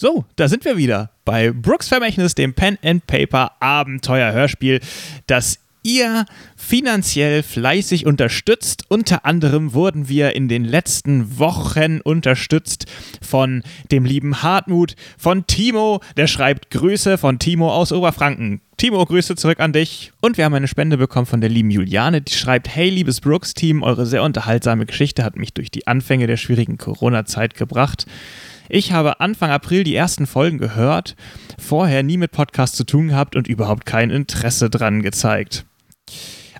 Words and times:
So, 0.00 0.24
da 0.36 0.48
sind 0.48 0.64
wir 0.64 0.78
wieder 0.78 1.10
bei 1.26 1.50
Brooks 1.50 1.88
Vermächtnis, 1.88 2.34
dem 2.34 2.54
Pen 2.54 2.78
and 2.82 3.06
Paper 3.06 3.52
Abenteuer 3.60 4.32
Hörspiel, 4.32 4.80
das 5.26 5.58
ihr 5.82 6.24
finanziell 6.56 7.42
fleißig 7.42 8.06
unterstützt. 8.06 8.84
Unter 8.88 9.26
anderem 9.26 9.74
wurden 9.74 10.08
wir 10.08 10.34
in 10.34 10.48
den 10.48 10.64
letzten 10.64 11.38
Wochen 11.38 12.00
unterstützt 12.00 12.86
von 13.20 13.62
dem 13.92 14.06
lieben 14.06 14.42
Hartmut, 14.42 14.96
von 15.18 15.46
Timo, 15.46 16.00
der 16.16 16.28
schreibt 16.28 16.70
Grüße 16.70 17.18
von 17.18 17.38
Timo 17.38 17.70
aus 17.70 17.92
Oberfranken. 17.92 18.62
Timo, 18.78 19.04
Grüße 19.04 19.36
zurück 19.36 19.60
an 19.60 19.74
dich. 19.74 20.12
Und 20.22 20.38
wir 20.38 20.46
haben 20.46 20.54
eine 20.54 20.66
Spende 20.66 20.96
bekommen 20.96 21.26
von 21.26 21.42
der 21.42 21.50
lieben 21.50 21.70
Juliane, 21.70 22.22
die 22.22 22.32
schreibt: 22.32 22.74
Hey, 22.74 22.88
liebes 22.88 23.20
Brooks-Team, 23.20 23.82
eure 23.82 24.06
sehr 24.06 24.22
unterhaltsame 24.22 24.86
Geschichte 24.86 25.24
hat 25.24 25.36
mich 25.36 25.52
durch 25.52 25.70
die 25.70 25.86
Anfänge 25.86 26.26
der 26.26 26.38
schwierigen 26.38 26.78
Corona-Zeit 26.78 27.54
gebracht. 27.54 28.06
Ich 28.72 28.92
habe 28.92 29.18
Anfang 29.18 29.50
April 29.50 29.82
die 29.82 29.96
ersten 29.96 30.28
Folgen 30.28 30.58
gehört, 30.58 31.16
vorher 31.58 32.04
nie 32.04 32.16
mit 32.16 32.30
Podcast 32.30 32.76
zu 32.76 32.84
tun 32.84 33.08
gehabt 33.08 33.34
und 33.34 33.48
überhaupt 33.48 33.84
kein 33.84 34.10
Interesse 34.10 34.70
dran 34.70 35.02
gezeigt. 35.02 35.66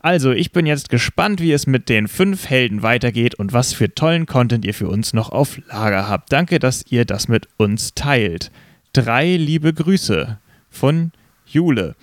Also, 0.02 0.32
ich 0.32 0.50
bin 0.50 0.66
jetzt 0.66 0.88
gespannt, 0.88 1.40
wie 1.40 1.52
es 1.52 1.68
mit 1.68 1.88
den 1.88 2.08
fünf 2.08 2.50
Helden 2.50 2.82
weitergeht 2.82 3.36
und 3.36 3.52
was 3.52 3.72
für 3.74 3.94
tollen 3.94 4.26
Content 4.26 4.64
ihr 4.64 4.74
für 4.74 4.88
uns 4.88 5.12
noch 5.12 5.30
auf 5.30 5.60
Lager 5.68 6.08
habt. 6.08 6.32
Danke, 6.32 6.58
dass 6.58 6.84
ihr 6.90 7.04
das 7.04 7.28
mit 7.28 7.48
uns 7.58 7.94
teilt. 7.94 8.50
Drei 8.92 9.36
liebe 9.36 9.72
Grüße 9.72 10.38
von 10.68 11.12
Jule. 11.46 11.94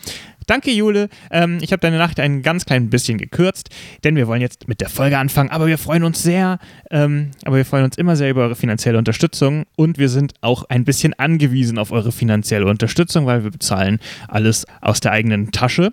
Danke, 0.48 0.72
Jule. 0.72 1.10
Ähm, 1.30 1.60
ich 1.62 1.74
habe 1.74 1.82
deine 1.82 1.98
Nacht 1.98 2.22
ein 2.22 2.42
ganz 2.42 2.66
klein 2.66 2.90
bisschen 2.90 3.18
gekürzt, 3.18 3.70
denn 4.06 4.16
wir 4.16 4.28
wollen 4.28 4.40
jetzt 4.40 4.70
mit 4.70 4.80
der 4.80 4.88
Folge 4.88 5.18
anfangen. 5.18 5.52
Aber 5.52 5.68
wir 5.68 5.78
freuen 5.78 6.06
uns 6.06 6.23
sehr, 6.23 6.58
ähm, 6.90 7.32
aber 7.44 7.58
wir 7.58 7.66
freuen 7.66 7.84
uns 7.84 7.98
immer 7.98 8.16
sehr 8.16 8.30
über 8.30 8.44
eure 8.44 8.56
finanzielle 8.56 8.98
Unterstützung 8.98 9.66
und 9.76 9.98
wir 9.98 10.08
sind 10.08 10.36
auch 10.40 10.64
ein 10.70 10.86
bisschen 10.86 11.14
angewiesen 11.14 11.78
auf 11.78 11.92
eure 11.92 12.14
finanzielle 12.14 12.66
Unterstützung, 12.66 13.26
weil 13.26 13.44
wir 13.44 13.52
bezahlen 13.52 14.00
alles 14.30 14.66
aus 14.80 15.02
der 15.02 15.12
eigenen 15.12 15.52
Tasche. 15.52 15.92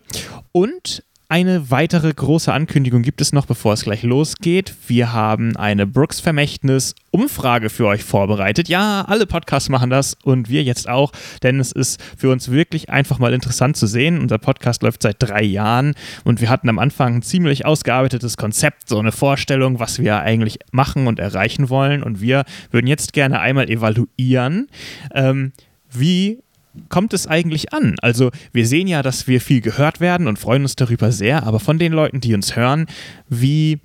Und 0.53 1.03
eine 1.35 1.69
weitere 1.73 2.15
große 2.15 2.53
Ankündigung 2.53 3.03
gibt 3.03 3.21
es 3.21 3.33
noch, 3.33 3.45
bevor 3.45 3.73
es 3.73 3.83
gleich 3.83 4.05
losgeht. 4.05 4.73
Wir 4.87 5.13
haben 5.13 5.57
eine 5.57 5.85
Brooks 5.85 6.21
Vermächtnis 6.21 6.95
Umfrage 7.11 7.71
für 7.71 7.89
euch 7.89 8.05
vorbereitet. 8.05 8.69
Ja, 8.69 9.05
alle 9.09 9.27
Podcasts 9.27 9.69
machen 9.69 9.91
das 9.91 10.17
und 10.23 10.49
wir 10.49 10.63
jetzt 10.63 10.89
auch, 10.89 11.11
denn 11.43 11.59
es 11.59 11.73
ist 11.73 12.01
für 12.17 12.31
uns 12.31 12.53
wirklich 12.53 12.89
einfach 12.89 13.19
mal 13.19 13.35
interessant 13.35 13.77
zu 13.77 13.89
sehen. 13.89 14.21
Unser 14.21 14.39
Podcast 14.39 14.85
läuft 14.85 15.03
seit 15.03 15.17
drei 15.19 15.43
Jahren 15.43 15.95
und 16.23 16.41
wir 16.41 16.51
hatten 16.51 16.69
am 16.69 16.79
Anfang 16.79 17.17
ein 17.17 17.23
ziemlich 17.23 17.67
ausgearbeitetes 17.67 18.37
Konzept, 18.37 18.89
so 18.89 19.01
eine 19.01 19.11
Vorstellung, 19.11 19.81
was 19.81 19.99
wir 19.99 20.21
eigentlich 20.21 20.61
machen 20.71 21.09
und 21.09 21.19
erreichen 21.19 21.69
wollen. 21.69 22.05
Und 22.05 22.21
wir 22.21 22.45
würden 22.71 22.87
jetzt 22.87 23.13
gerne 23.13 23.41
einmal 23.41 23.69
evaluieren, 23.69 24.69
ähm, 25.13 25.51
wie 25.91 26.44
kommt 26.89 27.13
es 27.15 27.27
eigentlich 27.27 27.73
an? 27.73 27.97
Also 28.01 28.31
wir 28.53 28.67
sehen 28.67 28.87
ja, 28.87 29.03
dass 29.03 29.27
wir 29.27 29.41
viel 29.41 29.61
gehört 29.61 30.01
werden 30.01 30.27
und 30.27 30.39
freuen 30.39 30.63
uns 30.63 30.77
darüber 30.77 31.13
sehr, 31.13 31.45
aber 31.45 31.61
von 31.61 31.79
den 31.79 31.93
Leuten, 31.93 32.21
die 32.21 32.35
uns 32.35 32.57
hören, 32.57 32.87
wie 33.29 33.81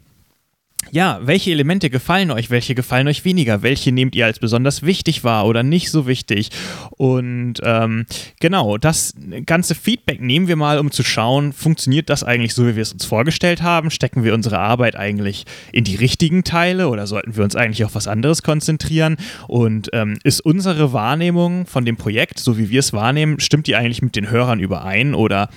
ja, 0.92 1.20
welche 1.22 1.52
Elemente 1.52 1.90
gefallen 1.90 2.32
euch, 2.32 2.50
welche 2.50 2.74
gefallen 2.74 3.08
euch 3.08 3.24
weniger, 3.26 3.62
welche 3.62 3.92
nehmt 3.92 4.16
ihr 4.16 4.26
als 4.26 4.40
besonders 4.40 4.82
wichtig 4.82 5.24
wahr 5.24 5.46
oder 5.46 5.62
nicht 5.62 5.92
so 5.92 6.08
wichtig? 6.08 6.50
Und 6.92 7.56
ähm, 7.64 8.06
genau, 8.40 8.78
das 8.78 9.14
ganze 9.46 9.76
Feedback 9.76 10.20
nehmen 10.22 10.48
wir 10.48 10.56
mal, 10.56 10.80
um 10.80 10.92
zu 10.92 11.04
schauen, 11.04 11.54
funktioniert 11.54 12.10
das 12.10 12.24
eigentlich 12.24 12.56
so, 12.56 12.66
wie 12.66 12.76
wir 12.76 12.82
es 12.82 12.94
uns 12.94 13.06
vorgestellt 13.06 13.62
haben? 13.62 13.92
Stecken 13.92 14.24
wir 14.24 14.34
unsere 14.34 14.60
Arbeit 14.60 14.96
eigentlich 14.96 15.46
in 15.72 15.84
die 15.84 15.96
richtigen 15.96 16.44
Teile 16.44 16.90
oder 16.90 17.06
sollten 17.06 17.36
wir 17.36 17.44
uns 17.44 17.56
eigentlich 17.56 17.86
auf 17.86 17.94
was 17.94 18.08
anderes 18.08 18.42
konzentrieren? 18.42 19.18
Und 19.48 19.90
ähm, 19.94 20.18
ist 20.24 20.42
unsere 20.42 20.92
Wahrnehmung 20.92 21.68
von 21.68 21.86
dem 21.86 21.98
Projekt, 21.98 22.40
so 22.40 22.58
wie 22.58 22.70
wir 22.70 22.80
es 22.80 22.94
wahrnehmen, 22.94 23.40
stimmt 23.40 23.68
die 23.68 23.76
eigentlich 23.76 24.02
mit 24.02 24.16
den 24.16 24.30
Hörern 24.30 24.60
überein 24.60 25.14
oder 25.14 25.50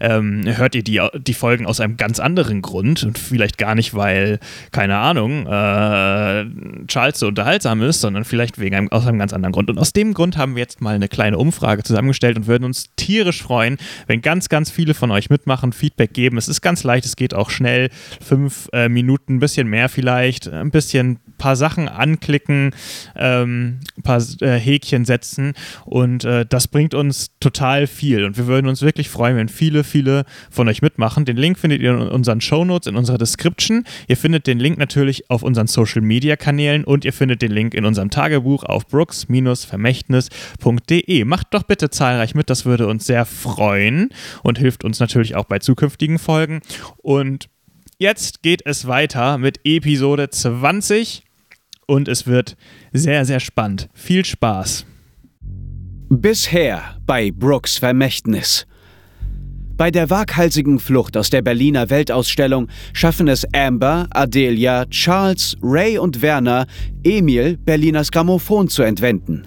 ähm, 0.00 0.42
hört 0.44 0.74
ihr 0.74 0.82
die, 0.82 1.00
die 1.18 1.34
Folgen 1.34 1.66
aus 1.66 1.78
einem 1.78 1.96
ganz 1.96 2.18
anderen 2.18 2.60
Grund 2.60 3.04
und 3.04 3.18
vielleicht 3.18 3.56
gar 3.56 3.74
nicht, 3.74 3.94
weil 3.94 4.40
keine 4.72 4.96
Ahnung, 4.96 5.46
äh, 5.46 6.86
Charles 6.86 7.18
so 7.18 7.28
unterhaltsam 7.28 7.82
ist, 7.82 8.00
sondern 8.00 8.24
vielleicht 8.24 8.58
wegen 8.58 8.76
einem, 8.76 8.88
aus 8.92 9.06
einem 9.06 9.18
ganz 9.18 9.32
anderen 9.32 9.52
Grund. 9.52 9.70
Und 9.70 9.78
aus 9.78 9.92
dem 9.92 10.14
Grund 10.14 10.36
haben 10.36 10.54
wir 10.54 10.60
jetzt 10.60 10.80
mal 10.80 10.94
eine 10.94 11.08
kleine 11.08 11.38
Umfrage 11.38 11.82
zusammengestellt 11.82 12.36
und 12.36 12.46
würden 12.46 12.64
uns 12.64 12.86
tierisch 12.96 13.42
freuen, 13.42 13.78
wenn 14.06 14.22
ganz, 14.22 14.48
ganz 14.48 14.70
viele 14.70 14.94
von 14.94 15.10
euch 15.10 15.30
mitmachen, 15.30 15.72
Feedback 15.72 16.12
geben. 16.12 16.36
Es 16.38 16.48
ist 16.48 16.60
ganz 16.60 16.84
leicht, 16.84 17.04
es 17.04 17.16
geht 17.16 17.34
auch 17.34 17.50
schnell, 17.50 17.90
fünf 18.24 18.68
äh, 18.72 18.88
Minuten, 18.88 19.36
ein 19.36 19.40
bisschen 19.40 19.68
mehr 19.68 19.88
vielleicht, 19.88 20.48
ein 20.48 20.70
bisschen 20.70 21.18
paar 21.38 21.56
Sachen 21.56 21.88
anklicken, 21.88 22.72
ähm, 23.16 23.80
paar 24.02 24.22
äh, 24.40 24.58
Häkchen 24.58 25.04
setzen 25.04 25.54
und 25.86 26.24
äh, 26.24 26.44
das 26.46 26.68
bringt 26.68 26.94
uns 26.94 27.30
total 27.40 27.86
viel 27.86 28.24
und 28.24 28.36
wir 28.36 28.46
würden 28.46 28.68
uns 28.68 28.82
wirklich 28.82 29.08
freuen, 29.08 29.36
wenn 29.36 29.48
viele, 29.48 29.82
viele 29.82 30.24
von 30.50 30.68
euch 30.68 30.82
mitmachen. 30.82 31.24
Den 31.24 31.38
Link 31.38 31.58
findet 31.58 31.80
ihr 31.80 31.92
in 31.92 32.08
unseren 32.08 32.40
Shownotes, 32.40 32.86
in 32.86 32.96
unserer 32.96 33.18
Description. 33.18 33.84
Ihr 34.06 34.16
findet 34.16 34.46
den 34.60 34.62
Link 34.62 34.78
natürlich 34.78 35.28
auf 35.30 35.42
unseren 35.42 35.66
Social 35.66 36.02
Media 36.02 36.36
Kanälen 36.36 36.84
und 36.84 37.06
ihr 37.06 37.14
findet 37.14 37.42
den 37.42 37.50
Link 37.50 37.74
in 37.74 37.86
unserem 37.86 38.10
Tagebuch 38.10 38.62
auf 38.64 38.86
brooks-vermächtnis.de. 38.86 41.24
Macht 41.24 41.46
doch 41.52 41.62
bitte 41.62 41.88
zahlreich 41.90 42.34
mit, 42.34 42.50
das 42.50 42.66
würde 42.66 42.86
uns 42.86 43.06
sehr 43.06 43.24
freuen 43.24 44.10
und 44.42 44.58
hilft 44.58 44.84
uns 44.84 45.00
natürlich 45.00 45.34
auch 45.34 45.46
bei 45.46 45.60
zukünftigen 45.60 46.18
Folgen. 46.18 46.60
Und 46.98 47.48
jetzt 47.98 48.42
geht 48.42 48.60
es 48.66 48.86
weiter 48.86 49.38
mit 49.38 49.60
Episode 49.64 50.28
20 50.28 51.24
und 51.86 52.06
es 52.06 52.26
wird 52.26 52.58
sehr, 52.92 53.24
sehr 53.24 53.40
spannend. 53.40 53.88
Viel 53.94 54.26
Spaß. 54.26 54.84
Bisher 56.10 56.98
bei 57.06 57.30
Brooks 57.30 57.78
Vermächtnis. 57.78 58.66
Bei 59.80 59.90
der 59.90 60.10
waghalsigen 60.10 60.78
Flucht 60.78 61.16
aus 61.16 61.30
der 61.30 61.40
Berliner 61.40 61.88
Weltausstellung 61.88 62.68
schaffen 62.92 63.28
es 63.28 63.46
Amber, 63.54 64.08
Adelia, 64.10 64.84
Charles, 64.90 65.56
Ray 65.62 65.96
und 65.96 66.20
Werner, 66.20 66.66
Emil 67.02 67.56
Berliners 67.56 68.10
Grammophon 68.12 68.68
zu 68.68 68.82
entwenden. 68.82 69.44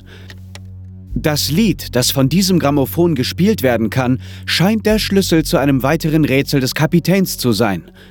Das 1.14 1.52
Lied, 1.52 1.96
das 1.96 2.10
von 2.10 2.30
diesem 2.30 2.58
Grammophon 2.58 3.14
gespielt 3.14 3.62
werden 3.62 3.92
kann, 3.92 4.20
scheint 4.48 4.88
der 4.88 4.98
Schlüssel 4.98 5.46
zu 5.46 5.58
einem 5.58 5.84
weiteren 5.84 6.26
Rätsel 6.26 6.62
des 6.62 6.74
Kapitäns 6.74 7.38
zu 7.38 7.52
sein– 7.52 7.84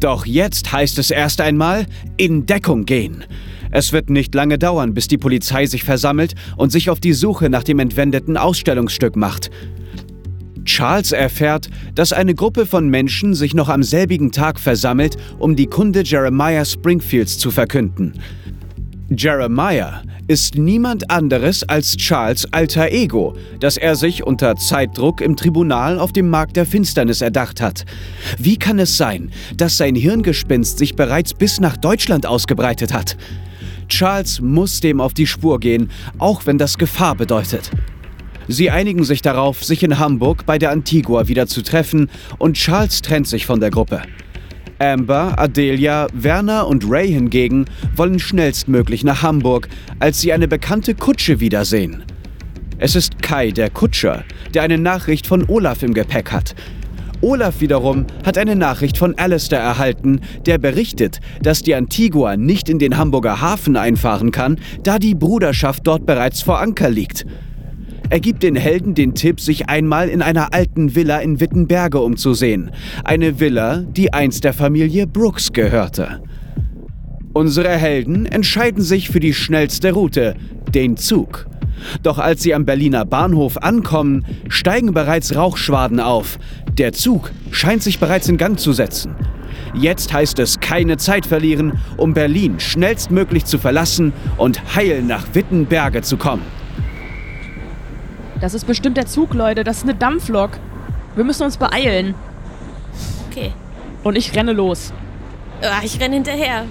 doch 0.00 0.26
jetzt 0.26 0.72
heißt 0.72 0.98
es 0.98 1.10
erst 1.10 1.40
einmal 1.40 1.86
in 2.16 2.46
Deckung 2.46 2.84
gehen. 2.84 3.24
Es 3.70 3.92
wird 3.92 4.10
nicht 4.10 4.34
lange 4.34 4.58
dauern, 4.58 4.94
bis 4.94 5.08
die 5.08 5.18
Polizei 5.18 5.66
sich 5.66 5.82
versammelt 5.82 6.34
und 6.56 6.70
sich 6.70 6.88
auf 6.88 7.00
die 7.00 7.12
Suche 7.12 7.50
nach 7.50 7.64
dem 7.64 7.80
entwendeten 7.80 8.36
Ausstellungsstück 8.36 9.16
macht. 9.16 9.50
Charles 10.68 11.12
erfährt, 11.12 11.70
dass 11.94 12.12
eine 12.12 12.34
Gruppe 12.34 12.66
von 12.66 12.88
Menschen 12.88 13.34
sich 13.34 13.54
noch 13.54 13.70
am 13.70 13.82
selbigen 13.82 14.32
Tag 14.32 14.60
versammelt, 14.60 15.16
um 15.38 15.56
die 15.56 15.66
Kunde 15.66 16.02
Jeremiah 16.04 16.64
Springfields 16.64 17.38
zu 17.38 17.50
verkünden. 17.50 18.12
Jeremiah 19.08 20.02
ist 20.26 20.56
niemand 20.56 21.10
anderes 21.10 21.66
als 21.66 21.96
Charles 21.96 22.52
alter 22.52 22.92
Ego, 22.92 23.34
das 23.60 23.78
er 23.78 23.96
sich 23.96 24.26
unter 24.26 24.56
Zeitdruck 24.56 25.22
im 25.22 25.36
Tribunal 25.36 25.98
auf 25.98 26.12
dem 26.12 26.28
Markt 26.28 26.56
der 26.56 26.66
Finsternis 26.66 27.22
erdacht 27.22 27.62
hat. 27.62 27.86
Wie 28.38 28.58
kann 28.58 28.78
es 28.78 28.98
sein, 28.98 29.30
dass 29.56 29.78
sein 29.78 29.94
Hirngespinst 29.94 30.76
sich 30.76 30.94
bereits 30.94 31.32
bis 31.32 31.60
nach 31.60 31.78
Deutschland 31.78 32.26
ausgebreitet 32.26 32.92
hat? 32.92 33.16
Charles 33.88 34.42
muss 34.42 34.80
dem 34.80 35.00
auf 35.00 35.14
die 35.14 35.26
Spur 35.26 35.60
gehen, 35.60 35.90
auch 36.18 36.44
wenn 36.44 36.58
das 36.58 36.76
Gefahr 36.76 37.14
bedeutet. 37.14 37.70
Sie 38.50 38.70
einigen 38.70 39.04
sich 39.04 39.20
darauf, 39.20 39.62
sich 39.62 39.82
in 39.82 39.98
Hamburg 39.98 40.46
bei 40.46 40.58
der 40.58 40.70
Antigua 40.70 41.28
wieder 41.28 41.46
zu 41.46 41.62
treffen 41.62 42.08
und 42.38 42.54
Charles 42.54 43.02
trennt 43.02 43.28
sich 43.28 43.44
von 43.44 43.60
der 43.60 43.70
Gruppe. 43.70 44.00
Amber, 44.78 45.38
Adelia, 45.38 46.06
Werner 46.14 46.66
und 46.66 46.88
Ray 46.88 47.12
hingegen 47.12 47.66
wollen 47.94 48.18
schnellstmöglich 48.18 49.04
nach 49.04 49.22
Hamburg, 49.22 49.68
als 49.98 50.20
sie 50.20 50.32
eine 50.32 50.48
bekannte 50.48 50.94
Kutsche 50.94 51.40
wiedersehen. 51.40 52.04
Es 52.78 52.96
ist 52.96 53.20
Kai, 53.20 53.50
der 53.50 53.68
Kutscher, 53.68 54.24
der 54.54 54.62
eine 54.62 54.78
Nachricht 54.78 55.26
von 55.26 55.44
Olaf 55.48 55.82
im 55.82 55.92
Gepäck 55.92 56.32
hat. 56.32 56.54
Olaf 57.20 57.60
wiederum 57.60 58.06
hat 58.24 58.38
eine 58.38 58.56
Nachricht 58.56 58.96
von 58.96 59.18
Alistair 59.18 59.58
erhalten, 59.58 60.20
der 60.46 60.56
berichtet, 60.56 61.20
dass 61.42 61.62
die 61.62 61.74
Antigua 61.74 62.36
nicht 62.36 62.68
in 62.68 62.78
den 62.78 62.96
Hamburger 62.96 63.40
Hafen 63.40 63.76
einfahren 63.76 64.30
kann, 64.30 64.58
da 64.84 64.98
die 64.98 65.16
Bruderschaft 65.16 65.86
dort 65.86 66.06
bereits 66.06 66.40
vor 66.40 66.60
Anker 66.60 66.88
liegt. 66.88 67.26
Er 68.10 68.20
gibt 68.20 68.42
den 68.42 68.56
Helden 68.56 68.94
den 68.94 69.14
Tipp, 69.14 69.38
sich 69.38 69.68
einmal 69.68 70.08
in 70.08 70.22
einer 70.22 70.54
alten 70.54 70.94
Villa 70.94 71.18
in 71.18 71.40
Wittenberge 71.40 72.00
umzusehen. 72.00 72.70
Eine 73.04 73.38
Villa, 73.38 73.82
die 73.82 74.14
einst 74.14 74.44
der 74.44 74.54
Familie 74.54 75.06
Brooks 75.06 75.52
gehörte. 75.52 76.22
Unsere 77.34 77.76
Helden 77.76 78.24
entscheiden 78.24 78.82
sich 78.82 79.10
für 79.10 79.20
die 79.20 79.34
schnellste 79.34 79.92
Route, 79.92 80.34
den 80.74 80.96
Zug. 80.96 81.46
Doch 82.02 82.18
als 82.18 82.42
sie 82.42 82.54
am 82.54 82.64
Berliner 82.64 83.04
Bahnhof 83.04 83.58
ankommen, 83.58 84.24
steigen 84.48 84.94
bereits 84.94 85.36
Rauchschwaden 85.36 86.00
auf. 86.00 86.38
Der 86.78 86.94
Zug 86.94 87.30
scheint 87.50 87.82
sich 87.82 87.98
bereits 87.98 88.28
in 88.28 88.38
Gang 88.38 88.58
zu 88.58 88.72
setzen. 88.72 89.14
Jetzt 89.74 90.14
heißt 90.14 90.38
es 90.38 90.60
keine 90.60 90.96
Zeit 90.96 91.26
verlieren, 91.26 91.74
um 91.98 92.14
Berlin 92.14 92.58
schnellstmöglich 92.58 93.44
zu 93.44 93.58
verlassen 93.58 94.14
und 94.38 94.74
heil 94.74 95.02
nach 95.02 95.26
Wittenberge 95.34 96.00
zu 96.00 96.16
kommen. 96.16 96.57
Das 98.40 98.54
ist 98.54 98.66
bestimmt 98.66 98.96
der 98.96 99.06
Zug, 99.06 99.34
Leute. 99.34 99.64
Das 99.64 99.78
ist 99.78 99.82
eine 99.84 99.94
Dampflok. 99.94 100.50
Wir 101.16 101.24
müssen 101.24 101.42
uns 101.42 101.56
beeilen. 101.56 102.14
Okay. 103.30 103.52
Und 104.04 104.16
ich 104.16 104.34
renne 104.34 104.52
los. 104.52 104.92
Ah, 105.62 105.80
ich 105.82 106.00
renne 106.00 106.14
hinterher. 106.14 106.64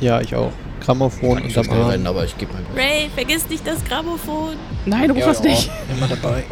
Ja, 0.00 0.20
ich 0.20 0.34
auch. 0.34 0.52
Grammophon 0.84 1.38
Ich 1.38 1.56
unterm 1.56 1.74
will 1.74 1.82
Arm. 1.82 1.90
rennen, 1.90 2.06
aber 2.06 2.24
ich 2.24 2.36
gebe 2.36 2.52
mal. 2.52 2.62
Ray, 2.76 3.08
vergiss 3.14 3.48
nicht 3.48 3.66
das 3.66 3.82
Grammophon. 3.84 4.54
Nein, 4.84 5.10
ruf 5.10 5.24
das 5.24 5.42
nicht. 5.42 5.70
Immer 5.96 6.06
dabei. 6.06 6.44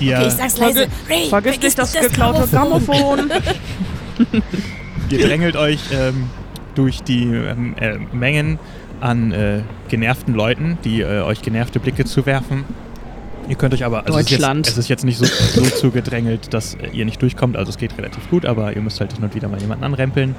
Ihr, 0.00 0.16
Okay, 0.18 0.26
ich 0.28 0.32
sag's 0.32 0.56
leise. 0.58 0.86
Ray, 1.08 1.28
Vergiss 1.28 1.60
nicht 1.60 1.78
das 1.78 1.92
geklaute 1.92 2.48
Grammophon. 2.48 3.30
ihr 5.10 5.18
drängelt 5.20 5.56
euch 5.56 5.78
ähm, 5.92 6.30
durch 6.74 7.02
die 7.02 7.24
ähm, 7.24 7.76
äh, 7.78 7.98
Mengen 8.12 8.58
an 9.00 9.32
äh, 9.32 9.60
genervten 9.88 10.34
Leuten, 10.34 10.78
die 10.84 11.02
äh, 11.02 11.20
euch 11.20 11.42
genervte 11.42 11.80
Blicke 11.80 12.06
zuwerfen. 12.06 12.64
Ihr 13.50 13.56
könnt 13.56 13.74
euch 13.74 13.84
aber, 13.84 14.06
also 14.06 14.16
es 14.16 14.26
ist 14.26 14.30
Deutschland. 14.30 14.66
jetzt, 14.68 14.74
es 14.74 14.84
ist 14.84 14.88
jetzt 14.88 15.04
nicht 15.04 15.18
so, 15.18 15.24
so 15.24 15.68
zugedrängelt, 15.76 16.54
dass 16.54 16.76
ihr 16.92 17.04
nicht 17.04 17.20
durchkommt, 17.20 17.56
also 17.56 17.70
es 17.70 17.78
geht 17.78 17.98
relativ 17.98 18.30
gut, 18.30 18.46
aber 18.46 18.76
ihr 18.76 18.80
müsst 18.80 19.00
halt 19.00 19.12
hin 19.12 19.24
und 19.24 19.34
wieder 19.34 19.48
mal 19.48 19.60
jemanden 19.60 19.82
anrempeln. 19.82 20.36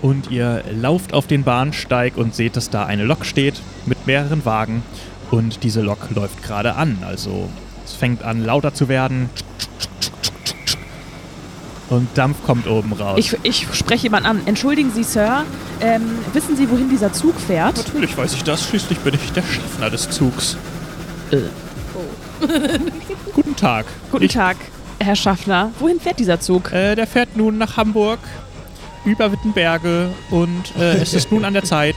Und 0.00 0.30
ihr 0.30 0.62
lauft 0.70 1.12
auf 1.12 1.26
den 1.26 1.42
Bahnsteig 1.42 2.16
und 2.16 2.32
seht, 2.32 2.56
dass 2.56 2.70
da 2.70 2.86
eine 2.86 3.02
Lok 3.02 3.26
steht 3.26 3.54
mit 3.84 4.06
mehreren 4.06 4.44
Wagen 4.44 4.84
und 5.32 5.64
diese 5.64 5.80
Lok 5.80 6.08
läuft 6.14 6.40
gerade 6.44 6.76
an. 6.76 6.98
Also 7.04 7.48
es 7.84 7.94
fängt 7.94 8.22
an 8.22 8.44
lauter 8.44 8.72
zu 8.72 8.88
werden 8.88 9.28
und 11.90 12.06
Dampf 12.14 12.44
kommt 12.44 12.68
oben 12.68 12.92
raus. 12.92 13.18
Ich, 13.18 13.36
ich 13.42 13.66
spreche 13.72 14.04
jemanden 14.04 14.28
an. 14.28 14.40
Entschuldigen 14.46 14.92
Sie, 14.94 15.02
Sir. 15.02 15.44
Ähm, 15.80 16.02
wissen 16.32 16.56
Sie, 16.56 16.70
wohin 16.70 16.88
dieser 16.88 17.12
Zug 17.12 17.34
fährt? 17.40 17.76
Natürlich 17.76 18.16
weiß 18.16 18.34
ich 18.34 18.44
das, 18.44 18.68
schließlich 18.68 19.00
bin 19.00 19.14
ich 19.14 19.32
der 19.32 19.42
Schaffner 19.42 19.90
des 19.90 20.08
Zugs. 20.10 20.56
Äh. 21.32 21.38
Guten 23.34 23.56
Tag. 23.56 23.86
Guten 24.10 24.24
ich, 24.24 24.32
Tag, 24.32 24.56
Herr 25.00 25.16
Schaffner. 25.16 25.70
Wohin 25.78 26.00
fährt 26.00 26.18
dieser 26.18 26.40
Zug? 26.40 26.72
Äh, 26.72 26.94
der 26.94 27.06
fährt 27.06 27.36
nun 27.36 27.58
nach 27.58 27.76
Hamburg, 27.76 28.18
über 29.04 29.30
Wittenberge 29.32 30.10
und 30.30 30.74
äh, 30.78 30.96
es 30.96 31.14
ist 31.14 31.30
nun 31.30 31.44
an 31.44 31.52
der 31.54 31.64
Zeit, 31.64 31.96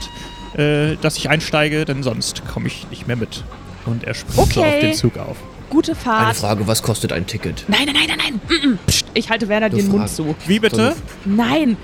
äh, 0.56 0.96
dass 1.00 1.16
ich 1.16 1.30
einsteige, 1.30 1.84
denn 1.84 2.02
sonst 2.02 2.42
komme 2.46 2.66
ich 2.66 2.86
nicht 2.90 3.06
mehr 3.06 3.16
mit. 3.16 3.44
Und 3.86 4.04
er 4.04 4.14
springt 4.14 4.52
so 4.52 4.60
Okay. 4.60 4.74
auf 4.74 4.80
den 4.80 4.94
Zug 4.94 5.18
auf. 5.18 5.36
Gute 5.70 5.92
Eine 5.92 6.00
Fahrt. 6.00 6.36
Frage, 6.36 6.66
was 6.66 6.82
kostet 6.82 7.12
ein 7.12 7.26
Ticket? 7.26 7.64
Nein, 7.68 7.82
nein, 7.86 7.94
nein, 7.94 8.08
nein, 8.18 8.40
nein. 8.48 8.62
Mm, 8.62 8.72
mm. 8.74 8.78
Psst, 8.86 9.06
ich 9.14 9.28
halte 9.30 9.48
Werner 9.48 9.66
Eine 9.66 9.76
den 9.76 9.88
Mund 9.88 10.08
Frage. 10.10 10.12
zu. 10.12 10.34
Wie 10.46 10.58
bitte? 10.58 10.96
Nein. 11.24 11.76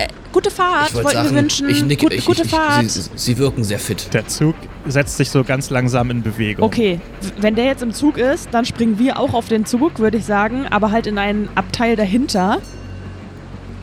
Äh, 0.00 0.08
gute 0.32 0.50
Fahrt, 0.50 0.88
Ich 0.88 0.94
wollte 0.94 1.04
wollten 1.06 1.18
sagen, 1.24 1.34
wir 1.34 1.42
wünschen. 1.42 1.68
ich 1.68 1.82
nicke, 1.84 2.04
Gut, 2.06 2.12
ich, 2.14 2.24
gute 2.24 2.42
ich, 2.42 2.50
Fahrt. 2.50 2.88
Sie, 2.90 3.10
Sie 3.14 3.38
wirken 3.38 3.64
sehr 3.64 3.78
fit. 3.78 4.08
Der 4.14 4.26
Zug 4.26 4.54
setzt 4.86 5.16
sich 5.18 5.28
so 5.30 5.44
ganz 5.44 5.68
langsam 5.70 6.10
in 6.10 6.22
Bewegung. 6.22 6.64
Okay, 6.64 7.00
wenn 7.38 7.54
der 7.54 7.66
jetzt 7.66 7.82
im 7.82 7.92
Zug 7.92 8.16
ist, 8.16 8.48
dann 8.52 8.64
springen 8.64 8.98
wir 8.98 9.18
auch 9.18 9.34
auf 9.34 9.48
den 9.48 9.66
Zug, 9.66 9.98
würde 9.98 10.16
ich 10.18 10.24
sagen, 10.24 10.66
aber 10.70 10.90
halt 10.90 11.06
in 11.06 11.18
einen 11.18 11.48
Abteil 11.54 11.96
dahinter. 11.96 12.58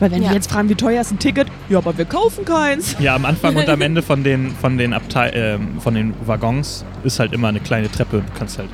Weil 0.00 0.10
wenn 0.12 0.22
Ja. 0.22 0.28
die 0.28 0.34
jetzt 0.36 0.50
fragen, 0.50 0.68
wie 0.68 0.76
teuer 0.76 1.00
ist 1.00 1.10
ein 1.10 1.18
Ticket, 1.18 1.48
ja, 1.68 1.78
aber 1.78 1.96
wir 1.98 2.04
kaufen 2.04 2.44
keins. 2.44 2.94
Ja, 3.00 3.16
am 3.16 3.24
Anfang 3.24 3.56
und 3.56 3.68
am 3.68 3.80
Ende 3.82 4.02
von 4.02 4.22
den, 4.24 4.50
von 4.52 4.78
den, 4.78 4.92
Abteil, 4.92 5.32
ähm, 5.34 5.80
von 5.80 5.94
den 5.94 6.14
Waggons 6.24 6.84
ist 7.04 7.18
halt 7.18 7.32
immer 7.32 7.48
eine 7.48 7.60
kleine 7.60 7.90
Treppe. 7.90 8.18
Du 8.18 8.38
kannst 8.38 8.58
halt 8.58 8.70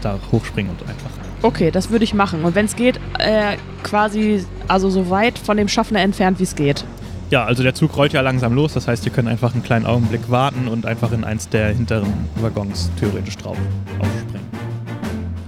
da 0.00 0.18
hochspringen 0.32 0.70
und 0.72 0.80
einfach. 0.88 1.09
Okay, 1.42 1.70
das 1.70 1.90
würde 1.90 2.04
ich 2.04 2.12
machen. 2.12 2.44
Und 2.44 2.54
wenn 2.54 2.66
es 2.66 2.76
geht, 2.76 3.00
äh, 3.18 3.56
quasi, 3.82 4.44
also 4.68 4.90
so 4.90 5.08
weit 5.08 5.38
von 5.38 5.56
dem 5.56 5.68
Schaffner 5.68 6.00
entfernt, 6.00 6.38
wie 6.38 6.44
es 6.44 6.54
geht. 6.54 6.84
Ja, 7.30 7.44
also 7.44 7.62
der 7.62 7.74
Zug 7.74 7.96
rollt 7.96 8.12
ja 8.12 8.20
langsam 8.20 8.54
los. 8.54 8.74
Das 8.74 8.88
heißt, 8.88 9.06
ihr 9.06 9.12
könnt 9.12 9.28
einfach 9.28 9.54
einen 9.54 9.62
kleinen 9.62 9.86
Augenblick 9.86 10.30
warten 10.30 10.68
und 10.68 10.84
einfach 10.84 11.12
in 11.12 11.24
eins 11.24 11.48
der 11.48 11.68
hinteren 11.68 12.12
Waggons 12.36 12.90
theoretisch 12.98 13.36
drauf 13.36 13.56
aufspringen. 14.00 14.48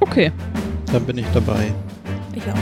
Okay. 0.01 0.33
Dann 0.93 1.05
bin 1.05 1.19
ich 1.19 1.27
dabei. 1.35 1.73
Ich 2.35 2.45
auch. 2.45 2.57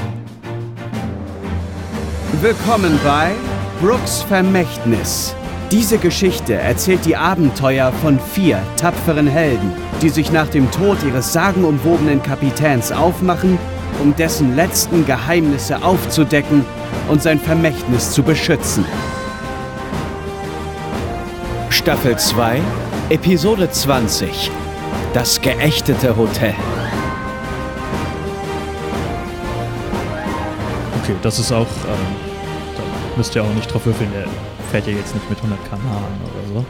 Willkommen 2.41 2.99
bei 3.05 3.33
Brooks 3.81 4.23
Vermächtnis. 4.23 5.35
Diese 5.71 5.99
Geschichte 5.99 6.55
erzählt 6.55 7.05
die 7.05 7.15
Abenteuer 7.15 7.93
von 8.03 8.19
vier 8.19 8.61
tapferen 8.77 9.29
Helden, 9.29 9.73
die 10.03 10.09
sich 10.09 10.33
nach 10.33 10.49
dem 10.49 10.69
Tod 10.73 10.99
ihres 11.05 11.33
sagenumwobenen 11.33 12.21
Kapitäns 12.25 12.91
aufmachen, 12.91 13.57
um 14.03 14.17
dessen 14.17 14.57
letzten 14.57 15.07
Geheimnisse 15.07 15.81
aufzudecken 15.81 16.65
und 17.09 17.23
sein 17.23 17.39
Vermächtnis 17.39 18.11
zu 18.11 18.25
beschützen. 18.25 18.85
Staffel 21.69 22.19
2, 22.19 22.61
Episode 23.11 23.71
20. 23.71 24.51
Das 25.15 25.41
geächtete 25.41 26.17
Hotel. 26.17 26.55
Okay, 31.01 31.15
das 31.23 31.39
ist 31.39 31.53
auch. 31.53 31.61
Ähm, 31.61 32.17
da 32.77 33.17
müsst 33.17 33.37
ihr 33.37 33.45
auch 33.45 33.55
nicht 33.55 33.73
drauf 33.73 33.87
würfeln. 33.87 34.11
Fährt 34.71 34.87
ja 34.87 34.93
jetzt 34.93 35.15
nicht 35.15 35.29
mit 35.29 35.39
100 35.39 35.59
km/h 35.65 35.97
an 35.97 36.05
oder 36.23 36.55
so. 36.55 36.67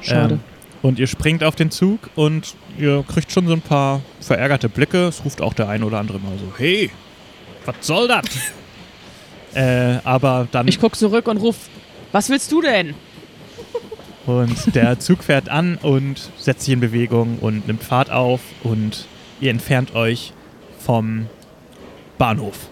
Schade. 0.00 0.34
Ähm, 0.34 0.40
und 0.82 0.98
ihr 0.98 1.06
springt 1.06 1.44
auf 1.44 1.54
den 1.54 1.70
Zug 1.70 2.00
und 2.16 2.54
ihr 2.78 3.04
kriegt 3.06 3.30
schon 3.30 3.46
so 3.46 3.52
ein 3.52 3.60
paar 3.60 4.00
verärgerte 4.20 4.68
Blicke. 4.68 5.08
Es 5.08 5.24
ruft 5.24 5.40
auch 5.40 5.54
der 5.54 5.68
eine 5.68 5.84
oder 5.84 5.98
andere 5.98 6.18
mal 6.18 6.36
so: 6.38 6.52
Hey, 6.56 6.90
was 7.64 7.76
soll 7.80 8.08
das? 8.08 8.24
äh, 9.54 9.98
aber 10.04 10.48
dann. 10.50 10.66
Ich 10.68 10.80
guck 10.80 10.96
zurück 10.96 11.28
und 11.28 11.36
ruf, 11.36 11.56
was 12.10 12.30
willst 12.30 12.50
du 12.50 12.62
denn? 12.62 12.94
Und 14.26 14.74
der 14.74 14.98
Zug 15.00 15.22
fährt 15.22 15.48
an 15.48 15.76
und 15.76 16.30
setzt 16.38 16.64
sich 16.64 16.74
in 16.74 16.80
Bewegung 16.80 17.38
und 17.40 17.66
nimmt 17.66 17.84
Fahrt 17.84 18.10
auf 18.10 18.40
und 18.62 19.06
ihr 19.40 19.50
entfernt 19.50 19.94
euch 19.94 20.32
vom 20.78 21.26
Bahnhof. 22.18 22.68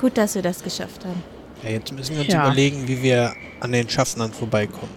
Gut, 0.00 0.16
dass 0.16 0.34
wir 0.34 0.42
das 0.42 0.62
geschafft 0.62 1.04
haben. 1.04 1.22
Ja, 1.62 1.70
jetzt 1.70 1.92
müssen 1.92 2.14
wir 2.14 2.22
uns 2.22 2.32
Ja. 2.32 2.46
überlegen, 2.46 2.86
wie 2.86 3.02
wir 3.02 3.32
an 3.60 3.72
den 3.72 3.88
Schaffnern 3.88 4.32
vorbeikommen. 4.32 4.92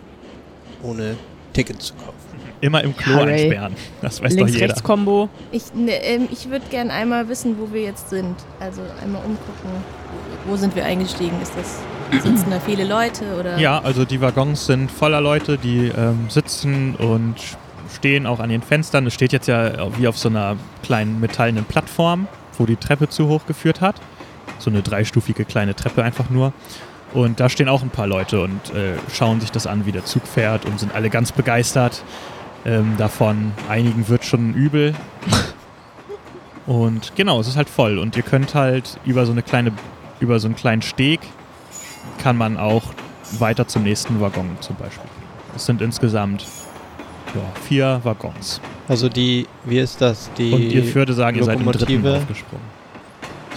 Ohne 0.83 1.15
Ticket 1.53 1.81
zu 1.81 1.94
kaufen. 1.95 2.13
Immer 2.62 2.83
im 2.83 2.95
Klo 2.95 3.15
Harry. 3.15 3.33
einsperren. 3.33 3.75
Das 4.01 4.21
weiß 4.21 4.36
doch 4.36 4.45
jeder. 4.45 4.45
Links-Rechts-Kombo. 4.45 5.30
Ich, 5.51 5.74
ne, 5.74 5.94
ähm, 6.03 6.27
ich 6.31 6.50
würde 6.50 6.65
gern 6.69 6.92
einmal 6.92 7.27
wissen, 7.27 7.57
wo 7.59 7.74
wir 7.74 7.81
jetzt 7.81 8.09
sind. 8.12 8.36
Also 8.59 8.81
einmal 9.01 9.24
umgucken. 9.25 9.69
Wo 10.45 10.56
sind 10.56 10.75
wir 10.75 10.86
eingestiegen? 10.86 11.42
Ist 11.42 11.53
das, 11.57 11.80
sitzen 12.24 12.51
da 12.51 12.59
viele 12.59 12.83
Leute 12.83 13.24
oder? 13.39 13.57
Ja, 13.57 13.80
also 13.80 14.06
die 14.06 14.21
Waggons 14.21 14.68
sind 14.68 14.91
voller 14.91 15.22
Leute, 15.22 15.58
die 15.58 15.88
ähm, 15.98 16.25
sitzen 16.29 16.96
und 16.96 17.36
stehen 17.96 18.27
auch 18.27 18.39
an 18.39 18.50
den 18.50 18.62
Fenstern. 18.62 19.08
Es 19.08 19.15
steht 19.15 19.34
jetzt 19.34 19.48
ja 19.48 19.89
wie 19.98 20.08
auf 20.08 20.17
so 20.17 20.29
einer 20.29 20.55
kleinen 20.84 21.20
metallenen 21.20 21.65
Plattform, 21.65 22.27
wo 22.60 22.65
die 22.65 22.75
Treppe 22.75 23.10
zu 23.10 23.27
hoch 23.27 23.46
geführt 23.48 23.81
hat. 23.81 23.96
So 24.62 24.70
eine 24.70 24.84
dreistufige 24.84 25.44
kleine 25.44 25.75
Treppe 25.75 26.03
einfach 26.03 26.30
nur. 26.30 26.53
Und 27.13 27.39
da 27.39 27.50
stehen 27.50 27.68
auch 27.68 27.82
ein 27.82 27.89
paar 27.89 28.08
Leute 28.08 28.41
und 28.41 28.74
äh, 28.74 28.94
schauen 29.12 29.41
sich 29.41 29.51
das 29.51 29.68
an, 29.68 29.86
wie 29.86 29.91
der 29.91 30.06
Zug 30.06 30.25
fährt 30.27 30.65
und 30.65 30.80
sind 30.80 30.96
alle 30.96 31.10
ganz 31.10 31.32
begeistert 31.32 32.03
ähm, 32.63 32.96
davon. 32.98 33.51
Einigen 33.68 34.08
wird 34.08 34.24
schon 34.24 34.53
übel. 34.53 34.94
Und 36.68 37.13
genau, 37.15 37.39
es 37.39 37.48
ist 37.48 37.58
halt 37.58 37.70
voll. 37.70 37.98
Und 37.98 38.15
ihr 38.15 38.22
könnt 38.22 38.53
halt 38.53 39.00
über 39.03 39.25
so 39.25 39.32
eine 39.32 39.41
kleine, 39.41 39.74
über 40.20 40.39
so 40.39 40.48
einen 40.48 40.56
kleinen 40.56 40.84
Steg 40.84 41.20
kann 42.22 42.38
man 42.38 42.58
auch 42.58 42.84
weiter 43.39 43.68
zum 43.68 43.82
nächsten 43.84 44.22
Waggon 44.22 44.48
zum 44.60 44.75
Beispiel. 44.75 45.10
Es 45.56 45.65
sind 45.65 45.82
insgesamt 45.82 46.46
ja, 47.34 47.41
vier 47.68 48.00
Waggons. 48.03 48.62
Also 48.88 49.10
die, 49.10 49.48
wie 49.65 49.80
ist 49.80 50.01
das? 50.01 50.30
Die 50.38 50.53
Und 50.53 50.62
ihr 50.62 50.96
würde 50.96 51.13
sagen, 51.13 51.38
ihr 51.38 51.44
seid 51.44 51.60
im 51.60 51.72
dritten 51.72 52.08
aufgesprungen. 52.08 52.80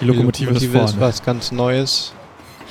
Die 0.04 0.08
Lokomotive, 0.08 0.50
ist 0.50 0.62
ist 0.62 0.72
vorne. 0.72 0.94
was 0.98 1.22
ganz 1.22 1.50
Neues 1.50 2.12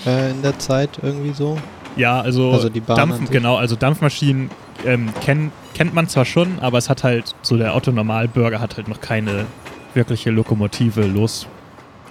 äh, 0.06 0.32
in 0.32 0.42
der 0.42 0.58
Zeit 0.60 1.00
irgendwie 1.02 1.34
so. 1.34 1.58
Ja, 1.96 2.22
also, 2.22 2.52
Also 2.52 2.70
die 2.70 2.80
Bahn 2.80 2.98
Dampf, 2.98 3.30
genau, 3.30 3.58
also 3.58 3.76
Dampfmaschinen 3.76 4.50
ähm, 4.86 5.14
kenn, 5.22 5.52
kennt 5.74 5.94
man 5.94 6.08
zwar 6.08 6.26
schon, 6.26 6.60
aber 6.60 6.78
es 6.78 6.90
hat 6.90 7.04
halt, 7.04 7.36
so 7.42 7.58
der 7.58 7.76
Otto-Normalbürger 7.76 8.60
hat 8.60 8.78
halt 8.78 8.88
noch 8.88 9.02
keine 9.02 9.46
wirkliche 9.94 10.32
Lokomotive 10.32 11.02
los, 11.02 11.48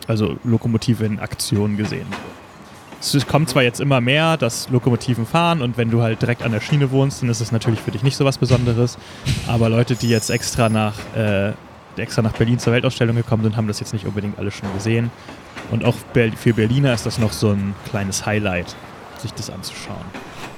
also 0.06 0.36
Lokomotive 0.44 1.04
in 1.04 1.18
Aktion 1.18 1.76
gesehen. 1.76 2.06
Es 3.00 3.26
kommt 3.26 3.48
zwar 3.48 3.64
jetzt 3.64 3.80
immer 3.80 4.00
mehr, 4.00 4.36
dass 4.36 4.68
Lokomotiven 4.70 5.26
fahren 5.26 5.60
und 5.60 5.76
wenn 5.76 5.90
du 5.90 6.02
halt 6.02 6.22
direkt 6.22 6.44
an 6.44 6.52
der 6.52 6.60
Schiene 6.60 6.92
wohnst, 6.92 7.22
dann 7.22 7.28
ist 7.28 7.40
es 7.40 7.50
natürlich 7.50 7.80
für 7.80 7.90
dich 7.90 8.04
nicht 8.04 8.16
so 8.16 8.24
was 8.24 8.38
Besonderes. 8.38 8.96
Aber 9.48 9.68
Leute, 9.68 9.96
die 9.96 10.08
jetzt 10.08 10.30
extra 10.30 10.68
nach, 10.68 10.94
äh, 11.16 11.52
extra 11.96 12.22
nach 12.22 12.32
Berlin 12.32 12.58
zur 12.58 12.72
Weltausstellung 12.72 13.16
gekommen 13.16 13.42
sind, 13.42 13.56
haben 13.56 13.68
das 13.68 13.80
jetzt 13.80 13.92
nicht 13.92 14.06
unbedingt 14.06 14.38
alle 14.38 14.50
schon 14.50 14.72
gesehen. 14.74 15.10
Und 15.70 15.84
auch 15.84 15.94
für 16.36 16.54
Berliner 16.54 16.92
ist 16.92 17.06
das 17.06 17.18
noch 17.18 17.32
so 17.32 17.50
ein 17.50 17.74
kleines 17.88 18.26
Highlight, 18.26 18.74
sich 19.18 19.32
das 19.32 19.50
anzuschauen. 19.50 20.04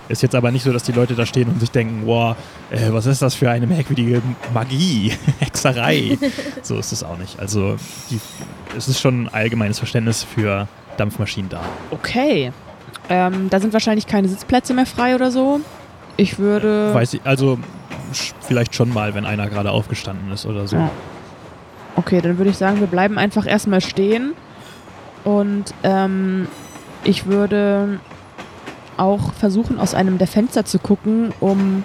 Ist 0.08 0.22
jetzt 0.22 0.34
aber 0.34 0.50
nicht 0.50 0.64
so, 0.64 0.72
dass 0.72 0.82
die 0.82 0.92
Leute 0.92 1.14
da 1.14 1.24
stehen 1.24 1.48
und 1.48 1.60
sich 1.60 1.70
denken, 1.70 2.02
wow, 2.04 2.36
äh, 2.70 2.92
was 2.92 3.06
ist 3.06 3.22
das 3.22 3.34
für 3.34 3.50
eine 3.50 3.66
merkwürdige 3.66 4.20
Magie, 4.52 5.12
Hexerei. 5.38 6.18
so 6.62 6.78
ist 6.78 6.92
es 6.92 7.02
auch 7.02 7.16
nicht. 7.16 7.38
Also 7.40 7.76
die, 8.10 8.20
es 8.76 8.86
ist 8.86 9.00
schon 9.00 9.24
ein 9.24 9.28
allgemeines 9.28 9.78
Verständnis 9.78 10.22
für 10.22 10.68
Dampfmaschinen 10.98 11.48
da. 11.48 11.62
Okay. 11.90 12.52
Ähm, 13.08 13.48
da 13.48 13.60
sind 13.60 13.72
wahrscheinlich 13.72 14.06
keine 14.06 14.28
Sitzplätze 14.28 14.74
mehr 14.74 14.86
frei 14.86 15.14
oder 15.14 15.30
so. 15.30 15.60
Ich 16.16 16.38
würde. 16.38 16.92
Weiß 16.92 17.14
ich, 17.14 17.22
also 17.24 17.58
vielleicht 18.40 18.74
schon 18.74 18.92
mal, 18.92 19.14
wenn 19.14 19.24
einer 19.24 19.48
gerade 19.48 19.70
aufgestanden 19.70 20.30
ist 20.32 20.44
oder 20.46 20.66
so. 20.66 20.76
Ja. 20.76 20.90
Okay, 21.96 22.20
dann 22.20 22.38
würde 22.38 22.50
ich 22.50 22.56
sagen, 22.56 22.80
wir 22.80 22.86
bleiben 22.86 23.18
einfach 23.18 23.46
erstmal 23.46 23.80
stehen. 23.80 24.32
Und 25.24 25.72
ähm, 25.82 26.48
ich 27.04 27.26
würde 27.26 28.00
auch 28.96 29.32
versuchen, 29.32 29.78
aus 29.78 29.94
einem 29.94 30.18
der 30.18 30.26
Fenster 30.26 30.64
zu 30.64 30.78
gucken, 30.78 31.32
um 31.40 31.84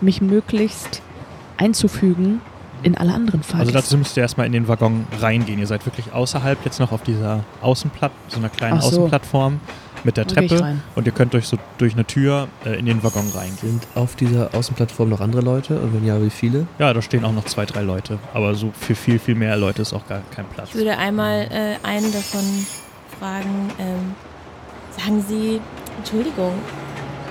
mich 0.00 0.20
möglichst 0.20 1.02
einzufügen 1.56 2.40
in 2.82 2.96
alle 2.96 3.14
anderen 3.14 3.40
Also 3.40 3.52
Fahrgäste. 3.52 3.72
dazu 3.72 3.98
müsst 3.98 4.16
ihr 4.16 4.22
erstmal 4.22 4.46
in 4.46 4.52
den 4.52 4.68
Waggon 4.68 5.06
reingehen. 5.20 5.58
Ihr 5.58 5.66
seid 5.66 5.84
wirklich 5.86 6.12
außerhalb 6.12 6.64
jetzt 6.64 6.78
noch 6.78 6.92
auf 6.92 7.02
dieser 7.02 7.44
Außenplatt, 7.62 8.12
so 8.28 8.38
einer 8.38 8.48
kleinen 8.50 8.80
so. 8.80 8.88
Außenplattform 8.88 9.60
mit 10.06 10.16
der 10.16 10.26
Treppe 10.26 10.76
und 10.94 11.06
ihr 11.06 11.12
könnt 11.12 11.34
durch 11.34 11.46
so 11.46 11.58
durch 11.76 11.92
eine 11.92 12.06
Tür 12.06 12.48
äh, 12.64 12.78
in 12.78 12.86
den 12.86 13.02
Waggon 13.02 13.28
reingehen. 13.34 13.56
Sind 13.56 13.86
auf 13.94 14.16
dieser 14.16 14.54
Außenplattform 14.54 15.10
noch 15.10 15.20
andere 15.20 15.42
Leute? 15.42 15.78
Und 15.78 15.94
wenn 15.94 16.06
ja, 16.06 16.22
wie 16.22 16.30
viele? 16.30 16.66
Ja, 16.78 16.94
da 16.94 17.02
stehen 17.02 17.24
auch 17.24 17.32
noch 17.32 17.44
zwei, 17.44 17.66
drei 17.66 17.82
Leute, 17.82 18.18
aber 18.32 18.54
so 18.54 18.72
für 18.72 18.94
viel, 18.94 19.18
viel 19.18 19.34
mehr 19.34 19.56
Leute 19.56 19.82
ist 19.82 19.92
auch 19.92 20.06
gar 20.06 20.22
kein 20.34 20.46
Platz. 20.46 20.70
Ich 20.70 20.76
würde 20.76 20.96
einmal 20.96 21.48
äh, 21.50 21.76
einen 21.86 22.12
davon 22.12 22.66
fragen, 23.18 23.70
ähm, 23.78 24.14
sagen 24.96 25.24
Sie, 25.28 25.60
Entschuldigung, 25.98 26.52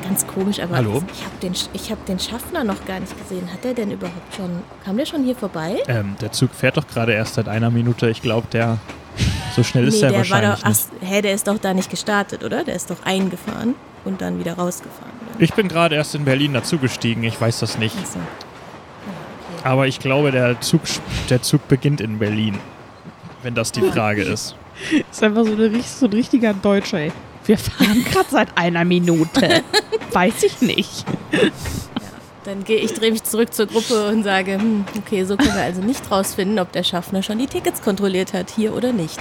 ganz 0.03 0.27
komisch, 0.27 0.59
aber 0.59 0.75
Hallo? 0.75 1.01
ich 1.13 1.23
habe 1.23 1.35
den, 1.41 1.53
ich 1.73 1.91
hab 1.91 2.05
den 2.05 2.19
Schaffner 2.19 2.63
noch 2.63 2.85
gar 2.85 2.99
nicht 2.99 3.17
gesehen. 3.17 3.51
Hat 3.51 3.63
der 3.63 3.73
denn 3.73 3.91
überhaupt 3.91 4.35
schon, 4.35 4.49
kam 4.83 4.97
der 4.97 5.05
schon 5.05 5.23
hier 5.23 5.35
vorbei? 5.35 5.77
Ähm, 5.87 6.15
der 6.21 6.31
Zug 6.31 6.51
fährt 6.53 6.77
doch 6.77 6.87
gerade 6.87 7.13
erst 7.13 7.35
seit 7.35 7.47
einer 7.47 7.71
Minute. 7.71 8.09
Ich 8.09 8.21
glaube, 8.21 8.47
der 8.51 8.77
so 9.55 9.63
schnell 9.63 9.87
ist 9.87 9.95
nee, 9.95 10.01
der, 10.01 10.09
der 10.09 10.29
war 10.29 10.41
wahrscheinlich 10.41 10.61
doch, 10.61 10.69
ach, 10.69 11.01
nicht. 11.01 11.11
hä, 11.11 11.21
der 11.21 11.33
ist 11.33 11.47
doch 11.47 11.57
da 11.57 11.73
nicht 11.73 11.89
gestartet, 11.89 12.43
oder? 12.43 12.63
Der 12.63 12.75
ist 12.75 12.89
doch 12.89 13.03
eingefahren 13.05 13.75
und 14.03 14.21
dann 14.21 14.39
wieder 14.39 14.53
rausgefahren, 14.53 15.11
oder? 15.33 15.41
Ich 15.41 15.53
bin 15.53 15.67
gerade 15.67 15.95
erst 15.95 16.15
in 16.15 16.25
Berlin 16.25 16.53
dazugestiegen. 16.53 17.23
Ich 17.23 17.39
weiß 17.39 17.59
das 17.59 17.77
nicht. 17.77 17.95
Ach 18.01 18.05
so. 18.05 18.19
Okay. 18.19 19.63
Aber 19.63 19.87
ich 19.87 19.99
glaube, 19.99 20.31
der 20.31 20.61
Zug, 20.61 20.81
der 21.29 21.41
Zug 21.41 21.67
beginnt 21.67 22.01
in 22.01 22.19
Berlin. 22.19 22.59
Wenn 23.41 23.55
das 23.55 23.71
die 23.71 23.81
Frage 23.81 24.21
ist. 24.23 24.55
ist 25.11 25.23
einfach 25.23 25.45
so, 25.45 25.53
eine, 25.53 25.81
so 25.81 26.05
ein 26.05 26.13
richtiger 26.13 26.53
Deutscher, 26.53 26.99
ey. 26.99 27.11
Wir 27.45 27.57
fahren 27.57 28.03
gerade 28.11 28.29
seit 28.29 28.57
einer 28.57 28.85
Minute. 28.85 29.63
Weiß 30.11 30.43
ich 30.43 30.61
nicht. 30.61 31.05
Dann 32.45 32.63
gehe 32.63 32.77
ich, 32.77 32.93
drehe 32.93 33.11
mich 33.11 33.23
zurück 33.23 33.53
zur 33.53 33.65
Gruppe 33.65 34.07
und 34.09 34.23
sage, 34.23 34.53
hm, 34.53 34.85
okay, 34.97 35.23
so 35.23 35.35
können 35.35 35.55
wir 35.55 35.63
also 35.63 35.81
nicht 35.81 36.09
rausfinden, 36.11 36.59
ob 36.59 36.71
der 36.71 36.83
Schaffner 36.83 37.23
schon 37.23 37.39
die 37.39 37.47
Tickets 37.47 37.81
kontrolliert 37.81 38.33
hat, 38.33 38.51
hier 38.51 38.75
oder 38.75 38.93
nicht. 38.93 39.19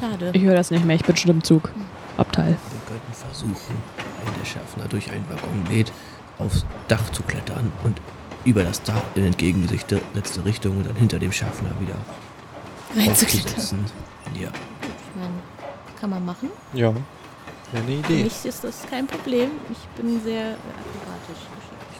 Schade. 0.00 0.30
Ich 0.34 0.42
höre 0.42 0.56
das 0.56 0.70
nicht 0.72 0.84
mehr, 0.84 0.96
ich 0.96 1.04
bin 1.04 1.16
schon 1.16 1.30
im 1.30 1.44
Zug. 1.44 1.70
Abteil. 2.16 2.56
Wir 2.70 2.80
könnten 2.88 3.12
versuchen, 3.12 3.76
wenn 4.24 4.34
der 4.40 4.44
Schaffner 4.44 4.88
durch 4.88 5.10
einen 5.12 5.24
Waggon 5.30 5.64
lädt, 5.70 5.92
aufs 6.38 6.66
Dach 6.88 7.08
zu 7.12 7.22
klettern 7.22 7.70
und 7.84 8.00
über 8.44 8.62
das 8.64 8.82
Dach 8.82 9.02
in 9.14 9.24
entgegengesetzte 9.24 10.00
letzte 10.14 10.44
Richtung 10.44 10.78
und 10.78 10.86
dann 10.86 10.96
hinter 10.96 11.18
dem 11.18 11.32
Schaffner 11.32 11.70
wieder 11.80 11.94
Reinzuklettern. 12.96 13.84
Ja. 14.34 14.48
Ich 14.48 15.20
meine, 15.20 15.34
kann 16.00 16.10
man 16.10 16.24
machen. 16.24 16.50
Ja. 16.72 16.92
Eine 17.72 17.84
Für 18.02 18.12
Idee. 18.12 18.24
mich 18.24 18.44
ist 18.44 18.64
das 18.64 18.82
kein 18.88 19.06
Problem. 19.06 19.50
Ich 19.70 19.78
bin 20.00 20.20
sehr 20.22 20.50
äh, 20.50 20.54
akrobatisch 20.54 21.42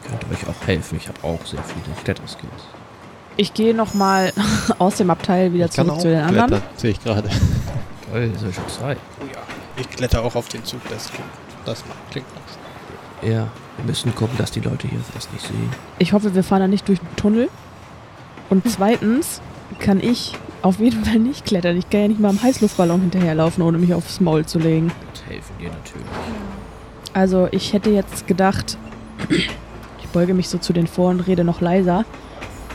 könnte 0.09 0.25
euch 0.31 0.47
auch 0.47 0.67
helfen. 0.67 0.97
Ich 0.97 1.07
habe 1.07 1.23
auch 1.23 1.45
sehr 1.45 1.63
viele 1.63 1.95
Kletterskills. 2.03 2.51
Ich 3.35 3.53
gehe 3.53 3.73
nochmal 3.73 4.33
aus 4.79 4.97
dem 4.97 5.09
Abteil 5.09 5.53
wieder 5.53 5.65
Ich 5.65 5.75
kann 5.75 5.85
zurück 5.85 5.97
auch 5.99 6.01
zu 6.01 6.09
den 6.09 6.21
anderen. 6.21 6.47
klettern, 6.47 6.69
sehe 6.75 6.91
ich 6.91 7.03
gerade. 7.03 7.29
Toll, 8.11 8.31
soll 8.37 8.49
ich 8.49 8.59
auch 8.59 8.69
sein. 8.69 8.97
Ich 9.77 9.89
kletter 9.89 10.23
auch 10.23 10.35
auf 10.35 10.47
den 10.49 10.63
Zug, 10.63 10.81
das 10.89 11.09
klingt, 11.11 11.29
das 11.65 11.83
klingt 12.09 12.25
noch 12.33 13.29
Ja, 13.29 13.47
wir 13.77 13.85
müssen 13.85 14.15
gucken, 14.15 14.35
dass 14.37 14.49
die 14.49 14.59
Leute 14.61 14.87
hier 14.87 14.99
das 15.13 15.31
nicht 15.31 15.45
sehen. 15.45 15.69
Ich 15.99 16.13
hoffe, 16.13 16.33
wir 16.33 16.43
fahren 16.43 16.61
da 16.61 16.67
nicht 16.67 16.87
durch 16.87 16.99
den 16.99 17.15
Tunnel. 17.15 17.49
Und 18.49 18.67
zweitens 18.67 19.41
kann 19.79 19.99
ich 19.99 20.33
auf 20.63 20.79
jeden 20.79 21.03
Fall 21.05 21.19
nicht 21.19 21.45
klettern. 21.45 21.77
Ich 21.77 21.89
kann 21.89 22.01
ja 22.01 22.07
nicht 22.07 22.19
mal 22.19 22.29
am 22.29 22.41
Heißluftballon 22.41 23.01
hinterherlaufen, 23.01 23.61
ohne 23.61 23.77
mich 23.77 23.93
aufs 23.93 24.19
Maul 24.19 24.45
zu 24.45 24.57
legen. 24.57 24.85
Und 24.85 25.31
helfen 25.31 25.55
dir 25.59 25.69
natürlich. 25.69 26.07
Also 27.13 27.47
ich 27.51 27.73
hätte 27.73 27.89
jetzt 27.91 28.25
gedacht, 28.25 28.77
beuge 30.17 30.33
mich 30.33 30.49
so 30.49 30.57
zu 30.57 30.73
den 30.73 30.87
vor 30.87 31.11
und 31.11 31.19
rede 31.19 31.43
noch 31.43 31.61
leiser. 31.61 32.03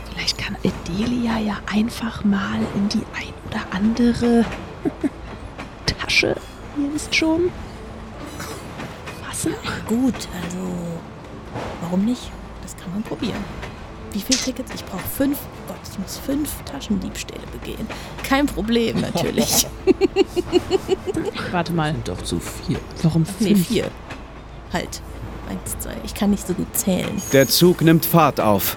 Vielleicht 0.09 0.39
kann 0.39 0.57
Adelia 0.65 1.41
ja 1.41 1.57
einfach 1.67 2.23
mal 2.23 2.61
in 2.77 2.89
die 2.89 3.03
ein 3.17 3.35
oder 3.51 3.63
andere 3.73 4.45
Tasche, 5.87 6.37
ihr 6.77 6.95
wisst 6.95 7.13
schon, 7.13 7.51
fassen. 9.27 9.55
Gut, 9.89 10.15
also 10.41 10.73
warum 11.81 12.05
nicht? 12.05 12.31
Das 12.63 12.77
kann 12.77 12.93
man 12.93 13.03
probieren. 13.03 13.45
Wie 14.13 14.21
viele 14.21 14.39
Tickets? 14.39 14.71
Ich 14.77 14.85
brauche 14.85 15.01
fünf. 15.01 15.37
Oh 15.43 15.73
Gott, 15.73 15.81
ich 15.91 15.99
muss 15.99 16.19
fünf 16.19 16.63
Taschendiebstähle 16.63 17.43
begehen. 17.51 17.89
Kein 18.23 18.47
Problem, 18.47 19.01
natürlich. 19.01 19.67
Warte 21.51 21.73
mal, 21.73 21.91
Sind 21.91 22.07
doch 22.07 22.23
zu 22.23 22.39
viel. 22.39 22.79
warum 23.03 23.25
nee, 23.41 23.49
fünf? 23.55 23.67
vier. 23.67 23.91
Halt. 24.73 25.03
Eins, 25.52 25.78
zwei. 25.78 25.92
Ich 26.04 26.14
kann 26.14 26.30
nicht 26.30 26.47
so 26.47 26.54
gut 26.54 26.75
zählen. 26.75 27.11
Der 27.32 27.47
Zug 27.47 27.82
nimmt 27.82 28.06
Fahrt 28.06 28.40
auf. 28.40 28.76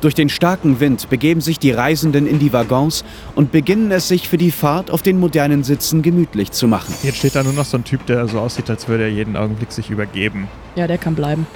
Durch 0.00 0.14
den 0.14 0.28
starken 0.28 0.80
Wind 0.80 1.08
begeben 1.08 1.40
sich 1.40 1.58
die 1.58 1.70
Reisenden 1.70 2.26
in 2.26 2.38
die 2.38 2.52
Waggons 2.52 3.04
und 3.34 3.52
beginnen 3.52 3.92
es 3.92 4.08
sich 4.08 4.28
für 4.28 4.36
die 4.36 4.50
Fahrt 4.50 4.90
auf 4.90 5.02
den 5.02 5.20
modernen 5.20 5.62
Sitzen 5.62 6.02
gemütlich 6.02 6.50
zu 6.50 6.66
machen. 6.66 6.94
Jetzt 7.02 7.18
steht 7.18 7.34
da 7.36 7.42
nur 7.42 7.52
noch 7.52 7.64
so 7.64 7.76
ein 7.78 7.84
Typ, 7.84 8.04
der 8.06 8.26
so 8.26 8.40
aussieht, 8.40 8.68
als 8.68 8.88
würde 8.88 9.04
er 9.04 9.10
jeden 9.10 9.36
Augenblick 9.36 9.72
sich 9.72 9.88
übergeben. 9.88 10.48
Ja, 10.74 10.86
der 10.86 10.98
kann 10.98 11.14
bleiben. 11.14 11.46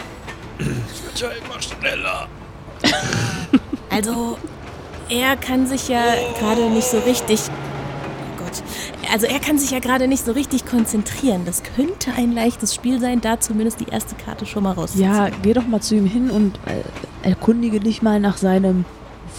Ja, 1.17 1.29
immer 1.29 1.61
schneller. 1.61 2.29
Also, 3.91 4.39
er 5.09 5.37
kann 5.37 5.67
sich 5.67 5.89
ja 5.89 6.03
gerade 6.39 6.71
nicht 6.71 6.87
so 6.87 6.99
richtig. 7.01 7.41
Gott. 8.51 9.11
Also, 9.13 9.27
er 9.27 9.39
kann 9.41 9.59
sich 9.59 9.71
ja 9.71 9.79
gerade 9.79 10.09
nicht 10.09 10.25
so 10.25 10.33
richtig 10.33 10.67
konzentrieren. 10.67 11.43
Das 11.45 11.63
könnte 11.63 12.13
ein 12.17 12.33
leichtes 12.33 12.75
Spiel 12.75 13.01
sein, 13.01 13.21
da 13.21 13.41
zumindest 13.41 13.81
die 13.81 13.89
erste 13.91 14.15
Karte 14.15 14.47
schon 14.47 14.63
mal 14.63 14.73
rauszuziehen. 14.73 15.11
Ja, 15.13 15.29
geh 15.43 15.53
doch 15.53 15.67
mal 15.67 15.81
zu 15.81 15.95
ihm 15.97 16.07
hin 16.07 16.31
und 16.31 16.57
äh, 16.67 17.29
erkundige 17.29 17.81
dich 17.81 18.03
mal 18.03 18.21
nach 18.21 18.37
seinem 18.37 18.85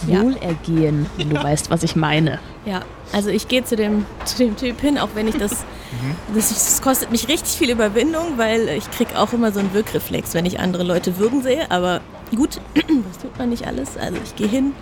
Ja. 0.06 0.22
Wohlergehen, 0.22 1.06
wenn 1.16 1.30
du 1.30 1.42
weißt, 1.42 1.70
was 1.70 1.82
ich 1.82 1.96
meine. 1.96 2.38
Ja, 2.64 2.80
also 3.12 3.28
ich 3.30 3.48
gehe 3.48 3.64
zu 3.64 3.76
dem, 3.76 4.06
zu 4.24 4.38
dem 4.38 4.56
Typ 4.56 4.80
hin, 4.80 4.98
auch 4.98 5.10
wenn 5.14 5.28
ich 5.28 5.36
das, 5.36 5.64
das. 6.34 6.48
Das 6.48 6.82
kostet 6.82 7.10
mich 7.10 7.28
richtig 7.28 7.52
viel 7.52 7.70
Überwindung, 7.70 8.36
weil 8.38 8.68
ich 8.68 8.90
krieg 8.90 9.08
auch 9.16 9.32
immer 9.32 9.52
so 9.52 9.60
einen 9.60 9.74
Wirkreflex, 9.74 10.34
wenn 10.34 10.46
ich 10.46 10.60
andere 10.60 10.82
Leute 10.82 11.18
würgen 11.18 11.42
sehe. 11.42 11.70
Aber 11.70 12.00
gut, 12.34 12.60
das 12.74 13.18
tut 13.20 13.36
man 13.38 13.50
nicht 13.50 13.66
alles. 13.66 13.96
Also 13.96 14.16
ich 14.24 14.34
gehe 14.36 14.48
hin 14.48 14.72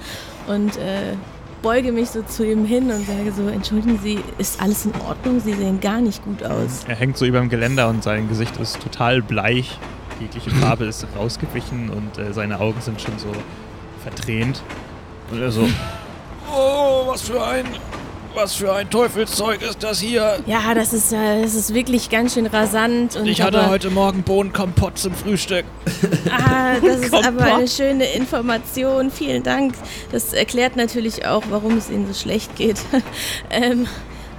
und 0.47 0.77
äh, 0.77 1.15
beuge 1.63 1.93
mich 1.93 2.11
so 2.11 2.23
zu 2.23 2.45
ihm 2.45 2.65
hin 2.65 2.91
und 2.91 3.07
sage 3.07 3.33
so, 3.33 3.49
entschuldigen 3.49 3.99
Sie, 4.03 4.19
ist 4.39 4.61
alles 4.61 4.87
in 4.87 4.93
Ordnung? 5.07 5.41
Sie 5.41 5.53
sehen 5.53 5.81
gar 5.81 6.01
nicht 6.01 6.25
gut 6.25 6.43
aus. 6.43 6.85
Er 6.89 6.97
hängt 6.97 7.17
so 7.17 7.25
über 7.25 7.41
dem 7.41 7.49
Geländer 7.49 7.89
und 7.89 8.03
sein 8.03 8.29
Gesicht 8.29 8.57
ist 8.59 8.81
total 8.81 9.23
bleich. 9.23 9.79
Jegliche 10.21 10.51
Farbe 10.51 10.85
ist 10.85 11.07
rausgewichen 11.17 11.91
und 11.91 12.19
äh, 12.19 12.33
seine 12.33 12.61
Augen 12.61 12.81
sind 12.81 13.01
schon 13.01 13.19
so 13.19 13.33
verdrehnt. 14.03 14.63
Und 15.31 15.41
er 15.41 15.51
so, 15.51 15.69
oh, 16.53 17.07
was 17.07 17.23
für 17.23 17.43
ein, 17.43 17.65
was 18.35 18.55
für 18.55 18.73
ein 18.73 18.89
Teufelszeug 18.89 19.63
ist 19.63 19.83
das 19.83 20.01
hier? 20.01 20.39
Ja, 20.47 20.75
das 20.75 20.93
ist, 20.93 21.13
äh, 21.13 21.43
das 21.43 21.55
ist 21.55 21.75
wirklich 21.75 22.11
ganz 22.11 22.35
schön 22.35 22.47
rasant. 22.47 23.17
Und 23.17 23.27
Ich 23.27 23.43
hatte 23.43 23.69
heute 23.69 23.91
Morgen 23.91 24.23
Bohnenkompott 24.23 24.99
zum 24.99 25.15
Frühstück. 25.15 25.65
Ah, 26.31 26.75
das 26.83 27.01
ist 27.01 27.15
aber 27.15 27.43
eine 27.43 27.69
schöne 27.69 28.05
Information. 28.13 29.11
Vielen 29.11 29.43
Dank. 29.43 29.75
Das 30.13 30.33
erklärt 30.33 30.77
natürlich 30.77 31.27
auch, 31.27 31.43
warum 31.51 31.77
es 31.77 31.91
Ihnen 31.91 32.07
so 32.07 32.15
schlecht 32.15 32.57
geht. 32.57 32.81
ähm, 33.51 33.87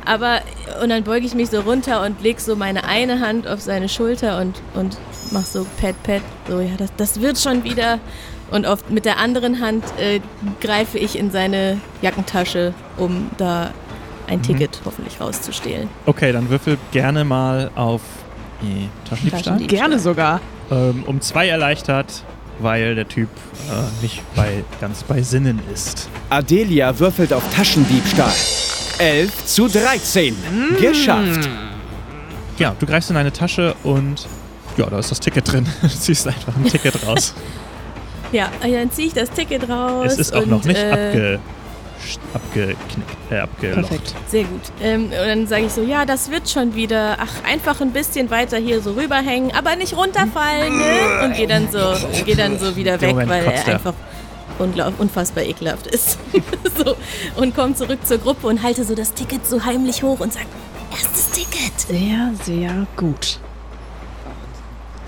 aber, 0.06 0.42
und 0.82 0.90
dann 0.90 1.04
beuge 1.04 1.26
ich 1.26 1.36
mich 1.36 1.50
so 1.50 1.60
runter 1.62 2.04
und 2.04 2.22
leg 2.22 2.40
so 2.40 2.56
meine 2.56 2.86
eine 2.86 3.20
Hand 3.20 3.48
auf 3.48 3.62
seine 3.62 3.88
Schulter 3.88 4.40
und, 4.40 4.56
und 4.74 4.98
mach 5.32 5.46
so 5.46 5.66
Pat, 5.80 6.02
Pat. 6.04 6.22
So, 6.48 6.60
ja, 6.60 6.72
das, 6.78 6.90
das 6.98 7.22
wird 7.22 7.38
schon 7.38 7.64
wieder. 7.64 8.00
Und 8.50 8.66
auf, 8.66 8.90
mit 8.90 9.06
der 9.06 9.18
anderen 9.18 9.62
Hand 9.62 9.84
äh, 9.98 10.20
greife 10.60 10.98
ich 10.98 11.18
in 11.18 11.32
seine 11.32 11.80
Jackentasche, 12.02 12.74
um 12.98 13.30
da 13.38 13.72
ein 14.32 14.42
Ticket 14.42 14.82
hoffentlich 14.86 15.20
rauszustehlen. 15.20 15.90
Okay, 16.06 16.32
dann 16.32 16.50
würfel 16.50 16.78
gerne 16.92 17.24
mal 17.24 17.70
auf 17.76 18.02
nee, 18.62 18.88
Taschendiebstahl. 19.10 19.44
Taschendiebstahl. 19.44 19.80
Gerne 19.80 20.00
sogar. 20.00 20.42
Ähm, 20.72 21.04
um 21.06 21.20
zwei 21.20 21.48
erleichtert, 21.50 22.24
weil 22.60 22.96
der 22.96 23.08
Typ 23.08 23.30
äh, 23.70 24.02
nicht 24.02 24.22
bei, 24.36 24.64
ganz 24.80 25.04
bei 25.04 25.22
Sinnen 25.22 25.60
ist. 25.74 26.10
Adelia 26.30 26.98
würfelt 26.98 27.34
auf 27.34 27.44
Taschendiebstahl. 27.54 28.32
11 29.00 29.46
zu 29.46 29.68
13. 29.68 30.36
Geschafft. 30.80 31.50
Ja, 32.58 32.76
du 32.80 32.86
greifst 32.86 33.10
in 33.10 33.16
deine 33.16 33.34
Tasche 33.34 33.76
und 33.84 34.28
ja, 34.78 34.86
da 34.90 35.00
ist 35.00 35.12
das 35.12 35.20
Ticket 35.20 35.52
drin. 35.52 35.66
Du 35.82 35.90
ziehst 35.90 36.28
einfach 36.28 36.56
ein 36.56 36.66
Ticket 36.66 37.06
raus. 37.06 37.34
Ja, 38.34 38.50
dann 38.62 38.90
ziehe 38.92 39.10
ich 39.10 39.14
das 39.14 39.30
Ticket 39.30 39.68
raus. 39.68 40.14
es 40.14 40.18
ist 40.18 40.34
auch 40.34 40.44
und, 40.44 40.50
noch 40.50 40.64
nicht 40.64 40.78
äh, 40.78 41.38
abgeknickt, 42.34 43.32
äh, 43.32 43.40
abgelocht. 43.40 43.88
Perfekt. 43.88 44.16
Sehr 44.28 44.44
gut. 44.44 44.62
Ähm, 44.82 45.06
und 45.06 45.12
dann 45.12 45.48
sage 45.48 45.66
ich 45.66 45.72
so, 45.72 45.82
ja, 45.82 46.06
das 46.06 46.32
wird 46.32 46.50
schon 46.50 46.76
wieder. 46.76 47.18
Ach, 47.20 47.44
einfach 47.44 47.82
ein 47.82 47.92
bisschen 47.92 48.30
weiter 48.30 48.58
hier 48.58 48.82
so 48.82 48.94
rüberhängen, 48.94 49.54
aber 49.54 49.76
nicht 49.76 49.96
runterfallen, 49.96 50.78
ne? 50.78 51.26
Und 51.26 51.36
gehe 51.36 51.48
dann 51.48 51.72
so, 51.72 51.94
geh 52.26 52.36
dann 52.36 52.60
so 52.60 52.76
wieder 52.76 53.00
weg, 53.02 53.12
Moment 53.12 53.30
weil 53.30 53.46
er 53.46 53.68
einfach 53.68 53.94
unfassbar 54.60 55.44
ekelhaft 55.44 55.88
ist. 55.88 56.20
so. 56.78 56.96
Und 57.36 57.56
komme 57.56 57.74
zurück 57.74 58.06
zur 58.06 58.20
Gruppe 58.20 58.48
und 58.48 58.62
halte 58.62 58.84
so 58.84 58.96
das 58.96 59.14
Ticket 59.14 59.46
so 59.46 59.66
heimlich 59.66 60.04
hoch 60.04 60.20
und 60.20 60.34
sage, 60.34 60.46
erstes 60.92 61.32
Ticket. 61.32 61.80
Sehr, 61.80 62.32
sehr 62.44 62.86
gut. 62.96 63.40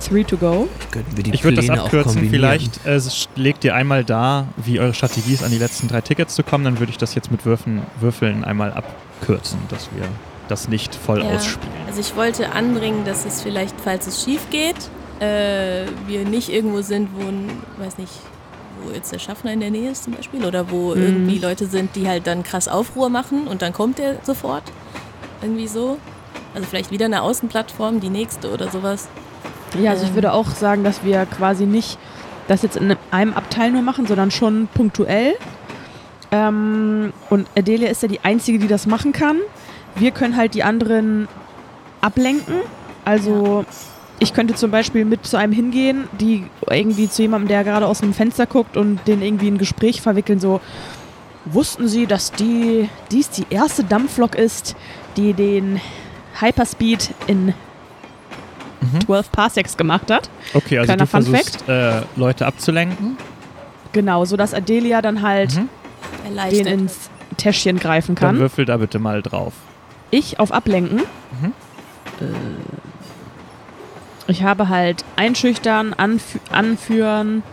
Three 0.07 0.23
to 0.23 0.37
go. 0.37 0.67
Könnten 0.91 1.15
wir 1.17 1.23
die 1.23 1.33
Ich 1.33 1.43
würde 1.43 1.57
das 1.57 1.69
abkürzen. 1.69 2.29
Vielleicht 2.29 2.85
äh, 2.85 2.99
legt 3.35 3.63
ihr 3.63 3.75
einmal 3.75 4.03
da, 4.03 4.47
wie 4.57 4.79
eure 4.79 4.93
Strategie 4.93 5.33
ist, 5.33 5.43
an 5.43 5.51
die 5.51 5.57
letzten 5.57 5.87
drei 5.87 6.01
Tickets 6.01 6.35
zu 6.35 6.43
kommen. 6.43 6.63
Dann 6.65 6.79
würde 6.79 6.91
ich 6.91 6.97
das 6.97 7.15
jetzt 7.15 7.31
mit 7.31 7.45
Würfen, 7.45 7.81
Würfeln 7.99 8.43
einmal 8.43 8.71
abkürzen, 8.73 9.59
dass 9.69 9.89
wir 9.95 10.03
das 10.49 10.67
nicht 10.67 10.93
voll 10.93 11.19
Ja. 11.23 11.29
ausspielen. 11.35 11.73
Also 11.87 12.01
ich 12.01 12.15
wollte 12.15 12.51
anbringen, 12.51 13.05
dass 13.05 13.25
es 13.25 13.41
vielleicht, 13.41 13.79
falls 13.81 14.07
es 14.07 14.23
schief 14.23 14.41
geht, 14.51 14.75
äh, 15.19 15.85
wir 16.07 16.25
nicht 16.25 16.49
irgendwo 16.49 16.81
sind, 16.81 17.09
wo, 17.15 17.27
ein, 17.27 17.49
weiß 17.77 17.97
nicht, 17.97 18.11
wo 18.83 18.91
jetzt 18.91 19.11
der 19.13 19.19
Schaffner 19.19 19.53
in 19.53 19.61
der 19.61 19.71
Nähe 19.71 19.91
ist 19.91 20.03
zum 20.03 20.13
Beispiel 20.13 20.43
oder 20.43 20.69
wo 20.69 20.93
Mhm. 20.95 21.01
irgendwie 21.01 21.39
Leute 21.39 21.67
sind, 21.67 21.95
die 21.95 22.07
halt 22.09 22.27
dann 22.27 22.43
krass 22.43 22.67
Aufruhr 22.67 23.09
machen 23.09 23.47
und 23.47 23.61
dann 23.61 23.71
kommt 23.71 23.99
der 23.99 24.17
sofort. 24.23 24.63
Irgendwie 25.41 25.67
so. 25.67 25.97
Also 26.53 26.67
vielleicht 26.67 26.91
wieder 26.91 27.05
eine 27.05 27.21
Außenplattform, 27.21 27.99
die 27.99 28.09
nächste 28.09 28.51
oder 28.51 28.69
sowas. 28.69 29.07
Ja, 29.81 29.91
also 29.91 30.05
ich 30.05 30.13
würde 30.13 30.33
auch 30.33 30.47
sagen, 30.49 30.83
dass 30.83 31.03
wir 31.03 31.25
quasi 31.25 31.65
nicht 31.65 31.97
das 32.47 32.61
jetzt 32.61 32.77
in 32.77 32.95
einem 33.11 33.33
Abteil 33.33 33.71
nur 33.71 33.81
machen, 33.81 34.05
sondern 34.05 34.31
schon 34.31 34.67
punktuell. 34.73 35.35
Ähm, 36.31 37.13
und 37.29 37.47
Adelia 37.57 37.89
ist 37.89 38.01
ja 38.01 38.07
die 38.07 38.19
Einzige, 38.23 38.59
die 38.59 38.67
das 38.67 38.85
machen 38.85 39.13
kann. 39.13 39.37
Wir 39.95 40.11
können 40.11 40.35
halt 40.35 40.53
die 40.53 40.63
anderen 40.63 41.27
ablenken. 42.01 42.55
Also 43.05 43.65
ich 44.19 44.33
könnte 44.33 44.55
zum 44.55 44.71
Beispiel 44.71 45.05
mit 45.05 45.25
zu 45.25 45.37
einem 45.37 45.53
hingehen, 45.53 46.07
die 46.19 46.45
irgendwie 46.69 47.09
zu 47.09 47.21
jemandem, 47.21 47.49
der 47.49 47.63
gerade 47.63 47.85
aus 47.87 47.99
dem 47.99 48.13
Fenster 48.13 48.45
guckt 48.45 48.77
und 48.77 48.99
den 49.07 49.21
irgendwie 49.21 49.47
in 49.47 49.55
ein 49.55 49.59
Gespräch 49.59 50.01
verwickeln, 50.01 50.39
so 50.39 50.61
wussten 51.45 51.87
Sie, 51.87 52.07
dass 52.07 52.31
die 52.31 52.89
dies 53.11 53.29
die 53.29 53.45
erste 53.49 53.83
Dampflok 53.83 54.35
ist, 54.35 54.75
die 55.17 55.33
den 55.33 55.81
Hyperspeed 56.39 57.11
in 57.27 57.53
12 59.05 59.31
Parsecs 59.31 59.77
gemacht 59.77 60.09
hat. 60.11 60.29
Okay, 60.53 60.77
also 60.79 60.87
Kleiner 60.87 61.05
du 61.05 61.07
Fun 61.07 61.23
versuchst, 61.23 61.67
äh, 61.69 62.01
Leute 62.15 62.45
abzulenken. 62.45 63.17
Genau, 63.91 64.25
sodass 64.25 64.53
Adelia 64.53 65.01
dann 65.01 65.21
halt 65.21 65.55
Mhm. 65.55 65.69
den 66.51 66.65
ins 66.67 67.09
Täschchen 67.37 67.79
greifen 67.79 68.15
Dann 68.15 68.29
kann. 68.35 68.39
würfel 68.39 68.65
da 68.65 68.77
bitte 68.77 68.99
mal 68.99 69.21
drauf. 69.21 69.53
Ich 70.11 70.39
auf 70.39 70.51
Ablenken. 70.51 70.97
Mhm. 71.41 71.53
Äh, 72.21 72.25
Ich 74.27 74.43
habe 74.43 74.69
halt 74.69 75.03
einschüchtern, 75.17 75.93
anfü 75.93 76.39
anführen, 76.51 77.43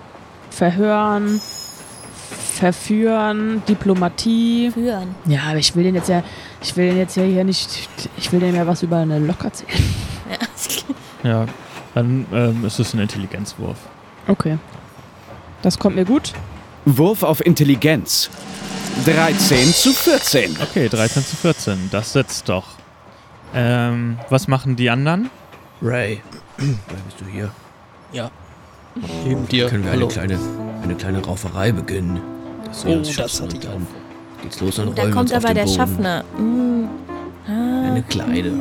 verhören, 0.50 1.40
verführen, 2.54 3.62
Diplomatie. 3.68 4.70
Führen. 4.70 5.14
Ja, 5.26 5.40
aber 5.48 5.58
ich 5.58 5.74
will 5.74 5.82
den 5.84 5.94
jetzt 5.96 6.08
ja, 6.08 6.22
ich 6.62 6.76
will 6.76 6.88
den 6.90 6.98
jetzt 6.98 7.16
ja 7.16 7.24
hier 7.24 7.42
nicht, 7.44 7.88
ich 8.16 8.30
will 8.32 8.38
dem 8.40 8.54
ja 8.54 8.66
was 8.66 8.82
über 8.82 8.98
eine 8.98 9.18
Lok 9.18 9.42
erzählen. 9.44 9.70
Ja. 10.30 10.36
Ja, 11.22 11.46
dann 11.94 12.26
ähm, 12.32 12.64
ist 12.64 12.78
es 12.78 12.94
ein 12.94 13.00
Intelligenzwurf. 13.00 13.76
Okay. 14.28 14.58
Das 15.62 15.78
kommt 15.78 15.96
mir 15.96 16.04
gut. 16.04 16.32
Wurf 16.86 17.22
auf 17.22 17.44
Intelligenz. 17.44 18.30
13 19.04 19.72
zu 19.72 19.92
14. 19.92 20.56
Okay, 20.62 20.88
13 20.88 21.24
zu 21.24 21.36
14, 21.36 21.88
das 21.92 22.12
sitzt 22.12 22.48
doch. 22.48 22.64
Ähm, 23.54 24.18
was 24.30 24.48
machen 24.48 24.76
die 24.76 24.90
anderen? 24.90 25.30
Ray, 25.82 26.20
wer 26.58 26.66
bist 27.06 27.20
du 27.20 27.24
hier? 27.26 27.50
Ja. 28.12 28.30
Neben 29.24 29.46
dir. 29.48 29.68
Können 29.68 29.84
wir 29.84 29.92
eine 29.92 30.00
Hallo. 30.00 30.08
kleine, 30.08 30.38
eine 30.82 30.94
kleine 30.94 31.24
Rauferei 31.24 31.72
beginnen? 31.72 32.20
Wir 32.82 32.90
Oh, 32.92 32.96
uns 32.98 33.14
das 33.16 33.34
hatte 33.34 33.44
und 33.44 33.54
ich 33.54 33.60
dann 33.60 33.86
geht's 34.42 34.60
los 34.60 34.78
und 34.78 34.96
Da 34.98 35.08
kommt 35.10 35.30
auf 35.32 35.38
aber 35.38 35.48
den 35.48 35.56
der 35.56 35.64
Boden. 35.64 35.76
Schaffner. 35.76 36.24
Mm. 36.38 36.88
Ah. 37.48 37.88
Eine 37.88 38.02
kleine. 38.08 38.52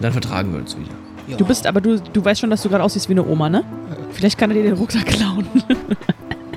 Dann 0.00 0.12
vertragen 0.12 0.52
wir 0.52 0.60
uns 0.60 0.76
wieder. 0.76 0.94
Ja. 1.28 1.36
Du 1.36 1.44
bist 1.44 1.66
aber 1.66 1.80
du, 1.80 2.00
du 2.00 2.24
weißt 2.24 2.40
schon, 2.40 2.50
dass 2.50 2.62
du 2.62 2.68
gerade 2.68 2.82
aussiehst 2.82 3.08
wie 3.08 3.12
eine 3.12 3.26
Oma, 3.26 3.48
ne? 3.50 3.64
Vielleicht 4.12 4.38
kann 4.38 4.50
er 4.50 4.54
dir 4.54 4.62
den 4.62 4.74
Rucksack 4.74 5.06
klauen. 5.06 5.46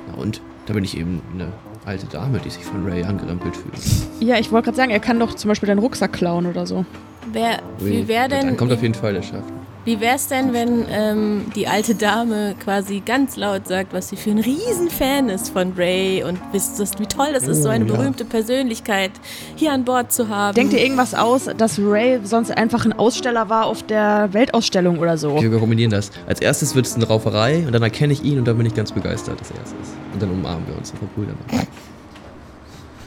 Na 0.08 0.14
und? 0.20 0.40
Da 0.66 0.74
bin 0.74 0.84
ich 0.84 0.96
eben 0.96 1.20
eine 1.34 1.48
alte 1.84 2.06
Dame, 2.06 2.38
die 2.38 2.48
sich 2.48 2.64
von 2.64 2.86
Ray 2.86 3.02
angerempelt 3.02 3.56
fühlt. 3.56 3.74
Ja, 4.20 4.38
ich 4.38 4.52
wollte 4.52 4.66
gerade 4.66 4.76
sagen, 4.76 4.90
er 4.90 5.00
kann 5.00 5.18
doch 5.18 5.34
zum 5.34 5.48
Beispiel 5.48 5.66
deinen 5.66 5.80
Rucksack 5.80 6.12
klauen 6.12 6.46
oder 6.46 6.66
so. 6.66 6.86
Wer, 7.32 7.58
wie 7.78 8.06
wäre 8.08 8.28
denn, 8.28 8.46
Dann 8.46 8.56
kommt 8.56 8.72
auf 8.72 8.82
jeden 8.82 8.94
Fall 8.94 9.12
der 9.12 9.22
Schaffner. 9.22 9.61
Wie 9.84 10.00
wär's 10.00 10.28
denn, 10.28 10.52
wenn 10.52 10.84
ähm, 10.90 11.46
die 11.56 11.66
alte 11.66 11.94
Dame 11.94 12.54
quasi 12.62 13.02
ganz 13.04 13.36
laut 13.36 13.66
sagt, 13.66 13.92
was 13.92 14.08
sie 14.10 14.16
für 14.16 14.30
ein 14.30 14.38
Riesenfan 14.38 15.28
ist 15.28 15.50
von 15.50 15.72
Ray 15.76 16.22
und 16.22 16.38
wisst, 16.52 16.78
wie 17.00 17.06
toll 17.06 17.28
das 17.32 17.48
ist, 17.48 17.62
so 17.62 17.68
eine 17.68 17.84
Oh, 17.84 17.88
ja. 17.88 17.94
berühmte 17.96 18.24
Persönlichkeit 18.24 19.10
hier 19.56 19.72
an 19.72 19.84
Bord 19.84 20.12
zu 20.12 20.28
haben. 20.28 20.54
Denkt 20.54 20.72
ihr 20.72 20.80
irgendwas 20.80 21.14
aus, 21.14 21.48
dass 21.56 21.78
Ray 21.80 22.20
sonst 22.22 22.50
einfach 22.56 22.84
ein 22.84 22.92
Aussteller 22.92 23.48
war 23.48 23.66
auf 23.66 23.82
der 23.82 24.28
Weltausstellung 24.32 24.98
oder 24.98 25.18
so? 25.18 25.32
Okay, 25.32 25.50
wir 25.50 25.58
kombinieren 25.58 25.90
das. 25.90 26.10
Als 26.26 26.40
erstes 26.40 26.74
wird 26.74 26.86
es 26.86 26.94
eine 26.94 27.06
Rauferei 27.06 27.64
und 27.66 27.72
dann 27.72 27.82
erkenne 27.82 28.12
ich 28.12 28.22
ihn 28.22 28.38
und 28.38 28.44
dann 28.46 28.56
bin 28.56 28.66
ich 28.66 28.74
ganz 28.74 28.92
begeistert, 28.92 29.40
dass 29.40 29.50
er 29.50 29.56
es 29.64 29.70
ist. 29.70 29.94
Und 30.12 30.22
dann 30.22 30.30
umarmen 30.30 30.66
wir 30.68 30.76
uns 30.78 30.90
und 30.92 30.98
verbrüdern 30.98 31.36
uns. 31.50 31.66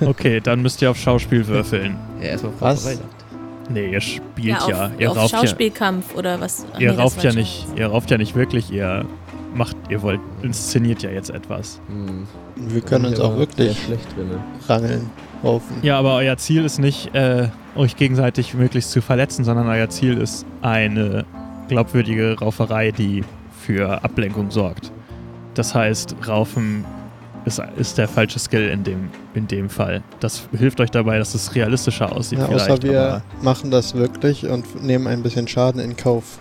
Okay, 0.09 0.41
dann 0.41 0.61
müsst 0.61 0.81
ihr 0.81 0.91
auf 0.91 0.97
Schauspiel 0.97 1.47
würfeln. 1.47 1.95
Ja, 2.19 2.27
erstmal 2.27 2.51
Was? 2.59 2.85
Rauferei. 2.85 2.99
Nee, 3.69 3.91
ihr 3.91 4.01
spielt 4.01 4.47
ja, 4.47 4.57
auf, 4.59 4.69
ja. 4.69 4.91
Ihr 4.99 5.11
auf 5.11 5.17
rauft 5.17 5.33
ja, 5.33 5.39
Schauspielkampf 5.39 6.15
oder 6.15 6.39
was? 6.39 6.65
Ach 6.73 6.79
ihr 6.79 6.91
nee, 6.91 6.97
rauft 6.97 7.23
ja 7.23 7.33
nicht, 7.33 7.65
ihr 7.75 7.87
rauft 7.87 8.11
ja 8.11 8.17
nicht 8.17 8.35
wirklich, 8.35 8.71
ihr 8.71 9.05
macht, 9.53 9.75
ihr 9.89 10.01
wollt, 10.01 10.19
inszeniert 10.41 11.01
ja 11.01 11.09
jetzt 11.09 11.29
etwas. 11.29 11.81
Hm. 11.87 12.27
Wir 12.55 12.81
können 12.81 13.05
uns 13.05 13.19
auch 13.19 13.37
wirklich 13.37 13.77
schlecht 13.83 14.15
drin. 14.15 14.31
rangeln, 14.67 15.09
raufen. 15.43 15.77
Ja, 15.81 15.97
aber 15.97 16.15
euer 16.15 16.37
Ziel 16.37 16.63
ist 16.65 16.79
nicht, 16.79 17.15
äh, 17.15 17.49
euch 17.75 17.95
gegenseitig 17.95 18.53
möglichst 18.53 18.91
zu 18.91 19.01
verletzen, 19.01 19.43
sondern 19.43 19.67
euer 19.67 19.89
Ziel 19.89 20.17
ist 20.17 20.45
eine 20.61 21.25
glaubwürdige 21.67 22.37
Rauferei, 22.39 22.91
die 22.91 23.23
für 23.61 24.03
Ablenkung 24.03 24.51
sorgt. 24.51 24.91
Das 25.55 25.73
heißt, 25.73 26.15
Raufen 26.27 26.85
ist, 27.45 27.61
ist 27.77 27.97
der 27.97 28.07
falsche 28.07 28.39
Skill 28.39 28.69
in 28.69 28.83
dem, 28.83 29.09
in 29.33 29.47
dem 29.47 29.69
Fall. 29.69 30.03
Das 30.19 30.47
hilft 30.57 30.79
euch 30.81 30.91
dabei, 30.91 31.17
dass 31.17 31.35
es 31.35 31.55
realistischer 31.55 32.11
aussieht. 32.11 32.39
Ja, 32.39 32.47
vielleicht, 32.47 32.69
außer 32.69 32.83
wir 32.83 33.21
machen 33.41 33.71
das 33.71 33.95
wirklich 33.95 34.45
und 34.47 34.83
nehmen 34.83 35.07
ein 35.07 35.23
bisschen 35.23 35.47
Schaden 35.47 35.79
in 35.81 35.95
Kauf. 35.95 36.39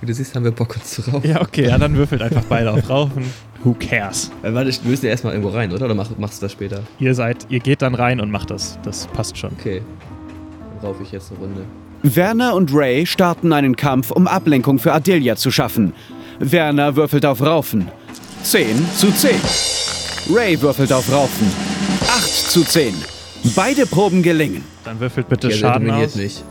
Wie 0.00 0.06
du 0.06 0.14
siehst, 0.14 0.34
haben 0.34 0.44
wir 0.44 0.50
Bock 0.50 0.74
uns 0.76 0.90
zu 0.90 1.02
raufen. 1.10 1.30
ja, 1.30 1.40
okay, 1.40 1.68
ja, 1.68 1.78
dann 1.78 1.94
würfelt 1.94 2.22
einfach 2.22 2.42
beide 2.48 2.72
auf 2.72 2.88
Raufen. 2.90 3.24
Who 3.62 3.76
cares? 3.78 4.32
Äh, 4.42 4.52
Warte, 4.52 4.72
wir 4.82 4.90
müssen 4.90 5.04
ja 5.04 5.12
erstmal 5.12 5.34
irgendwo 5.34 5.56
rein, 5.56 5.72
oder? 5.72 5.84
Oder 5.84 5.94
mach, 5.94 6.10
machst 6.18 6.42
du 6.42 6.46
das 6.46 6.52
später? 6.52 6.80
Ihr 6.98 7.14
seid, 7.14 7.46
ihr 7.50 7.60
geht 7.60 7.82
dann 7.82 7.94
rein 7.94 8.20
und 8.20 8.30
macht 8.30 8.50
das. 8.50 8.78
Das 8.82 9.06
passt 9.08 9.38
schon. 9.38 9.52
Okay. 9.60 9.82
Dann 10.80 10.88
raufe 10.88 11.04
ich 11.04 11.12
jetzt 11.12 11.30
eine 11.30 11.38
Runde. 11.40 11.62
Werner 12.02 12.56
und 12.56 12.74
Ray 12.74 13.06
starten 13.06 13.52
einen 13.52 13.76
Kampf, 13.76 14.10
um 14.10 14.26
Ablenkung 14.26 14.80
für 14.80 14.92
Adelia 14.92 15.36
zu 15.36 15.52
schaffen. 15.52 15.92
Werner 16.40 16.96
würfelt 16.96 17.24
auf 17.24 17.40
Raufen. 17.40 17.86
10 18.42 18.66
zu 18.96 19.12
10. 19.12 19.30
Ray 20.30 20.60
würfelt 20.60 20.92
auf 20.92 21.10
Raufen. 21.10 21.46
8 22.08 22.50
zu 22.50 22.64
10. 22.64 22.94
Beide 23.56 23.86
Proben 23.86 24.22
gelingen. 24.22 24.64
Dann 24.84 25.00
würfelt 25.00 25.28
bitte 25.28 25.48
Ja, 25.48 25.56
Schaden 25.56 25.90
aus. 25.90 26.14
mich. 26.14 26.42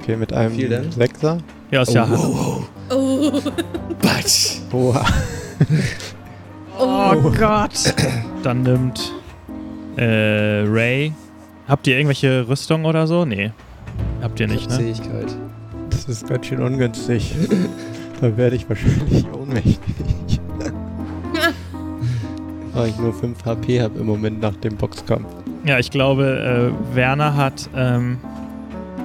Okay, 0.00 0.16
mit 0.16 0.32
einem 0.32 0.54
Viel 0.54 0.68
denn? 0.68 0.90
Sechser. 0.92 1.38
Ja, 1.70 1.82
ist 1.82 1.92
ja. 1.92 2.08
wow. 2.08 2.62
Oh, 2.90 3.32
Batsch. 4.02 4.58
Oha. 4.72 5.04
Oh 6.78 7.14
Gott. 7.38 7.94
Dann 8.42 8.62
nimmt 8.62 9.12
äh, 9.96 10.64
Ray. 10.66 11.12
Habt 11.68 11.86
ihr 11.86 11.96
irgendwelche 11.96 12.48
Rüstung 12.48 12.84
oder 12.84 13.06
so? 13.06 13.24
Nee. 13.24 13.52
Habt 14.22 14.40
ihr 14.40 14.48
nicht, 14.48 14.68
ne? 14.70 14.76
Zähigkeit. 14.78 15.36
Das 15.90 16.04
ist 16.04 16.26
ganz 16.28 16.46
schön 16.46 16.62
ungünstig. 16.62 17.34
da 18.20 18.36
werde 18.36 18.56
ich 18.56 18.68
wahrscheinlich 18.68 19.24
ohnmächtig. 19.32 19.78
Weil 22.74 22.88
ich 22.88 22.98
nur 22.98 23.12
5 23.12 23.44
HP 23.44 23.82
habe 23.82 23.98
im 23.98 24.06
Moment 24.06 24.40
nach 24.40 24.56
dem 24.56 24.76
Boxkampf. 24.76 25.26
Ja, 25.64 25.78
ich 25.78 25.90
glaube, 25.90 26.72
äh, 26.92 26.96
Werner 26.96 27.36
hat. 27.36 27.68
Ähm, 27.76 28.18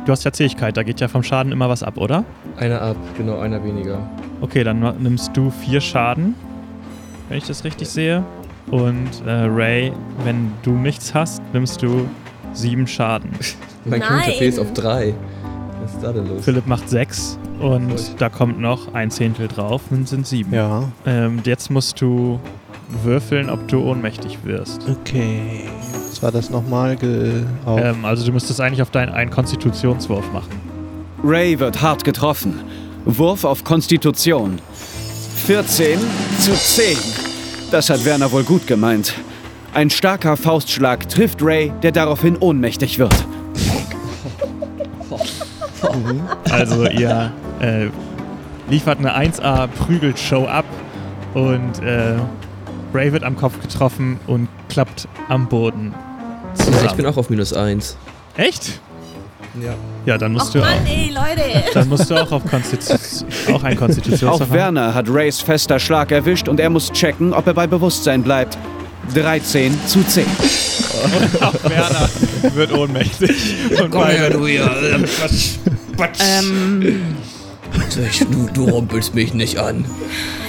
du 0.06 0.12
hast 0.12 0.23
ja 0.23 0.32
Zähigkeit, 0.32 0.77
da 0.77 0.84
geht 0.84 0.99
ja 0.99 1.08
vom 1.08 1.21
Schaden 1.23 1.51
immer 1.51 1.69
was 1.69 1.84
ab, 1.84 1.97
oder? 1.97 2.23
Einer 2.58 2.82
ab, 2.82 2.97
genau, 3.17 3.39
einer 3.39 3.63
weniger. 3.63 3.99
Okay, 4.41 4.63
dann 4.63 4.80
nimmst 5.01 5.36
du 5.36 5.51
vier 5.51 5.82
Schaden, 5.82 6.36
wenn 7.30 7.38
ich 7.38 7.45
das 7.45 7.63
richtig 7.63 7.89
sehe. 7.89 8.23
Und 8.71 9.10
äh, 9.25 9.32
Ray, 9.32 9.93
wenn 10.23 10.51
du 10.63 10.71
nichts 10.71 11.13
hast, 11.13 11.41
nimmst 11.53 11.82
du 11.82 12.08
sieben 12.53 12.88
Schaden. 12.88 13.32
Mein. 13.86 14.01
Charakter 14.01 14.41
ist 14.41 14.60
auf 14.60 14.73
drei. 14.73 15.13
Was 15.82 15.93
ist 15.93 16.03
da 16.03 16.12
denn 16.12 16.27
los? 16.27 16.43
Philipp 16.43 16.67
macht 16.67 16.89
sechs 16.89 17.38
und 17.60 17.89
Gut. 17.89 18.15
da 18.17 18.30
kommt 18.30 18.60
noch 18.60 18.93
ein 18.93 19.10
Zehntel 19.10 19.47
drauf, 19.47 19.84
dann 19.89 20.06
sind 20.06 20.27
sieben. 20.27 20.53
Ja. 20.53 20.84
Ähm, 21.06 21.39
jetzt 21.45 21.69
musst 21.69 22.01
du 22.01 22.39
würfeln, 23.04 23.50
ob 23.50 23.67
du 23.67 23.80
ohnmächtig 23.82 24.39
wirst. 24.43 24.88
Okay. 24.89 25.69
Was 26.10 26.21
war 26.23 26.32
das 26.32 26.50
nochmal? 26.50 26.97
Ähm, 27.02 28.06
also 28.06 28.26
du 28.26 28.32
müsstest 28.32 28.62
eigentlich 28.62 28.82
auf 28.82 28.91
deinen 28.91 29.13
einen 29.13 29.30
Konstitutionswurf 29.30 30.32
machen. 30.32 30.50
Ray 31.23 31.60
wird 31.60 31.82
hart 31.82 32.04
getroffen. 32.04 32.60
Wurf 33.06 33.43
auf 33.43 33.63
Konstitution. 33.63 34.60
14 35.45 36.00
zu 36.39 36.54
10. 36.54 36.97
Das 37.71 37.89
hat 37.89 38.04
Werner 38.06 38.32
wohl 38.32 38.43
gut 38.43 38.65
gemeint. 38.67 39.13
Ein 39.73 39.89
starker 39.89 40.38
Faustschlag 40.38 41.08
trifft 41.10 41.41
Ray, 41.41 41.71
der 41.84 41.91
daraufhin 41.91 42.38
ohnmächtig 42.38 42.97
wird. 42.97 43.13
Also 46.50 46.86
ihr 46.88 47.32
äh, 47.62 47.88
liefert 48.69 49.00
eine 49.00 49.15
1A 49.15 49.67
Prügelshow 49.67 50.45
ab 50.45 50.65
und 51.34 51.84
äh, 51.84 52.15
Ray 52.93 53.12
wird 53.12 53.23
am 53.23 53.36
Kopf 53.36 53.60
getroffen 53.62 54.19
und 54.28 54.47
klappt 54.69 55.08
am 55.30 55.47
Boden 55.47 55.93
zusammen. 56.56 56.78
Ja, 56.84 56.86
ich 56.86 56.93
bin 56.93 57.06
auch 57.06 57.17
auf 57.17 57.30
minus 57.30 57.54
eins. 57.54 57.97
Echt? 58.36 58.80
Ja. 59.62 59.73
Ja, 60.06 60.17
dann 60.17 60.34
musst 60.34 60.47
Och 60.47 60.54
du 60.54 60.60
Mann, 60.60 60.69
auch, 60.84 60.88
ey, 60.89 61.12
Leute. 61.12 61.71
dann 61.73 61.89
musst 61.89 62.10
du 62.10 62.15
auch 62.15 62.32
auf 62.32 62.45
Konstitution 62.45 63.28
auch 63.54 63.63
ein 63.63 63.76
Auch 63.76 63.80
Konstitutionsverfahren. 63.80 64.52
Werner 64.76 64.93
hat 64.93 65.08
Rays 65.10 65.39
fester 65.41 65.80
Schlag 65.80 66.12
erwischt 66.12 66.47
und 66.47 66.60
er 66.60 66.69
muss 66.69 66.91
checken, 66.91 67.34
ob 67.34 67.47
er 67.47 67.54
bei 67.54 67.67
Bewusstsein 67.67 68.21
bleibt. 68.23 68.58
13 69.15 69.78
zu 69.88 70.04
10. 70.04 70.26
Auch 71.41 71.69
Werner 71.69 72.10
wird 72.56 72.73
ohnmächtig. 72.73 73.56
Und 73.82 73.89
Komm 73.89 74.06
her, 74.08 74.30
du 74.30 74.45
hier. 74.47 74.69
Quatsch. 75.95 76.21
Ähm, 77.95 78.32
du, 78.32 78.50
du 78.54 78.69
rumpelst 78.69 79.15
mich 79.15 79.34
nicht 79.34 79.58
an. 79.60 79.86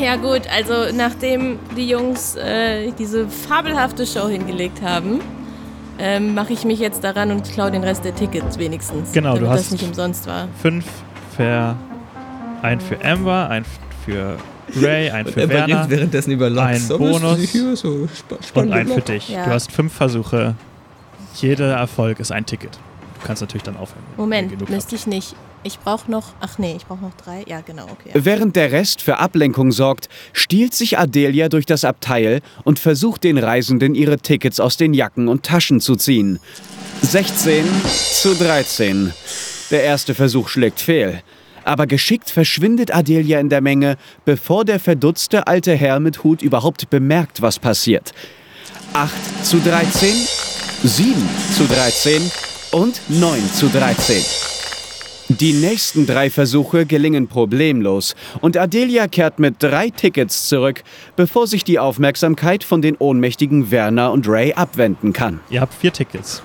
Ja 0.01 0.16
gut, 0.16 0.42
also 0.55 0.94
nachdem 0.94 1.59
die 1.77 1.88
Jungs 1.88 2.35
äh, 2.37 2.90
diese 2.98 3.29
fabelhafte 3.29 4.07
Show 4.07 4.29
hingelegt 4.29 4.83
haben, 4.83 5.20
ähm, 5.98 6.35
mache 6.35 6.53
ich 6.53 6.64
mich 6.64 6.79
jetzt 6.79 7.03
daran 7.05 7.31
und 7.31 7.51
klaue 7.53 7.70
den 7.70 7.83
Rest 7.85 8.05
der 8.05 8.14
Tickets 8.14 8.59
wenigstens. 8.59 9.12
Genau, 9.12 9.35
du 9.35 9.40
damit 9.40 9.51
hast- 9.59 9.64
das 9.66 9.72
nicht 9.72 9.85
umsonst 9.85 10.27
war. 10.27 10.48
Fünf 10.62 10.85
für 11.37 11.77
ein 12.62 12.81
für 12.81 13.05
Amber, 13.05 13.48
ein 13.51 13.64
für 14.05 14.37
Ray, 14.77 15.11
ein 15.11 15.27
für 15.27 15.40
Er 15.42 15.48
Werner 15.48 15.88
währenddessen 15.88 16.31
über 16.33 16.51
Lachs. 16.51 16.90
ein 16.90 16.98
Bonus 16.98 17.53
so 17.81 18.07
und 18.55 18.72
ein 18.72 18.87
für 18.88 19.01
dich. 19.01 19.29
Ja. 19.31 19.44
Du 19.46 19.51
hast 19.51 19.72
fünf 19.72 19.92
Versuche. 19.92 20.55
Jeder 21.37 21.72
Erfolg 21.77 22.20
ist 22.20 22.33
ein 22.33 22.44
Ticket. 22.46 22.72
Du 23.20 23.27
kannst 23.27 23.42
natürlich 23.42 23.62
dann 23.62 23.77
aufhören. 23.77 24.03
Moment, 24.16 24.68
müsste 24.70 24.94
ich 24.96 25.07
nicht. 25.07 25.35
Ich 25.64 25.79
brauche 25.81 26.11
noch. 26.11 26.33
Ach 26.40 26.59
nee, 26.59 26.75
ich 26.77 26.87
brauche 26.87 27.03
noch 27.03 27.14
drei. 27.14 27.44
Ja, 27.47 27.61
genau, 27.61 27.85
okay. 27.85 28.11
Während 28.14 28.57
der 28.57 28.73
Rest 28.73 29.03
für 29.03 29.18
Ablenkung 29.18 29.73
sorgt, 29.73 30.09
stiehlt 30.33 30.75
sich 30.75 30.99
Adelia 30.99 31.49
durch 31.49 31.66
das 31.66 31.85
Abteil 31.85 32.40
und 32.64 32.79
versucht 32.79 33.25
den 33.25 33.38
Reisenden 33.38 33.94
ihre 33.94 34.18
Tickets 34.18 34.61
aus 34.61 34.77
den 34.77 34.94
Jacken 34.94 35.29
und 35.29 35.44
Taschen 35.44 35.81
zu 35.81 35.97
ziehen. 35.97 36.38
16 37.03 37.64
zu 37.85 38.35
13. 38.35 39.12
Der 39.71 39.83
erste 39.83 40.14
Versuch 40.14 40.49
schlägt 40.49 40.81
fehl. 40.81 41.23
Aber 41.64 41.87
geschickt 41.87 42.31
verschwindet 42.31 42.94
Adelia 42.94 43.40
in 43.40 43.51
der 43.51 43.61
Menge, 43.61 43.97
bevor 44.25 44.64
der 44.64 44.81
verdutzte 44.81 45.47
alte 45.47 45.75
Herr 45.75 46.01
mit 46.01 46.25
Hut 46.25 46.40
überhaupt 46.40 46.88
bemerkt, 46.88 47.42
was 47.42 47.59
passiert. 47.59 48.14
8 48.94 49.12
zu 49.42 49.59
13, 49.59 50.14
7 50.83 51.14
zu 51.55 51.64
13 51.64 52.31
und 52.73 53.01
9 53.09 53.53
zu 53.53 53.68
13. 53.68 54.25
Die 55.29 55.53
nächsten 55.53 56.07
drei 56.07 56.31
Versuche 56.31 56.87
gelingen 56.87 57.29
problemlos 57.29 58.17
und 58.41 58.57
Adelia 58.57 59.09
kehrt 59.09 59.38
mit 59.38 59.57
drei 59.62 59.91
Tickets 59.91 60.49
zurück, 60.49 60.83
bevor 61.17 61.47
sich 61.47 61.64
die 61.64 61.79
Aufmerksamkeit 61.79 62.64
von 62.64 62.81
den 62.81 62.97
ohnmächtigen 62.97 63.71
Werner 63.71 64.11
und 64.11 64.27
Ray 64.27 64.55
abwenden 64.55 65.12
kann. 65.12 65.41
Ihr 65.51 65.61
habt 65.61 65.75
vier 65.75 65.93
Tickets. 65.93 66.43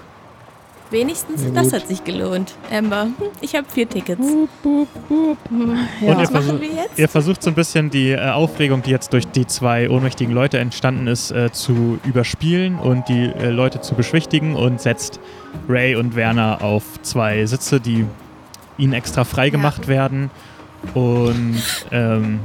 Wenigstens 0.92 1.44
Ja, 1.44 1.50
das 1.50 1.72
hat 1.74 1.88
sich 1.88 2.04
gelohnt. 2.04 2.54
Amber, 2.70 3.08
ich 3.42 3.56
habe 3.56 3.66
vier 3.74 3.88
Tickets. 3.88 4.20
Und 4.20 4.50
ja. 4.64 6.08
ihr, 6.08 6.18
Was 6.18 6.30
versucht, 6.30 6.34
machen 6.34 6.62
wir 6.62 6.68
jetzt? 6.68 7.00
ihr 7.00 7.08
versucht 7.10 7.42
so 7.42 7.50
ein 7.50 7.56
bisschen 7.56 7.90
die 7.90 8.12
äh, 8.12 8.30
Aufregung, 8.30 8.84
die 8.84 8.92
jetzt 8.92 9.12
durch 9.14 9.26
die 9.26 9.48
zwei 9.48 9.90
ohnmächtigen 9.90 10.36
Leute 10.36 10.60
entstanden 10.60 11.08
ist, 11.08 11.32
äh, 11.32 11.52
zu 11.52 12.00
überspielen 12.06 12.78
und 12.78 13.08
die 13.08 13.24
äh, 13.24 13.50
Leute 13.50 13.82
zu 13.82 13.96
beschwichtigen 13.96 14.56
und 14.56 14.82
setzt 14.82 15.20
Ray 15.68 15.96
und 15.96 16.16
Werner 16.16 16.62
auf 16.62 16.84
zwei 17.02 17.44
Sitze, 17.46 17.80
die 17.80 18.06
ihnen 18.78 18.94
extra 18.94 19.24
freigemacht 19.24 19.88
werden. 19.88 20.30
Und 20.94 21.62
ähm, 21.92 22.40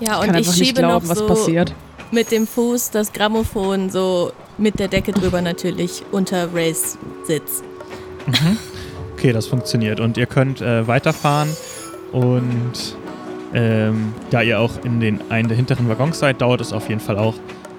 Ja, 0.00 0.18
und 0.20 0.26
kann 0.26 0.36
ich 0.36 0.50
schiebe 0.50 0.80
glauben, 0.80 1.04
noch 1.06 1.10
was 1.10 1.18
so 1.18 1.26
passiert. 1.26 1.74
mit 2.10 2.30
dem 2.32 2.46
Fuß 2.46 2.90
das 2.90 3.12
Grammophon 3.12 3.90
so 3.90 4.32
mit 4.56 4.78
der 4.80 4.88
Decke 4.88 5.12
drüber 5.12 5.40
natürlich 5.40 6.02
unter 6.10 6.52
Rays 6.52 6.98
Sitz. 7.24 7.62
okay, 9.14 9.32
das 9.32 9.46
funktioniert. 9.46 10.00
Und 10.00 10.16
ihr 10.16 10.26
könnt 10.26 10.60
äh, 10.60 10.86
weiterfahren 10.86 11.48
und 12.12 12.96
ähm, 13.54 14.12
da 14.30 14.42
ihr 14.42 14.60
auch 14.60 14.72
in 14.84 15.00
den 15.00 15.20
einen 15.30 15.48
der 15.48 15.56
hinteren 15.56 15.88
Waggons 15.88 16.18
seid, 16.18 16.40
dauert 16.42 16.60
es 16.60 16.72
auf 16.72 16.88
jeden 16.88 17.00
Fall 17.00 17.16
auch 17.18 17.34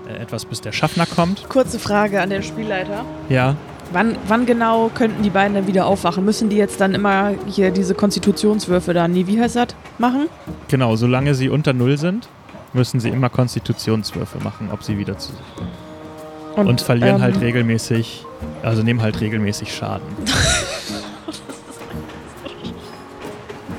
äh, 0.07 0.21
etwas, 0.21 0.45
bis 0.45 0.61
der 0.61 0.71
Schaffner 0.71 1.05
kommt. 1.05 1.47
Kurze 1.49 1.77
Frage 1.79 2.21
an 2.21 2.29
den 2.29 2.41
Spielleiter. 2.43 3.05
Ja, 3.29 3.55
Wann, 3.91 4.15
wann 4.27 4.45
genau 4.45 4.91
könnten 4.93 5.23
die 5.23 5.31
beiden 5.31 5.55
dann 5.55 5.67
wieder 5.67 5.87
aufwachen? 5.87 6.23
Müssen 6.23 6.49
die 6.49 6.57
jetzt 6.57 6.79
dann 6.79 6.93
immer 6.93 7.31
hier 7.47 7.71
diese 7.71 7.95
Konstitutionswürfe 7.95 8.93
da, 8.93 9.07
nee, 9.07 9.25
wie 9.25 9.41
heißt 9.41 9.55
das, 9.55 9.69
machen? 9.97 10.27
Genau, 10.67 10.95
solange 10.95 11.33
sie 11.33 11.49
unter 11.49 11.73
Null 11.73 11.97
sind, 11.97 12.27
müssen 12.73 12.99
sie 12.99 13.09
immer 13.09 13.29
Konstitutionswürfe 13.29 14.37
machen, 14.43 14.69
ob 14.71 14.83
sie 14.83 14.99
wieder 14.99 15.17
zu 15.17 15.31
sich 15.31 15.41
kommen. 15.55 16.67
Und, 16.67 16.81
verlieren 16.81 17.15
ähm, 17.15 17.21
halt 17.21 17.41
regelmäßig, 17.41 18.25
also 18.63 18.83
nehmen 18.83 19.01
halt 19.01 19.21
regelmäßig 19.21 19.73
Schaden. 19.73 20.05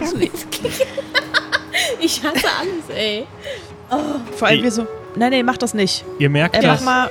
ich 2.01 2.23
hasse 2.23 2.47
alles, 2.59 2.97
ey. 2.97 3.27
Vor 4.37 4.49
allem 4.49 4.63
wir 4.63 4.71
so, 4.71 4.87
nein, 5.17 5.31
nee, 5.31 5.43
mach 5.43 5.57
das 5.57 5.75
nicht. 5.75 6.05
Ihr 6.19 6.31
merkt, 6.31 6.57
Äh, 6.57 6.67
mach 6.67 6.75
dass, 6.75 6.85
mal, 6.85 7.11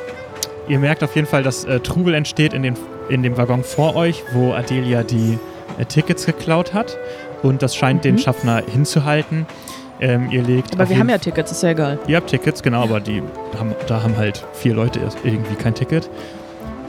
ihr 0.70 0.80
merkt 0.80 1.04
auf 1.04 1.14
jeden 1.16 1.28
Fall, 1.28 1.44
dass 1.44 1.66
äh, 1.66 1.80
Trubel 1.82 2.14
entsteht 2.14 2.54
in, 2.54 2.64
den, 2.64 2.76
in 3.10 3.22
dem 3.24 3.36
Waggon 3.38 3.64
vor 3.64 3.96
euch, 3.98 4.24
wo 4.34 4.54
Adelia 4.54 5.04
die 5.04 5.38
äh, 5.78 5.84
Tickets 5.86 6.26
geklaut 6.26 6.74
hat. 6.74 6.98
Und 7.44 7.62
das 7.62 7.76
scheint 7.76 8.06
den 8.06 8.16
Mhm. 8.16 8.20
Schaffner 8.20 8.64
hinzuhalten. 8.72 9.46
Ähm, 10.02 10.30
ihr 10.32 10.42
legt 10.44 10.74
aber 10.76 10.88
wir 10.90 10.98
haben 10.98 11.10
ja 11.10 11.18
Tickets, 11.18 11.52
ist 11.52 11.64
ja 11.64 11.70
egal. 11.72 12.00
Ihr 12.08 12.16
habt 12.18 12.30
Tickets, 12.30 12.64
genau, 12.64 12.84
aber 12.84 13.02
die 13.02 13.22
haben, 13.58 13.76
da 13.88 14.02
haben 14.02 14.16
halt 14.16 14.46
vier 14.54 14.74
Leute 14.74 15.00
irgendwie 15.26 15.56
kein 15.56 15.74
Ticket. 15.76 16.10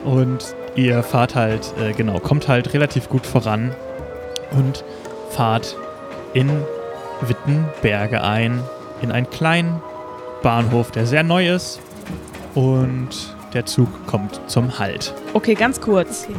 Und 0.04 0.54
ihr 0.76 1.02
fahrt 1.02 1.34
halt, 1.34 1.72
äh, 1.82 1.92
genau, 1.92 2.20
kommt 2.20 2.46
halt 2.46 2.72
relativ 2.72 3.08
gut 3.08 3.26
voran 3.26 3.74
und 4.52 4.84
fahrt 5.30 5.76
in 6.34 6.48
Wittenberge 7.20 8.22
ein, 8.22 8.62
in 9.02 9.10
einen 9.12 9.28
kleinen 9.28 9.82
Bahnhof, 10.42 10.90
der 10.92 11.06
sehr 11.06 11.22
neu 11.24 11.48
ist. 11.48 11.80
Und 12.54 13.34
der 13.54 13.66
Zug 13.66 13.88
kommt 14.06 14.40
zum 14.46 14.78
Halt. 14.78 15.14
Okay, 15.34 15.54
ganz 15.54 15.80
kurz. 15.80 16.24
Okay. 16.28 16.36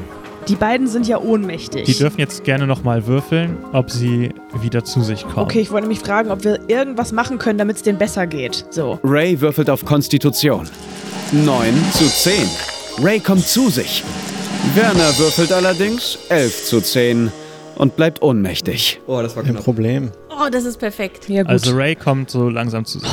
Die 0.48 0.56
beiden 0.56 0.88
sind 0.88 1.08
ja 1.08 1.20
ohnmächtig. 1.20 1.86
Die 1.86 1.94
dürfen 1.94 2.20
jetzt 2.20 2.44
gerne 2.44 2.66
nochmal 2.66 3.06
würfeln, 3.06 3.58
ob 3.74 3.92
sie 3.92 4.34
wieder 4.60 4.84
zu 4.84 5.02
sich 5.02 5.22
kommen. 5.22 5.46
okay, 5.46 5.60
ich 5.60 5.72
wollte 5.72 5.88
mich 5.88 6.00
fragen, 6.00 6.32
ob 6.32 6.44
wir 6.44 6.68
irgendwas 6.68 7.12
machen 7.12 7.38
können, 7.38 7.60
damit 7.60 7.78
es 7.78 7.84
denen 7.84 8.00
besser 8.00 8.26
geht. 8.26 8.66
So. 8.72 9.00
Ray 9.04 9.40
würfelt 9.40 9.70
auf 9.70 9.86
Konstitution. 9.86 10.68
9 11.32 11.74
zu 11.94 12.06
10. 12.06 12.34
Ray 13.04 13.20
kommt 13.20 13.48
zu 13.48 13.70
sich. 13.70 14.04
Werner 14.74 15.18
würfelt 15.18 15.52
allerdings 15.52 16.18
11 16.30 16.66
zu 16.66 16.82
10 16.82 17.32
und 17.76 17.96
bleibt 17.96 18.22
ohnmächtig. 18.22 19.00
Oh, 19.08 19.22
das 19.22 19.36
war 19.36 19.44
Kein. 19.44 19.56
Problem. 19.56 20.12
Oh, 20.30 20.50
das 20.52 20.66
ist 20.66 20.78
perfekt. 20.78 21.30
Ja, 21.30 21.44
gut. 21.44 21.52
Also 21.52 21.76
Ray 21.76 21.96
kommt 21.96 22.32
so 22.32 22.50
langsam 22.50 22.86
zu 22.86 23.00
sich. 23.00 23.10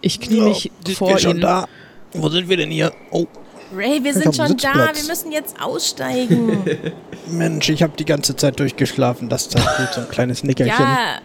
ich 0.00 0.20
knie 0.20 0.40
mich 0.40 0.70
sind 0.86 0.96
vor 0.96 1.18
ihn. 1.20 1.40
da? 1.40 1.66
Wo 2.14 2.28
sind 2.28 2.48
wir 2.48 2.56
denn 2.56 2.70
hier? 2.70 2.92
Oh, 3.10 3.26
Ray, 3.74 4.02
wir 4.04 4.12
Ich 4.12 4.16
sind 4.18 4.34
schon 4.34 4.56
da. 4.56 4.90
Wir 4.94 5.04
müssen 5.08 5.32
jetzt 5.32 5.60
aussteigen. 5.60 6.64
Mensch, 7.30 7.68
ich 7.68 7.82
habe 7.82 7.94
die 7.98 8.04
ganze 8.04 8.36
Zeit 8.36 8.60
durchgeschlafen. 8.60 9.28
Das 9.28 9.48
tat 9.48 9.76
gut, 9.76 9.88
so 9.92 10.00
ein 10.02 10.08
kleines 10.08 10.44
Nickerchen. 10.44 10.74
ja, 10.78 11.18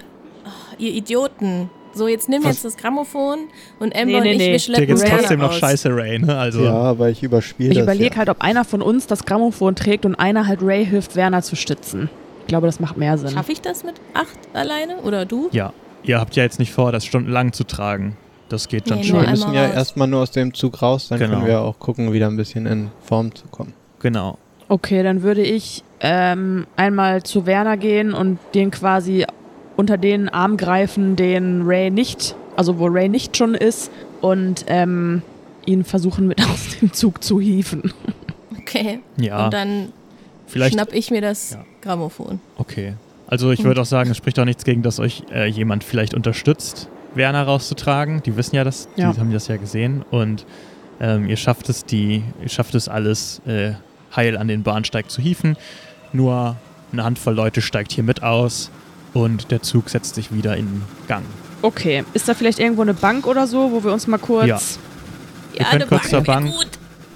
oh, 0.45 0.49
ihr 0.77 0.91
Idioten. 0.91 1.69
So, 1.93 2.07
jetzt 2.07 2.29
nimm 2.29 2.43
Was? 2.43 2.51
jetzt 2.51 2.65
das 2.65 2.77
Grammophon 2.77 3.47
und 3.79 3.95
Amber 3.95 4.05
Nee, 4.05 4.11
nee, 4.11 4.17
und 4.19 4.25
ich, 4.25 4.37
nee. 4.37 4.45
wir 4.45 4.51
Dir 4.53 4.59
schleppen 4.59 4.87
geht's 4.87 5.03
Ray 5.03 5.09
trotzdem 5.09 5.39
noch 5.39 5.53
scheiße, 5.53 5.95
Ray, 5.95 6.19
ne? 6.19 6.37
Also. 6.37 6.63
Ja, 6.63 6.73
aber 6.73 7.09
ich 7.09 7.23
überspiele 7.23 7.71
Ich 7.71 7.79
überlege 7.79 8.11
ja. 8.11 8.17
halt, 8.17 8.29
ob 8.29 8.41
einer 8.41 8.63
von 8.63 8.81
uns 8.81 9.07
das 9.07 9.25
Grammophon 9.25 9.75
trägt 9.75 10.05
und 10.05 10.15
einer 10.15 10.47
halt 10.47 10.61
Ray 10.61 10.85
hilft, 10.85 11.15
Werner 11.15 11.41
zu 11.41 11.55
stützen. 11.55 12.09
Ich 12.41 12.47
glaube, 12.47 12.67
das 12.67 12.79
macht 12.79 12.97
mehr 12.97 13.17
Sinn. 13.17 13.29
Schaffe 13.29 13.51
ich 13.51 13.61
das 13.61 13.83
mit 13.83 13.95
acht 14.13 14.37
alleine? 14.53 14.97
Oder 14.97 15.25
du? 15.25 15.49
Ja, 15.51 15.73
ihr 16.03 16.19
habt 16.19 16.35
ja 16.35 16.43
jetzt 16.43 16.59
nicht 16.59 16.71
vor, 16.71 16.91
das 16.91 17.05
stundenlang 17.05 17.53
zu 17.53 17.63
tragen. 17.63 18.15
Das 18.49 18.67
geht 18.67 18.89
dann 18.89 18.97
Nee, 18.99 19.03
Wir 19.05 19.09
schon. 19.09 19.19
einmal 19.19 19.31
müssen 19.31 19.53
ja 19.53 19.65
raus. 19.67 19.73
erstmal 19.75 20.07
nur 20.07 20.21
aus 20.21 20.31
dem 20.31 20.53
Zug 20.53 20.81
raus, 20.81 21.07
dann 21.07 21.19
Genau. 21.19 21.35
können 21.35 21.47
wir 21.47 21.61
auch 21.61 21.79
gucken, 21.79 22.11
wieder 22.13 22.27
ein 22.27 22.35
bisschen 22.37 22.65
in 22.65 22.89
Form 23.03 23.33
zu 23.33 23.47
kommen. 23.47 23.73
Genau. 23.99 24.37
Okay, 24.67 25.01
dann 25.03 25.21
würde 25.23 25.41
ich 25.41 25.83
ähm, 26.01 26.65
einmal 26.75 27.23
zu 27.23 27.45
Werner 27.45 27.77
gehen 27.77 28.13
und 28.13 28.39
den 28.53 28.71
quasi 28.71 29.25
unter 29.77 29.97
den 29.97 30.29
Arm 30.29 30.57
greifen, 30.57 31.15
den 31.15 31.61
Ray 31.63 31.89
nicht, 31.89 32.35
also 32.55 32.79
wo 32.79 32.85
Ray 32.87 33.07
nicht 33.09 33.37
schon 33.37 33.55
ist, 33.55 33.91
und 34.21 34.65
ähm, 34.67 35.21
ihn 35.65 35.83
versuchen 35.83 36.27
mit 36.27 36.41
aus 36.49 36.77
dem 36.79 36.91
Zug 36.93 37.23
zu 37.23 37.39
hieven. 37.39 37.93
Okay. 38.59 38.99
Ja, 39.17 39.45
Und 39.45 39.53
dann 39.53 39.89
vielleicht. 40.47 40.73
schnapp 40.73 40.93
ich 40.93 41.11
mir 41.11 41.21
das 41.21 41.51
Ja. 41.51 41.65
Grammophon. 41.81 42.39
Okay. 42.57 42.93
Also 43.27 43.51
ich 43.51 43.63
würde 43.63 43.81
auch 43.81 43.85
sagen, 43.85 44.09
es 44.11 44.17
spricht 44.17 44.39
auch 44.39 44.45
nichts 44.45 44.63
gegen, 44.63 44.81
dass 44.81 44.99
euch 44.99 45.23
äh, 45.31 45.45
jemand 45.47 45.83
vielleicht 45.83 46.13
unterstützt, 46.13 46.89
Werner 47.15 47.43
rauszutragen. 47.43 48.21
Die 48.23 48.35
wissen 48.37 48.55
ja 48.55 48.63
das, 48.63 48.87
Ja. 48.95 49.11
die 49.13 49.19
haben 49.19 49.31
das 49.31 49.47
ja 49.47 49.57
gesehen. 49.57 50.03
Und 50.11 50.45
ähm, 50.99 51.27
ihr 51.27 51.37
schafft 51.37 51.69
es, 51.69 51.85
die, 51.85 52.23
ihr 52.41 52.49
schafft 52.49 52.75
es 52.75 52.87
alles 52.89 53.41
äh, 53.45 53.73
heil 54.15 54.37
an 54.37 54.47
den 54.47 54.63
Bahnsteig 54.63 55.09
zu 55.09 55.21
hieven. 55.21 55.57
Nur 56.13 56.55
eine 56.91 57.03
Handvoll 57.03 57.33
Leute 57.35 57.61
steigt 57.61 57.91
hier 57.91 58.03
mit 58.03 58.23
aus 58.23 58.71
und 59.13 59.51
der 59.51 59.61
Zug 59.61 59.89
setzt 59.89 60.15
sich 60.15 60.33
wieder 60.33 60.57
in 60.57 60.81
Gang. 61.07 61.23
Okay. 61.61 62.03
Ist 62.13 62.27
da 62.29 62.33
vielleicht 62.33 62.59
irgendwo 62.59 62.81
eine 62.81 62.93
Bank 62.93 63.27
oder 63.27 63.47
so, 63.47 63.71
wo 63.71 63.83
wir 63.83 63.91
uns 63.93 64.07
mal 64.07 64.17
kurz. 64.17 64.47
Ja. 64.47 64.59
Ja, 65.59 65.69
eine 65.71 65.85
kurz 65.87 66.09
zur 66.09 66.21
Bank 66.21 66.45
Bank. 66.45 66.55
gut. 66.57 66.69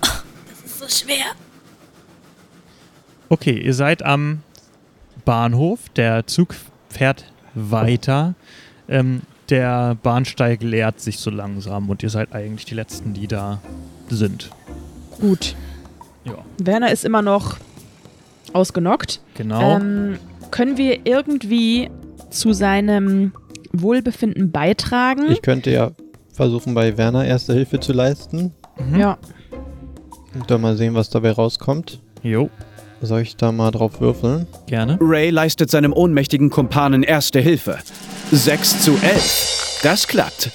Oh, 0.03 0.07
das 0.49 0.71
ist 0.71 0.79
so 0.79 1.05
schwer. 1.05 1.25
Okay, 3.29 3.57
ihr 3.57 3.73
seid 3.73 4.03
am 4.03 4.41
Bahnhof. 5.25 5.79
Der 5.95 6.27
Zug 6.27 6.55
fährt 6.89 7.25
weiter. 7.55 8.35
Ähm, 8.89 9.21
der 9.49 9.95
Bahnsteig 10.01 10.63
leert 10.63 10.99
sich 10.99 11.19
so 11.19 11.29
langsam 11.29 11.89
und 11.89 12.03
ihr 12.03 12.09
seid 12.09 12.33
eigentlich 12.33 12.65
die 12.65 12.75
Letzten, 12.75 13.13
die 13.13 13.27
da 13.27 13.59
sind. 14.09 14.49
Gut. 15.19 15.55
Ja, 16.25 16.37
Werner 16.57 16.91
ist 16.91 17.03
immer 17.05 17.21
noch 17.21 17.57
ausgenockt. 18.53 19.21
genau. 19.35 19.77
Ähm, 19.77 20.19
können 20.51 20.77
wir 20.77 21.05
irgendwie 21.05 21.89
zu 22.29 22.53
seinem 22.53 23.33
Wohlbefinden 23.71 24.51
beitragen? 24.51 25.31
Ich 25.31 25.41
könnte 25.41 25.71
ja 25.71 25.91
versuchen, 26.31 26.73
bei 26.73 26.97
Werner 26.97 27.25
Erste 27.25 27.53
Hilfe 27.53 27.79
zu 27.79 27.93
leisten. 27.93 28.53
Mhm. 28.77 28.99
ja. 28.99 29.17
Und 30.33 30.49
dann 30.49 30.61
mal 30.61 30.75
sehen, 30.75 30.95
was 30.95 31.09
dabei 31.09 31.31
rauskommt. 31.31 32.01
Jo, 32.23 32.49
Soll 33.05 33.21
ich 33.21 33.35
da 33.35 33.51
mal 33.51 33.69
drauf 33.71 33.99
würfeln? 33.99 34.47
gerne. 34.65 34.97
Ray 35.01 35.29
leistet 35.29 35.69
seinem 35.69 35.91
ohnmächtigen 35.91 36.49
Kumpanen 36.49 37.03
erste 37.03 37.39
Hilfe. 37.41 37.77
6 38.31 38.81
zu 38.81 38.93
11. 38.93 39.79
Das 39.83 40.07
klappt. 40.07 40.49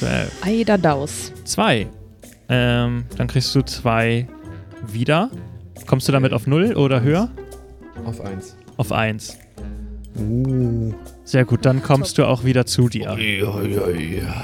So, 0.00 0.06
äh, 0.06 0.26
Eider 0.42 0.78
Daus. 0.78 1.32
zwei. 1.44 1.88
Ähm, 2.48 3.04
dann 3.16 3.26
kriegst 3.26 3.52
du 3.56 3.62
zwei 3.62 4.28
wieder. 4.86 5.30
Kommst 5.86 6.06
du 6.06 6.12
damit 6.12 6.32
auf 6.32 6.46
null 6.46 6.74
oder 6.76 7.00
höher? 7.02 7.28
Auf 8.06 8.20
eins. 8.20 8.56
Auf 8.76 8.92
eins. 8.92 9.36
Uh. 10.16 10.92
Sehr 11.24 11.44
gut, 11.44 11.64
dann 11.66 11.82
kommst 11.82 12.18
du 12.18 12.24
auch 12.26 12.44
wieder 12.44 12.66
zu 12.66 12.88
dir. 12.88 13.16
Ja, 13.18 13.62
ja, 13.62 13.88
ja. 13.90 14.34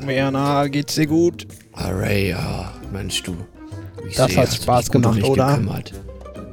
Werner, 0.00 0.68
geht's 0.68 0.96
dir 0.96 1.06
gut? 1.06 1.46
Array, 1.72 2.30
ja. 2.30 2.72
Mensch, 2.92 3.22
du. 3.22 3.36
Ich 4.08 4.16
Das 4.16 4.32
sehe, 4.32 4.42
hat 4.42 4.52
Spaß 4.52 4.90
gemacht, 4.90 5.22
oder? 5.24 5.50
gekümmert. 5.52 5.92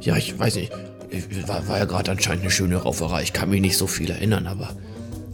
Ja, 0.03 0.15
ich 0.17 0.37
weiß 0.37 0.55
nicht. 0.55 0.71
Ich- 1.09 1.47
War, 1.47 1.67
war 1.67 1.77
ja 1.77 1.85
gerade 1.85 2.11
anscheinend 2.11 2.41
eine 2.43 2.51
schöne 2.51 2.75
Rauferei. 2.77 3.21
Ich 3.23 3.33
kann 3.33 3.49
mich 3.49 3.61
nicht 3.61 3.77
so 3.77 3.87
viel 3.87 4.09
erinnern, 4.09 4.47
aber. 4.47 4.75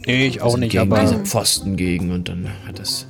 Nee, 0.06 0.26
ich 0.26 0.40
auch 0.42 0.56
nicht, 0.56 0.72
gegen 0.72 0.92
aber. 0.92 1.00
diese 1.02 1.18
Pfosten 1.20 1.76
gegen 1.76 2.10
und 2.12 2.28
dann 2.28 2.48
hat 2.66 2.78
das. 2.78 3.06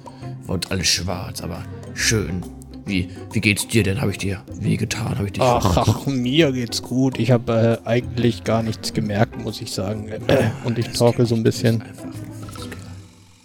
Wurde 0.46 0.70
alles 0.70 0.86
schwarz, 0.88 1.40
aber 1.42 1.62
schön. 1.94 2.42
Wie, 2.86 3.08
wie 3.32 3.40
geht's 3.40 3.68
dir 3.68 3.82
denn? 3.82 4.00
Habe 4.00 4.10
ich 4.12 4.18
dir 4.18 4.42
wehgetan? 4.60 5.16
Habe 5.16 5.26
ich 5.26 5.32
dich 5.34 5.42
Ach, 5.42 5.76
ach, 5.76 6.06
mir 6.06 6.50
geht's 6.52 6.82
gut. 6.82 7.18
Ich 7.18 7.30
habe 7.30 7.78
äh, 7.84 7.88
eigentlich 7.88 8.42
gar 8.44 8.62
nichts 8.62 8.92
gemerkt, 8.92 9.38
muss 9.38 9.60
ich 9.60 9.72
sagen. 9.72 10.08
Äh, 10.08 10.18
und 10.64 10.78
ich 10.78 10.88
talke 10.88 11.26
so 11.26 11.34
ein 11.36 11.42
bisschen. 11.42 11.84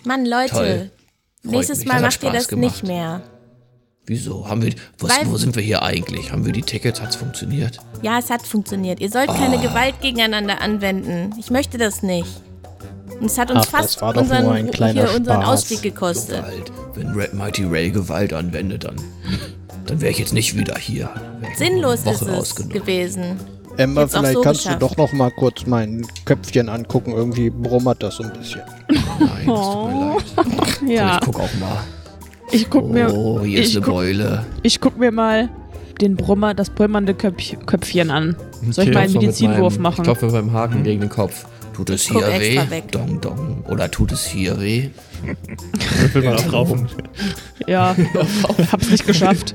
Mann, 0.04 0.26
Leute. 0.26 0.52
Toll. 0.52 0.92
Nächstes 1.44 1.86
Mal 1.86 2.02
macht 2.02 2.24
ihr 2.24 2.32
das 2.32 2.48
gemacht. 2.48 2.72
nicht 2.72 2.84
mehr. 2.88 3.22
Wieso? 4.08 4.48
Haben 4.48 4.62
wir. 4.64 4.74
Was, 5.00 5.10
Weil- 5.20 5.32
wo 5.32 5.38
sind 5.38 5.56
wir 5.56 5.64
hier 5.64 5.82
eigentlich? 5.82 6.32
Haben 6.32 6.46
wir 6.46 6.54
die 6.54 6.62
Tickets? 6.62 7.02
Hat's 7.02 7.16
funktioniert? 7.16 7.80
Ja, 8.04 8.20
es 8.20 8.30
hat 8.30 8.44
funktioniert. 8.44 9.00
Ihr 9.00 9.10
sollt 9.10 9.30
Ah. 9.30 9.34
keine 9.34 9.58
Gewalt 9.58 10.00
gegeneinander 10.02 10.62
anwenden. 10.62 11.34
Ich 11.40 11.50
möchte 11.50 11.78
das 11.80 12.04
nicht. 12.04 12.28
Und 13.20 13.26
es 13.28 13.38
hat 13.38 13.50
uns 13.50 13.62
Ach, 13.62 13.72
das 13.72 13.72
fast 13.72 14.02
war 14.02 14.14
doch 14.14 14.22
unseren, 14.22 14.44
nur 14.44 14.54
ein 14.54 14.70
kleiner 14.72 15.08
hier 15.08 15.16
unseren 15.18 15.42
Spaß. 15.42 15.48
Ausstieg 15.54 15.82
gekostet. 15.82 16.38
Gewalt. 16.46 16.72
Wenn 16.94 17.08
Red 17.14 17.34
Mighty 17.34 17.64
Ray 17.64 17.90
Gewalt 17.92 18.32
anwendet, 18.34 18.84
dann. 18.84 18.96
Dann 19.88 20.02
wäre 20.02 20.12
ich 20.12 20.20
jetzt 20.20 20.34
nicht 20.34 20.56
wieder 20.58 20.76
hier. 20.78 21.10
Dann 21.14 21.42
wär 21.42 21.50
ich 21.52 21.58
Sinnlos 21.58 22.02
eine 22.06 22.12
ist 22.16 22.22
Woche 22.22 22.32
es 22.38 22.56
gewesen. 22.56 23.40
Emma, 23.78 24.02
Jetzt 24.02 24.16
auch 24.16 24.20
vielleicht 24.20 24.34
so 24.36 24.42
kannst 24.42 24.64
geschafft. 24.64 24.82
du 24.82 24.88
doch 24.88 24.98
noch 24.98 25.14
mal 25.14 25.32
kurz 25.32 25.66
mein 25.66 26.06
Köpfchen 26.26 26.70
angucken. 26.70 27.12
Irgendwie 27.12 27.50
brummert 27.50 28.02
das 28.04 28.16
so 28.16 28.24
ein 28.24 28.32
bisschen. 28.34 28.62
Nein, 29.20 29.46
das 29.48 29.66
tut 29.66 29.88
mir 29.90 30.00
leid. 30.00 30.24
So, 30.80 30.86
Ja. 30.92 31.16
ich 31.20 31.26
guck 31.26 31.40
auch 31.40 31.54
mal. 31.60 31.78
Ich 32.56 32.70
guck 32.70 32.90
mir, 32.90 33.14
Oh, 33.14 33.42
hier 33.44 33.60
ist 33.62 33.70
ich 33.70 33.76
eine 33.78 33.86
guck- 33.86 33.94
Beule. 33.96 34.46
ich 34.64 34.80
guck 34.80 34.98
mir 34.98 35.12
mal 35.12 35.50
den 36.02 36.16
Brummer, 36.16 36.54
das 36.54 36.70
brummernde 36.70 37.14
Köpf, 37.14 37.54
Köpfchen 37.66 38.12
an. 38.12 38.36
Soll 38.70 38.86
ich 38.86 38.90
Okay. 38.90 38.92
mal 38.94 39.00
einen 39.04 39.14
Medizinwurf 39.14 39.78
machen? 39.78 40.00
Ich 40.02 40.04
klopfe 40.04 40.28
meinem 40.28 40.52
Haken 40.54 40.84
gegen 40.84 41.02
den 41.02 41.10
Kopf. 41.10 41.46
Tut 41.74 41.90
es 41.90 42.04
hier 42.08 42.22
weh? 42.22 42.58
weg. 42.70 42.92
Dong, 42.94 43.20
dong. 43.20 43.64
Oder 43.68 43.92
tut 43.92 44.14
es 44.14 44.26
hier 44.26 44.60
weh? 44.62 44.90
Würfel 46.00 46.24
mal 46.24 46.36
auf 46.36 46.54
Raufen. 46.54 46.88
Ja, 47.68 47.94
hab's 48.72 48.90
nicht 48.90 49.06
geschafft. 49.06 49.54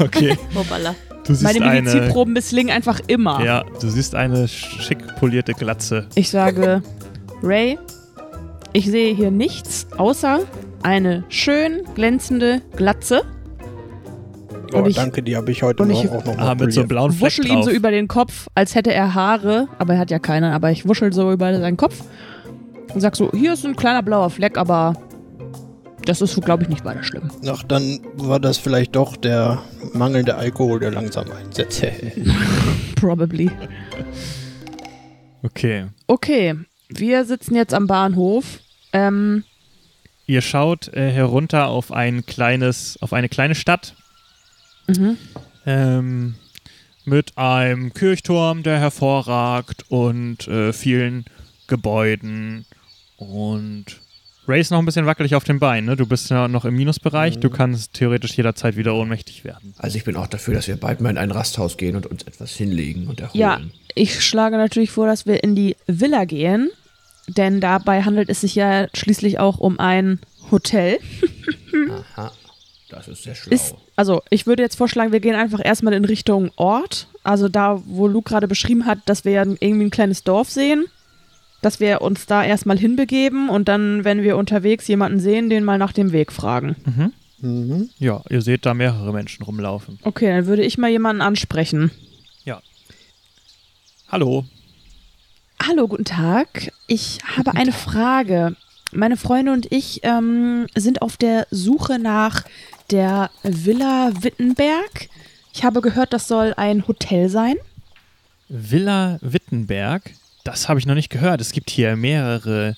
Okay. 0.00 0.36
Hoppala. 0.54 0.96
Du 1.24 1.34
siehst 1.34 1.42
Meine 1.44 1.64
eine. 1.64 1.82
Medizinproben 1.82 2.32
misslingen 2.32 2.74
einfach 2.74 2.98
immer. 3.06 3.44
Ja, 3.44 3.64
du 3.80 3.88
siehst 3.88 4.16
eine 4.16 4.48
schick 4.48 4.98
polierte 5.20 5.54
Glatze. 5.54 6.06
Ich 6.16 6.30
sage, 6.30 6.82
Ray, 7.42 7.78
ich 8.72 8.86
sehe 8.86 9.14
hier 9.14 9.30
nichts 9.30 9.86
außer 9.96 10.40
eine 10.82 11.24
schön 11.28 11.82
glänzende 11.94 12.62
Glatze. 12.76 13.22
Oh, 14.72 14.78
Und 14.78 14.86
ich- 14.88 14.96
danke, 14.96 15.22
die 15.22 15.36
habe 15.36 15.50
ich 15.50 15.62
heute 15.62 15.82
und 15.82 15.90
Morgen 15.90 16.06
ich 16.06 16.10
auch 16.12 16.24
noch 16.24 16.38
Ah, 16.38 16.54
mal 16.54 16.66
mit 16.66 16.72
so 16.72 16.84
blauen 16.84 17.10
Fleck 17.12 17.26
Wuschel 17.32 17.46
ihm 17.46 17.54
drauf. 17.56 17.64
so 17.64 17.70
über 17.70 17.90
den 17.90 18.06
Kopf, 18.08 18.46
als 18.54 18.74
hätte 18.74 18.92
er 18.94 19.14
Haare, 19.14 19.68
aber 19.78 19.94
er 19.94 19.98
hat 20.00 20.10
ja 20.10 20.18
keine, 20.20 20.52
aber 20.52 20.70
ich 20.70 20.86
wuschel 20.86 21.12
so 21.12 21.32
über 21.32 21.52
seinen 21.58 21.76
Kopf 21.76 22.02
und 22.94 23.00
sag 23.00 23.16
so, 23.16 23.30
hier 23.32 23.54
ist 23.54 23.64
ein 23.66 23.74
kleiner 23.74 24.02
blauer 24.02 24.30
Fleck, 24.30 24.56
aber 24.56 24.94
das 26.06 26.20
ist, 26.22 26.40
glaube 26.42 26.62
ich, 26.62 26.68
nicht 26.68 26.84
weiter 26.84 27.02
schlimm. 27.02 27.30
Ach, 27.48 27.62
dann 27.64 27.98
war 28.14 28.38
das 28.40 28.58
vielleicht 28.58 28.94
doch 28.96 29.16
der 29.16 29.58
mangelnde 29.92 30.36
Alkohol, 30.36 30.78
der 30.80 30.92
langsam 30.92 31.26
einsetzt. 31.32 31.84
Probably. 32.94 33.50
Okay. 35.42 35.86
Okay, 36.06 36.54
wir 36.88 37.24
sitzen 37.24 37.54
jetzt 37.54 37.74
am 37.74 37.86
Bahnhof. 37.86 38.60
Ähm, 38.92 39.44
Ihr 40.30 40.42
schaut 40.42 40.86
äh, 40.94 41.10
herunter 41.10 41.66
auf 41.66 41.90
ein 41.90 42.24
kleines, 42.24 42.96
auf 43.00 43.12
eine 43.12 43.28
kleine 43.28 43.56
Stadt 43.56 43.96
mhm. 44.86 45.16
ähm, 45.66 46.36
mit 47.04 47.36
einem 47.36 47.92
Kirchturm, 47.92 48.62
der 48.62 48.78
hervorragt 48.78 49.86
und 49.88 50.46
äh, 50.46 50.72
vielen 50.72 51.24
Gebäuden 51.66 52.64
und 53.16 53.86
Ray 54.46 54.60
ist 54.60 54.70
noch 54.70 54.78
ein 54.78 54.84
bisschen 54.84 55.04
wackelig 55.04 55.34
auf 55.34 55.42
den 55.42 55.58
Beinen, 55.58 55.86
ne? 55.86 55.96
Du 55.96 56.06
bist 56.06 56.30
ja 56.30 56.46
noch 56.46 56.64
im 56.64 56.76
Minusbereich, 56.76 57.40
du 57.40 57.50
kannst 57.50 57.94
theoretisch 57.94 58.36
jederzeit 58.36 58.76
wieder 58.76 58.94
ohnmächtig 58.94 59.42
werden. 59.42 59.74
Also 59.78 59.98
ich 59.98 60.04
bin 60.04 60.14
auch 60.14 60.28
dafür, 60.28 60.54
dass 60.54 60.68
wir 60.68 60.76
bald 60.76 61.00
mal 61.00 61.10
in 61.10 61.18
ein 61.18 61.32
Rasthaus 61.32 61.76
gehen 61.76 61.96
und 61.96 62.06
uns 62.06 62.22
etwas 62.22 62.52
hinlegen 62.52 63.08
und 63.08 63.18
erholen. 63.18 63.40
Ja, 63.40 63.60
ich 63.96 64.24
schlage 64.24 64.58
natürlich 64.58 64.92
vor, 64.92 65.08
dass 65.08 65.26
wir 65.26 65.42
in 65.42 65.56
die 65.56 65.74
Villa 65.88 66.24
gehen, 66.24 66.70
denn 67.36 67.60
dabei 67.60 68.02
handelt 68.02 68.28
es 68.28 68.40
sich 68.40 68.54
ja 68.54 68.88
schließlich 68.94 69.38
auch 69.38 69.58
um 69.58 69.78
ein 69.78 70.20
Hotel. 70.50 70.98
Aha. 72.16 72.32
Das 72.88 73.08
ist 73.08 73.22
sehr 73.22 73.34
schlau. 73.34 73.54
Ist, 73.54 73.74
also 73.96 74.22
ich 74.30 74.46
würde 74.46 74.62
jetzt 74.62 74.76
vorschlagen, 74.76 75.12
wir 75.12 75.20
gehen 75.20 75.36
einfach 75.36 75.60
erstmal 75.64 75.92
in 75.92 76.04
Richtung 76.04 76.50
Ort. 76.56 77.08
Also 77.22 77.48
da, 77.48 77.82
wo 77.86 78.08
Luke 78.08 78.28
gerade 78.28 78.48
beschrieben 78.48 78.86
hat, 78.86 78.98
dass 79.06 79.24
wir 79.24 79.32
ja 79.32 79.42
irgendwie 79.42 79.86
ein 79.86 79.90
kleines 79.90 80.24
Dorf 80.24 80.50
sehen. 80.50 80.86
Dass 81.62 81.78
wir 81.78 82.00
uns 82.00 82.26
da 82.26 82.42
erstmal 82.42 82.78
hinbegeben 82.78 83.48
und 83.50 83.68
dann, 83.68 84.04
wenn 84.04 84.22
wir 84.22 84.36
unterwegs 84.38 84.88
jemanden 84.88 85.20
sehen, 85.20 85.50
den 85.50 85.62
mal 85.62 85.78
nach 85.78 85.92
dem 85.92 86.12
Weg 86.12 86.32
fragen. 86.32 86.76
Mhm. 87.42 87.90
Ja, 87.98 88.22
ihr 88.28 88.42
seht 88.42 88.66
da 88.66 88.74
mehrere 88.74 89.12
Menschen 89.12 89.44
rumlaufen. 89.44 89.98
Okay, 90.02 90.28
dann 90.28 90.46
würde 90.46 90.62
ich 90.62 90.78
mal 90.78 90.90
jemanden 90.90 91.22
ansprechen. 91.22 91.90
Hallo. 94.10 94.44
Hallo, 95.66 95.88
guten 95.88 96.04
Tag. 96.04 96.72
Ich 96.86 97.18
habe 97.36 97.54
eine 97.54 97.72
Frage. 97.72 98.56
Meine 98.92 99.16
Freunde 99.16 99.52
und 99.52 99.70
ich 99.70 100.00
ähm, 100.02 100.66
sind 100.74 101.02
auf 101.02 101.16
der 101.16 101.46
Suche 101.50 101.98
nach 101.98 102.44
der 102.90 103.30
Villa 103.42 104.10
Wittenberg. 104.20 105.08
Ich 105.52 105.62
habe 105.64 105.80
gehört, 105.80 106.12
das 106.12 106.26
soll 106.26 106.54
ein 106.56 106.88
Hotel 106.88 107.28
sein. 107.28 107.56
Villa 108.48 109.18
Wittenberg. 109.20 110.10
Das 110.44 110.68
habe 110.68 110.80
ich 110.80 110.86
noch 110.86 110.94
nicht 110.94 111.10
gehört. 111.10 111.40
Es 111.40 111.52
gibt 111.52 111.70
hier 111.70 111.94
mehrere, 111.94 112.74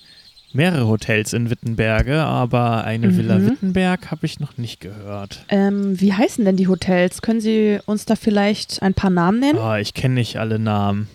mehrere 0.51 0.85
Hotels 0.87 1.33
in 1.33 1.49
Wittenberge, 1.49 2.21
aber 2.21 2.83
eine 2.83 3.07
Mhm. 3.07 3.17
Villa 3.17 3.41
Wittenberg 3.41 4.11
habe 4.11 4.25
ich 4.27 4.39
noch 4.39 4.57
nicht 4.57 4.81
gehört. 4.81 5.45
Ähm, 5.49 5.99
wie 5.99 6.13
heißen 6.13 6.45
denn 6.45 6.57
die 6.57 6.67
Hotels? 6.67 7.21
Können 7.23 7.41
Sie 7.41 7.79
uns 7.87 8.05
da 8.05 8.15
vielleicht 8.15 8.83
ein 8.83 8.93
paar 8.93 9.09
Namen 9.09 9.39
nennen? 9.39 9.57
Ah, 9.57 9.79
ich 9.79 9.93
kenne 9.95 10.15
nicht 10.15 10.37
alle 10.37 10.59
Namen, 10.59 11.07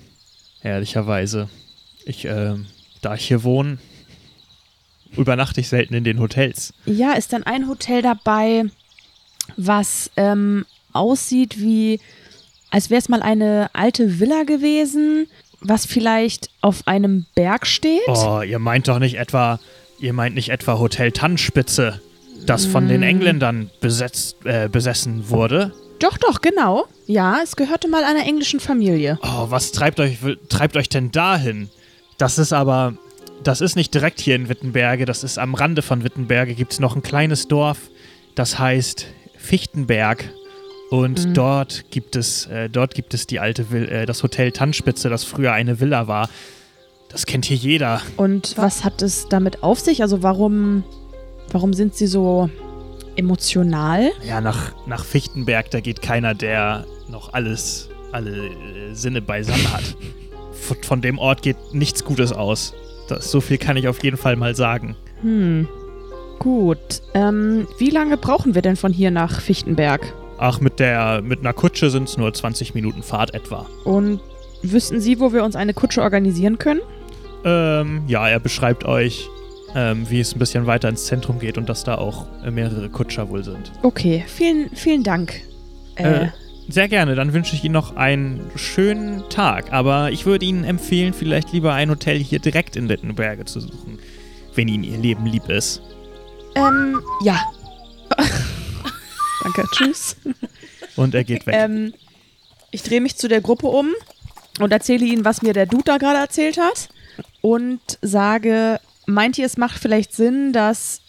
ehrlicherweise. 0.63 1.49
Ich, 2.05 2.25
ähm, 2.25 2.67
da 3.01 3.15
ich 3.15 3.27
hier 3.27 3.43
wohne, 3.43 3.79
übernachte 5.17 5.61
ich 5.61 5.69
selten 5.69 5.95
in 5.95 6.05
den 6.05 6.21
Hotels. 6.21 6.73
Ja, 6.87 7.13
ist 7.13 7.33
dann 7.33 7.43
ein 7.45 7.69
Hotel 7.69 8.03
dabei, 8.03 8.65
was 9.57 10.11
ähm, 10.17 10.67
aussieht 10.93 11.61
wie 11.61 12.01
als 12.71 12.91
wäre 12.91 12.99
es 12.99 13.09
mal 13.09 13.23
eine 13.23 13.71
alte 13.73 14.21
Villa 14.21 14.43
gewesen, 14.43 15.27
was 15.61 15.87
vielleicht 15.87 16.51
auf 16.61 16.87
einem 16.87 17.27
Berg 17.35 17.67
steht. 17.67 18.07
Oh, 18.07 18.43
ihr 18.43 18.59
meint 18.59 18.89
doch 18.89 18.99
nicht 18.99 19.17
etwa, 19.17 19.59
ihr 19.99 20.13
meint 20.13 20.35
nicht 20.35 20.51
etwa 20.51 20.79
Hotel 20.79 21.13
Tannenspitze, 21.13 22.01
das 22.47 22.67
von 22.67 22.89
den 22.89 23.03
Engländern 23.03 23.71
besetzt, 23.81 24.37
äh, 24.45 24.69
besessen 24.69 25.31
wurde? 25.31 25.73
Doch, 25.99 26.17
doch, 26.19 26.41
genau. 26.41 26.87
Ja, 27.07 27.41
es 27.43 27.57
gehörte 27.57 27.89
mal 27.89 28.05
einer 28.05 28.25
englischen 28.25 28.61
Familie. 28.61 29.19
Oh, 29.23 29.47
was 29.49 29.73
treibt 29.73 29.99
euch, 30.01 30.19
treibt 30.49 30.77
euch 30.77 30.89
denn 30.89 31.11
dahin? 31.11 31.71
Das 32.19 32.39
ist 32.39 32.53
aber, 32.53 32.95
das 33.43 33.61
ist 33.61 33.77
nicht 33.77 33.95
direkt 33.95 34.21
hier 34.21 34.37
in 34.37 34.49
Wittenberge, 34.49 35.05
das 35.05 35.25
ist 35.25 35.39
am 35.39 35.55
Rande 35.55 35.83
von 35.83 36.05
Wittenberge, 36.05 36.55
gibt 36.55 36.73
es 36.73 36.81
noch 36.81 36.97
ein 36.97 37.03
kleines 37.03 37.49
Dorf, 37.49 37.91
das 38.35 38.59
heißt 38.59 39.07
Fichtenberg. 39.37 40.25
Und 40.91 41.37
dort 41.37 41.91
gibt 41.91 42.17
es, 42.17 42.47
äh, 42.47 42.71
dort 42.71 42.95
gibt 42.95 43.13
es 43.13 43.27
die 43.27 43.41
alte 43.41 43.71
Vil 43.71 43.89
äh, 43.89 44.07
das 44.07 44.23
Hotel 44.23 44.53
Tannspitze, 44.53 45.11
das 45.11 45.23
früher 45.25 45.53
eine 45.53 45.81
Villa 45.81 46.09
war. 46.09 46.31
Das 47.11 47.27
kennt 47.27 47.45
hier 47.45 47.57
jeder. 47.57 48.01
Und 48.17 48.57
was 48.57 48.85
hat 48.85 49.03
es 49.03 49.29
damit 49.29 49.63
auf 49.63 49.81
sich? 49.81 50.03
Also 50.03 50.23
warum, 50.23 50.85
warum 51.51 51.75
sind 51.75 51.95
sie 51.95 52.07
so 52.07 52.49
emotional? 53.19 54.13
Ja, 54.27 54.41
nach, 54.41 54.73
nach 54.87 55.05
Fichtenberg, 55.05 55.71
da 55.71 55.81
geht 55.81 56.01
keiner, 56.01 56.35
der 56.35 56.87
noch 57.09 57.33
alles, 57.33 57.91
alle 58.13 58.49
äh, 58.49 58.95
Sinne 58.95 59.21
beisammen 59.21 59.73
hat. 59.73 59.97
Von, 60.53 60.83
von 60.83 61.01
dem 61.01 61.19
Ort 61.19 61.43
geht 61.43 61.57
nichts 61.73 62.05
Gutes 62.05 62.33
aus. 62.33 62.75
Das, 63.09 63.31
so 63.31 63.41
viel 63.41 63.59
kann 63.59 63.77
ich 63.77 63.89
auf 63.89 64.03
jeden 64.03 64.17
Fall 64.17 64.37
mal 64.37 64.55
sagen. 64.55 64.97
Hm. 65.23 65.69
Gut. 66.41 67.01
Ähm, 67.15 67.67
wie 67.79 67.91
lange 67.91 68.17
brauchen 68.17 68.55
wir 68.55 68.63
denn 68.63 68.77
von 68.77 68.93
hier 68.93 69.11
nach 69.11 69.41
Fichtenberg? 69.41 70.13
Ach, 70.37 70.61
mit 70.61 70.79
der 70.79 71.23
mit 71.23 71.41
einer 71.41 71.53
Kutsche 71.53 71.91
sind 71.91 72.09
es 72.09 72.17
nur 72.17 72.35
20 72.35 72.75
Minuten 72.75 73.03
Fahrt 73.03 73.35
etwa. 73.35 73.67
Und 73.85 74.21
wüssten 74.63 75.01
Sie, 75.01 75.21
wo 75.21 75.33
wir 75.33 75.45
uns 75.45 75.57
eine 75.57 75.75
Kutsche 75.75 76.03
organisieren 76.03 76.59
können? 76.59 76.81
Ähm, 77.45 78.03
ja, 78.07 78.29
er 78.29 78.41
beschreibt 78.41 78.85
euch, 78.85 79.29
ähm, 79.75 80.09
wie 80.11 80.21
es 80.21 80.35
ein 80.35 80.39
bisschen 80.39 80.67
weiter 80.67 80.89
ins 80.89 81.05
Zentrum 81.07 81.39
geht 81.39 81.59
und 81.59 81.69
dass 81.69 81.85
da 81.85 81.97
auch 81.97 82.27
äh, 82.45 82.51
mehrere 82.51 82.89
Kutscher 82.89 83.29
wohl 83.29 83.45
sind. 83.45 83.71
Okay, 83.83 84.25
vielen, 84.27 84.71
vielen 84.75 85.03
Dank. 85.05 85.41
Äh, 85.97 86.25
Äh, 86.25 86.29
Sehr 86.69 86.89
gerne, 86.89 87.15
dann 87.15 87.33
wünsche 87.33 87.55
ich 87.57 87.65
Ihnen 87.65 87.73
noch 87.75 87.97
einen 87.97 88.51
schönen 88.57 89.29
Tag. 89.31 89.73
Aber 89.73 90.11
ich 90.11 90.27
würde 90.27 90.45
Ihnen 90.47 90.65
empfehlen, 90.65 91.13
vielleicht 91.15 91.53
lieber 91.53 91.73
ein 91.75 91.91
Hotel 91.91 92.19
hier 92.19 92.39
direkt 92.41 92.77
in 92.77 92.89
Wittenberge 92.89 93.45
zu 93.47 93.61
suchen, 93.61 93.99
wenn 94.55 94.69
Ihnen 94.69 94.85
Ihr 94.85 94.99
Leben 94.99 95.27
lieb 95.27 95.49
ist. 95.49 95.81
ähm, 96.55 97.01
ja. 97.23 97.41
Danke, 99.43 99.65
tschüss. 99.73 100.17
Und 100.97 101.15
er 101.15 101.25
geht 101.25 101.47
weg. 101.47 101.55
Ähm, 101.57 101.95
ich 102.71 102.83
drehe 102.83 103.01
mich 103.01 103.17
zu 103.17 103.29
der 103.29 103.41
Gruppe 103.41 103.69
um 103.69 103.89
und 104.61 104.73
erzähle 104.73 105.05
ihnen, 105.07 105.25
was 105.25 105.43
mir 105.43 105.53
der 105.53 105.67
Dude 105.67 105.85
da 105.85 105.97
gerade 105.99 106.19
erzählt 106.19 106.59
hat. 106.59 106.89
Und 107.41 107.81
sage, 108.03 108.81
meint 109.09 109.39
ihr, 109.39 109.47
es 109.47 109.57
macht 109.57 109.79
vielleicht 109.81 110.13
Sinn, 110.15 110.53
dass 110.53 111.01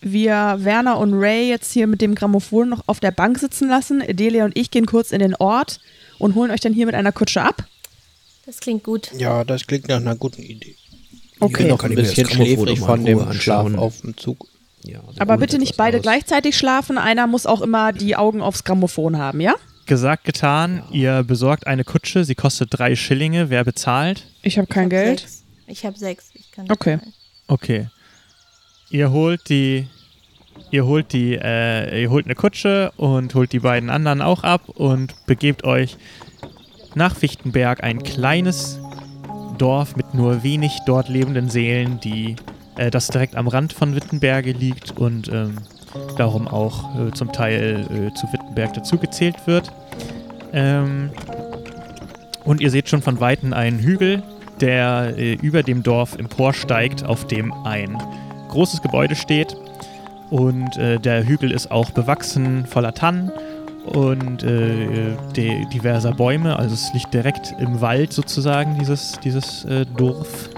wir 0.00 0.56
Werner 0.58 0.98
und 0.98 1.14
Ray 1.14 1.48
jetzt 1.48 1.72
hier 1.72 1.86
mit 1.86 2.00
dem 2.00 2.14
Grammophon 2.14 2.68
noch 2.68 2.82
auf 2.86 3.00
der 3.00 3.10
Bank 3.10 3.38
sitzen 3.38 3.68
lassen? 3.68 4.02
Delia 4.08 4.44
und 4.44 4.56
ich 4.56 4.70
gehen 4.70 4.86
kurz 4.86 5.12
in 5.12 5.18
den 5.20 5.34
Ort 5.36 5.80
und 6.18 6.34
holen 6.34 6.50
euch 6.50 6.60
dann 6.60 6.72
hier 6.72 6.86
mit 6.86 6.94
einer 6.94 7.12
Kutsche 7.12 7.42
ab. 7.42 7.66
Das 8.46 8.58
klingt 8.58 8.82
gut. 8.82 9.10
Ja, 9.16 9.44
das 9.44 9.66
klingt 9.66 9.88
nach 9.88 9.96
einer 9.98 10.16
guten 10.16 10.42
Idee. 10.42 10.74
Okay. 11.38 11.52
Ich 11.52 11.58
bin 11.58 11.68
noch 11.68 11.82
ein 11.84 11.94
bisschen 11.94 12.26
Grammophon 12.26 12.46
schläfrig 12.56 12.80
von 12.80 13.04
dem 13.04 13.32
Schlaf 13.34 13.74
auf 13.74 14.00
dem 14.00 14.16
Zug. 14.16 14.46
Ja, 14.84 15.00
also 15.06 15.20
Aber 15.20 15.36
bitte 15.38 15.58
nicht 15.58 15.76
beide 15.76 15.98
aus. 15.98 16.02
gleichzeitig 16.02 16.56
schlafen. 16.56 16.98
Einer 16.98 17.28
muss 17.28 17.46
auch 17.46 17.60
immer 17.60 17.92
die 17.92 18.16
Augen 18.16 18.40
aufs 18.40 18.64
Grammophon 18.64 19.18
haben, 19.18 19.40
ja? 19.40 19.54
Gesagt, 19.86 20.24
getan. 20.24 20.82
Ihr 20.90 21.22
besorgt 21.22 21.66
eine 21.68 21.84
Kutsche. 21.84 22.24
Sie 22.24 22.34
kostet 22.34 22.68
drei 22.72 22.96
Schillinge. 22.96 23.50
Wer 23.50 23.64
bezahlt? 23.64 24.26
Ich 24.42 24.58
habe 24.58 24.66
kein 24.66 24.88
ich 24.88 24.96
hab 24.96 25.04
Geld. 25.04 25.20
Sechs. 25.20 25.42
Ich 25.66 25.86
habe 25.86 25.98
sechs. 25.98 26.30
Ich 26.34 26.50
kann 26.50 26.66
Okay. 26.70 26.98
zahlen. 26.98 27.12
Okay. 27.52 27.88
Ihr 28.88 29.10
holt 29.10 29.50
die. 29.50 29.86
Ihr 30.70 30.86
holt 30.86 31.12
die, 31.12 31.34
äh, 31.34 32.00
ihr 32.02 32.08
holt 32.08 32.24
eine 32.24 32.34
Kutsche 32.34 32.92
und 32.96 33.34
holt 33.34 33.52
die 33.52 33.58
beiden 33.58 33.90
anderen 33.90 34.22
auch 34.22 34.42
ab 34.42 34.70
und 34.70 35.14
begebt 35.26 35.64
euch 35.64 35.98
nach 36.94 37.14
Fichtenberg, 37.14 37.82
ein 37.82 38.02
kleines 38.02 38.78
Dorf 39.58 39.96
mit 39.96 40.14
nur 40.14 40.42
wenig 40.42 40.78
dort 40.86 41.10
lebenden 41.10 41.50
Seelen, 41.50 42.00
die 42.00 42.36
äh, 42.78 42.90
das 42.90 43.08
direkt 43.08 43.36
am 43.36 43.48
Rand 43.48 43.74
von 43.74 43.94
Wittenberge 43.94 44.52
liegt 44.52 44.96
und 44.96 45.28
ähm, 45.28 45.58
darum 46.16 46.48
auch 46.48 46.98
äh, 46.98 47.12
zum 47.12 47.32
Teil 47.32 47.86
äh, 47.90 48.14
zu 48.14 48.32
Wittenberg 48.32 48.72
dazugezählt 48.72 49.46
wird. 49.46 49.70
Ähm, 50.54 51.10
und 52.44 52.62
ihr 52.62 52.70
seht 52.70 52.88
schon 52.88 53.02
von 53.02 53.20
Weitem 53.20 53.52
einen 53.52 53.78
Hügel, 53.78 54.22
der 54.62 55.14
äh, 55.18 55.34
über 55.34 55.62
dem 55.62 55.82
Dorf 55.82 56.16
emporsteigt, 56.16 57.04
auf 57.04 57.26
dem 57.26 57.52
ein 57.64 57.98
großes 58.48 58.80
Gebäude 58.80 59.14
steht. 59.14 59.54
Und 60.30 60.78
äh, 60.78 60.98
der 60.98 61.26
Hügel 61.26 61.50
ist 61.50 61.70
auch 61.70 61.90
bewachsen, 61.90 62.64
voller 62.64 62.94
Tannen 62.94 63.30
und 63.84 64.42
äh, 64.44 65.14
de 65.36 65.66
diverser 65.66 66.12
Bäume. 66.12 66.56
Also 66.58 66.74
es 66.74 66.92
liegt 66.94 67.12
direkt 67.12 67.54
im 67.58 67.80
Wald 67.80 68.12
sozusagen, 68.12 68.78
dieses, 68.78 69.18
dieses 69.22 69.64
äh, 69.66 69.84
Dorf. 69.96 70.48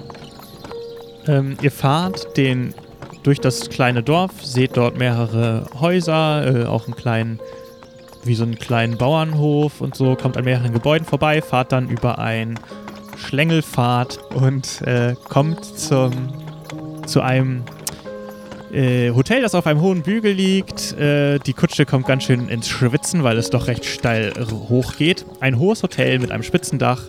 Ähm, 1.27 1.57
ihr 1.63 1.73
fahrt 1.73 2.37
den 2.37 2.75
durch 3.23 3.41
das 3.41 3.71
kleine 3.71 4.03
Dorf, 4.03 4.45
seht 4.45 4.77
dort 4.77 4.99
mehrere 4.99 5.67
Häuser, 5.81 6.65
äh, 6.65 6.67
auch 6.67 6.85
einen 6.85 6.95
kleinen, 6.95 7.41
wie 8.23 8.35
so 8.35 8.45
einen 8.45 8.59
kleinen 8.59 8.99
Bauernhof 8.99 9.81
und 9.81 9.95
so, 9.95 10.15
kommt 10.15 10.37
an 10.37 10.45
mehreren 10.45 10.73
Gebäuden 10.73 11.07
vorbei, 11.07 11.41
fahrt 11.41 11.73
dann 11.73 11.89
über 11.89 12.19
ein 12.19 12.59
Schlängelpfad 13.17 14.19
und 14.35 14.83
äh, 14.83 15.15
kommt 15.29 15.65
zum, 15.65 16.13
zu 17.07 17.21
einem 17.21 17.65
äh, 18.75 19.13
Hotel, 19.13 19.41
das 19.41 19.55
auf 19.55 19.67
einem 19.67 19.81
hohen 19.81 20.03
Bügel 20.03 20.33
liegt. 20.33 20.99
Äh, 20.99 21.39
die 21.39 21.53
Kutsche 21.53 21.87
kommt 21.87 22.07
ganz 22.07 22.25
schön 22.25 22.49
ins 22.49 22.69
Schwitzen, 22.69 23.23
weil 23.23 23.39
es 23.39 23.51
doch 23.51 23.69
recht 23.69 23.85
steil 23.85 24.33
hoch 24.69 24.97
geht. 24.97 25.25
Ein 25.41 25.59
hohes 25.59 25.83
Hotel 25.83 26.19
mit 26.19 26.33
einem 26.33 26.43
Spitzendach, 26.43 27.03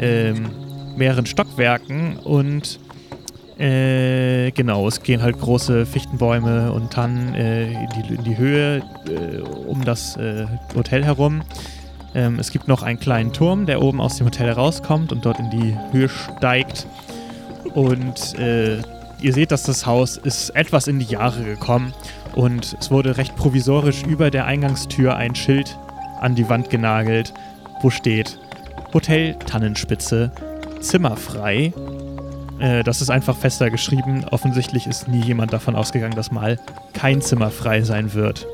ähm, 0.00 0.48
mehreren 0.96 1.26
Stockwerken 1.26 2.16
und 2.16 2.80
äh, 3.58 4.50
genau, 4.52 4.88
es 4.88 5.02
gehen 5.02 5.22
halt 5.22 5.38
große 5.38 5.84
Fichtenbäume 5.84 6.72
und 6.72 6.90
Tannen 6.90 7.34
äh, 7.34 7.72
in, 7.72 7.88
die, 7.90 8.14
in 8.14 8.24
die 8.24 8.38
Höhe 8.38 8.82
äh, 9.06 9.40
um 9.66 9.84
das 9.84 10.18
Hotel 10.74 11.04
herum. 11.04 11.42
Ähm, 12.14 12.38
es 12.38 12.50
gibt 12.50 12.68
noch 12.68 12.82
einen 12.82 13.00
kleinen 13.00 13.32
Turm, 13.32 13.66
der 13.66 13.82
oben 13.82 14.00
aus 14.00 14.16
dem 14.16 14.26
Hotel 14.26 14.48
herauskommt 14.48 15.12
und 15.12 15.24
dort 15.24 15.38
in 15.38 15.50
die 15.50 15.76
Höhe 15.92 16.08
steigt. 16.08 16.86
Und 17.74 18.38
äh, 18.38 18.78
ihr 19.20 19.32
seht, 19.32 19.50
dass 19.50 19.62
das 19.62 19.86
Haus 19.86 20.16
ist 20.16 20.50
etwas 20.50 20.88
in 20.88 20.98
die 20.98 21.06
Jahre 21.06 21.42
gekommen 21.42 21.94
und 22.34 22.76
es 22.80 22.90
wurde 22.90 23.16
recht 23.16 23.36
provisorisch 23.36 24.02
über 24.02 24.30
der 24.30 24.46
Eingangstür 24.46 25.16
ein 25.16 25.34
Schild 25.34 25.78
an 26.20 26.34
die 26.34 26.48
Wand 26.48 26.70
genagelt, 26.70 27.32
wo 27.80 27.90
steht 27.90 28.38
Hotel 28.92 29.34
Tannenspitze, 29.34 30.30
zimmerfrei. 30.80 31.72
Äh, 32.58 32.82
das 32.84 33.00
ist 33.00 33.10
einfach 33.10 33.36
fester 33.36 33.70
geschrieben. 33.70 34.24
Offensichtlich 34.30 34.86
ist 34.86 35.08
nie 35.08 35.22
jemand 35.22 35.52
davon 35.52 35.74
ausgegangen, 35.74 36.14
dass 36.14 36.30
mal 36.30 36.58
kein 36.92 37.22
Zimmer 37.22 37.50
frei 37.50 37.82
sein 37.82 38.12
wird. 38.14 38.46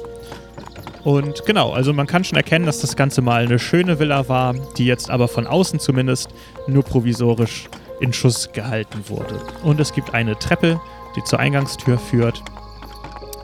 Und 1.04 1.44
genau, 1.46 1.72
also 1.72 1.92
man 1.92 2.06
kann 2.06 2.24
schon 2.24 2.36
erkennen, 2.36 2.66
dass 2.66 2.80
das 2.80 2.96
Ganze 2.96 3.22
mal 3.22 3.44
eine 3.44 3.58
schöne 3.58 3.98
Villa 3.98 4.28
war, 4.28 4.54
die 4.76 4.86
jetzt 4.86 5.10
aber 5.10 5.28
von 5.28 5.46
außen 5.46 5.78
zumindest 5.78 6.28
nur 6.66 6.82
provisorisch 6.82 7.68
in 8.00 8.12
Schuss 8.12 8.50
gehalten 8.52 9.04
wurde. 9.08 9.40
Und 9.62 9.80
es 9.80 9.92
gibt 9.92 10.14
eine 10.14 10.38
Treppe, 10.38 10.80
die 11.16 11.24
zur 11.24 11.38
Eingangstür 11.38 11.98
führt. 11.98 12.42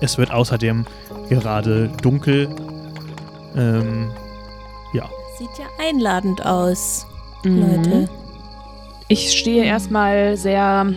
Es 0.00 0.18
wird 0.18 0.30
außerdem 0.32 0.84
gerade 1.28 1.88
dunkel. 2.02 2.48
Ähm, 3.56 4.10
ja. 4.92 5.08
Sieht 5.38 5.48
ja 5.58 5.66
einladend 5.78 6.44
aus, 6.44 7.06
Mhm. 7.44 7.60
Leute. 7.76 8.08
Ich 9.08 9.38
stehe 9.38 9.64
erstmal 9.64 10.36
sehr, 10.36 10.92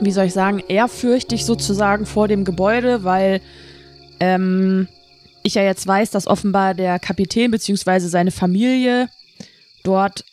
wie 0.00 0.10
soll 0.10 0.26
ich 0.26 0.32
sagen, 0.32 0.60
ehrfürchtig 0.68 1.44
sozusagen 1.44 2.04
vor 2.04 2.26
dem 2.28 2.44
Gebäude, 2.44 3.04
weil 3.04 3.40
ähm, 4.18 4.88
ich 5.42 5.54
ja 5.54 5.62
jetzt 5.62 5.86
weiß, 5.86 6.10
dass 6.10 6.26
offenbar 6.26 6.74
der 6.74 6.98
Kapitän 6.98 7.50
bzw. 7.50 8.00
seine 8.00 8.30
Familie 8.30 9.08
dort 9.82 10.24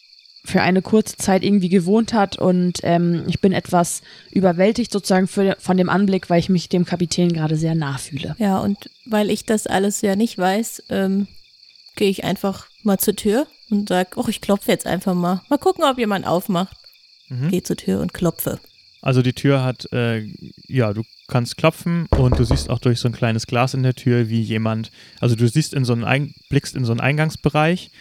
für 0.45 0.61
eine 0.61 0.81
kurze 0.81 1.17
Zeit 1.17 1.43
irgendwie 1.43 1.69
gewohnt 1.69 2.13
hat 2.13 2.37
und 2.37 2.79
ähm, 2.83 3.23
ich 3.27 3.39
bin 3.41 3.51
etwas 3.51 4.01
überwältigt 4.31 4.91
sozusagen 4.91 5.27
für, 5.27 5.57
von 5.59 5.77
dem 5.77 5.89
Anblick, 5.89 6.29
weil 6.29 6.39
ich 6.39 6.49
mich 6.49 6.69
dem 6.69 6.85
Kapitän 6.85 7.33
gerade 7.33 7.55
sehr 7.55 7.75
nah 7.75 7.97
fühle. 7.97 8.35
Ja, 8.39 8.59
und 8.59 8.89
weil 9.05 9.29
ich 9.29 9.45
das 9.45 9.67
alles 9.67 10.01
ja 10.01 10.15
nicht 10.15 10.37
weiß, 10.37 10.83
ähm, 10.89 11.27
gehe 11.95 12.09
ich 12.09 12.23
einfach 12.23 12.67
mal 12.83 12.97
zur 12.97 13.15
Tür 13.15 13.47
und 13.69 13.89
sag, 13.89 14.17
oh, 14.17 14.25
ich 14.27 14.41
klopfe 14.41 14.71
jetzt 14.71 14.87
einfach 14.87 15.13
mal. 15.13 15.41
Mal 15.49 15.57
gucken, 15.57 15.83
ob 15.83 15.97
jemand 15.97 16.25
aufmacht. 16.25 16.77
Mhm. 17.27 17.49
Gehe 17.49 17.63
zur 17.63 17.75
Tür 17.75 17.99
und 17.99 18.13
klopfe. 18.13 18.59
Also 19.01 19.21
die 19.21 19.33
Tür 19.33 19.63
hat, 19.63 19.91
äh, 19.93 20.27
ja, 20.67 20.93
du 20.93 21.03
kannst 21.27 21.57
klopfen 21.57 22.07
und 22.17 22.37
du 22.37 22.43
siehst 22.43 22.69
auch 22.69 22.79
durch 22.79 22.99
so 22.99 23.07
ein 23.07 23.13
kleines 23.13 23.47
Glas 23.47 23.73
in 23.73 23.83
der 23.83 23.93
Tür, 23.95 24.29
wie 24.29 24.41
jemand, 24.41 24.91
also 25.19 25.35
du 25.35 25.47
siehst 25.47 25.73
in 25.73 25.85
so 25.85 25.93
einen, 25.93 26.03
Ein 26.03 26.33
blickst 26.49 26.75
in 26.75 26.85
so 26.85 26.91
einen 26.91 26.99
Eingangsbereich 26.99 27.91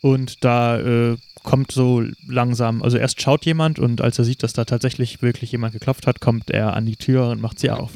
Und 0.00 0.44
da 0.44 0.80
äh, 0.80 1.16
kommt 1.44 1.70
so 1.70 2.02
langsam, 2.26 2.82
also 2.82 2.98
erst 2.98 3.22
schaut 3.22 3.44
jemand 3.44 3.78
und 3.78 4.00
als 4.00 4.18
er 4.18 4.24
sieht, 4.24 4.42
dass 4.42 4.52
da 4.52 4.64
tatsächlich 4.64 5.22
wirklich 5.22 5.52
jemand 5.52 5.72
geklopft 5.74 6.06
hat, 6.06 6.20
kommt 6.20 6.50
er 6.50 6.74
an 6.74 6.86
die 6.86 6.96
Tür 6.96 7.28
und 7.28 7.40
macht 7.40 7.60
sie 7.60 7.70
auf. 7.70 7.92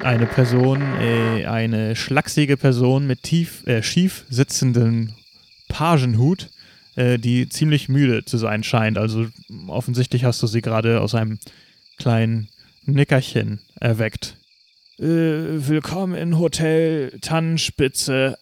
Eine 0.00 0.26
Person, 0.26 0.82
äh, 1.00 1.46
eine 1.46 1.96
schlachsige 1.96 2.56
Person 2.58 3.06
mit 3.06 3.22
tief, 3.22 3.66
äh, 3.66 3.82
schief 3.82 4.24
sitzenden 4.28 5.14
Pagenhut, 5.68 6.50
äh, 6.96 7.18
die 7.18 7.48
ziemlich 7.48 7.88
müde 7.88 8.24
zu 8.24 8.38
sein 8.38 8.62
scheint. 8.62 8.98
Also 8.98 9.28
offensichtlich 9.68 10.24
hast 10.24 10.42
du 10.42 10.46
sie 10.46 10.60
gerade 10.60 11.00
aus 11.00 11.14
einem 11.14 11.38
kleinen 11.98 12.48
Nickerchen 12.84 13.60
erweckt. 13.80 14.36
Äh, 14.98 15.04
willkommen 15.04 16.14
in 16.14 16.38
Hotel 16.38 17.18
Tannenspitze. 17.20 18.38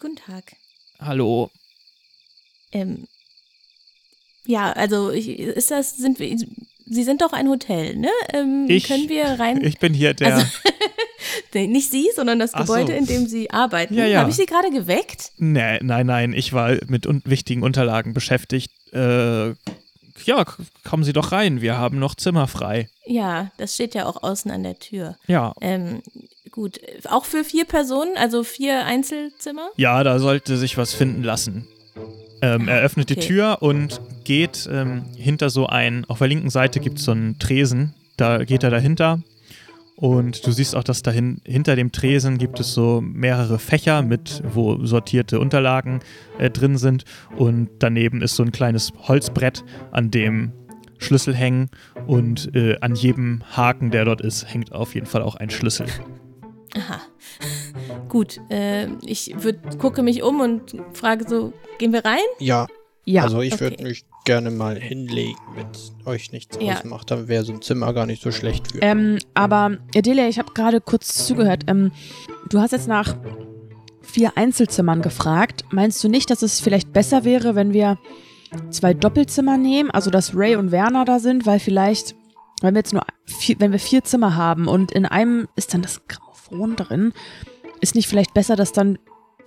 Guten 0.00 0.16
Tag. 0.16 0.56
Hallo. 0.98 1.50
Ähm, 2.72 3.06
ja, 4.46 4.72
also 4.72 5.10
ich, 5.10 5.28
ist 5.28 5.70
das, 5.70 5.96
sind 5.96 6.18
wir, 6.18 6.36
Sie 6.92 7.04
sind 7.04 7.22
doch 7.22 7.32
ein 7.32 7.48
Hotel, 7.48 7.94
ne? 7.96 8.10
Ähm, 8.34 8.66
Ich- 8.68 8.88
können 8.88 9.08
wir 9.08 9.24
rein? 9.38 9.60
Ich 9.64 9.78
bin 9.78 9.94
hier 9.94 10.12
der. 10.12 10.34
Also- 10.34 10.46
nicht 11.54 11.90
Sie, 11.90 12.08
sondern 12.16 12.38
das 12.40 12.52
Ach 12.54 12.66
so. 12.66 12.72
Gebäude, 12.74 12.92
in 12.94 13.06
dem 13.06 13.26
Sie 13.26 13.50
arbeiten. 13.50 13.94
Ja, 13.94 14.06
ja. 14.06 14.20
Habe 14.20 14.30
ich 14.30 14.36
Sie 14.36 14.46
gerade 14.46 14.70
geweckt? 14.70 15.30
nee, 15.38 15.78
nein, 15.82 16.06
nein, 16.06 16.32
ich 16.32 16.52
war 16.52 16.76
mit 16.88 17.06
un 17.06 17.22
wichtigen 17.24 17.62
Unterlagen 17.62 18.12
beschäftigt. 18.12 18.70
Äh, 18.92 19.50
ja, 20.24 20.44
kommen 20.84 21.04
Sie 21.04 21.12
doch 21.12 21.30
rein. 21.32 21.60
Wir 21.60 21.78
haben 21.78 21.98
noch 22.00 22.14
Zimmer 22.16 22.48
frei. 22.48 22.88
Ja, 23.06 23.50
das 23.56 23.74
steht 23.74 23.94
ja 23.94 24.06
auch 24.06 24.22
außen 24.22 24.50
an 24.50 24.62
der 24.64 24.78
Tür. 24.78 25.16
Ja. 25.28 25.52
Ähm, 25.60 26.02
gut, 26.50 26.80
auch 27.08 27.24
für 27.24 27.44
vier 27.44 27.64
Personen, 27.64 28.16
also 28.16 28.42
vier 28.42 28.84
Einzelzimmer? 28.84 29.70
Ja, 29.76 30.02
da 30.02 30.18
sollte 30.18 30.56
sich 30.58 30.76
was 30.76 30.92
finden 30.92 31.22
lassen. 31.22 31.66
Ähm, 32.42 32.68
er 32.68 32.80
öffnet 32.80 33.10
die 33.10 33.16
okay. 33.16 33.26
Tür 33.26 33.58
und 33.60 34.00
geht 34.24 34.68
ähm, 34.72 35.04
hinter 35.16 35.50
so 35.50 35.66
ein, 35.66 36.04
auf 36.06 36.18
der 36.18 36.28
linken 36.28 36.50
Seite 36.50 36.80
gibt 36.80 36.98
es 36.98 37.04
so 37.04 37.12
einen 37.12 37.38
Tresen, 37.38 37.94
da 38.16 38.44
geht 38.44 38.62
er 38.62 38.70
dahinter 38.70 39.20
und 39.96 40.46
du 40.46 40.52
siehst 40.52 40.74
auch, 40.74 40.82
dass 40.82 41.02
dahin, 41.02 41.42
hinter 41.44 41.76
dem 41.76 41.92
Tresen 41.92 42.38
gibt 42.38 42.58
es 42.58 42.72
so 42.72 43.02
mehrere 43.02 43.58
Fächer 43.58 44.00
mit, 44.00 44.42
wo 44.54 44.84
sortierte 44.86 45.38
Unterlagen 45.38 46.00
äh, 46.38 46.48
drin 46.48 46.78
sind 46.78 47.04
und 47.36 47.68
daneben 47.80 48.22
ist 48.22 48.36
so 48.36 48.42
ein 48.42 48.52
kleines 48.52 48.92
Holzbrett, 49.08 49.62
an 49.90 50.10
dem 50.10 50.52
Schlüssel 50.96 51.34
hängen 51.34 51.68
und 52.06 52.54
äh, 52.54 52.78
an 52.80 52.94
jedem 52.94 53.42
Haken, 53.56 53.90
der 53.90 54.06
dort 54.06 54.22
ist, 54.22 54.52
hängt 54.52 54.72
auf 54.72 54.94
jeden 54.94 55.06
Fall 55.06 55.22
auch 55.22 55.34
ein 55.34 55.50
Schlüssel. 55.50 55.86
Aha. 56.76 57.00
Gut, 58.08 58.40
äh, 58.50 58.88
ich 59.04 59.32
würd, 59.42 59.78
gucke 59.78 60.02
mich 60.02 60.22
um 60.22 60.40
und 60.40 60.74
frage 60.94 61.26
so, 61.28 61.52
gehen 61.78 61.92
wir 61.92 62.04
rein? 62.04 62.18
Ja, 62.38 62.66
Ja, 63.04 63.22
also 63.22 63.40
ich 63.40 63.54
okay. 63.54 63.60
würde 63.62 63.82
mich 63.84 64.04
gerne 64.24 64.50
mal 64.50 64.76
hinlegen, 64.78 65.38
wenn 65.54 65.66
euch 66.04 66.32
nichts 66.32 66.58
Ja. 66.60 66.74
ausmacht. 66.76 67.10
Dann 67.10 67.28
wäre 67.28 67.44
so 67.44 67.52
ein 67.52 67.62
Zimmer 67.62 67.92
gar 67.92 68.06
nicht 68.06 68.22
so 68.22 68.30
schlecht 68.32 68.72
für. 68.72 68.82
ähm, 68.82 69.18
aber 69.34 69.78
Adelia, 69.96 70.28
ich 70.28 70.38
habe 70.38 70.52
gerade 70.52 70.80
kurz 70.80 71.26
zugehört. 71.26 71.64
Ähm, 71.68 71.92
du 72.50 72.60
hast 72.60 72.72
jetzt 72.72 72.88
nach 72.88 73.16
vier 74.02 74.36
Einzelzimmern 74.36 75.02
gefragt. 75.02 75.64
Meinst 75.70 76.02
du 76.04 76.08
nicht, 76.08 76.30
dass 76.30 76.42
es 76.42 76.60
vielleicht 76.60 76.92
besser 76.92 77.24
wäre, 77.24 77.54
wenn 77.54 77.72
wir 77.72 77.96
zwei 78.70 78.92
Doppelzimmer 78.94 79.56
nehmen, 79.56 79.90
also 79.90 80.10
dass 80.10 80.34
Ray 80.36 80.56
und 80.56 80.72
Werner 80.72 81.04
da 81.04 81.20
sind, 81.20 81.46
weil 81.46 81.60
vielleicht, 81.60 82.14
wenn 82.60 82.74
wir 82.74 82.80
jetzt 82.80 82.92
nur 82.92 83.02
vier, 83.24 83.56
wenn 83.60 83.70
wir 83.72 83.78
vier 83.78 84.02
Zimmer 84.04 84.34
haben 84.36 84.66
und 84.66 84.90
in 84.92 85.06
einem 85.06 85.46
ist 85.56 85.72
dann 85.72 85.82
das 85.82 86.00
Grammophon 86.08 86.74
drin, 86.76 87.12
ist 87.80 87.94
nicht 87.94 88.08
vielleicht 88.08 88.34
besser, 88.34 88.56
dass 88.56 88.72
dann 88.72 88.98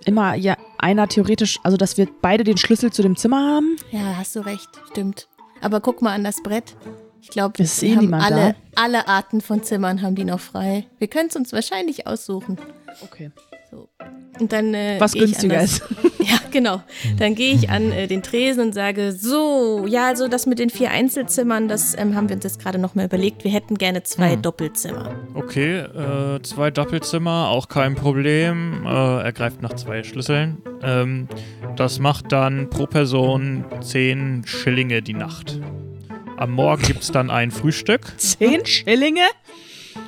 immer 0.04 0.34
ja 0.34 0.56
einer 0.78 1.08
theoretisch, 1.08 1.58
also 1.62 1.76
dass 1.76 1.96
wir 1.96 2.08
beide 2.20 2.44
den 2.44 2.56
Schlüssel 2.56 2.92
zu 2.92 3.02
dem 3.02 3.16
Zimmer 3.16 3.38
haben? 3.38 3.76
Ja, 3.90 4.16
hast 4.16 4.36
du 4.36 4.40
recht, 4.40 4.68
stimmt. 4.90 5.28
Aber 5.60 5.80
guck 5.80 6.02
mal 6.02 6.12
an 6.12 6.24
das 6.24 6.42
Brett. 6.42 6.76
Ich 7.22 7.30
glaube, 7.30 7.62
Ist 7.62 7.82
eh 7.82 7.90
wir 7.90 7.96
haben 7.96 8.12
alle, 8.12 8.54
alle 8.74 9.08
Arten 9.08 9.40
von 9.40 9.62
Zimmern 9.62 10.02
haben 10.02 10.14
die 10.14 10.24
noch 10.24 10.40
frei. 10.40 10.86
Wir 10.98 11.08
können 11.08 11.30
es 11.30 11.36
uns 11.36 11.52
wahrscheinlich 11.54 12.06
aussuchen. 12.06 12.58
Okay. 13.02 13.30
So. 13.70 13.88
Und 14.38 14.52
dann 14.52 14.74
äh, 14.74 14.96
Was 15.00 15.12
günstiger 15.12 15.62
ist. 15.62 15.82
Ja, 16.28 16.38
genau. 16.50 16.82
Dann 17.18 17.34
gehe 17.34 17.54
ich 17.54 17.68
an 17.68 17.92
äh, 17.92 18.06
den 18.06 18.22
Tresen 18.22 18.62
und 18.62 18.72
sage, 18.72 19.12
so, 19.12 19.84
ja, 19.86 20.06
also 20.06 20.26
das 20.28 20.46
mit 20.46 20.58
den 20.58 20.70
vier 20.70 20.90
Einzelzimmern, 20.90 21.68
das 21.68 21.94
ähm, 21.98 22.14
haben 22.14 22.28
wir 22.28 22.36
uns 22.36 22.44
jetzt 22.44 22.60
gerade 22.60 22.78
noch 22.78 22.94
mal 22.94 23.04
überlegt. 23.04 23.44
Wir 23.44 23.50
hätten 23.50 23.76
gerne 23.76 24.02
zwei 24.04 24.32
Hm. 24.32 24.42
Doppelzimmer. 24.42 25.14
Okay, 25.34 25.80
äh, 25.80 26.40
zwei 26.42 26.70
Doppelzimmer, 26.70 27.48
auch 27.50 27.68
kein 27.68 27.94
Problem. 27.94 28.84
Äh, 28.86 28.88
er 29.22 29.32
greift 29.32 29.60
nach 29.60 29.74
zwei 29.74 30.02
Schlüsseln. 30.02 30.62
Ähm, 30.82 31.28
das 31.76 31.98
macht 31.98 32.32
dann 32.32 32.70
pro 32.70 32.86
Person 32.86 33.64
10 33.82 34.44
Schillinge 34.46 35.02
die 35.02 35.14
Nacht. 35.14 35.60
Am 36.36 36.52
Morgen 36.52 36.82
gibt 36.82 37.02
es 37.02 37.12
dann 37.12 37.30
ein 37.30 37.50
Frühstück. 37.50 38.12
Zehn 38.18 38.64
Schillinge? 38.66 39.22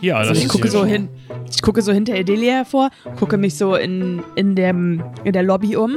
Ja, 0.00 0.16
Also 0.16 0.30
das 0.30 0.38
ich 0.38 0.44
ist 0.44 0.50
gucke 0.52 0.68
so 0.68 0.84
hin, 0.84 1.08
ich 1.50 1.62
gucke 1.62 1.82
so 1.82 1.92
hinter 1.92 2.14
Adelia 2.14 2.52
hervor, 2.54 2.90
gucke 3.18 3.36
mich 3.36 3.56
so 3.56 3.74
in, 3.76 4.22
in, 4.36 4.54
dem, 4.54 5.02
in 5.24 5.32
der 5.32 5.42
Lobby 5.42 5.76
um 5.76 5.96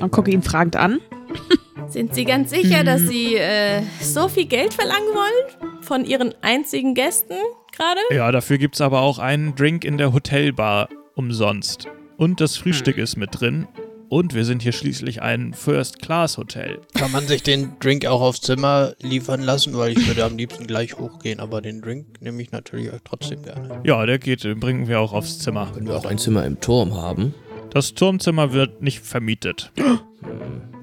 und 0.00 0.10
gucke 0.10 0.30
ihn 0.30 0.42
fragend 0.42 0.76
an. 0.76 0.98
Sind 1.88 2.14
Sie 2.14 2.24
ganz 2.24 2.50
sicher, 2.50 2.82
Mhm. 2.82 2.86
dass 2.86 3.00
Sie 3.02 3.34
äh, 3.36 3.82
so 4.00 4.28
viel 4.28 4.46
Geld 4.46 4.72
verlangen 4.74 5.08
wollen? 5.14 5.80
Von 5.82 6.04
Ihren 6.04 6.34
einzigen 6.42 6.94
Gästen 6.94 7.34
gerade? 7.76 8.00
Ja, 8.14 8.30
dafür 8.32 8.56
gibt 8.58 8.76
es 8.76 8.80
aber 8.80 9.00
auch 9.02 9.18
einen 9.18 9.54
Drink 9.54 9.84
in 9.84 9.98
der 9.98 10.12
Hotelbar 10.12 10.88
umsonst. 11.14 11.88
Und 12.16 12.40
das 12.40 12.56
Frühstück 12.56 12.98
ist 12.98 13.16
mit 13.16 13.40
drin. 13.40 13.66
Und 14.12 14.34
wir 14.34 14.44
sind 14.44 14.60
hier 14.60 14.72
schließlich 14.72 15.22
ein 15.22 15.54
First-Class-Hotel. 15.54 16.82
Kann 16.92 17.12
man 17.12 17.26
sich 17.26 17.42
den 17.42 17.78
Drink 17.80 18.04
auch 18.04 18.20
aufs 18.20 18.42
Zimmer 18.42 18.92
liefern 19.00 19.40
lassen, 19.40 19.74
weil 19.74 19.92
ich 19.92 20.06
würde 20.06 20.22
am 20.26 20.36
liebsten 20.36 20.66
gleich 20.66 20.98
hochgehen, 20.98 21.40
aber 21.40 21.62
den 21.62 21.80
Drink 21.80 22.20
nehme 22.20 22.42
ich 22.42 22.52
natürlich 22.52 22.90
trotzdem 23.04 23.42
gerne. 23.42 23.80
Ja, 23.84 24.04
der 24.04 24.18
geht, 24.18 24.44
den 24.44 24.60
bringen 24.60 24.86
wir 24.86 25.00
auch 25.00 25.14
aufs 25.14 25.38
Zimmer. 25.38 25.70
Können 25.72 25.86
wir 25.86 25.96
auch 25.96 26.04
ein 26.04 26.18
Zimmer 26.18 26.44
im 26.44 26.60
Turm 26.60 26.94
haben? 26.94 27.34
Das 27.70 27.94
Turmzimmer 27.94 28.52
wird 28.52 28.82
nicht 28.82 29.00
vermietet. 29.00 29.72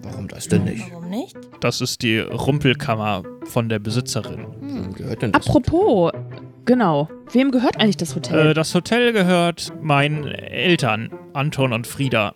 Warum 0.01 0.27
das 0.27 0.47
denn 0.47 0.63
nicht? 0.63 0.89
Warum 0.89 1.11
nicht? 1.11 1.37
Das 1.59 1.81
ist 1.81 2.01
die 2.01 2.17
Rumpelkammer 2.17 3.21
von 3.43 3.69
der 3.69 3.77
Besitzerin. 3.77 4.47
Wem 4.59 4.93
gehört 4.95 5.21
denn 5.21 5.33
das? 5.33 5.45
Apropos, 5.45 6.11
genau, 6.65 7.07
wem 7.31 7.51
gehört 7.51 7.79
eigentlich 7.79 7.97
das 7.97 8.15
Hotel? 8.15 8.47
Äh, 8.47 8.53
das 8.55 8.73
Hotel 8.73 9.13
gehört 9.13 9.71
meinen 9.83 10.25
Eltern, 10.25 11.11
Anton 11.33 11.73
und 11.73 11.85
Frieda. 11.85 12.33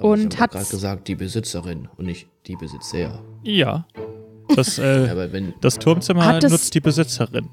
Aber 0.00 0.08
und 0.10 0.34
ich 0.34 0.40
hat's- 0.40 0.54
gerade 0.54 0.68
gesagt, 0.70 1.08
die 1.08 1.14
Besitzerin 1.14 1.88
und 1.96 2.06
nicht 2.06 2.26
die 2.46 2.56
Besitzer. 2.56 3.22
Ja. 3.42 3.86
Das, 4.54 4.78
äh, 4.78 5.08
Aber 5.12 5.32
wenn 5.32 5.54
das 5.60 5.78
Turmzimmer 5.78 6.26
Hat 6.26 6.42
das- 6.42 6.50
nutzt 6.52 6.74
die 6.74 6.80
Besitzerin. 6.80 7.48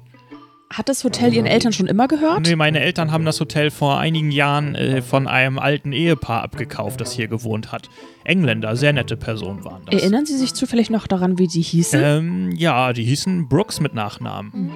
Hat 0.70 0.90
das 0.90 1.02
Hotel 1.02 1.32
ihren 1.32 1.46
Eltern 1.46 1.72
schon 1.72 1.86
immer 1.86 2.08
gehört? 2.08 2.46
Nee, 2.46 2.54
meine 2.54 2.80
Eltern 2.80 3.10
haben 3.10 3.24
das 3.24 3.40
Hotel 3.40 3.70
vor 3.70 3.96
einigen 3.98 4.30
Jahren 4.30 4.74
äh, 4.74 5.00
von 5.00 5.26
einem 5.26 5.58
alten 5.58 5.92
Ehepaar 5.92 6.42
abgekauft, 6.42 7.00
das 7.00 7.12
hier 7.12 7.26
gewohnt 7.26 7.72
hat. 7.72 7.88
Engländer, 8.24 8.76
sehr 8.76 8.92
nette 8.92 9.16
Personen 9.16 9.64
waren 9.64 9.80
das. 9.86 9.94
Erinnern 10.02 10.26
Sie 10.26 10.36
sich 10.36 10.52
zufällig 10.52 10.90
noch 10.90 11.06
daran, 11.06 11.38
wie 11.38 11.46
die 11.46 11.62
hießen? 11.62 12.00
Ähm, 12.04 12.50
ja, 12.54 12.92
die 12.92 13.04
hießen 13.04 13.48
Brooks 13.48 13.80
mit 13.80 13.94
Nachnamen. 13.94 14.52
Hm. 14.52 14.72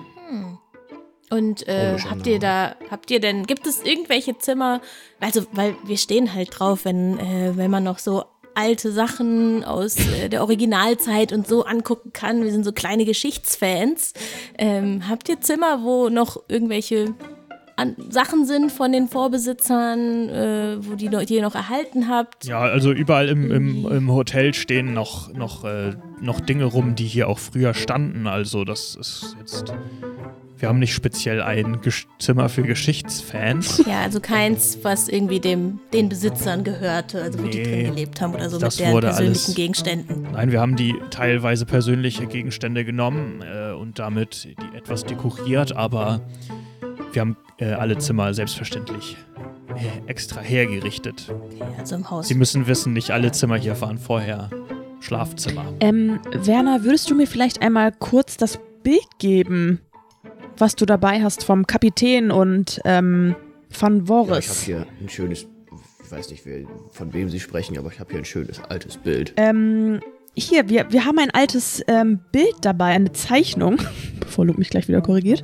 Und 1.32 1.66
äh, 1.66 1.96
habt 2.10 2.26
ihr 2.26 2.38
da, 2.38 2.76
habt 2.90 3.10
ihr 3.10 3.18
denn, 3.18 3.46
gibt 3.46 3.66
es 3.66 3.82
irgendwelche 3.82 4.36
Zimmer, 4.36 4.82
also, 5.18 5.46
weil 5.52 5.76
wir 5.86 5.96
stehen 5.96 6.34
halt 6.34 6.50
drauf, 6.58 6.84
wenn, 6.84 7.18
äh, 7.18 7.52
wenn 7.56 7.70
man 7.70 7.84
noch 7.84 7.98
so 7.98 8.24
alte 8.54 8.92
Sachen 8.92 9.64
aus 9.64 9.96
äh, 9.96 10.28
der 10.28 10.42
Originalzeit 10.42 11.32
und 11.32 11.46
so 11.46 11.64
angucken 11.64 12.12
kann. 12.12 12.44
Wir 12.44 12.52
sind 12.52 12.64
so 12.64 12.72
kleine 12.72 13.06
Geschichtsfans. 13.06 14.12
Ähm, 14.58 15.08
habt 15.08 15.30
ihr 15.30 15.40
Zimmer, 15.40 15.82
wo 15.82 16.10
noch 16.10 16.42
irgendwelche 16.48 17.14
an 17.76 17.96
Sachen 18.10 18.44
sind 18.44 18.70
von 18.70 18.92
den 18.92 19.08
Vorbesitzern, 19.08 20.28
äh, 20.28 20.76
wo 20.80 20.96
die, 20.96 21.08
noch, 21.08 21.24
die 21.24 21.36
ihr 21.36 21.42
noch 21.42 21.54
erhalten 21.54 22.10
habt? 22.10 22.44
Ja, 22.44 22.60
also 22.60 22.92
überall 22.92 23.30
im, 23.30 23.50
im, 23.50 23.90
im 23.90 24.12
Hotel 24.12 24.52
stehen 24.52 24.92
noch, 24.92 25.32
noch, 25.32 25.64
äh, 25.64 25.94
noch 26.20 26.40
Dinge 26.40 26.66
rum, 26.66 26.94
die 26.94 27.06
hier 27.06 27.28
auch 27.28 27.38
früher 27.38 27.72
standen. 27.72 28.26
Also 28.26 28.64
das 28.64 28.94
ist 28.96 29.34
jetzt. 29.38 29.72
Wir 30.62 30.68
haben 30.68 30.78
nicht 30.78 30.94
speziell 30.94 31.42
ein 31.42 31.80
Gesch 31.80 32.06
Zimmer 32.20 32.48
für 32.48 32.62
Geschichtsfans. 32.62 33.82
Ja, 33.84 34.02
also 34.02 34.20
keins, 34.20 34.78
was 34.82 35.08
irgendwie 35.08 35.40
dem, 35.40 35.80
den 35.92 36.08
Besitzern 36.08 36.62
gehörte, 36.62 37.20
also 37.20 37.40
wo 37.40 37.48
die 37.48 37.58
Nee, 37.58 37.64
drin 37.64 37.84
gelebt 37.86 38.20
haben 38.20 38.32
oder 38.32 38.48
so 38.48 38.58
das 38.58 38.78
mit 38.78 38.86
deren 38.86 39.00
persönlichen 39.00 39.44
alles- 39.46 39.54
Gegenständen. 39.56 40.22
Nein, 40.30 40.52
wir 40.52 40.60
haben 40.60 40.76
die 40.76 40.94
teilweise 41.10 41.66
persönliche 41.66 42.28
Gegenstände 42.28 42.84
genommen 42.84 43.42
äh, 43.42 43.72
und 43.72 43.98
damit 43.98 44.44
die 44.44 44.76
etwas 44.76 45.04
dekoriert, 45.04 45.74
aber 45.74 46.20
wir 47.12 47.22
haben 47.22 47.36
äh, 47.58 47.72
alle 47.72 47.98
Zimmer 47.98 48.32
selbstverständlich 48.32 49.16
äh, 49.74 50.08
extra 50.08 50.40
hergerichtet. 50.42 51.26
Okay, 51.28 51.64
also 51.76 51.96
im 51.96 52.08
Haus. 52.08 52.28
Sie 52.28 52.34
müssen 52.36 52.68
wissen, 52.68 52.92
nicht 52.92 53.10
alle 53.10 53.32
Zimmer 53.32 53.56
hier 53.56 53.80
waren 53.80 53.98
vorher 53.98 54.48
Schlafzimmer. 55.00 55.64
Ähm, 55.80 56.20
Werner, 56.32 56.84
würdest 56.84 57.10
du 57.10 57.16
mir 57.16 57.26
vielleicht 57.26 57.62
einmal 57.62 57.90
kurz 57.90 58.36
das 58.36 58.60
Bild 58.84 59.02
geben, 59.18 59.80
was 60.62 60.76
du 60.76 60.86
dabei 60.86 61.22
hast 61.22 61.42
vom 61.44 61.66
Kapitän 61.66 62.30
und 62.30 62.80
ähm, 62.84 63.34
Van 63.76 63.96
ja, 63.96 64.02
ich 64.04 64.10
habe 64.10 64.26
Voris? 64.28 64.62
hier 64.62 64.86
ein 65.00 65.08
schönes 65.08 65.48
weiß 66.08 66.30
nicht, 66.30 66.46
wer, 66.46 66.66
von 66.90 67.12
wem 67.12 67.28
Sie 67.30 67.40
sprechen, 67.40 67.76
aber 67.78 67.90
ich 67.90 67.98
habe 67.98 68.10
hier 68.10 68.20
ein 68.20 68.24
schönes 68.24 68.62
altes 68.68 68.96
Bild. 68.98 69.32
Ähm, 69.36 70.00
hier, 70.34 70.68
wir, 70.68 70.92
wir 70.92 71.04
haben 71.04 71.18
ein 71.18 71.30
altes 71.30 71.82
ähm, 71.88 72.20
Bild 72.30 72.54
dabei, 72.60 72.92
eine 72.92 73.12
Zeichnung, 73.12 73.78
bevor 74.20 74.46
Luke 74.46 74.58
mich 74.58 74.70
gleich 74.70 74.86
wieder 74.88 75.00
korrigiert. 75.00 75.42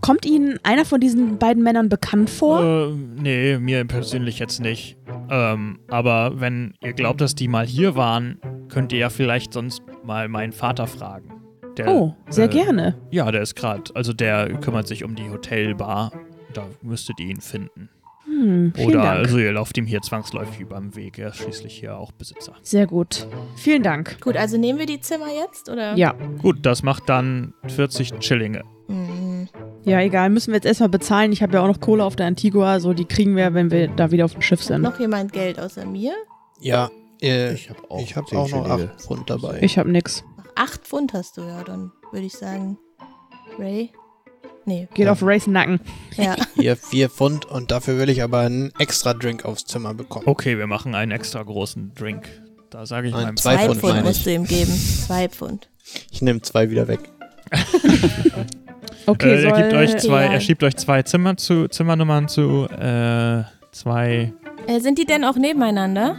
Kommt 0.00 0.24
Ihnen 0.24 0.58
einer 0.62 0.86
von 0.86 1.00
diesen 1.00 1.38
beiden 1.38 1.62
Männern 1.62 1.88
bekannt 1.90 2.30
vor? 2.30 2.88
Äh, 2.88 2.94
nee, 3.22 3.58
mir 3.58 3.84
persönlich 3.84 4.38
jetzt 4.38 4.58
nicht. 4.58 4.96
Ähm, 5.30 5.78
aber 5.88 6.40
wenn 6.40 6.74
ihr 6.80 6.94
glaubt, 6.94 7.20
dass 7.20 7.34
die 7.34 7.46
mal 7.46 7.66
hier 7.66 7.94
waren, 7.94 8.40
könnt 8.68 8.92
ihr 8.92 8.98
ja 8.98 9.10
vielleicht 9.10 9.52
sonst 9.52 9.82
mal 10.02 10.28
meinen 10.28 10.52
Vater 10.52 10.86
fragen. 10.86 11.39
Der, 11.84 11.94
oh, 11.94 12.14
sehr 12.28 12.46
äh, 12.46 12.48
gerne. 12.48 12.96
Ja, 13.10 13.30
der 13.30 13.42
ist 13.42 13.54
gerade, 13.56 13.84
also 13.94 14.12
der 14.12 14.48
kümmert 14.60 14.86
sich 14.88 15.04
um 15.04 15.14
die 15.14 15.30
Hotelbar. 15.30 16.12
Da 16.54 16.66
müsstet 16.82 17.20
ihr 17.20 17.28
ihn 17.28 17.40
finden. 17.40 17.88
Hm, 18.24 18.72
vielen 18.74 18.88
Oder 18.88 19.02
Dank. 19.02 19.18
also 19.18 19.38
ihr 19.38 19.52
lauft 19.52 19.76
ihm 19.78 19.86
hier 19.86 20.02
zwangsläufig 20.02 20.60
über 20.60 20.78
den 20.78 20.94
Weg. 20.94 21.18
Er 21.18 21.28
ist 21.28 21.38
schließlich 21.38 21.78
hier 21.78 21.96
auch 21.96 22.12
Besitzer. 22.12 22.54
Sehr 22.62 22.86
gut. 22.86 23.26
Vielen 23.56 23.82
Dank. 23.82 24.20
Gut, 24.20 24.36
also 24.36 24.56
nehmen 24.56 24.78
wir 24.78 24.86
die 24.86 25.00
Zimmer 25.00 25.26
jetzt, 25.32 25.68
oder? 25.68 25.96
Ja, 25.96 26.14
Gut, 26.38 26.58
das 26.62 26.82
macht 26.82 27.08
dann 27.08 27.54
40 27.66 28.12
Schillinge. 28.20 28.62
Mhm. 28.88 29.48
ja, 29.84 30.00
egal. 30.00 30.30
Müssen 30.30 30.48
wir 30.48 30.56
jetzt 30.56 30.66
erstmal 30.66 30.88
bezahlen. 30.88 31.32
Ich 31.32 31.42
habe 31.42 31.54
ja 31.54 31.62
auch 31.62 31.68
noch 31.68 31.80
Kohle 31.80 32.04
auf 32.04 32.16
der 32.16 32.26
Antigua. 32.26 32.80
So, 32.80 32.92
die 32.92 33.04
kriegen 33.04 33.36
wir, 33.36 33.54
wenn 33.54 33.70
wir 33.70 33.88
da 33.88 34.10
wieder 34.10 34.24
auf 34.24 34.32
dem 34.32 34.42
Schiff 34.42 34.62
sind. 34.62 34.82
Noch 34.82 34.98
jemand 34.98 35.32
Geld 35.32 35.58
außer 35.60 35.86
mir? 35.86 36.12
Ja, 36.60 36.90
äh, 37.22 37.52
Ich 37.54 37.70
habe 37.70 37.78
auch, 37.88 38.00
ich 38.00 38.14
zehn 38.14 38.38
auch 38.38 38.48
noch 38.50 38.66
Schillinge. 38.66 38.90
8 38.94 39.00
Pfund 39.00 39.30
dabei. 39.30 39.58
Ich 39.60 39.78
habe 39.78 39.90
nix. 39.90 40.24
Ach, 40.60 40.64
acht 40.64 40.82
Pfund 40.86 41.12
hast 41.14 41.36
du 41.38 41.42
ja, 41.42 41.62
dann 41.64 41.90
würde 42.12 42.26
ich 42.26 42.34
sagen. 42.34 42.78
Ray? 43.58 43.90
Nee. 44.66 44.88
Geht 44.94 45.08
auf 45.08 45.20
Race 45.22 45.46
Nacken. 45.46 45.80
Ja. 46.16 46.36
Hier 46.54 46.76
4 46.76 47.08
Pfund 47.08 47.46
und 47.46 47.70
dafür 47.70 47.98
will 47.98 48.10
ich 48.10 48.22
aber 48.22 48.40
einen 48.40 48.72
extra 48.78 49.14
Drink 49.14 49.44
aufs 49.44 49.64
Zimmer 49.64 49.94
bekommen. 49.94 50.26
Okay, 50.26 50.58
wir 50.58 50.66
machen 50.66 50.94
einen 50.94 51.12
extra 51.12 51.42
großen 51.42 51.92
Drink. 51.94 52.28
Da 52.68 52.84
sage 52.86 53.08
ich 53.08 53.14
Nein, 53.14 53.24
meinem 53.24 53.36
zwei 53.36 53.56
Zwei 53.56 53.66
Pfund 53.68 53.80
Pfund 53.80 54.04
musst 54.04 54.18
ich. 54.18 54.24
du 54.24 54.32
ihm 54.34 54.44
geben. 54.44 54.72
Zwei 54.72 55.28
Pfund. 55.28 55.68
Ich 56.10 56.22
nehme 56.22 56.40
zwei 56.42 56.70
wieder 56.70 56.86
weg. 56.88 57.00
Okay, 59.06 59.32
äh, 59.32 59.44
er 59.44 59.52
gibt 59.62 59.72
euch 59.72 59.96
zwei, 59.96 60.26
Ja. 60.26 60.32
er 60.32 60.40
schiebt 60.40 60.62
euch 60.62 60.76
zwei 60.76 61.02
Zimmer 61.02 61.36
zu, 61.36 61.66
Zimmernummern 61.68 62.28
zu, 62.28 62.66
äh, 62.68 63.42
zwei. 63.72 64.32
Äh, 64.66 64.80
sind 64.80 64.98
die 64.98 65.04
denn 65.06 65.24
auch 65.24 65.36
nebeneinander? 65.36 66.16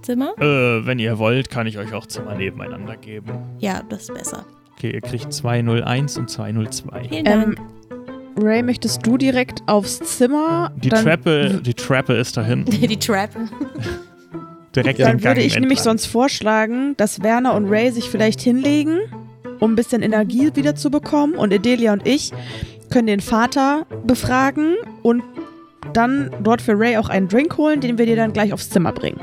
Zimmer? 0.00 0.32
Äh, 0.40 0.86
wenn 0.86 0.98
ihr 0.98 1.18
wollt, 1.18 1.50
kann 1.50 1.66
ich 1.66 1.78
euch 1.78 1.92
auch 1.92 2.06
Zimmer 2.06 2.34
nebeneinander 2.34 2.96
geben. 2.96 3.32
Ja, 3.58 3.82
das 3.88 4.02
ist 4.02 4.14
besser. 4.14 4.44
Okay, 4.78 4.90
ihr 4.92 5.00
kriegt 5.00 5.32
201 5.32 6.18
und 6.18 6.30
202. 6.30 7.08
Vielen 7.08 7.26
Ähm, 7.26 7.54
Dank. 7.56 7.58
Ray, 8.38 8.62
möchtest 8.62 9.06
du 9.06 9.18
direkt 9.18 9.62
aufs 9.66 9.98
Zimmer? 9.98 10.72
Die 10.76 10.88
Dann- 10.88 11.04
Treppe, 11.04 11.60
die 11.62 11.74
Treppe 11.74 12.14
ist 12.14 12.36
da 12.36 12.42
hinten, 12.42 12.70
die 12.88 12.96
Trap. 12.98 13.30
direkt 14.74 15.00
Dann 15.00 15.06
den 15.06 15.18
Gang 15.18 15.24
würde 15.24 15.42
ich 15.42 15.54
nämlich 15.54 15.78
entlang. 15.80 15.98
sonst 15.98 16.06
vorschlagen, 16.06 16.94
dass 16.96 17.22
Werner 17.22 17.54
und 17.54 17.68
Ray 17.68 17.90
sich 17.90 18.08
vielleicht 18.08 18.40
hinlegen, 18.40 19.00
um 19.60 19.72
ein 19.72 19.76
bisschen 19.76 20.02
Energie 20.02 20.50
wieder 20.54 20.74
zu 20.74 20.90
bekommen. 20.90 21.34
Und 21.34 21.52
Edelia 21.52 21.92
und 21.92 22.06
ich 22.08 22.32
können 22.90 23.06
den 23.06 23.20
Vater 23.20 23.86
befragen 24.06 24.76
und 25.02 25.22
dann 25.92 26.30
dort 26.42 26.62
für 26.62 26.78
Ray 26.78 26.96
auch 26.96 27.08
einen 27.10 27.28
Drink 27.28 27.58
holen, 27.58 27.80
den 27.80 27.98
wir 27.98 28.06
dir 28.06 28.16
dann 28.16 28.32
gleich 28.32 28.52
aufs 28.54 28.70
Zimmer 28.70 28.92
bringen. 28.92 29.20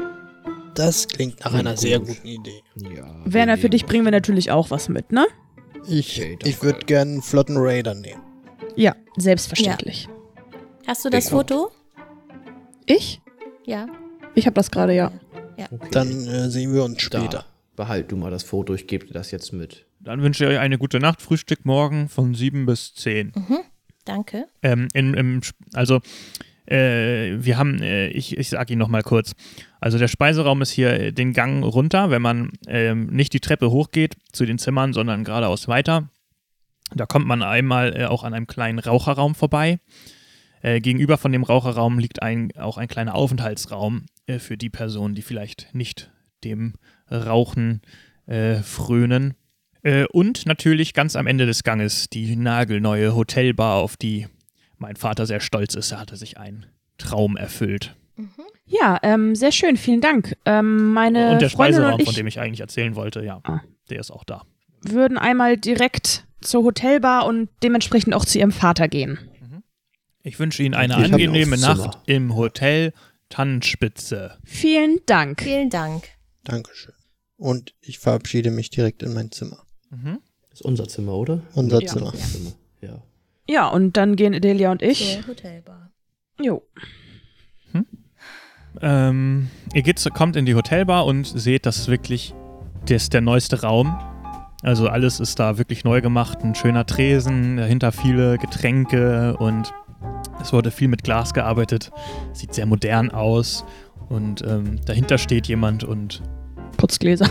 Das 0.80 1.09
klingt 1.09 1.41
nach 1.43 1.53
einer 1.53 1.75
sehr 1.75 1.99
guten 1.99 2.25
Idee. 2.25 2.61
Ja, 2.95 3.05
Werner, 3.25 3.57
für 3.57 3.69
dich 3.69 3.86
bringen 3.86 4.05
wir 4.05 4.11
natürlich 4.11 4.49
auch 4.49 4.71
was 4.71 4.88
mit, 4.88 5.11
ne? 5.11 5.27
Ich, 5.86 6.17
Okay, 6.21 6.38
ich 6.45 6.63
würde 6.63 6.86
gerne 6.86 7.11
einen 7.11 7.21
flotten 7.21 7.57
Raider 7.57 7.93
nehmen. 7.93 8.21
Ja, 8.77 8.95
selbstverständlich. 9.17 10.07
Hast 10.88 11.03
du 11.03 11.09
das 11.09 11.25
Ich. 11.25 11.32
Foto? 11.32 11.71
Ich? 12.86 13.19
Ja. 13.65 13.88
Ich 14.36 14.45
habe 14.45 14.53
das 14.53 14.71
gerade, 14.71 14.93
ja. 14.95 15.11
Okay. 15.69 15.88
Dann 15.91 16.25
äh, 16.27 16.49
sehen 16.49 16.73
wir 16.73 16.86
uns 16.86 17.09
da, 17.09 17.19
später. 17.19 17.45
behalt 17.75 18.09
du 18.09 18.15
mal 18.15 18.32
das 18.32 18.43
Foto, 18.43 18.73
ich 18.73 18.88
gebe 18.88 19.05
dir 19.05 19.13
das 19.13 19.32
jetzt 19.32 19.51
mit. 19.51 19.86
Dann 19.99 20.21
wünsche 20.21 20.45
ich 20.45 20.51
euch 20.51 20.59
eine 20.59 20.77
gute 20.77 20.99
Nacht. 21.01 21.21
Frühstück 21.21 21.65
morgen 21.65 22.07
von 22.07 22.34
7 22.34 22.65
bis 22.65 22.93
10. 22.95 23.34
Mhm. 23.36 23.57
Danke. 24.05 24.45
Ähm, 24.63 24.88
in, 24.93 25.13
im, 25.13 25.39
Sp- 25.43 25.59
also, 25.73 25.99
äh, 26.67 27.36
wir 27.43 27.57
haben, 27.57 27.82
äh, 27.82 28.07
ich, 28.07 28.38
ich 28.38 28.47
sage 28.47 28.71
Ihnen 28.73 28.80
nochmal 28.80 29.03
kurz. 29.03 29.34
Also, 29.80 29.97
der 29.97 30.07
Speiseraum 30.07 30.61
ist 30.61 30.71
hier 30.71 30.91
äh, 30.91 31.11
den 31.13 31.34
Gang 31.34 31.63
runter, 31.63 32.09
wenn 32.09 32.21
man 32.21 32.51
ähm, 32.67 33.07
nicht 33.07 33.34
die 33.34 33.39
Treppe 33.39 33.71
hochgeht 33.71 34.17
zu 34.32 34.45
den 34.45 34.57
Zimmern, 34.57 34.93
sondern 34.93 35.23
geradeaus 35.23 35.67
weiter. 35.67 36.09
Da 36.93 37.05
kommt 37.05 37.25
man 37.25 37.43
einmal 37.43 37.95
äh, 37.95 38.05
auch 38.05 38.23
an 38.23 38.34
einem 38.34 38.47
kleinen 38.47 38.80
Raucherraum 38.80 39.36
vorbei. 39.36 39.80
Äh, 40.61 40.82
gegenüber 40.82 41.17
von 41.17 41.32
dem 41.32 41.43
Raucherraum 41.43 41.99
liegt 41.99 42.21
ein, 42.21 42.51
auch 42.57 42.77
ein 42.77 42.88
kleiner 42.88 43.15
Aufenthaltsraum 43.15 44.05
äh, 44.25 44.39
für 44.39 44.57
die 44.57 44.69
Personen, 44.69 45.15
die 45.15 45.21
vielleicht 45.21 45.73
nicht 45.73 46.11
dem 46.43 46.73
Rauchen 47.09 47.82
äh, 48.25 48.57
frönen. 48.57 49.36
Äh, 49.84 50.05
und 50.11 50.45
natürlich 50.45 50.93
ganz 50.93 51.15
am 51.15 51.27
Ende 51.27 51.45
des 51.45 51.63
Ganges 51.63 52.09
die 52.09 52.36
nagelneue 52.36 53.15
Hotelbar, 53.15 53.77
auf 53.77 53.95
die 53.95 54.27
mein 54.77 54.95
Vater 54.95 55.25
sehr 55.25 55.39
stolz 55.39 55.75
ist. 55.75 55.91
Er 55.91 55.99
hatte 55.99 56.15
sich 56.15 56.38
einen 56.38 56.65
Traum 56.97 57.38
erfüllt. 57.38 57.95
Ja, 58.70 58.99
ähm, 59.03 59.36
sehr 59.36 59.51
schön, 59.51 59.76
vielen 59.78 59.99
Dank. 60.01 60.38
Ähm, 60.45 60.93
meine 60.93 61.32
und 61.34 61.41
der 61.41 61.49
Freundin 61.49 61.74
Speiseraum, 61.76 61.93
und 61.95 61.99
ich 62.01 62.05
von 62.05 62.15
dem 62.15 62.28
ich 62.28 62.39
eigentlich 62.39 62.59
erzählen 62.61 62.95
wollte, 62.95 63.24
ja, 63.24 63.41
Ah. 63.43 63.61
der 63.89 63.99
ist 63.99 64.11
auch 64.11 64.24
da. 64.24 64.43
würden 64.82 65.17
einmal 65.17 65.57
direkt 65.57 66.26
zur 66.41 66.63
Hotelbar 66.63 67.26
und 67.26 67.49
dementsprechend 67.63 68.13
auch 68.13 68.24
zu 68.26 68.38
ihrem 68.39 68.51
Vater 68.53 68.88
gehen. 68.88 69.20
Ich 70.22 70.38
wünsche 70.39 70.63
Ihnen 70.63 70.76
eine 70.76 70.93
Ich 70.93 71.11
angenehme 71.11 71.57
Nacht 71.57 71.97
im 72.05 72.36
Hotel 72.36 72.93
Tannenspitze. 73.30 74.38
Vielen 74.43 74.99
Dank. 75.05 75.41
Vielen 75.41 75.70
Dank. 75.70 76.03
Dankeschön. 76.43 76.93
Und 77.38 77.74
ich 77.82 77.99
verabschiede 77.99 78.51
mich 78.51 78.70
direkt 78.70 79.01
in 79.01 79.13
mein 79.13 79.32
Zimmer. 79.32 79.63
Mhm. 79.89 80.20
Das 80.49 80.59
ist 80.59 80.65
unser 80.65 80.88
Zimmer, 80.88 81.13
oder? 81.13 81.41
Unser 81.55 81.82
Ja. 81.82 81.88
Zimmer. 81.88 82.13
Zimmer. 82.13 82.51
Ja. 82.82 83.01
Ja, 83.47 83.67
und 83.70 83.95
dann 83.97 84.15
gehen 84.15 84.39
Delia 84.41 84.72
und 84.72 84.82
ich. 84.82 85.20
Zur 85.22 85.28
Hotelbar. 85.28 85.91
Jo. 86.41 86.63
Ähm, 88.82 89.49
ihr 89.74 89.82
geht, 89.82 90.05
kommt 90.13 90.36
in 90.36 90.45
die 90.45 90.55
Hotelbar 90.55 91.05
und 91.05 91.26
seht, 91.26 91.65
das 91.65 91.78
ist 91.78 91.88
wirklich 91.88 92.34
das 92.86 93.03
ist 93.03 93.13
der 93.13 93.22
neueste 93.22 93.61
Raum. 93.61 93.97
Also 94.61 94.88
alles 94.89 95.20
ist 95.20 95.39
da 95.39 95.57
wirklich 95.57 95.84
neu 95.84 96.01
gemacht, 96.01 96.39
ein 96.43 96.55
schöner 96.55 96.86
Tresen, 96.86 97.57
dahinter 97.57 97.91
viele 97.91 98.38
Getränke 98.38 99.38
und 99.38 99.74
es 100.41 100.51
wurde 100.51 100.72
viel 100.72 100.88
mit 100.89 101.03
Glas 101.03 101.34
gearbeitet. 101.34 101.91
Sieht 102.34 102.53
sehr 102.53 102.65
modern 102.65 103.11
aus 103.11 103.63
und 104.09 104.41
ähm, 104.41 104.80
dahinter 104.86 105.17
steht 105.17 105.47
jemand 105.47 105.84
und 105.84 106.22
Putzgläser. 106.78 107.30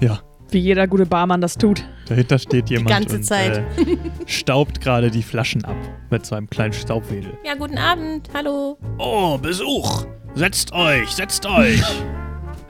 ja, 0.00 0.20
Wie 0.50 0.58
jeder 0.58 0.86
gute 0.86 1.04
Barmann 1.06 1.40
das 1.40 1.58
tut. 1.58 1.84
dahinter 2.08 2.38
steht 2.38 2.70
jemand 2.70 2.88
ganze 2.88 3.16
und 3.16 3.22
Zeit. 3.24 3.58
Äh, 3.58 3.96
staubt 4.26 4.80
gerade 4.80 5.10
die 5.10 5.22
Flaschen 5.22 5.64
ab 5.64 5.76
mit 6.10 6.24
so 6.24 6.34
einem 6.34 6.48
kleinen 6.48 6.72
Staubwedel. 6.72 7.32
Ja, 7.44 7.54
guten 7.54 7.76
Abend. 7.78 8.28
Hallo. 8.34 8.78
Oh, 8.98 9.36
Besuch! 9.38 10.06
Setzt 10.34 10.72
euch, 10.72 11.10
setzt 11.10 11.44
euch! 11.46 11.82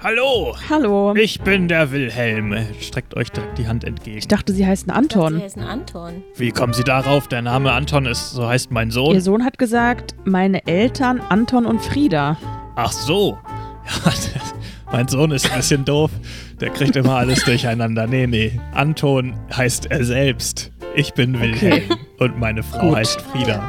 Hallo! 0.03 0.55
Hallo. 0.71 1.15
Ich 1.17 1.41
bin 1.41 1.67
der 1.67 1.91
Wilhelm. 1.91 2.55
Streckt 2.81 3.17
euch 3.17 3.31
direkt 3.31 3.59
die 3.59 3.67
Hand 3.67 3.83
entgegen. 3.83 4.19
Ich 4.19 4.29
dachte, 4.29 4.53
sie 4.53 4.65
heißen 4.65 4.87
Sie 4.87 4.93
Anton. 4.95 5.41
heißen 5.41 5.63
Anton. 5.63 6.23
Wie 6.37 6.51
kommen 6.53 6.73
Sie 6.73 6.85
darauf? 6.85 7.27
Der 7.27 7.43
Name 7.43 7.73
Anton 7.73 8.07
ist, 8.07 8.31
so 8.31 8.47
heißt 8.47 8.71
mein 8.71 8.89
Ihr 8.89 8.93
Sohn. 8.93 9.21
Sohn 9.21 9.45
hat 9.45 9.59
gesagt, 9.59 10.15
meine 10.25 10.65
Eltern 10.69 11.21
Anton 11.29 11.67
und 11.67 11.81
Frieda. 11.83 12.37
Ach 12.77 12.93
so. 12.93 13.39
Ja, 14.91 14.93
mein 14.93 15.09
Sohn 15.09 15.31
ist 15.33 15.51
ein 15.51 15.59
bisschen 15.59 15.85
doof. 15.85 16.11
Der 16.61 16.71
kriegt 16.71 16.97
immer 16.97 17.17
alles 17.17 17.45
durcheinander. 17.45 18.07
Nee, 18.07 18.27
nee. 18.27 18.59
Anton 18.73 19.35
heißt 19.57 19.87
er 19.91 20.05
selbst. 20.05 20.73
Ich 20.97 21.15
bin 21.15 21.39
Wilhelm. 21.41 21.85
Und 22.19 22.39
meine 22.39 22.63
Frau 22.63 22.89
Gut. 22.89 22.97
heißt 22.97 23.21
Frieda. 23.21 23.63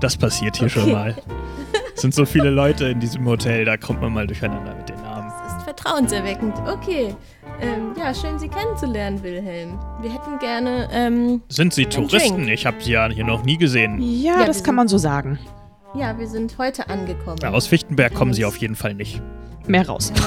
Das 0.00 0.16
passiert 0.16 0.56
hier 0.56 0.68
schon 0.68 0.82
Okay. 0.84 0.92
mal. 0.92 1.14
Es 1.94 2.00
sind 2.02 2.12
so 2.12 2.24
viele 2.24 2.50
Leute 2.50 2.86
in 2.86 2.98
diesem 2.98 3.24
Hotel, 3.24 3.64
da 3.64 3.76
kommt 3.76 4.00
man 4.02 4.12
mal 4.12 4.26
durcheinander 4.26 4.74
mit 4.74 4.88
den 4.88 4.96
Namen. 4.96 5.30
Das 5.44 5.56
ist 5.58 5.62
vertrauenserweckend. 5.62 6.54
Okay. 6.66 7.14
Ähm, 7.60 7.92
ja, 7.96 8.12
schön, 8.12 8.36
Sie 8.40 8.48
kennenzulernen, 8.48 9.22
Wilhelm. 9.22 9.78
Wir 10.02 10.12
hätten 10.12 10.38
gerne, 10.40 10.88
ähm, 10.92 11.40
Sind 11.48 11.72
Sie 11.72 11.86
Touristen? 11.86 12.38
Drink. 12.38 12.50
Ich 12.50 12.66
habe 12.66 12.78
Sie 12.80 12.90
ja 12.90 13.08
hier 13.08 13.24
noch 13.24 13.44
nie 13.44 13.56
gesehen. 13.56 14.00
Ja, 14.02 14.40
Ja, 14.40 14.44
das 14.46 14.64
kann 14.64 14.74
man 14.74 14.88
so 14.88 14.98
sagen. 14.98 15.38
Ja, 15.94 16.18
wir 16.18 16.26
sind 16.26 16.58
heute 16.58 16.88
angekommen. 16.88 17.38
Ja, 17.42 17.50
aus 17.50 17.66
Fichtenberg 17.66 18.14
kommen 18.14 18.34
Sie 18.34 18.44
auf 18.44 18.56
jeden 18.56 18.74
Fall 18.74 18.94
nicht. 18.94 19.22
Mehr 19.66 19.86
raus. 19.86 20.12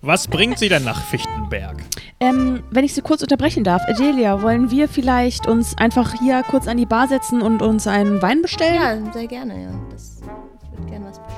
Was 0.00 0.28
bringt 0.28 0.58
Sie 0.58 0.68
denn 0.68 0.84
nach 0.84 1.02
Fichtenberg? 1.02 1.82
Ähm, 2.20 2.62
wenn 2.70 2.84
ich 2.84 2.94
Sie 2.94 3.02
kurz 3.02 3.22
unterbrechen 3.22 3.64
darf, 3.64 3.82
Adelia, 3.88 4.42
wollen 4.42 4.70
wir 4.70 4.88
vielleicht 4.88 5.48
uns 5.48 5.76
einfach 5.76 6.14
hier 6.20 6.44
kurz 6.44 6.68
an 6.68 6.76
die 6.76 6.86
Bar 6.86 7.08
setzen 7.08 7.42
und 7.42 7.62
uns 7.62 7.88
einen 7.88 8.22
Wein 8.22 8.42
bestellen? 8.42 8.74
Ja, 8.74 9.12
sehr 9.12 9.26
gerne, 9.26 9.62
ja. 9.62 9.70
Das, 9.90 10.20
ich 10.62 10.70
würde 10.78 10.90
gerne 10.90 11.06
was 11.06 11.18
bestellen. 11.18 11.36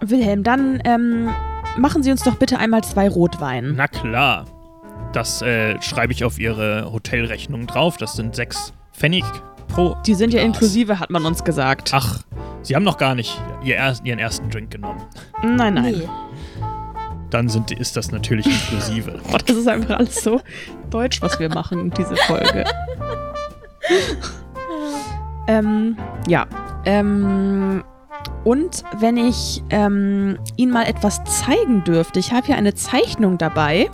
Wilhelm, 0.00 0.42
dann 0.42 0.80
ähm, 0.84 1.28
machen 1.76 2.02
Sie 2.02 2.10
uns 2.10 2.22
doch 2.22 2.36
bitte 2.36 2.58
einmal 2.58 2.82
zwei 2.84 3.08
Rotwein. 3.08 3.74
Na 3.76 3.86
klar. 3.88 4.46
Das 5.12 5.42
äh, 5.42 5.80
schreibe 5.82 6.12
ich 6.12 6.24
auf 6.24 6.38
Ihre 6.38 6.90
Hotelrechnung 6.92 7.66
drauf. 7.66 7.96
Das 7.96 8.14
sind 8.14 8.34
sechs 8.34 8.72
Pfennig 8.92 9.24
pro. 9.66 9.96
Die 10.06 10.14
sind 10.14 10.32
ja 10.32 10.40
Glas. 10.40 10.54
inklusive, 10.54 10.98
hat 10.98 11.10
man 11.10 11.24
uns 11.24 11.44
gesagt. 11.44 11.90
Ach, 11.92 12.22
Sie 12.62 12.74
haben 12.74 12.82
noch 12.82 12.98
gar 12.98 13.14
nicht 13.14 13.40
Ihren 13.62 14.18
ersten 14.18 14.50
Drink 14.50 14.72
genommen. 14.72 15.00
Nein, 15.42 15.74
nein. 15.74 15.94
Nee. 15.98 16.08
Dann 17.30 17.48
sind, 17.48 17.70
ist 17.70 17.96
das 17.96 18.10
natürlich 18.10 18.46
inklusive. 18.46 19.20
Boah, 19.30 19.38
das 19.46 19.56
ist 19.56 19.68
einfach 19.68 19.98
alles 19.98 20.22
so 20.22 20.40
deutsch, 20.90 21.22
was 21.22 21.38
wir 21.38 21.48
machen, 21.48 21.92
diese 21.96 22.16
Folge. 22.16 22.64
ähm, 25.48 25.96
ja. 26.26 26.46
Ähm, 26.84 27.84
und 28.44 28.84
wenn 28.98 29.16
ich 29.16 29.62
ähm, 29.70 30.38
Ihnen 30.56 30.72
mal 30.72 30.86
etwas 30.86 31.22
zeigen 31.24 31.84
dürfte, 31.84 32.20
ich 32.20 32.32
habe 32.32 32.46
hier 32.46 32.56
eine 32.56 32.74
Zeichnung 32.74 33.38
dabei. 33.38 33.90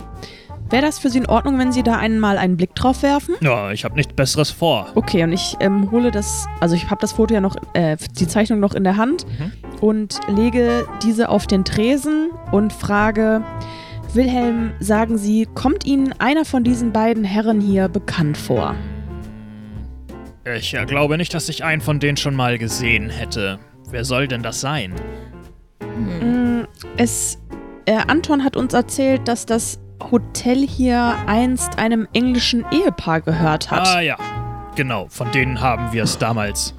Wäre 0.73 0.81
das 0.87 0.97
für 0.97 1.11
Sie 1.11 1.19
in 1.19 1.27
Ordnung, 1.27 1.59
wenn 1.59 1.71
Sie 1.71 1.83
da 1.83 1.97
einmal 1.97 2.39
einen 2.39 2.57
Blick 2.57 2.73
drauf 2.73 3.03
werfen? 3.03 3.35
Ja, 3.41 3.69
ich 3.71 3.85
habe 3.85 3.93
nichts 3.93 4.11
Besseres 4.13 4.49
vor. 4.49 4.87
Okay, 4.95 5.23
und 5.23 5.31
ich 5.31 5.55
ähm, 5.59 5.91
hole 5.91 6.09
das, 6.09 6.47
also 6.61 6.73
ich 6.75 6.89
habe 6.89 6.99
das 6.99 7.11
Foto 7.11 7.31
ja 7.31 7.41
noch, 7.41 7.55
äh, 7.75 7.95
die 8.17 8.27
Zeichnung 8.27 8.59
noch 8.59 8.73
in 8.73 8.83
der 8.83 8.97
Hand 8.97 9.27
Mhm. 9.37 9.51
und 9.81 10.19
lege 10.27 10.87
diese 11.03 11.29
auf 11.29 11.45
den 11.45 11.63
Tresen 11.63 12.31
und 12.51 12.73
frage, 12.73 13.43
Wilhelm, 14.15 14.71
sagen 14.79 15.19
Sie, 15.19 15.47
kommt 15.53 15.85
Ihnen 15.85 16.11
einer 16.19 16.43
von 16.43 16.63
diesen 16.63 16.91
beiden 16.91 17.23
Herren 17.23 17.61
hier 17.61 17.87
bekannt 17.87 18.35
vor? 18.35 18.73
Ich 20.55 20.73
äh, 20.73 20.85
glaube 20.85 21.17
nicht, 21.17 21.35
dass 21.35 21.49
ich 21.49 21.63
einen 21.63 21.81
von 21.81 21.99
denen 21.99 22.17
schon 22.17 22.33
mal 22.35 22.57
gesehen 22.57 23.11
hätte. 23.11 23.59
Wer 23.91 24.05
soll 24.05 24.27
denn 24.27 24.41
das 24.41 24.59
sein? 24.59 24.95
Mm, 25.95 26.63
Es, 26.97 27.37
äh, 27.85 27.99
Anton 28.07 28.43
hat 28.43 28.57
uns 28.57 28.73
erzählt, 28.73 29.27
dass 29.27 29.45
das 29.45 29.79
Hotel 30.11 30.67
hier 30.67 31.15
einst 31.27 31.79
einem 31.79 32.07
englischen 32.13 32.65
Ehepaar 32.71 33.21
gehört 33.21 33.71
hat. 33.71 33.87
Ah 33.87 34.01
ja, 34.01 34.17
genau. 34.75 35.07
Von 35.09 35.31
denen 35.31 35.61
haben 35.61 35.91
wir 35.91 36.03
es 36.03 36.17
damals 36.17 36.75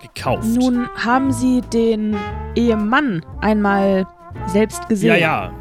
gekauft. 0.00 0.44
Nun 0.44 0.88
haben 0.96 1.32
Sie 1.32 1.60
den 1.60 2.16
Ehemann 2.54 3.24
einmal 3.40 4.06
selbst 4.46 4.88
gesehen. 4.88 5.10
ja, 5.10 5.16
ja. 5.16 5.52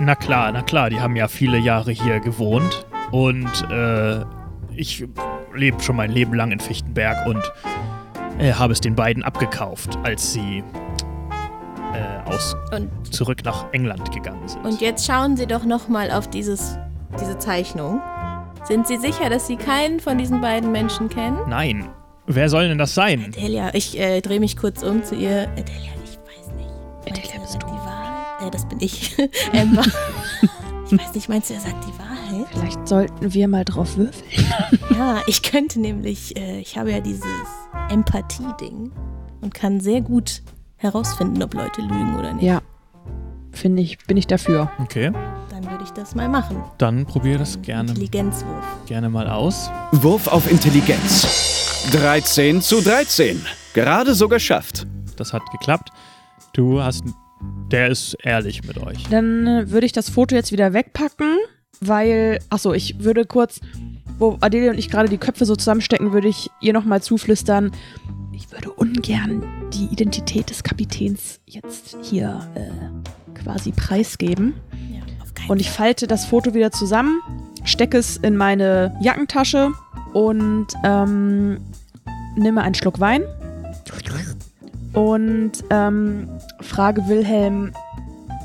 Na 0.00 0.14
klar, 0.14 0.52
na 0.52 0.62
klar. 0.62 0.90
Die 0.90 1.00
haben 1.00 1.16
ja 1.16 1.26
viele 1.28 1.58
Jahre 1.58 1.90
hier 1.90 2.20
gewohnt. 2.20 2.86
Und 3.12 3.70
äh, 3.70 4.24
ich 4.74 5.06
lebe 5.54 5.80
schon 5.82 5.96
mein 5.96 6.10
Leben 6.10 6.34
lang 6.34 6.52
in 6.52 6.60
Fichtenberg 6.60 7.26
und 7.26 7.40
äh, 8.38 8.52
habe 8.52 8.72
es 8.72 8.80
den 8.80 8.94
beiden 8.94 9.22
abgekauft, 9.22 9.98
als 10.02 10.32
sie 10.32 10.62
äh, 11.96 12.30
aus 12.30 12.54
Und, 12.72 12.90
zurück 13.14 13.44
nach 13.44 13.72
England 13.72 14.12
gegangen 14.12 14.46
sind. 14.48 14.64
und 14.64 14.80
jetzt 14.80 15.06
schauen 15.06 15.36
Sie 15.36 15.46
doch 15.46 15.64
nochmal 15.64 16.10
auf 16.10 16.28
dieses, 16.28 16.78
diese 17.20 17.38
Zeichnung. 17.38 18.00
Sind 18.64 18.86
Sie 18.86 18.96
sicher, 18.96 19.30
dass 19.30 19.46
Sie 19.46 19.56
keinen 19.56 20.00
von 20.00 20.18
diesen 20.18 20.40
beiden 20.40 20.72
Menschen 20.72 21.08
kennen? 21.08 21.38
Nein. 21.48 21.88
Wer 22.26 22.48
soll 22.48 22.68
denn 22.68 22.78
das 22.78 22.94
sein? 22.94 23.30
Delia, 23.36 23.70
ich 23.74 23.96
äh, 23.98 24.20
drehe 24.20 24.40
mich 24.40 24.56
kurz 24.56 24.82
um 24.82 25.04
zu 25.04 25.14
ihr. 25.14 25.42
Äh, 25.56 25.62
Delia, 25.62 25.92
ich 26.04 26.18
weiß 26.18 26.52
nicht. 26.56 26.68
Meinst 27.06 27.22
Delia, 27.22 27.34
er 27.34 27.40
bist 27.40 27.54
du? 27.54 27.58
die 27.66 27.72
Wahrheit? 27.72 28.46
Äh, 28.46 28.50
das 28.50 28.68
bin 28.68 28.80
ich. 28.80 29.16
Ich 30.88 30.96
weiß 31.00 31.14
nicht, 31.16 31.28
meinst 31.28 31.50
du, 31.50 31.54
er 31.54 31.60
sagt 31.60 31.84
die 31.84 31.98
Wahrheit? 31.98 32.46
Vielleicht 32.52 32.86
sollten 32.86 33.34
wir 33.34 33.48
mal 33.48 33.64
drauf 33.64 33.96
würfeln. 33.96 34.30
Ja, 34.96 35.20
ich 35.26 35.42
könnte 35.42 35.80
nämlich, 35.80 36.36
äh, 36.36 36.60
ich 36.60 36.78
habe 36.78 36.92
ja 36.92 37.00
dieses 37.00 37.24
Empathie-Ding 37.90 38.92
und 39.40 39.52
kann 39.52 39.80
sehr 39.80 40.00
gut 40.00 40.42
herausfinden, 40.86 41.42
ob 41.42 41.54
Leute 41.54 41.80
lügen 41.82 42.16
oder 42.18 42.32
nicht. 42.32 42.44
Ja, 42.44 42.60
finde 43.52 43.82
ich, 43.82 43.98
bin 44.06 44.16
ich 44.16 44.26
dafür. 44.26 44.70
Okay, 44.78 45.12
Dann 45.50 45.64
würde 45.70 45.84
ich 45.84 45.90
das 45.90 46.14
mal 46.14 46.28
machen. 46.28 46.62
dann 46.78 47.06
probier 47.06 47.38
das 47.38 47.60
gerne, 47.62 47.90
Intelligenzwurf. 47.90 48.64
gerne 48.86 49.08
mal 49.08 49.28
aus. 49.28 49.70
Wurf 49.92 50.26
auf 50.28 50.50
Intelligenz. 50.50 51.86
13 51.92 52.60
zu 52.62 52.80
13. 52.80 53.40
Gerade 53.74 54.14
so 54.14 54.28
geschafft. 54.28 54.86
Das 55.16 55.32
hat 55.32 55.42
geklappt. 55.52 55.90
Du 56.52 56.82
hast. 56.82 57.04
Der 57.70 57.88
ist 57.88 58.16
ehrlich 58.22 58.64
mit 58.64 58.78
euch. 58.78 59.04
Dann 59.10 59.46
äh, 59.46 59.70
würde 59.70 59.84
ich 59.86 59.92
das 59.92 60.08
Foto 60.08 60.34
jetzt 60.34 60.52
wieder 60.52 60.72
wegpacken, 60.72 61.36
weil, 61.80 62.38
achso, 62.48 62.72
ich 62.72 63.04
würde 63.04 63.24
kurz, 63.26 63.60
wo 64.18 64.38
Adelia 64.40 64.70
und 64.70 64.78
ich 64.78 64.88
gerade 64.90 65.08
die 65.10 65.18
Köpfe 65.18 65.44
so 65.44 65.54
zusammenstecken, 65.54 66.12
würde 66.12 66.28
ich 66.28 66.48
ihr 66.62 66.72
nochmal 66.72 67.02
zuflüstern, 67.02 67.72
ich 68.36 68.52
würde 68.52 68.70
ungern 68.70 69.42
die 69.72 69.86
Identität 69.86 70.50
des 70.50 70.62
Kapitäns 70.62 71.40
jetzt 71.46 71.96
hier 72.02 72.46
äh, 72.54 73.38
quasi 73.42 73.72
preisgeben. 73.72 74.54
Ja, 74.92 75.00
Und 75.48 75.60
ich 75.60 75.70
falte 75.70 76.06
das 76.06 76.26
Foto 76.26 76.52
wieder 76.52 76.70
zusammen, 76.70 77.20
stecke 77.64 77.96
es 77.96 78.18
in 78.18 78.36
meine 78.36 78.94
Jackentasche 79.00 79.72
und 80.12 80.66
ähm, 80.84 81.60
nehme 82.36 82.62
einen 82.62 82.74
Schluck 82.74 83.00
Wein 83.00 83.22
und 84.92 85.52
ähm, 85.70 86.28
frage 86.60 87.08
Wilhelm, 87.08 87.72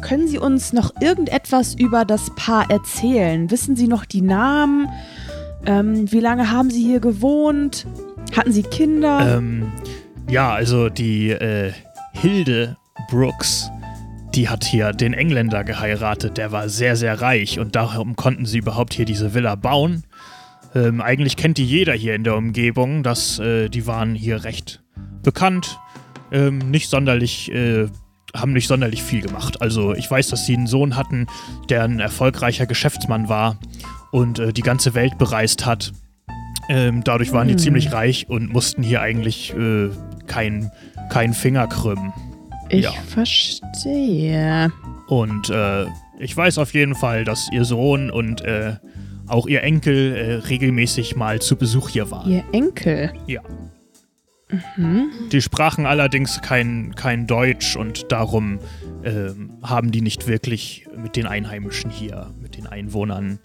können 0.02 0.28
Sie 0.28 0.39
uns 0.39 0.74
noch 0.74 0.92
irgendetwas 1.02 1.76
über 1.76 2.06
das 2.06 2.32
Paar 2.36 2.72
erzählen? 2.72 3.52
Wissen 3.52 3.76
Sie 3.76 3.88
noch 3.88 4.06
die 4.06 4.22
Namen? 4.22 4.89
Ähm, 5.66 6.12
wie 6.12 6.20
lange 6.22 6.50
haben 6.50 6.72
Sie 6.72 6.82
hier 6.82 7.00
gewohnt? 7.00 7.86
Hatten 8.36 8.52
Sie 8.52 8.64
Kinder? 8.64 9.38
Ähm, 9.38 9.72
ja, 10.30 10.54
also 10.54 10.90
die 10.90 11.32
äh, 11.32 11.74
Hilde 12.14 12.78
Brooks, 13.10 13.70
die 14.34 14.48
hat 14.48 14.64
hier 14.64 14.94
den 14.94 15.14
Engländer 15.14 15.64
geheiratet. 15.64 16.38
Der 16.38 16.52
war 16.52 16.70
sehr, 16.70 16.96
sehr 16.96 17.22
reich 17.22 17.60
und 17.60 17.76
darum 17.76 18.16
konnten 18.16 18.46
sie 18.46 18.60
überhaupt 18.60 18.94
hier 18.94 19.06
diese 19.06 19.34
Villa 19.34 19.56
bauen. 19.56 20.04
Ähm, 20.74 21.02
eigentlich 21.02 21.36
kennt 21.36 21.58
die 21.58 21.66
jeder 21.66 21.94
hier 21.94 22.16
in 22.16 22.24
der 22.24 22.38
Umgebung. 22.38 23.04
Das, 23.04 23.40
äh, 23.40 23.68
die 23.68 23.88
waren 23.88 24.16
hier 24.16 24.44
recht 24.44 24.82
bekannt. 25.22 25.80
Ähm, 26.32 26.60
nicht 26.60 26.90
sonderlich, 26.90 27.52
äh, 27.52 27.88
haben 28.34 28.54
nicht 28.54 28.68
sonderlich 28.68 29.04
viel 29.04 29.22
gemacht. 29.22 29.62
Also 29.62 29.94
ich 29.94 30.10
weiß, 30.10 30.30
dass 30.30 30.46
sie 30.46 30.56
einen 30.56 30.68
Sohn 30.68 30.96
hatten, 30.96 31.28
der 31.70 31.84
ein 31.84 32.00
erfolgreicher 32.00 32.66
Geschäftsmann 32.66 33.28
war 33.28 33.60
und 34.12 34.40
äh, 34.40 34.54
die 34.54 34.62
ganze 34.62 34.94
Welt 34.94 35.18
bereist 35.18 35.66
hat. 35.66 35.92
Ähm, 36.70 37.03
dadurch 37.03 37.34
waren 37.34 37.47
die 37.47 37.53
Hm. 37.55 37.59
ziemlich 37.59 37.91
reich 37.91 38.30
und 38.30 38.51
mussten 38.51 38.84
hier 38.84 39.01
eigentlich 39.01 39.53
äh, 39.55 39.89
keinen 40.28 40.72
kein 41.09 41.34
Finger 41.34 41.68
krümmen. 41.68 42.14
ich 42.70 42.86
ja. 42.86 42.91
verstehe. 42.91 44.72
Und 45.07 45.49
äh, 45.49 45.86
ich 46.20 46.36
weiß 46.38 46.57
auf 46.57 46.74
jeden 46.74 46.95
Fall, 46.95 47.26
dass 47.26 47.49
ihr 47.51 47.66
Sohn 47.66 48.09
und 48.09 48.41
äh, 48.41 48.76
auch 49.28 49.47
ihr 49.47 49.64
Enkel 49.64 50.16
äh, 50.16 50.34
regelmäßig 50.47 51.16
mal 51.16 51.41
zu 51.41 51.57
Besuch 51.57 51.89
hier 51.89 52.12
waren. 52.12 52.32
Ihr 52.32 52.43
Enkel. 52.53 53.12
Ja. 53.28 53.41
Mhm. 54.78 55.09
Die 55.32 55.41
sprachen 55.41 55.86
allerdings 55.86 56.41
kein, 56.41 56.93
kein 56.95 57.28
Deutsch 57.28 57.76
und 57.76 58.12
darum 58.12 58.59
ähm, 59.03 59.51
haben 59.64 59.91
die 59.91 60.01
nicht 60.01 60.28
wirklich 60.28 60.88
mit 61.01 61.16
den 61.16 61.26
Einheimischen 61.26 61.89
hier, 61.89 62.34
mit 62.41 62.57
den 62.57 62.68
Einwohnern 62.68 63.39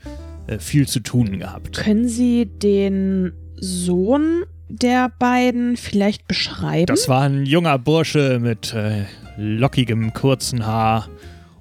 viel 0.58 0.86
zu 0.86 1.00
tun 1.00 1.38
gehabt. 1.38 1.76
Können 1.76 2.08
Sie 2.08 2.46
den 2.46 3.32
Sohn 3.56 4.44
der 4.68 5.10
beiden 5.18 5.76
vielleicht 5.76 6.26
beschreiben? 6.28 6.86
Das 6.86 7.08
war 7.08 7.22
ein 7.22 7.46
junger 7.46 7.78
Bursche 7.78 8.38
mit 8.40 8.74
äh, 8.74 9.04
lockigem, 9.36 10.12
kurzen 10.12 10.66
Haar 10.66 11.08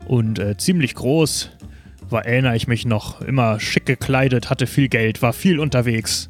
und 0.07 0.39
äh, 0.39 0.57
ziemlich 0.57 0.95
groß. 0.95 1.51
War, 2.09 2.25
erinnere 2.25 2.55
ich 2.55 2.67
mich 2.67 2.85
noch, 2.85 3.21
immer 3.21 3.59
schick 3.59 3.85
gekleidet, 3.85 4.49
hatte 4.49 4.67
viel 4.67 4.89
Geld, 4.89 5.21
war 5.21 5.33
viel 5.33 5.59
unterwegs. 5.59 6.29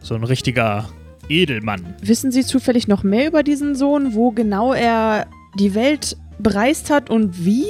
So 0.00 0.14
ein 0.14 0.22
richtiger 0.22 0.88
Edelmann. 1.28 1.94
Wissen 2.00 2.30
Sie 2.30 2.44
zufällig 2.44 2.86
noch 2.86 3.02
mehr 3.02 3.26
über 3.26 3.42
diesen 3.42 3.74
Sohn, 3.74 4.14
wo 4.14 4.30
genau 4.30 4.72
er 4.72 5.26
die 5.58 5.74
Welt 5.74 6.16
bereist 6.38 6.90
hat 6.90 7.10
und 7.10 7.44
wie 7.44 7.66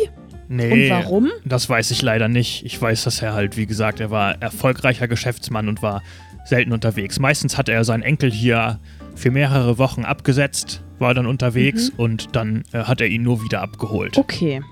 Nee, 0.49 0.85
und 0.85 0.91
warum? 0.91 1.31
das 1.45 1.69
weiß 1.69 1.91
ich 1.91 2.03
leider 2.03 2.29
nicht. 2.29 2.65
Ich 2.65 2.81
weiß, 2.81 3.05
dass 3.05 3.21
er 3.23 3.35
halt, 3.35 3.57
wie 3.57 3.67
gesagt, 3.67 4.01
er 4.01 4.11
war 4.11 4.41
erfolgreicher 4.41 5.09
Geschäftsmann 5.09 5.69
und 5.69 5.83
war 5.83 6.03
selten 6.45 6.73
unterwegs. 6.73 7.19
Meistens 7.19 7.59
hatte 7.59 7.73
er 7.73 7.85
seinen 7.85 8.03
Enkel 8.03 8.31
hier 8.31 8.79
für 9.17 9.31
mehrere 9.31 9.79
Wochen 9.79 10.05
abgesetzt, 10.05 10.85
war 10.99 11.15
dann 11.15 11.27
unterwegs 11.27 11.91
Mhm. 11.93 11.99
und 11.99 12.37
dann 12.37 12.63
äh, 12.73 12.79
hat 12.85 13.01
er 13.01 13.09
ihn 13.09 13.23
nur 13.23 13.43
wieder 13.43 13.61
abgeholt. 13.63 14.17
Okay. 14.19 14.63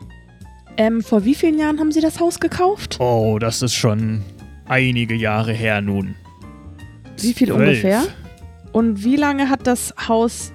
Ähm, 0.76 1.02
vor 1.02 1.24
wie 1.24 1.34
vielen 1.34 1.58
Jahren 1.58 1.78
haben 1.80 1.92
Sie 1.92 2.00
das 2.00 2.20
Haus 2.20 2.38
gekauft? 2.40 2.96
Oh, 3.00 3.38
das 3.40 3.62
ist 3.62 3.74
schon 3.74 4.22
einige 4.66 5.14
Jahre 5.14 5.52
her 5.52 5.80
nun. 5.80 6.14
Wie 7.20 7.32
viel 7.32 7.48
Zwölf. 7.48 7.60
ungefähr? 7.60 8.02
Und 8.72 9.04
wie 9.04 9.16
lange 9.16 9.50
hat 9.50 9.66
das 9.66 9.94
Haus 10.08 10.52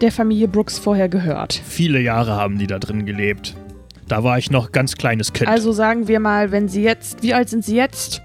der 0.00 0.12
Familie 0.12 0.48
Brooks 0.48 0.78
vorher 0.78 1.08
gehört? 1.10 1.60
Viele 1.66 2.00
Jahre 2.00 2.32
haben 2.32 2.58
die 2.58 2.66
da 2.66 2.78
drin 2.78 3.04
gelebt. 3.04 3.54
Da 4.10 4.24
war 4.24 4.38
ich 4.38 4.50
noch 4.50 4.72
ganz 4.72 4.96
kleines 4.96 5.32
Kind. 5.32 5.48
Also 5.48 5.70
sagen 5.70 6.08
wir 6.08 6.18
mal, 6.18 6.50
wenn 6.50 6.68
Sie 6.68 6.82
jetzt, 6.82 7.22
wie 7.22 7.32
alt 7.32 7.48
sind 7.48 7.64
Sie 7.64 7.76
jetzt? 7.76 8.22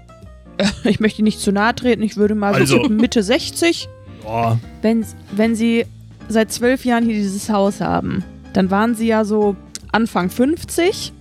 Ich 0.84 1.00
möchte 1.00 1.22
nicht 1.22 1.38
zu 1.38 1.52
nahe 1.52 1.74
treten, 1.74 2.02
ich 2.02 2.16
würde 2.16 2.34
mal 2.34 2.54
so 2.66 2.78
Also- 2.78 2.88
Mitte 2.88 3.22
60. 3.22 3.88
Boah, 4.22 4.58
Wenn, 4.82 5.04
wenn 5.32 5.54
Sie 5.54 5.84
seit 6.28 6.50
zwölf 6.50 6.84
Jahren 6.84 7.04
hier 7.04 7.14
dieses 7.14 7.50
Haus 7.50 7.80
haben, 7.80 8.24
dann 8.54 8.70
waren 8.70 8.94
Sie 8.94 9.06
ja 9.06 9.24
so 9.24 9.54
Anfang 9.92 10.30
50. 10.30 11.12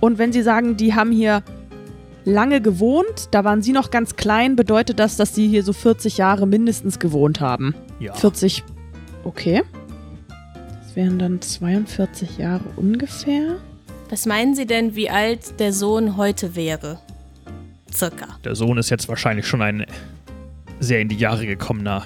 Und 0.00 0.18
wenn 0.18 0.32
Sie 0.32 0.42
sagen, 0.42 0.76
die 0.76 0.94
haben 0.94 1.10
hier 1.12 1.42
lange 2.24 2.60
gewohnt. 2.60 3.28
Da 3.32 3.44
waren 3.44 3.62
sie 3.62 3.72
noch 3.72 3.90
ganz 3.90 4.16
klein. 4.16 4.54
Bedeutet 4.56 4.98
das, 5.00 5.16
dass 5.16 5.34
sie 5.34 5.48
hier 5.48 5.64
so 5.64 5.72
40 5.72 6.18
Jahre 6.18 6.46
mindestens 6.46 6.98
gewohnt 7.00 7.40
haben? 7.40 7.74
Ja. 7.98 8.14
40. 8.14 8.62
Okay. 9.24 9.62
Das 10.82 10.94
wären 10.96 11.18
dann 11.18 11.40
42 11.42 12.38
Jahre 12.38 12.64
ungefähr. 12.76 13.56
Was 14.12 14.26
meinen 14.26 14.54
Sie 14.54 14.66
denn, 14.66 14.94
wie 14.94 15.08
alt 15.08 15.58
der 15.58 15.72
Sohn 15.72 16.18
heute 16.18 16.54
wäre? 16.54 16.98
Circa. 17.90 18.38
Der 18.44 18.54
Sohn 18.54 18.76
ist 18.76 18.90
jetzt 18.90 19.08
wahrscheinlich 19.08 19.46
schon 19.46 19.62
ein 19.62 19.86
sehr 20.80 21.00
in 21.00 21.08
die 21.08 21.16
Jahre 21.16 21.46
gekommener 21.46 22.04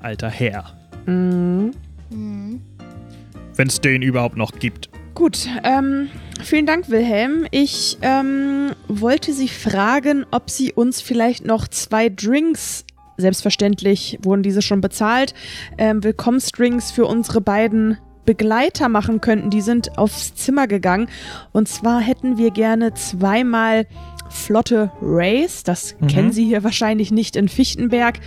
alter 0.00 0.30
Herr. 0.30 0.78
Mhm. 1.06 1.72
Wenn 2.08 3.66
es 3.66 3.80
den 3.80 4.02
überhaupt 4.02 4.36
noch 4.36 4.52
gibt. 4.52 4.90
Gut, 5.16 5.48
ähm, 5.64 6.08
vielen 6.40 6.66
Dank, 6.66 6.88
Wilhelm. 6.88 7.48
Ich 7.50 7.98
ähm, 8.02 8.70
wollte 8.86 9.32
Sie 9.32 9.48
fragen, 9.48 10.24
ob 10.30 10.50
Sie 10.50 10.72
uns 10.72 11.00
vielleicht 11.00 11.44
noch 11.44 11.66
zwei 11.66 12.10
Drinks, 12.10 12.84
selbstverständlich 13.16 14.20
wurden 14.22 14.44
diese 14.44 14.62
schon 14.62 14.80
bezahlt, 14.80 15.34
ähm, 15.78 16.04
Willkommensdrinks 16.04 16.92
für 16.92 17.06
unsere 17.06 17.40
beiden 17.40 17.98
Begleiter 18.28 18.90
machen 18.90 19.22
könnten. 19.22 19.48
Die 19.48 19.62
sind 19.62 19.96
aufs 19.96 20.34
Zimmer 20.34 20.66
gegangen. 20.66 21.08
Und 21.52 21.66
zwar 21.66 21.98
hätten 22.02 22.36
wir 22.36 22.50
gerne 22.50 22.92
zweimal 22.92 23.86
flotte 24.28 24.92
Rays. 25.00 25.62
Das 25.62 25.96
Mhm. 25.98 26.06
kennen 26.08 26.32
Sie 26.32 26.44
hier 26.44 26.62
wahrscheinlich 26.62 27.10
nicht 27.10 27.36
in 27.36 27.48
Fichtenberg. 27.48 28.20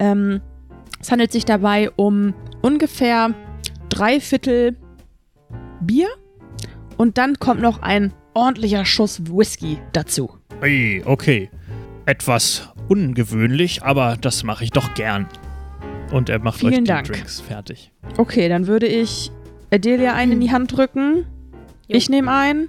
Ähm, 0.00 0.40
es 1.00 1.12
handelt 1.12 1.30
sich 1.30 1.44
dabei 1.44 1.88
um 1.94 2.34
ungefähr 2.62 3.32
drei 3.90 4.18
Viertel 4.18 4.76
Bier 5.80 6.08
und 6.96 7.16
dann 7.16 7.38
kommt 7.38 7.60
noch 7.60 7.80
ein 7.80 8.12
ordentlicher 8.34 8.84
Schuss 8.84 9.22
Whisky 9.30 9.78
dazu. 9.92 10.36
Ui, 10.62 11.00
okay. 11.06 11.48
Etwas 12.06 12.70
ungewöhnlich, 12.88 13.84
aber 13.84 14.16
das 14.20 14.42
mache 14.42 14.64
ich 14.64 14.70
doch 14.72 14.94
gern. 14.94 15.28
Und 16.10 16.28
er 16.28 16.40
macht 16.40 16.56
euch 16.64 16.70
Vielen 16.70 16.84
die 16.84 16.88
Dank. 16.90 17.06
Drinks 17.06 17.40
fertig. 17.40 17.92
Okay, 18.16 18.48
dann 18.48 18.66
würde 18.66 18.86
ich 18.88 19.30
Adelia 19.74 20.14
einen 20.14 20.32
in 20.32 20.40
die 20.40 20.52
Hand 20.52 20.76
drücken. 20.76 21.26
Jo. 21.88 21.96
Ich 21.96 22.08
nehme 22.08 22.30
einen. 22.32 22.68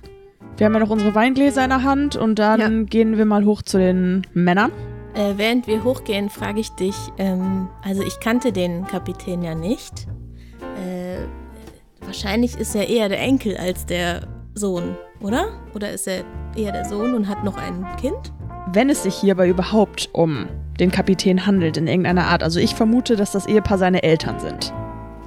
Wir 0.58 0.66
haben 0.66 0.74
ja 0.74 0.80
noch 0.80 0.90
unsere 0.90 1.14
Weingläser 1.14 1.64
in 1.64 1.70
der 1.70 1.84
Hand 1.84 2.16
und 2.16 2.40
dann 2.40 2.86
gehen 2.86 3.18
wir 3.18 3.26
mal 3.26 3.46
hoch 3.46 3.62
zu 3.62 3.78
den 3.78 4.26
Männern. 4.34 4.72
Äh, 5.14 5.34
während 5.38 5.68
wir 5.68 5.84
hochgehen, 5.84 6.30
frage 6.30 6.60
ich 6.60 6.70
dich, 6.72 6.96
ähm, 7.18 7.68
also 7.84 8.02
ich 8.04 8.20
kannte 8.20 8.52
den 8.52 8.86
Kapitän 8.88 9.44
ja 9.44 9.54
nicht. 9.56 10.08
Äh, 10.82 11.26
wahrscheinlich 12.06 12.58
ist 12.58 12.76
er 12.76 12.88
eher 12.90 13.08
der 13.10 13.20
Enkel 13.22 13.56
als 13.58 13.86
der 13.86 14.28
Sohn, 14.56 14.96
oder? 15.22 15.48
Oder 15.74 15.92
ist 15.92 16.08
er 16.08 16.24
eher 16.56 16.72
der 16.72 16.86
Sohn 16.86 17.14
und 17.14 17.28
hat 17.30 17.44
noch 17.44 17.58
ein 17.58 17.86
Kind? 18.00 18.34
Wenn 18.72 18.90
es 18.90 19.04
sich 19.04 19.16
hierbei 19.16 19.48
überhaupt 19.48 20.10
um 20.14 20.48
den 20.80 20.92
Kapitän 20.92 21.46
handelt 21.46 21.78
in 21.78 21.88
irgendeiner 21.88 22.26
Art, 22.28 22.44
also 22.44 22.60
ich 22.60 22.76
vermute, 22.76 23.16
dass 23.16 23.32
das 23.32 23.46
Ehepaar 23.46 23.78
seine 23.78 24.04
Eltern 24.04 24.40
sind, 24.40 24.74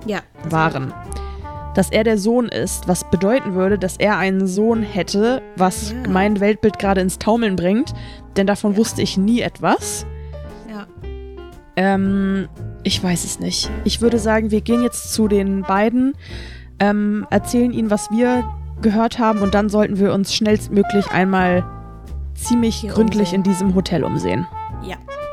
Ja. 0.07 0.21
waren. 0.51 0.93
Dass 1.75 1.91
er 1.91 2.03
der 2.05 2.19
Sohn 2.19 2.47
ist, 2.49 2.89
was 2.89 3.09
bedeuten 3.11 3.55
würde, 3.55 3.79
dass 3.79 3.97
er 3.97 4.17
einen 4.19 4.47
Sohn 4.47 4.83
hätte, 4.83 5.43
was 5.57 5.93
Ja. 5.93 6.11
mein 6.11 6.41
Weltbild 6.41 6.79
gerade 6.79 7.01
ins 7.01 7.19
Taumeln 7.19 7.57
bringt, 7.57 7.95
denn 8.37 8.47
davon 8.47 8.73
Ja. 8.73 8.79
wusste 8.79 9.03
ich 9.03 9.17
nie 9.17 9.41
etwas. 9.41 10.07
Ja. 10.71 10.87
Ähm, 11.77 12.49
ich 12.83 13.03
weiß 13.03 13.25
es 13.25 13.39
nicht. 13.39 13.71
Ich 13.85 14.01
würde 14.01 14.19
sagen, 14.19 14.51
wir 14.51 14.61
gehen 14.61 14.83
jetzt 14.83 15.13
zu 15.13 15.29
den 15.29 15.63
beiden, 15.63 16.15
ähm, 16.81 17.27
erzählen 17.31 17.73
ihnen, 17.73 17.91
was 17.91 18.11
wir 18.11 18.45
gehört 18.83 19.19
haben 19.19 19.41
und 19.43 19.55
dann 19.55 19.69
sollten 19.69 19.99
wir 19.99 20.13
uns 20.13 20.35
schnellstmöglich 20.35 21.11
einmal 21.11 21.65
ziemlich 22.35 22.77
Hier 22.77 22.93
gründlich 22.93 23.29
umsehen. 23.29 23.35
in 23.37 23.43
diesem 23.43 23.75
Hotel 23.75 24.05
umsehen. 24.05 24.47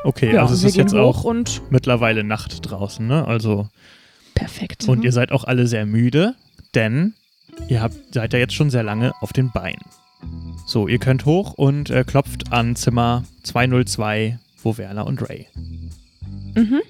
Okay, 0.04 0.32
ja, 0.34 0.42
also 0.42 0.54
es 0.54 0.62
wir 0.62 0.68
ist 0.68 0.74
gehen 0.74 0.82
jetzt 0.86 0.94
hoch 0.94 1.00
auch 1.00 1.24
und 1.24 1.62
mittlerweile 1.70 2.22
Nacht 2.22 2.70
draußen, 2.70 3.04
ne? 3.04 3.26
Also, 3.26 3.66
perfekt. 4.36 4.88
und 4.88 5.04
ihr 5.04 5.12
seid 5.12 5.32
auch 5.32 5.44
alle 5.44 5.66
sehr 5.66 5.84
müde, 5.86 6.34
denn 6.74 7.14
ihr 7.68 7.82
habt, 7.82 7.96
seid 8.14 8.32
ja 8.32 8.38
jetzt 8.38 8.54
schon 8.54 8.70
sehr 8.70 8.82
lange 8.84 9.12
auf 9.20 9.32
den 9.32 9.50
Beinen. 9.50 9.82
So, 10.66 10.88
ihr 10.88 10.98
könnt 10.98 11.24
hoch 11.26 11.54
und 11.54 11.90
äh, 11.90 12.04
klopft 12.04 12.52
an 12.52 12.74
Zimmer 12.76 13.24
202, 13.44 14.38
wo 14.62 14.76
Werner 14.78 15.06
und 15.06 15.28
Ray 15.28 15.46
Mhm. 16.54 16.80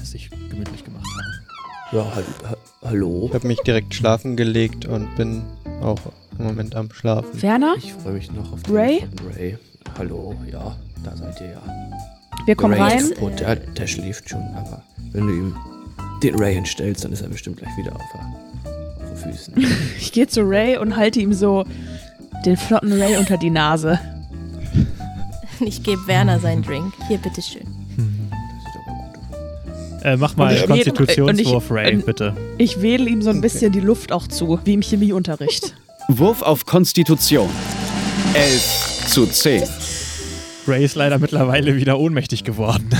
es 0.00 0.12
sich 0.12 0.30
gemütlich 0.48 0.84
gemacht 0.84 1.04
haben. 1.06 1.32
Ja, 1.92 2.16
ha 2.16 2.56
hallo. 2.82 3.26
Ich 3.28 3.34
habe 3.34 3.46
mich 3.46 3.60
direkt 3.60 3.94
schlafen 3.94 4.36
gelegt 4.36 4.86
und 4.86 5.14
bin 5.16 5.42
auch 5.82 5.98
im 6.38 6.46
Moment 6.46 6.74
am 6.74 6.90
Schlafen. 6.90 7.40
Werner, 7.42 7.74
Ich 7.76 7.92
freue 7.92 8.14
mich 8.14 8.32
noch 8.32 8.52
auf 8.52 8.60
Ray? 8.70 9.00
von 9.18 9.28
Ray. 9.34 9.58
Hallo, 9.98 10.34
ja, 10.50 10.76
da 11.04 11.14
seid 11.16 11.40
ihr 11.42 11.50
ja. 11.52 11.62
wir 12.46 12.56
kommen 12.56 12.72
Ray 12.74 12.82
rein. 12.94 12.98
ist 12.98 13.14
kaputt, 13.14 13.38
der, 13.40 13.56
der 13.56 13.86
schläft 13.86 14.28
schon, 14.30 14.42
aber 14.56 14.82
wenn 15.12 15.26
du 15.26 15.32
ihm 15.34 15.56
den 16.24 16.36
Ray 16.36 16.54
hinstellst, 16.54 17.04
dann 17.04 17.12
ist 17.12 17.20
er 17.20 17.28
bestimmt 17.28 17.58
gleich 17.58 17.76
wieder 17.76 17.94
auf, 17.94 18.02
der, 18.12 18.20
auf 19.12 19.22
den 19.22 19.32
Füßen. 19.32 19.54
Ich 19.98 20.12
gehe 20.12 20.26
zu 20.26 20.42
Ray 20.42 20.76
und 20.78 20.96
halte 20.96 21.20
ihm 21.20 21.32
so 21.32 21.64
den 22.44 22.56
flotten 22.56 22.92
Ray 23.00 23.16
unter 23.16 23.36
die 23.36 23.50
Nase. 23.50 23.98
Ich 25.60 25.82
gebe 25.82 26.06
Werner 26.06 26.38
seinen 26.40 26.62
Drink. 26.62 26.92
Hier, 27.08 27.18
bitteschön. 27.18 27.66
Äh, 30.02 30.16
mach 30.18 30.36
mal 30.36 30.54
Konstitutionswurf, 30.66 31.70
Ray, 31.70 31.94
und- 31.94 32.06
bitte. 32.06 32.36
Ich 32.58 32.82
wedel 32.82 33.08
ihm 33.08 33.22
so 33.22 33.30
ein 33.30 33.40
bisschen 33.40 33.72
die 33.72 33.80
Luft 33.80 34.12
auch 34.12 34.26
zu, 34.28 34.58
wie 34.64 34.74
im 34.74 34.82
Chemieunterricht. 34.82 35.74
Wurf 36.08 36.42
auf 36.42 36.66
Konstitution. 36.66 37.48
11 38.34 39.06
zu 39.06 39.26
10. 39.26 39.62
Ray 40.66 40.84
ist 40.84 40.94
leider 40.96 41.18
mittlerweile 41.18 41.76
wieder 41.76 41.98
ohnmächtig 41.98 42.44
geworden. 42.44 42.90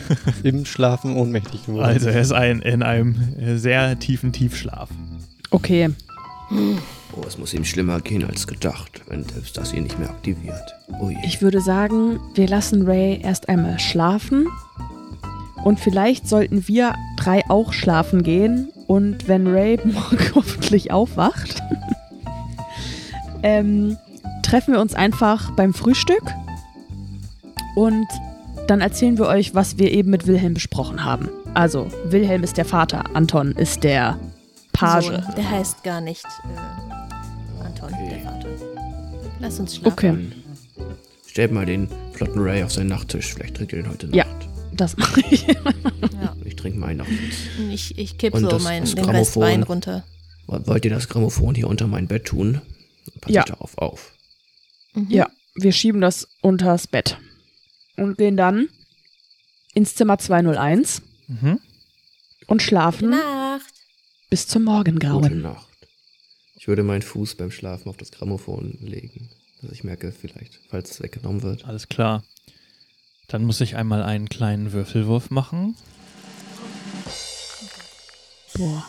Im 0.42 0.64
Schlafen 0.64 1.16
ohnmächtig 1.16 1.66
geworden. 1.66 1.84
Also 1.84 2.08
er 2.08 2.20
ist 2.20 2.32
ein, 2.32 2.60
in 2.60 2.82
einem 2.82 3.16
sehr 3.56 3.98
tiefen 3.98 4.32
Tiefschlaf. 4.32 4.88
Okay, 5.50 5.90
Oh, 7.14 7.22
es 7.26 7.38
muss 7.38 7.54
ihm 7.54 7.64
schlimmer 7.64 8.00
gehen 8.00 8.24
als 8.24 8.46
gedacht, 8.46 9.02
wenn 9.08 9.24
selbst 9.24 9.56
das 9.56 9.72
ihn 9.72 9.84
nicht 9.84 9.98
mehr 9.98 10.10
aktiviert. 10.10 10.74
Ui. 11.00 11.16
ich 11.24 11.42
würde 11.42 11.60
sagen, 11.60 12.20
wir 12.34 12.48
lassen 12.48 12.82
Ray 12.82 13.20
erst 13.22 13.48
einmal 13.48 13.78
schlafen. 13.78 14.48
Und 15.64 15.78
vielleicht 15.78 16.28
sollten 16.28 16.66
wir 16.68 16.94
drei 17.16 17.42
auch 17.48 17.72
schlafen 17.72 18.22
gehen. 18.22 18.70
Und 18.86 19.28
wenn 19.28 19.46
Ray 19.46 19.78
morgen 19.84 20.34
hoffentlich 20.34 20.90
aufwacht, 20.90 21.62
ähm, 23.42 23.96
treffen 24.42 24.74
wir 24.74 24.80
uns 24.80 24.94
einfach 24.94 25.50
beim 25.52 25.72
Frühstück. 25.74 26.24
Und 27.76 28.06
dann 28.66 28.80
erzählen 28.80 29.18
wir 29.18 29.26
euch, 29.26 29.54
was 29.54 29.78
wir 29.78 29.90
eben 29.90 30.10
mit 30.10 30.26
Wilhelm 30.26 30.54
besprochen 30.54 31.04
haben. 31.04 31.28
Also, 31.54 31.88
Wilhelm 32.04 32.42
ist 32.42 32.56
der 32.56 32.64
Vater, 32.64 33.14
Anton 33.14 33.52
ist 33.52 33.84
der 33.84 34.18
Page. 34.72 35.06
Sohn. 35.06 35.22
Der 35.36 35.50
heißt 35.50 35.82
gar 35.84 36.00
nicht 36.00 36.24
äh, 36.24 37.64
Anton, 37.64 37.90
Okay. 37.92 38.08
der 38.10 38.20
Vater. 38.20 38.48
Lass 39.40 39.58
uns 39.60 39.76
schlafen. 39.76 39.92
Okay, 39.92 40.86
stellt 41.26 41.52
mal 41.52 41.66
den 41.66 41.88
flotten 42.12 42.40
Ray 42.40 42.62
auf 42.62 42.72
seinen 42.72 42.88
Nachttisch. 42.88 43.34
Vielleicht 43.34 43.56
trinkt 43.56 43.72
er 43.72 43.82
den 43.82 43.90
heute 43.90 44.06
Nacht. 44.06 44.16
Ja. 44.16 44.24
das 44.74 44.96
mache 44.96 45.20
ich. 45.30 45.46
Ja. 45.46 45.54
Ich 46.44 46.56
trinke 46.56 46.78
meinen 46.78 47.00
jetzt. 47.00 47.38
Ich, 47.72 47.98
ich 47.98 48.18
kipp 48.18 48.34
Und 48.34 48.42
so 48.42 48.48
das- 48.50 48.62
meinen, 48.62 48.82
das 48.84 48.94
den 48.94 49.04
Rest. 49.08 49.36
Wein 49.36 49.62
runter. 49.64 50.04
Wollt 50.46 50.84
ihr 50.84 50.90
das 50.90 51.08
Grammophon 51.08 51.54
hier 51.54 51.66
unter 51.68 51.86
mein 51.86 52.06
Bett 52.06 52.26
tun? 52.26 52.60
Pass 53.20 53.32
Ja. 53.32 53.42
darauf 53.44 53.76
auf. 53.78 54.12
Mhm. 54.94 55.06
Ja, 55.08 55.28
wir 55.56 55.72
schieben 55.72 56.00
das 56.00 56.28
unters 56.42 56.86
Bett. 56.86 57.18
Und 57.96 58.16
gehen 58.18 58.36
dann 58.36 58.68
ins 59.74 59.94
Zimmer 59.94 60.18
201 60.18 61.02
Mhm. 61.28 61.60
und 62.46 62.58
Gute 62.60 62.64
schlafen 62.64 63.10
Nacht. 63.10 63.72
bis 64.30 64.46
zum 64.46 64.64
Gute 64.64 64.72
Morgengrauen. 64.74 65.42
Nacht. 65.42 65.66
Ich 66.56 66.68
würde 66.68 66.82
meinen 66.82 67.02
Fuß 67.02 67.34
beim 67.36 67.50
Schlafen 67.50 67.88
auf 67.88 67.96
das 67.96 68.10
Grammophon 68.12 68.78
legen. 68.80 69.28
Dass 69.60 69.72
ich 69.72 69.84
merke, 69.84 70.12
vielleicht, 70.12 70.58
falls 70.68 70.90
es 70.92 71.02
weggenommen 71.02 71.42
wird. 71.42 71.64
Alles 71.64 71.88
klar. 71.88 72.22
Dann 73.28 73.44
muss 73.44 73.60
ich 73.60 73.76
einmal 73.76 74.02
einen 74.02 74.28
kleinen 74.28 74.72
Würfelwurf 74.72 75.30
machen. 75.30 75.76
Boah. 78.54 78.86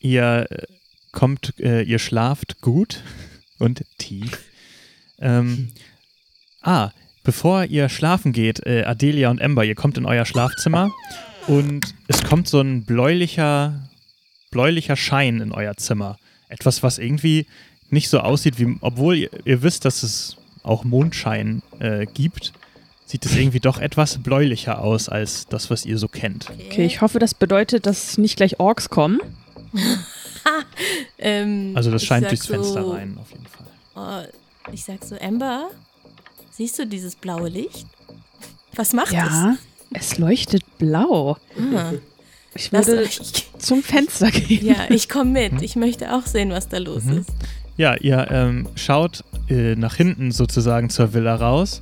Ihr 0.00 0.46
äh, 0.50 0.66
kommt, 1.12 1.58
äh, 1.60 1.82
ihr 1.82 1.98
schlaft 1.98 2.60
gut 2.60 3.02
und 3.58 3.84
tief. 3.98 4.38
Ähm, 5.18 5.72
ah, 6.62 6.90
bevor 7.22 7.64
ihr 7.64 7.88
schlafen 7.88 8.32
geht, 8.32 8.64
äh, 8.66 8.84
Adelia 8.84 9.30
und 9.30 9.40
Ember, 9.40 9.64
ihr 9.64 9.74
kommt 9.74 9.98
in 9.98 10.06
euer 10.06 10.24
Schlafzimmer 10.24 10.90
und 11.46 11.94
es 12.08 12.22
kommt 12.24 12.48
so 12.48 12.60
ein 12.60 12.84
bläulicher, 12.84 13.88
bläulicher 14.50 14.96
Schein 14.96 15.40
in 15.40 15.52
euer 15.52 15.76
Zimmer. 15.76 16.18
Etwas, 16.48 16.82
was 16.82 16.98
irgendwie 16.98 17.46
nicht 17.90 18.08
so 18.08 18.20
aussieht, 18.20 18.58
wie, 18.58 18.76
obwohl 18.80 19.16
ihr, 19.16 19.30
ihr 19.44 19.62
wisst, 19.62 19.84
dass 19.84 20.02
es 20.02 20.36
auch 20.62 20.84
Mondschein 20.84 21.62
äh, 21.78 22.06
gibt, 22.06 22.52
sieht 23.06 23.26
es 23.26 23.34
irgendwie 23.36 23.60
doch 23.60 23.78
etwas 23.78 24.18
bläulicher 24.18 24.80
aus 24.80 25.08
als 25.08 25.46
das, 25.48 25.70
was 25.70 25.84
ihr 25.84 25.98
so 25.98 26.06
kennt. 26.06 26.48
Okay, 26.68 26.84
ich 26.86 27.00
hoffe, 27.00 27.18
das 27.18 27.34
bedeutet, 27.34 27.86
dass 27.86 28.18
nicht 28.18 28.36
gleich 28.36 28.60
Orks 28.60 28.88
kommen. 28.88 29.20
Ähm, 31.18 31.72
Also 31.74 31.90
das 31.90 32.02
scheint 32.02 32.30
durchs 32.30 32.46
Fenster 32.46 32.82
so, 32.82 32.92
rein, 32.92 33.16
auf 33.20 33.30
jeden 33.30 33.46
Fall. 33.46 33.66
Oh, 33.94 34.72
Ich 34.72 34.84
sag 34.84 35.04
so, 35.04 35.16
Amber, 35.20 35.68
siehst 36.60 36.78
du 36.78 36.86
dieses 36.86 37.14
blaue 37.16 37.48
Licht? 37.48 37.86
Was 38.76 38.92
macht 38.92 39.12
Ja, 39.12 39.56
es 39.94 40.18
leuchtet 40.18 40.62
blau. 40.76 41.38
es? 41.56 41.74
Ah, 41.74 41.92
Ich 42.54 42.70
würde 42.70 43.02
ich, 43.04 43.48
zum 43.58 43.82
Fenster 43.82 44.30
gehen. 44.30 44.66
ja, 44.66 44.90
ich 44.90 45.08
komme 45.08 45.30
mit. 45.48 45.62
Ich 45.62 45.74
möchte 45.74 46.14
auch 46.14 46.26
sehen, 46.26 46.50
was 46.50 46.68
da 46.68 46.76
los 46.76 47.04
Mhm. 47.04 47.18
ist. 47.20 47.30
Ja, 47.78 47.94
ihr 47.96 48.30
ähm, 48.30 48.68
schaut 48.74 49.24
äh, 49.48 49.74
nach 49.74 49.94
hinten 49.94 50.32
sozusagen 50.32 50.90
zur 50.90 51.14
Villa 51.14 51.34
raus 51.34 51.80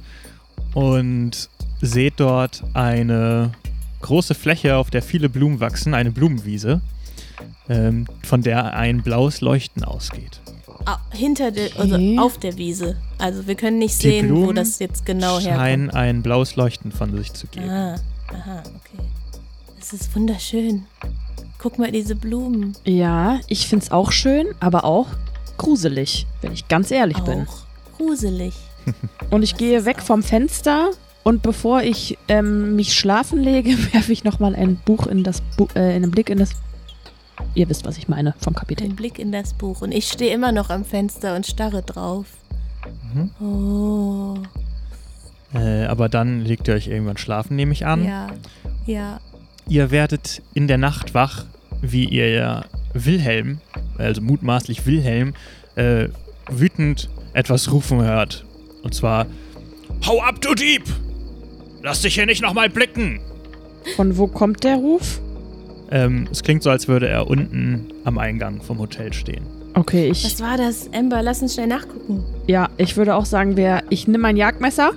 und 0.74 1.48
seht 1.82 2.14
dort 2.18 2.62
eine 2.74 3.50
große 4.02 4.36
Fläche, 4.36 4.76
auf 4.76 4.90
der 4.90 5.02
viele 5.02 5.28
Blumen 5.28 5.58
wachsen, 5.58 5.92
eine 5.92 6.12
Blumenwiese, 6.12 6.80
ähm, 7.68 8.06
von 8.22 8.42
der 8.42 8.74
ein 8.74 9.02
blaues 9.02 9.40
Leuchten 9.40 9.82
ausgeht. 9.82 10.40
Hinter 11.10 11.50
der, 11.50 11.70
also 11.78 11.94
Okay. 11.94 12.18
auf 12.18 12.38
der 12.38 12.56
Wiese. 12.56 12.96
Also 13.18 13.46
wir 13.46 13.54
können 13.54 13.78
nicht 13.78 13.98
Die 14.02 14.08
sehen, 14.08 14.30
wo 14.30 14.34
Blumen 14.34 14.56
das 14.56 14.78
jetzt 14.78 15.04
genau 15.06 15.38
herkommt. 15.38 15.56
scheinen 15.60 15.90
ein 15.90 16.22
blaues 16.22 16.56
Leuchten 16.56 16.92
von 16.92 17.16
sich 17.16 17.32
zu 17.32 17.46
geben. 17.48 17.68
Ah, 17.68 17.94
aha, 18.32 18.58
okay. 18.60 19.02
Es 19.80 19.92
ist 19.92 20.14
wunderschön. 20.14 20.86
Guck 21.58 21.78
mal 21.78 21.90
diese 21.90 22.14
Blumen. 22.14 22.76
Ja, 22.84 23.40
ich 23.48 23.66
finde 23.66 23.84
es 23.86 23.90
auch 23.92 24.12
schön, 24.12 24.46
aber 24.60 24.84
auch 24.84 25.06
gruselig, 25.56 26.26
wenn 26.40 26.52
ich 26.52 26.68
ganz 26.68 26.90
ehrlich 26.90 27.18
bin. 27.18 27.46
Auch 27.48 27.96
gruselig. 27.96 28.54
Und 29.30 29.42
ich 29.42 29.56
gehe 29.56 29.84
weg 29.84 30.00
vom 30.00 30.22
Fenster 30.22 30.90
und 31.24 31.42
bevor 31.42 31.82
ich 31.82 32.16
ähm, 32.28 32.74
mich 32.76 32.94
schlafen 32.94 33.38
lege, 33.42 33.70
werfe 33.92 34.12
ich 34.12 34.24
nochmal 34.24 34.54
ein 34.54 34.76
Buch 34.76 35.06
in 35.06 35.24
das 35.24 35.42
Bu 35.58 35.66
äh, 35.74 35.80
einen 35.80 36.10
Blick 36.10 36.30
in 36.30 36.38
das. 36.38 36.50
Ihr 37.54 37.68
wisst, 37.68 37.84
was 37.84 37.98
ich 37.98 38.08
meine 38.08 38.34
vom 38.38 38.54
Kapitän. 38.54 38.88
Den 38.90 38.96
Blick 38.96 39.18
in 39.18 39.32
das 39.32 39.54
Buch. 39.54 39.80
Und 39.82 39.92
ich 39.92 40.08
stehe 40.08 40.32
immer 40.34 40.52
noch 40.52 40.70
am 40.70 40.84
Fenster 40.84 41.36
und 41.36 41.46
starre 41.46 41.82
drauf. 41.82 42.26
Mhm. 43.14 43.30
Oh, 43.40 44.36
Äh, 45.54 45.84
aber 45.86 46.08
dann 46.08 46.40
legt 46.44 46.68
ihr 46.68 46.74
euch 46.74 46.88
irgendwann 46.88 47.16
schlafen, 47.16 47.56
nehme 47.56 47.72
ich 47.72 47.86
an. 47.86 48.04
ja, 48.04 48.28
ja. 48.86 49.20
Ihr 49.68 49.90
werdet 49.90 50.42
in 50.54 50.66
der 50.66 50.78
Nacht 50.78 51.12
wach, 51.14 51.44
wie 51.82 52.04
ihr 52.06 52.30
ja 52.30 52.64
Wilhelm, 52.94 53.60
also 53.98 54.22
mutmaßlich 54.22 54.86
Wilhelm, 54.86 55.34
äh, 55.74 56.08
wütend 56.48 57.10
etwas 57.34 57.70
rufen 57.70 58.00
hört. 58.02 58.46
Und 58.82 58.94
zwar: 58.94 59.26
Hau 60.06 60.22
ab, 60.22 60.40
du 60.40 60.54
Dieb! 60.54 60.84
Lass 61.82 62.00
dich 62.00 62.14
hier 62.14 62.24
nicht 62.26 62.40
nochmal 62.42 62.70
blicken! 62.70 63.20
Von 63.96 64.16
wo 64.16 64.26
kommt 64.26 64.64
der 64.64 64.76
Ruf? 64.76 65.20
Ähm, 65.90 66.28
es 66.30 66.42
klingt 66.42 66.62
so, 66.62 66.70
als 66.70 66.88
würde 66.88 67.08
er 67.08 67.28
unten 67.28 67.86
am 68.04 68.18
Eingang 68.18 68.60
vom 68.60 68.78
Hotel 68.78 69.12
stehen. 69.12 69.44
Okay, 69.74 70.08
ich. 70.10 70.24
Was 70.24 70.40
war 70.40 70.56
das? 70.56 70.90
Amber, 70.92 71.22
lass 71.22 71.40
uns 71.40 71.54
schnell 71.54 71.68
nachgucken. 71.68 72.24
Ja, 72.46 72.68
ich 72.78 72.96
würde 72.96 73.14
auch 73.14 73.26
sagen, 73.26 73.56
wer. 73.56 73.82
Ich 73.90 74.06
nehme 74.08 74.18
mein 74.22 74.36
Jagdmesser, 74.36 74.92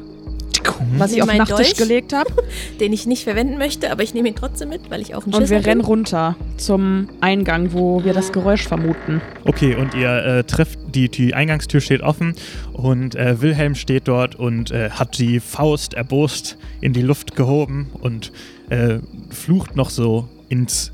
was 0.98 1.12
ich 1.12 1.22
auf 1.22 1.28
den 1.28 1.38
meinen 1.38 1.48
Nachttisch 1.48 1.74
Dolch. 1.74 1.78
gelegt 1.78 2.14
habe, 2.14 2.32
Den 2.80 2.94
ich 2.94 3.06
nicht 3.06 3.24
verwenden 3.24 3.58
möchte, 3.58 3.92
aber 3.92 4.04
ich 4.04 4.14
nehme 4.14 4.30
ihn 4.30 4.36
trotzdem 4.36 4.70
mit, 4.70 4.90
weil 4.90 5.02
ich 5.02 5.14
auch 5.14 5.26
ein 5.26 5.34
und 5.34 5.42
Schisser 5.42 5.56
wir 5.56 5.66
rennen 5.66 5.82
runter 5.82 6.36
zum 6.58 7.10
Eingang, 7.22 7.74
wo 7.74 8.04
wir 8.04 8.14
das 8.14 8.32
Geräusch 8.32 8.68
vermuten. 8.68 9.22
Okay, 9.46 9.76
und 9.76 9.94
ihr 9.94 10.10
äh, 10.10 10.44
trefft, 10.44 10.80
die, 10.96 11.10
die 11.10 11.34
Eingangstür 11.34 11.82
steht 11.82 12.02
offen 12.02 12.34
und 12.74 13.16
äh, 13.16 13.42
Wilhelm 13.42 13.76
steht 13.76 14.08
dort 14.08 14.36
und 14.36 14.72
äh, 14.72 14.90
hat 14.90 15.18
die 15.20 15.40
Faust 15.40 15.94
erbost 15.94 16.58
in 16.80 16.94
die 16.94 17.02
Luft 17.02 17.36
gehoben 17.36 17.92
und 18.02 18.32
äh, 18.70 19.00
flucht 19.30 19.76
noch 19.76 19.90
so 19.90 20.28
ins, 20.52 20.92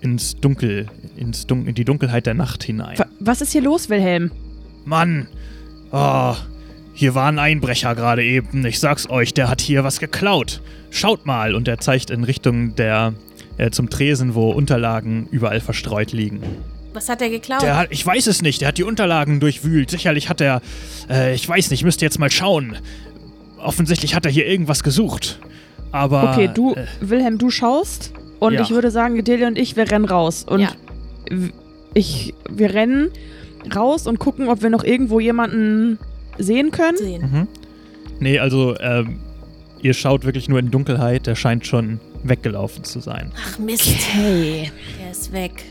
ins 0.00 0.36
Dunkel, 0.36 0.86
ins 1.16 1.46
Dun 1.46 1.66
in 1.66 1.74
die 1.74 1.84
Dunkelheit 1.84 2.26
der 2.26 2.34
Nacht 2.34 2.64
hinein. 2.64 2.98
Wa- 2.98 3.06
Was 3.20 3.40
ist 3.40 3.52
hier 3.52 3.62
los, 3.62 3.88
Wilhelm? 3.88 4.30
Mann, 4.84 5.28
oh, 5.92 6.34
hier 6.94 7.14
war 7.14 7.28
ein 7.30 7.38
Einbrecher 7.38 7.94
gerade 7.94 8.24
eben. 8.24 8.66
Ich 8.66 8.80
sag's 8.80 9.08
euch, 9.08 9.32
der 9.32 9.48
hat 9.48 9.60
hier 9.60 9.84
was 9.84 10.00
geklaut. 10.00 10.60
Schaut 10.90 11.26
mal. 11.26 11.54
Und 11.54 11.68
er 11.68 11.78
zeigt 11.78 12.10
in 12.10 12.24
Richtung 12.24 12.74
der, 12.74 13.14
äh, 13.56 13.70
zum 13.70 13.88
Tresen, 13.88 14.34
wo 14.34 14.50
Unterlagen 14.50 15.28
überall 15.30 15.60
verstreut 15.60 16.12
liegen. 16.12 16.40
Was 16.94 17.08
hat 17.08 17.22
er 17.22 17.30
geklaut? 17.30 17.62
Der 17.62 17.76
hat, 17.76 17.88
ich 17.90 18.04
weiß 18.04 18.26
es 18.26 18.42
nicht, 18.42 18.62
der 18.62 18.68
hat 18.68 18.78
die 18.78 18.82
Unterlagen 18.82 19.38
durchwühlt. 19.38 19.90
Sicherlich 19.90 20.28
hat 20.28 20.40
er, 20.40 20.60
äh, 21.08 21.34
ich 21.34 21.46
weiß 21.48 21.70
nicht, 21.70 21.84
müsst 21.84 22.02
ihr 22.02 22.06
jetzt 22.06 22.18
mal 22.18 22.30
schauen. 22.30 22.76
Offensichtlich 23.58 24.14
hat 24.16 24.24
er 24.26 24.32
hier 24.32 24.46
irgendwas 24.46 24.82
gesucht. 24.82 25.38
Aber. 25.92 26.32
Okay, 26.32 26.50
du, 26.52 26.74
Äh, 26.74 26.86
Wilhelm, 27.00 27.38
du 27.38 27.50
schaust 27.50 28.12
und 28.40 28.54
ja. 28.54 28.60
ich 28.62 28.70
würde 28.70 28.90
sagen, 28.90 29.14
Gedelia 29.14 29.48
und 29.48 29.58
ich, 29.58 29.76
wir 29.76 29.90
rennen 29.90 30.04
raus. 30.04 30.44
Und 30.48 30.60
Ja. 30.60 30.70
ich, 31.94 32.34
wir 32.48 32.72
rennen 32.74 33.10
raus 33.74 34.06
und 34.06 34.18
gucken, 34.18 34.48
ob 34.48 34.62
wir 34.62 34.70
noch 34.70 34.84
irgendwo 34.84 35.20
jemanden 35.20 35.98
sehen 36.38 36.70
können. 36.70 36.96
sehen. 36.96 37.22
mhm. 37.22 37.48
Nee, 38.20 38.38
also, 38.38 38.76
ähm, 38.80 39.18
ihr 39.82 39.94
schaut 39.94 40.24
wirklich 40.24 40.48
nur 40.48 40.58
in 40.58 40.70
Dunkelheit. 40.70 41.26
Der 41.26 41.34
scheint 41.36 41.66
schon 41.66 42.00
weggelaufen 42.24 42.82
zu 42.84 43.00
sein. 43.00 43.30
Ach 43.36 43.58
Mist, 43.58 43.86
Okay. 43.88 44.70
er 45.04 45.10
ist 45.10 45.32
weg. 45.32 45.64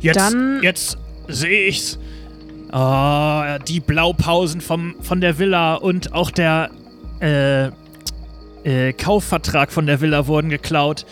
Jetzt, 0.00 0.16
Dann- 0.16 0.60
jetzt 0.62 0.98
sehe 1.28 1.66
ich's. 1.68 1.98
Ah, 2.70 3.58
die 3.58 3.80
Blaupausen 3.80 4.60
vom, 4.62 4.94
von 5.02 5.20
der 5.20 5.38
Villa 5.38 5.74
und 5.74 6.14
auch 6.14 6.30
der 6.30 6.70
äh, 7.20 7.66
äh, 8.64 8.92
Kaufvertrag 8.94 9.70
von 9.70 9.86
der 9.86 10.00
Villa 10.00 10.26
wurden 10.26 10.48
geklaut. 10.48 11.04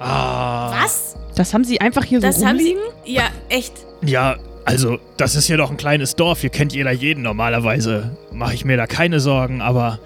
Ah. 0.00 0.82
Was? 0.82 1.14
Das 1.36 1.54
haben 1.54 1.64
sie 1.64 1.80
einfach 1.80 2.04
hier 2.04 2.20
Das 2.20 2.40
so 2.40 2.46
haben 2.46 2.58
sie. 2.58 2.70
rumliegen? 2.72 2.82
Ja, 3.04 3.24
echt. 3.48 3.72
Ja, 4.04 4.36
also, 4.64 4.98
das 5.16 5.34
ist 5.36 5.46
hier 5.46 5.56
doch 5.56 5.70
ein 5.70 5.76
kleines 5.76 6.16
Dorf. 6.16 6.40
Hier 6.40 6.50
kennt 6.50 6.72
jeder 6.72 6.90
jeden 6.92 7.22
normalerweise. 7.22 8.16
Mache 8.32 8.54
ich 8.54 8.64
mir 8.64 8.76
da 8.76 8.86
keine 8.86 9.20
Sorgen, 9.20 9.60
aber 9.60 9.98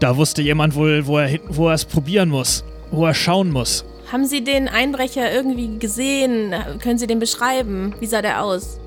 da 0.00 0.16
wusste 0.16 0.42
jemand 0.42 0.74
wohl, 0.74 1.06
wo 1.06 1.18
er, 1.18 1.26
hin- 1.28 1.40
wo 1.48 1.68
er 1.68 1.74
es 1.74 1.84
probieren 1.84 2.28
muss. 2.28 2.64
Wo 2.90 3.06
er 3.06 3.14
schauen 3.14 3.50
muss. 3.50 3.84
Haben 4.12 4.24
Sie 4.26 4.44
den 4.44 4.68
Einbrecher 4.68 5.32
irgendwie 5.32 5.78
gesehen? 5.78 6.54
Können 6.80 6.98
Sie 6.98 7.06
den 7.08 7.18
beschreiben? 7.18 7.94
Wie 7.98 8.06
sah 8.06 8.22
der 8.22 8.42
aus? 8.42 8.78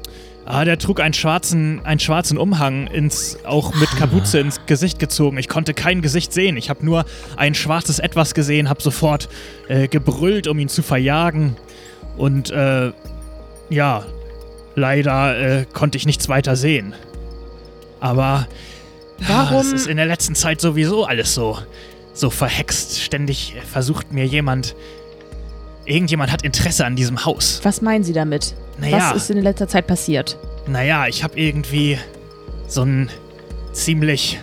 Ah, 0.51 0.65
der 0.65 0.79
trug 0.79 0.99
einen 0.99 1.13
schwarzen, 1.13 1.79
einen 1.85 1.99
schwarzen 1.99 2.39
Umhang, 2.39 2.87
ins, 2.87 3.37
auch 3.45 3.71
mit 3.75 3.87
Kapuze 3.91 4.39
ins 4.39 4.65
Gesicht 4.65 4.97
gezogen. 4.97 5.37
Ich 5.37 5.47
konnte 5.47 5.75
kein 5.75 6.01
Gesicht 6.01 6.33
sehen. 6.33 6.57
Ich 6.57 6.71
habe 6.71 6.83
nur 6.83 7.05
ein 7.37 7.53
schwarzes 7.53 7.99
Etwas 7.99 8.33
gesehen, 8.33 8.67
habe 8.67 8.81
sofort 8.81 9.29
äh, 9.67 9.87
gebrüllt, 9.87 10.47
um 10.47 10.57
ihn 10.57 10.67
zu 10.67 10.81
verjagen. 10.81 11.55
Und 12.17 12.49
äh, 12.49 12.91
ja, 13.69 14.03
leider 14.73 15.37
äh, 15.59 15.65
konnte 15.71 15.99
ich 15.99 16.07
nichts 16.07 16.29
weiter 16.29 16.55
sehen. 16.55 16.95
Aber 17.99 18.47
Warum- 19.19 19.57
Ah, 19.57 19.61
es 19.61 19.71
ist 19.71 19.85
in 19.87 19.97
der 19.97 20.07
letzten 20.07 20.33
Zeit 20.33 20.61
sowieso 20.61 21.05
alles 21.05 21.35
so, 21.35 21.59
so 22.13 22.31
verhext. 22.31 22.99
Ständig 22.99 23.53
versucht 23.71 24.11
mir 24.13 24.25
jemand. 24.25 24.75
Irgendjemand 25.85 26.31
hat 26.31 26.41
Interesse 26.41 26.87
an 26.87 26.95
diesem 26.95 27.23
Haus. 27.23 27.59
Was 27.61 27.83
meinen 27.83 28.03
Sie 28.03 28.13
damit? 28.13 28.55
Naja. 28.79 29.11
Was 29.11 29.23
ist 29.23 29.29
in 29.29 29.41
letzter 29.41 29.67
Zeit 29.67 29.87
passiert? 29.87 30.37
Naja, 30.67 31.07
ich 31.07 31.23
habe 31.23 31.39
irgendwie 31.39 31.97
so 32.67 32.83
ein 32.83 33.09
ziemlich. 33.73 34.39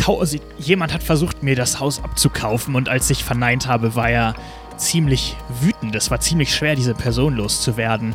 Kau 0.00 0.20
also 0.20 0.38
jemand 0.58 0.94
hat 0.94 1.02
versucht, 1.02 1.42
mir 1.42 1.54
das 1.54 1.78
Haus 1.78 2.02
abzukaufen 2.02 2.74
und 2.74 2.88
als 2.88 3.10
ich 3.10 3.22
verneint 3.22 3.66
habe, 3.66 3.94
war 3.94 4.08
er 4.08 4.34
ziemlich 4.78 5.36
wütend. 5.60 5.94
Es 5.94 6.10
war 6.10 6.20
ziemlich 6.20 6.54
schwer, 6.54 6.74
diese 6.74 6.94
Person 6.94 7.36
loszuwerden. 7.36 8.14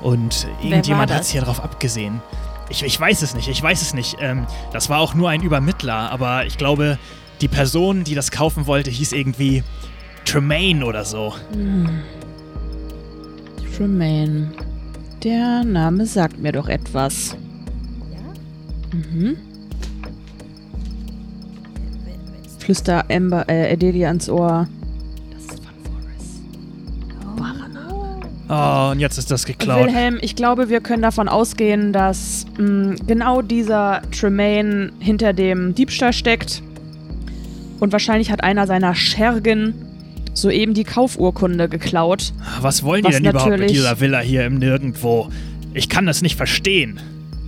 Und 0.00 0.48
irgendjemand 0.60 1.12
hat 1.12 1.24
sich 1.24 1.32
hier 1.32 1.42
darauf 1.42 1.62
abgesehen. 1.62 2.20
Ich, 2.68 2.82
ich 2.82 2.98
weiß 2.98 3.22
es 3.22 3.34
nicht, 3.34 3.48
ich 3.48 3.62
weiß 3.62 3.82
es 3.82 3.94
nicht. 3.94 4.16
Ähm, 4.20 4.46
das 4.72 4.88
war 4.88 4.98
auch 4.98 5.14
nur 5.14 5.30
ein 5.30 5.42
Übermittler, 5.42 6.10
aber 6.10 6.46
ich 6.46 6.58
glaube, 6.58 6.98
die 7.40 7.48
Person, 7.48 8.02
die 8.02 8.14
das 8.14 8.30
kaufen 8.30 8.66
wollte, 8.66 8.90
hieß 8.90 9.12
irgendwie 9.12 9.62
Tremaine 10.24 10.84
oder 10.84 11.04
so. 11.04 11.34
Tremaine. 13.76 14.52
Der 15.22 15.64
Name 15.64 16.04
sagt 16.06 16.38
mir 16.38 16.52
doch 16.52 16.68
etwas. 16.68 17.36
Ja? 18.12 18.98
Mhm. 18.98 19.36
Flüster 22.58 23.04
Amber, 23.10 23.48
äh, 23.48 23.72
Adelia 23.72 24.08
ans 24.08 24.28
Ohr. 24.28 24.68
Das 25.32 25.42
ist 25.44 25.64
von 25.64 25.74
Forrest. 25.84 26.42
Wahrer 27.36 27.68
Name. 27.68 28.88
Oh, 28.88 28.92
und 28.92 29.00
jetzt 29.00 29.18
ist 29.18 29.30
das 29.30 29.46
geklaut. 29.46 29.86
Wilhelm, 29.86 30.18
ich 30.20 30.36
glaube, 30.36 30.68
wir 30.68 30.80
können 30.80 31.02
davon 31.02 31.28
ausgehen, 31.28 31.92
dass 31.92 32.44
mh, 32.58 32.96
genau 33.06 33.42
dieser 33.42 34.02
Tremaine 34.10 34.92
hinter 35.00 35.32
dem 35.32 35.74
Diebstahl 35.74 36.12
steckt. 36.12 36.62
Und 37.80 37.90
wahrscheinlich 37.92 38.30
hat 38.30 38.44
einer 38.44 38.66
seiner 38.66 38.94
Schergen 38.94 39.74
soeben 40.34 40.74
die 40.74 40.84
Kaufurkunde 40.84 41.68
geklaut. 41.68 42.32
Was 42.60 42.82
wollen 42.82 43.02
die 43.02 43.08
Was 43.08 43.16
denn 43.16 43.30
überhaupt 43.30 43.58
mit 43.58 43.70
dieser 43.70 44.00
Villa 44.00 44.20
hier 44.20 44.44
im 44.46 44.58
Nirgendwo? 44.58 45.28
Ich 45.74 45.88
kann 45.88 46.06
das 46.06 46.22
nicht 46.22 46.36
verstehen. 46.36 47.00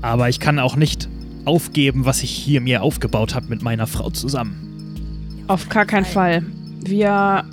Aber 0.03 0.29
ich 0.29 0.39
kann 0.39 0.59
auch 0.59 0.77
nicht 0.77 1.09
aufgeben, 1.47 2.05
was 2.05 2.23
ich 2.23 2.31
hier 2.31 2.61
mir 2.61 2.83
aufgebaut 2.83 3.35
habe 3.35 3.47
mit 3.49 3.63
meiner 3.63 3.87
Frau 3.87 4.11
zusammen. 4.11 5.45
Auf 5.47 5.69
gar 5.69 5.87
keinen 5.87 6.05
Fall. 6.05 6.43
Wir, 6.85 7.45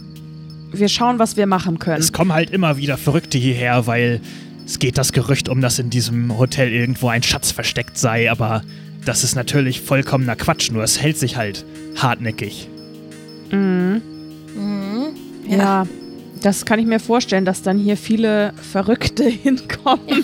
wir 0.71 0.89
schauen, 0.89 1.19
was 1.19 1.37
wir 1.37 1.47
machen 1.47 1.79
können. 1.79 1.99
Es 1.99 2.11
kommen 2.11 2.33
halt 2.33 2.49
immer 2.49 2.77
wieder 2.77 2.97
Verrückte 2.97 3.37
hierher, 3.37 3.87
weil 3.87 4.21
es 4.65 4.79
geht 4.79 4.97
das 4.97 5.11
Gerücht 5.11 5.49
um, 5.49 5.61
dass 5.61 5.79
in 5.79 5.89
diesem 5.89 6.37
Hotel 6.37 6.71
irgendwo 6.71 7.09
ein 7.09 7.23
Schatz 7.23 7.51
versteckt 7.51 7.97
sei, 7.97 8.31
aber 8.31 8.63
das 9.05 9.23
ist 9.23 9.35
natürlich 9.35 9.81
vollkommener 9.81 10.35
Quatsch, 10.35 10.71
nur 10.71 10.83
es 10.83 11.01
hält 11.01 11.17
sich 11.17 11.35
halt 11.35 11.65
hartnäckig. 11.97 12.69
Mhm. 13.51 14.01
Mhm. 15.51 15.59
Ja. 15.59 15.87
das 16.41 16.65
kann 16.65 16.79
ich 16.79 16.85
mir 16.87 16.99
vorstellen, 16.99 17.45
dass 17.45 17.61
dann 17.61 17.77
hier 17.77 17.95
viele 17.97 18.53
Verrückte 18.71 19.23
hinkommen. 19.43 20.23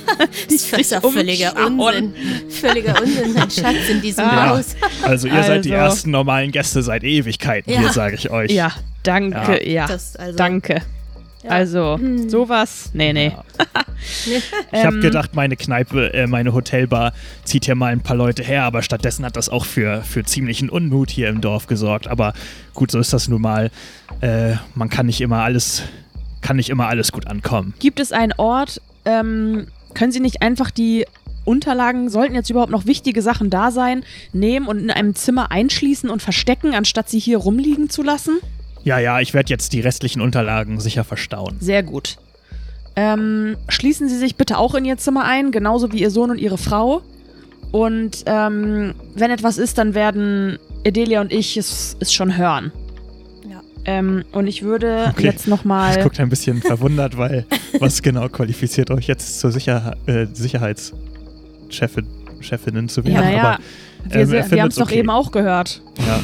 das 0.49 0.71
ist 0.79 0.91
doch 0.91 1.11
völliger. 1.11 1.53
Unsinn. 1.67 2.13
Völliger 2.49 2.99
Unsinn, 3.01 3.37
ein 3.37 3.51
Schatz 3.51 3.89
in 3.89 4.01
diesem 4.01 4.23
Ja. 4.25 4.49
Haus. 4.49 4.75
Also 5.03 5.27
ihr 5.27 5.43
seid 5.43 5.65
die 5.65 5.73
Also. 5.73 5.85
ersten 5.95 6.11
normalen 6.11 6.51
Gäste 6.51 6.81
seit 6.81 7.03
Ewigkeiten 7.03 7.71
Ja. 7.71 7.79
hier, 7.81 7.93
sage 7.93 8.15
ich 8.15 8.29
euch. 8.31 8.51
Ja, 8.51 8.71
danke, 9.03 9.69
ja. 9.69 9.85
Das, 9.87 10.15
also, 10.15 10.35
danke. 10.37 10.81
Ja. 11.43 11.51
Also, 11.51 11.97
Hm. 11.99 12.29
sowas, 12.29 12.89
nee, 12.93 13.13
nee. 13.13 13.31
Ich 14.71 14.85
habe 14.85 14.95
Ähm, 14.97 15.01
gedacht, 15.01 15.35
meine 15.35 15.55
Kneipe, 15.55 16.13
äh, 16.13 16.27
meine 16.27 16.53
Hotelbar 16.53 17.13
zieht 17.43 17.65
hier 17.65 17.75
mal 17.75 17.91
ein 17.91 18.01
paar 18.01 18.15
Leute 18.15 18.43
her, 18.43 18.63
aber 18.63 18.81
stattdessen 18.83 19.25
hat 19.25 19.35
das 19.35 19.49
auch 19.49 19.65
für, 19.65 20.01
für 20.03 20.23
ziemlichen 20.23 20.69
Unmut 20.69 21.09
hier 21.09 21.29
im 21.29 21.41
Dorf 21.41 21.65
gesorgt. 21.67 22.07
Aber 22.07 22.33
gut, 22.73 22.91
so 22.91 22.99
ist 22.99 23.11
das 23.13 23.27
nun 23.27 23.41
mal. 23.41 23.71
Äh, 24.21 24.55
man 24.75 24.89
kann 24.89 25.07
nicht 25.07 25.19
immer 25.21 25.41
alles, 25.43 25.81
kann 26.41 26.57
nicht 26.57 26.69
immer 26.69 26.87
alles 26.87 27.11
gut 27.11 27.27
ankommen. 27.27 27.73
Gibt 27.79 27.99
es 27.99 28.11
einen 28.11 28.33
Ort, 28.37 28.81
ähm, 29.05 29.67
können 29.93 30.11
Sie 30.11 30.19
nicht 30.19 30.41
einfach 30.43 30.69
die 30.69 31.05
Unterlagen, 31.43 32.09
sollten 32.09 32.35
jetzt 32.35 32.49
überhaupt 32.49 32.71
noch 32.71 32.85
wichtige 32.85 33.21
Sachen 33.21 33.49
da 33.49 33.71
sein, 33.71 34.03
nehmen 34.33 34.67
und 34.67 34.79
in 34.79 34.91
einem 34.91 35.15
Zimmer 35.15 35.49
einschließen 35.51 36.09
und 36.09 36.21
verstecken, 36.21 36.73
anstatt 36.75 37.09
sie 37.09 37.19
hier 37.19 37.37
rumliegen 37.37 37.89
zu 37.89 38.03
lassen? 38.03 38.39
Ja, 38.87 38.99
ja, 38.99 39.19
ich 39.19 39.33
werde 39.33 39.49
jetzt 39.49 39.73
die 39.73 39.81
restlichen 39.81 40.21
Unterlagen 40.21 40.79
sicher 40.79 41.03
verstauen. 41.03 41.57
Sehr 41.59 41.83
gut. 41.83 42.17
Ähm, 42.95 43.57
schließen 43.67 44.07
Sie 44.07 44.17
sich 44.17 44.37
bitte 44.37 44.57
auch 44.57 44.73
in 44.75 44.85
Ihr 44.85 44.95
Zimmer 44.97 45.25
ein, 45.25 45.51
genauso 45.51 45.91
wie 45.91 45.99
Ihr 45.99 46.09
Sohn 46.09 46.31
und 46.31 46.37
Ihre 46.39 46.57
Frau. 46.57 47.01
Und 47.71 48.23
ähm, 48.27 48.93
wenn 49.13 49.29
etwas 49.29 49.57
ist, 49.57 49.77
dann 49.77 49.93
werden 49.93 50.57
Edelia 50.85 51.19
und 51.19 51.33
ich 51.33 51.57
es, 51.57 51.97
es 51.99 52.13
schon 52.13 52.37
hören. 52.37 52.71
Ja. 53.49 53.59
Ähm, 53.83 54.23
und 54.31 54.47
ich 54.47 54.63
würde 54.63 55.07
Okay. 55.11 55.23
jetzt 55.25 55.49
nochmal. 55.49 56.01
Guckt 56.01 56.19
ein 56.21 56.29
bisschen 56.29 56.61
verwundert, 56.61 57.17
weil 57.17 57.45
was 57.79 58.01
genau 58.01 58.29
qualifiziert 58.29 58.89
euch 58.89 59.07
jetzt 59.07 59.41
zur 59.41 59.51
Sicher 59.51 59.97
äh, 60.05 60.27
Sicherheitschefin 60.31 62.07
Chefinnen 62.39 62.87
zu 62.87 63.03
werden? 63.03 63.15
Ja, 63.15 63.21
naja, 63.21 63.43
Aber, 63.43 63.59
wir, 64.05 64.21
ähm, 64.21 64.33
er 64.33 64.51
wir 64.51 64.61
haben 64.61 64.69
es 64.69 64.75
doch 64.75 64.85
okay. 64.87 64.99
eben 64.99 65.09
auch 65.09 65.31
gehört. 65.31 65.81
ja. 66.07 66.21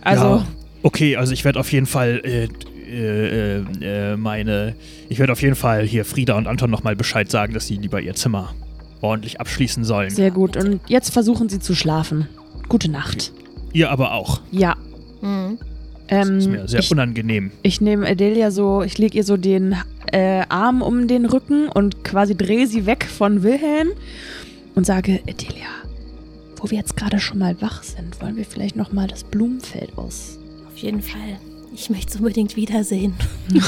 Also, 0.00 0.24
Ja, 0.36 0.46
okay, 0.82 1.16
also 1.16 1.32
ich 1.32 1.44
werde 1.44 1.58
auf 1.60 1.70
jeden 1.72 1.86
Fall 1.86 2.20
äh, 2.24 2.48
äh, 2.90 3.64
äh, 4.12 4.16
meine. 4.16 4.74
Ich 5.08 5.18
werde 5.18 5.32
auf 5.32 5.42
jeden 5.42 5.54
Fall 5.56 5.84
hier 5.84 6.04
Frieda 6.04 6.36
und 6.36 6.46
Anton 6.46 6.70
nochmal 6.70 6.96
Bescheid 6.96 7.30
sagen, 7.30 7.54
dass 7.54 7.66
sie 7.66 7.76
lieber 7.76 8.00
ihr 8.00 8.14
Zimmer 8.14 8.54
ordentlich 9.00 9.40
abschließen 9.40 9.84
sollen. 9.84 10.10
sehr 10.10 10.30
gut. 10.30 10.56
Und 10.56 10.80
jetzt 10.88 11.10
versuchen 11.12 11.48
Sie 11.48 11.60
zu 11.60 11.74
schlafen. 11.74 12.28
Gute 12.68 12.90
Nacht. 12.90 13.32
Ihr 13.72 13.90
aber 13.90 14.12
auch. 14.12 14.40
Ja. 14.50 14.76
Mhm. 15.20 15.58
Das 16.08 16.28
ist 16.30 16.46
Ähm, 16.46 16.52
mir 16.52 16.68
sehr 16.68 16.80
ich 16.80 16.90
unangenehm. 16.90 17.50
ich 17.62 17.80
nehme 17.82 18.06
Adelia 18.08 18.50
so, 18.50 18.82
ich 18.82 18.96
lege 18.96 19.18
ihr 19.18 19.24
so 19.24 19.36
den 19.36 19.76
äh, 20.10 20.42
Arm 20.48 20.80
um 20.80 21.06
den 21.06 21.26
Rücken 21.26 21.68
und 21.68 22.02
quasi 22.02 22.34
drehe 22.34 22.66
sie 22.66 22.86
weg 22.86 23.04
von 23.04 23.42
Wilhelm 23.42 23.88
und 24.74 24.86
sage, 24.86 25.20
Adelia, 25.28 25.66
wo 26.56 26.70
wir 26.70 26.78
jetzt 26.78 26.96
gerade 26.96 27.20
schon 27.20 27.38
mal 27.38 27.60
wach 27.60 27.82
sind, 27.82 28.20
wollen 28.22 28.36
wir 28.36 28.46
vielleicht 28.46 28.74
noch 28.74 28.90
mal 28.90 29.06
das 29.06 29.22
Blumenfeld 29.22 29.90
aus. 29.98 30.38
Auf 30.78 30.84
jeden 30.84 31.02
Fall. 31.02 31.40
Ich 31.74 31.90
möchte 31.90 32.12
es 32.14 32.16
unbedingt 32.20 32.54
wiedersehen. 32.54 33.14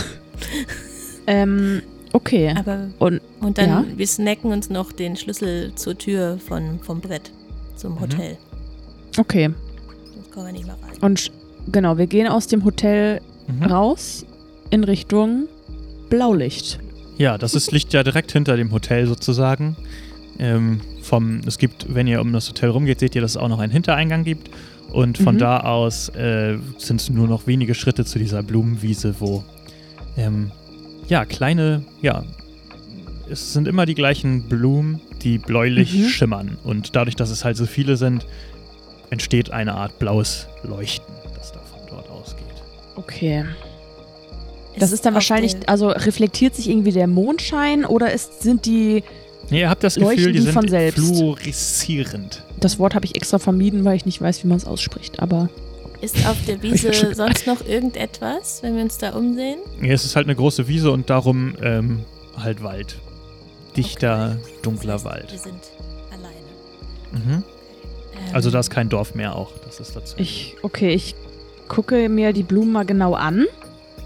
Ähm, 1.27 1.83
okay. 2.13 2.55
Aber 2.59 2.89
Und 2.99 3.21
und 3.41 3.59
dann 3.59 3.69
Ja. 3.69 3.85
wir 3.97 4.07
snacken 4.07 4.51
uns 4.53 4.71
noch 4.71 4.91
den 4.93 5.17
Schlüssel 5.17 5.73
zur 5.75 5.97
Tür 5.99 6.39
von, 6.45 6.81
vom 6.81 7.01
Brett 7.01 7.31
zum 7.77 7.95
Mhm. 7.95 8.01
Hotel. 8.01 8.39
okay. 9.19 9.51
Sonst 10.15 10.33
kommen 10.33 10.47
wir 10.47 10.53
nicht 10.53 10.67
mehr 10.67 10.75
rein. 10.83 10.99
Und 11.03 11.31
genau, 11.71 11.99
wir 11.99 12.07
gehen 12.07 12.27
aus 12.27 12.47
dem 12.47 12.65
Hotel 12.65 13.21
Mhm. 13.49 13.65
raus 13.65 14.25
in 14.71 14.83
Richtung 14.83 15.47
Blaulicht. 16.09 16.79
Ja, 17.19 17.37
das 17.39 17.55
ist 17.55 17.71
Licht 17.71 17.93
ja 17.93 18.03
direkt 18.03 18.33
hinter 18.33 18.57
dem 18.57 18.73
Hotel 18.73 19.07
sozusagen. 19.07 19.77
Ähm, 20.39 20.81
vom, 21.03 21.41
es 21.47 21.59
gibt, 21.59 21.95
wenn 21.95 22.07
ihr 22.07 22.21
um 22.23 22.33
das 22.33 22.49
Hotel 22.49 22.71
rumgeht, 22.71 22.99
seht 23.01 23.15
ihr, 23.15 23.21
dass 23.21 23.33
es 23.33 23.37
auch 23.37 23.49
noch 23.49 23.59
einen 23.59 23.73
Hintereingang 23.73 24.25
gibt. 24.25 24.51
Und 24.93 25.19
von 25.19 25.37
Mhm. 25.37 25.39
da 25.39 25.61
aus 25.61 26.09
äh, 26.11 26.59
sind 26.79 27.01
es 27.01 27.11
nur 27.11 27.29
noch 27.29 27.47
wenige 27.47 27.75
Schritte 27.75 28.05
zu 28.05 28.19
dieser 28.19 28.43
Blumenwiese, 28.43 29.15
wo 29.21 29.45
ähm, 30.17 30.51
ja 31.09 31.25
kleine, 31.25 31.85
ja, 32.03 32.25
es 33.31 33.53
sind 33.53 33.69
immer 33.69 33.87
die 33.87 33.95
gleichen 33.95 34.43
Blumen, 34.49 35.01
die 35.23 35.39
bläulich 35.39 35.95
Mhm. 35.95 36.09
schimmern. 36.09 36.59
Und 36.65 36.97
dadurch, 36.97 37.15
dass 37.17 37.31
es 37.31 37.45
halt 37.45 37.57
so 37.57 37.67
viele 37.67 37.97
sind, 37.97 38.27
entsteht 39.11 39.51
eine 39.51 39.75
Art 39.75 39.99
blaues 39.99 40.47
Leuchten, 40.65 41.15
das 41.37 41.53
da 41.53 41.61
von 41.61 41.81
dort 41.89 42.09
ausgeht. 42.11 42.45
Okay. 42.97 43.45
Das 44.79 44.93
ist 44.93 45.05
dann 45.05 45.13
auf 45.13 45.17
wahrscheinlich, 45.17 45.57
also 45.69 45.89
reflektiert 45.89 46.55
sich 46.55 46.69
irgendwie 46.69 46.93
der 46.93 47.07
Mondschein 47.07 47.85
oder 47.85 48.13
ist, 48.13 48.43
sind 48.43 48.67
die, 48.67 49.03
Nee, 49.51 49.61
ihr 49.61 49.71
habt 49.71 49.83
das 49.85 49.97
Leuchten 49.97 50.17
Gefühl, 50.19 50.33
die 50.33 50.39
die 50.39 50.45
sind 50.45 50.53
von 50.55 50.69
selbst? 50.69 50.99
fluoreszierend. 51.17 52.45
das 52.61 52.79
Wort 52.79 52.95
habe 52.95 53.05
ich 53.05 53.17
extra 53.17 53.39
vermieden, 53.39 53.85
weil 53.85 53.97
ich 53.97 54.07
nicht 54.07 54.21
weiß, 54.21 54.43
wie 54.45 54.49
man 54.49 54.57
es 54.57 54.65
ausspricht, 54.65 55.21
aber 55.21 55.49
Ist 56.01 56.25
auf 56.27 56.37
der 56.47 56.63
Wiese 56.63 57.15
sonst 57.15 57.47
noch 57.47 57.65
irgendetwas, 57.67 58.63
wenn 58.63 58.77
wir 58.77 58.83
uns 58.83 58.99
da 58.99 59.11
umsehen? 59.11 59.59
Ja, 59.83 59.93
es 59.93 60.05
ist 60.05 60.17
halt 60.17 60.27
eine 60.27 60.37
große 60.37 60.69
Wiese 60.69 60.91
und 60.93 61.11
darum 61.11 61.55
ähm, 61.63 62.05
halt 62.37 62.63
Wald. 62.63 62.97
Dichter, 63.77 64.37
dunkler 64.63 64.95
Das 64.95 65.05
heißt, 65.05 65.13
Wald. 65.15 65.33
Wir 65.33 65.39
sind 65.39 65.61
alleine. 66.11 67.25
Mhm. 67.25 67.33
Ähm, 67.43 68.35
Also 68.35 68.51
da 68.51 68.61
ist 68.61 68.71
kein 68.71 68.89
Dorf 68.89 69.15
mehr 69.15 69.37
auch. 69.37 69.53
Das 69.65 69.79
ist 69.81 69.95
dazu. 69.97 70.17
ich, 70.19 70.57
okay, 70.63 70.93
ich 70.95 71.15
gucke 71.69 72.09
mir 72.09 72.33
die 72.33 72.43
Blumen 72.43 72.73
mal 72.73 72.85
genau 72.85 73.15
an. 73.15 73.47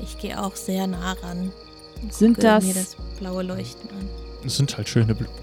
Ich 0.02 0.18
gehe 0.18 0.42
auch 0.42 0.56
sehr 0.56 0.86
nah 0.86 1.12
ran. 1.22 1.50
und 2.02 2.12
Sind 2.12 2.34
gucke 2.34 2.46
das- 2.46 2.64
mir 2.64 2.74
das 2.74 2.96
blaue 3.18 3.42
Leuchten 3.42 3.88
an. 3.90 4.08
Es 4.44 4.56
sind 4.56 4.76
halt 4.76 4.88
schöne 4.88 5.14
Blumen. 5.14 5.34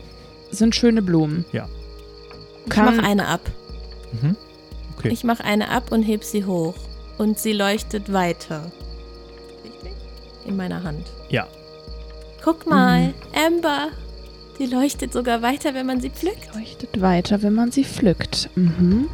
Sind 0.52 0.76
schöne 0.76 1.02
Blumen. 1.02 1.46
Ich 1.52 2.70
Kann- 2.70 2.96
mache 2.98 3.06
eine 3.08 3.28
ab. 3.28 3.42
Mhm. 4.22 4.36
Okay. 4.98 5.10
Ich 5.10 5.24
mache 5.24 5.44
eine 5.44 5.70
ab 5.70 5.92
und 5.92 6.04
heb 6.04 6.24
sie 6.24 6.46
hoch. 6.46 6.76
Und 7.18 7.40
sie 7.40 7.54
leuchtet 7.54 8.12
weiter. 8.14 8.72
Richtig? 9.64 9.94
In 10.46 10.58
meiner 10.58 10.84
Hand. 10.84 11.08
Ja. 11.30 11.48
Guck 12.44 12.68
mal, 12.68 13.14
Amber. 13.36 13.90
Die 14.60 14.66
leuchtet 14.66 15.14
sogar 15.14 15.42
weiter, 15.42 15.74
wenn 15.74 15.86
man 15.86 16.02
sie 16.02 16.10
pflückt. 16.10 16.54
Leuchtet 16.56 17.02
weiter, 17.02 17.42
wenn 17.42 17.54
man 17.54 17.72
sie 17.72 17.84
pflückt. 17.84 18.50
Mhm. 18.56 19.08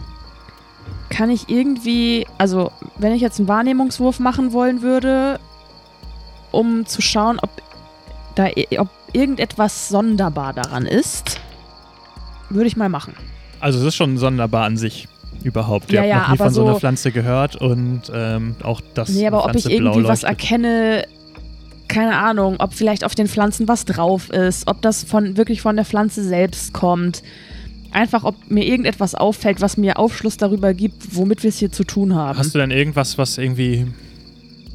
Kann 1.09 1.29
ich 1.29 1.47
irgendwie, 1.47 2.25
also 2.37 2.71
wenn 2.97 3.13
ich 3.13 3.21
jetzt 3.21 3.39
einen 3.39 3.47
Wahrnehmungswurf 3.47 4.19
machen 4.19 4.51
wollen 4.51 4.81
würde, 4.81 5.39
um 6.51 6.85
zu 6.85 7.01
schauen, 7.01 7.39
ob 7.41 7.49
da 8.35 8.47
ob 8.77 8.89
irgendetwas 9.13 9.89
sonderbar 9.89 10.53
daran 10.53 10.85
ist, 10.85 11.39
würde 12.49 12.67
ich 12.67 12.77
mal 12.77 12.89
machen. 12.89 13.13
Also 13.59 13.79
es 13.79 13.85
ist 13.85 13.95
schon 13.95 14.17
sonderbar 14.17 14.65
an 14.65 14.77
sich 14.77 15.07
überhaupt. 15.43 15.91
Ihr 15.91 15.95
Ja, 15.95 16.01
habt 16.01 16.09
ja, 16.09 16.19
noch 16.21 16.29
nie 16.31 16.37
von 16.37 16.53
so 16.53 16.63
einer 16.63 16.73
so- 16.73 16.79
Pflanze 16.79 17.11
gehört 17.11 17.55
und 17.55 18.03
ähm, 18.13 18.55
auch 18.63 18.81
das 18.93 19.09
Nee, 19.09 19.27
aber 19.27 19.45
ob 19.45 19.55
ich 19.55 19.63
Pflanze 19.63 19.77
blau 19.79 19.91
irgendwie 19.93 20.07
was 20.07 20.21
leuchtet. 20.23 20.29
erkenne, 20.51 21.07
keine 21.87 22.17
Ahnung, 22.17 22.55
ob 22.59 22.73
vielleicht 22.73 23.03
auf 23.03 23.15
den 23.15 23.27
Pflanzen 23.27 23.67
was 23.67 23.85
drauf 23.85 24.29
ist, 24.29 24.67
ob 24.67 24.81
das 24.81 25.03
von 25.03 25.37
wirklich 25.37 25.61
von 25.61 25.75
der 25.75 25.85
Pflanze 25.85 26.23
selbst 26.23 26.73
kommt. 26.73 27.23
Einfach, 27.91 28.23
ob 28.25 28.35
mir 28.51 28.65
irgendetwas 28.65 29.15
auffällt, 29.15 29.61
was 29.61 29.77
mir 29.77 29.97
Aufschluss 29.97 30.35
darüber 30.37 30.73
gibt, 30.73 31.15
womit 31.15 31.43
wir 31.43 31.49
es 31.49 31.57
hier 31.57 31.71
zu 31.71 31.83
tun 31.85 32.13
haben. 32.13 32.37
Hast 32.37 32.53
du 32.53 32.59
denn 32.59 32.71
irgendwas, 32.71 33.17
was 33.17 33.37
irgendwie 33.37 33.87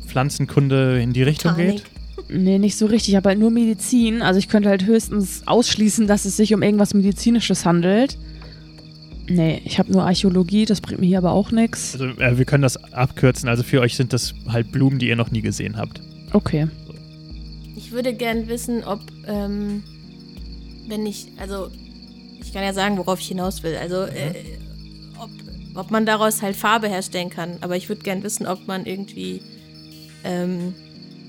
Pflanzenkunde 0.07 1.01
in 1.01 1.13
die 1.13 1.23
Richtung 1.23 1.53
Botanik. 1.53 1.77
geht? 1.77 1.85
Nee, 2.29 2.59
nicht 2.59 2.77
so 2.77 2.87
richtig, 2.87 3.17
aber 3.17 3.35
nur 3.35 3.51
Medizin. 3.51 4.23
Also 4.23 4.39
ich 4.39 4.49
könnte 4.49 4.69
halt 4.69 4.87
höchstens 4.87 5.43
ausschließen, 5.47 6.07
dass 6.07 6.25
es 6.25 6.37
sich 6.37 6.55
um 6.55 6.63
irgendwas 6.63 6.95
Medizinisches 6.95 7.65
handelt. 7.65 8.19
Nee, 9.29 9.63
ich 9.65 9.79
habe 9.79 9.93
nur 9.93 10.03
Archäologie, 10.05 10.65
das 10.65 10.81
bringt 10.81 11.01
mir 11.01 11.07
hier 11.07 11.19
aber 11.19 11.33
auch 11.33 11.53
nichts. 11.53 11.95
Also 11.95 12.07
äh, 12.21 12.39
wir 12.39 12.45
können 12.45 12.63
das 12.63 12.77
abkürzen. 12.93 13.49
Also 13.49 13.63
für 13.63 13.81
euch 13.81 13.97
sind 13.97 14.13
das 14.13 14.35
halt 14.49 14.73
Blumen, 14.73 14.99
die 14.99 15.09
ihr 15.09 15.17
noch 15.17 15.31
nie 15.31 15.41
gesehen 15.41 15.77
habt. 15.77 16.01
Okay. 16.33 16.69
Ich 17.77 17.93
würde 17.93 18.15
gern 18.15 18.49
wissen, 18.49 18.85
ob, 18.85 19.01
ähm, 19.27 19.83
wenn 20.89 21.07
ich, 21.07 21.29
also, 21.39 21.69
ich 22.41 22.53
kann 22.53 22.63
ja 22.63 22.73
sagen, 22.73 22.99
worauf 22.99 23.21
ich 23.21 23.29
hinaus 23.29 23.63
will. 23.63 23.77
Also, 23.77 24.03
äh, 24.03 24.35
ob, 25.19 25.31
ob 25.75 25.91
man 25.91 26.05
daraus 26.05 26.43
halt 26.43 26.57
Farbe 26.57 26.89
herstellen 26.89 27.31
kann. 27.31 27.59
Aber 27.61 27.77
ich 27.77 27.89
würde 27.89 28.03
gern 28.03 28.23
wissen, 28.23 28.47
ob 28.47 28.67
man 28.67 28.87
irgendwie, 28.87 29.41
ähm, 30.25 30.75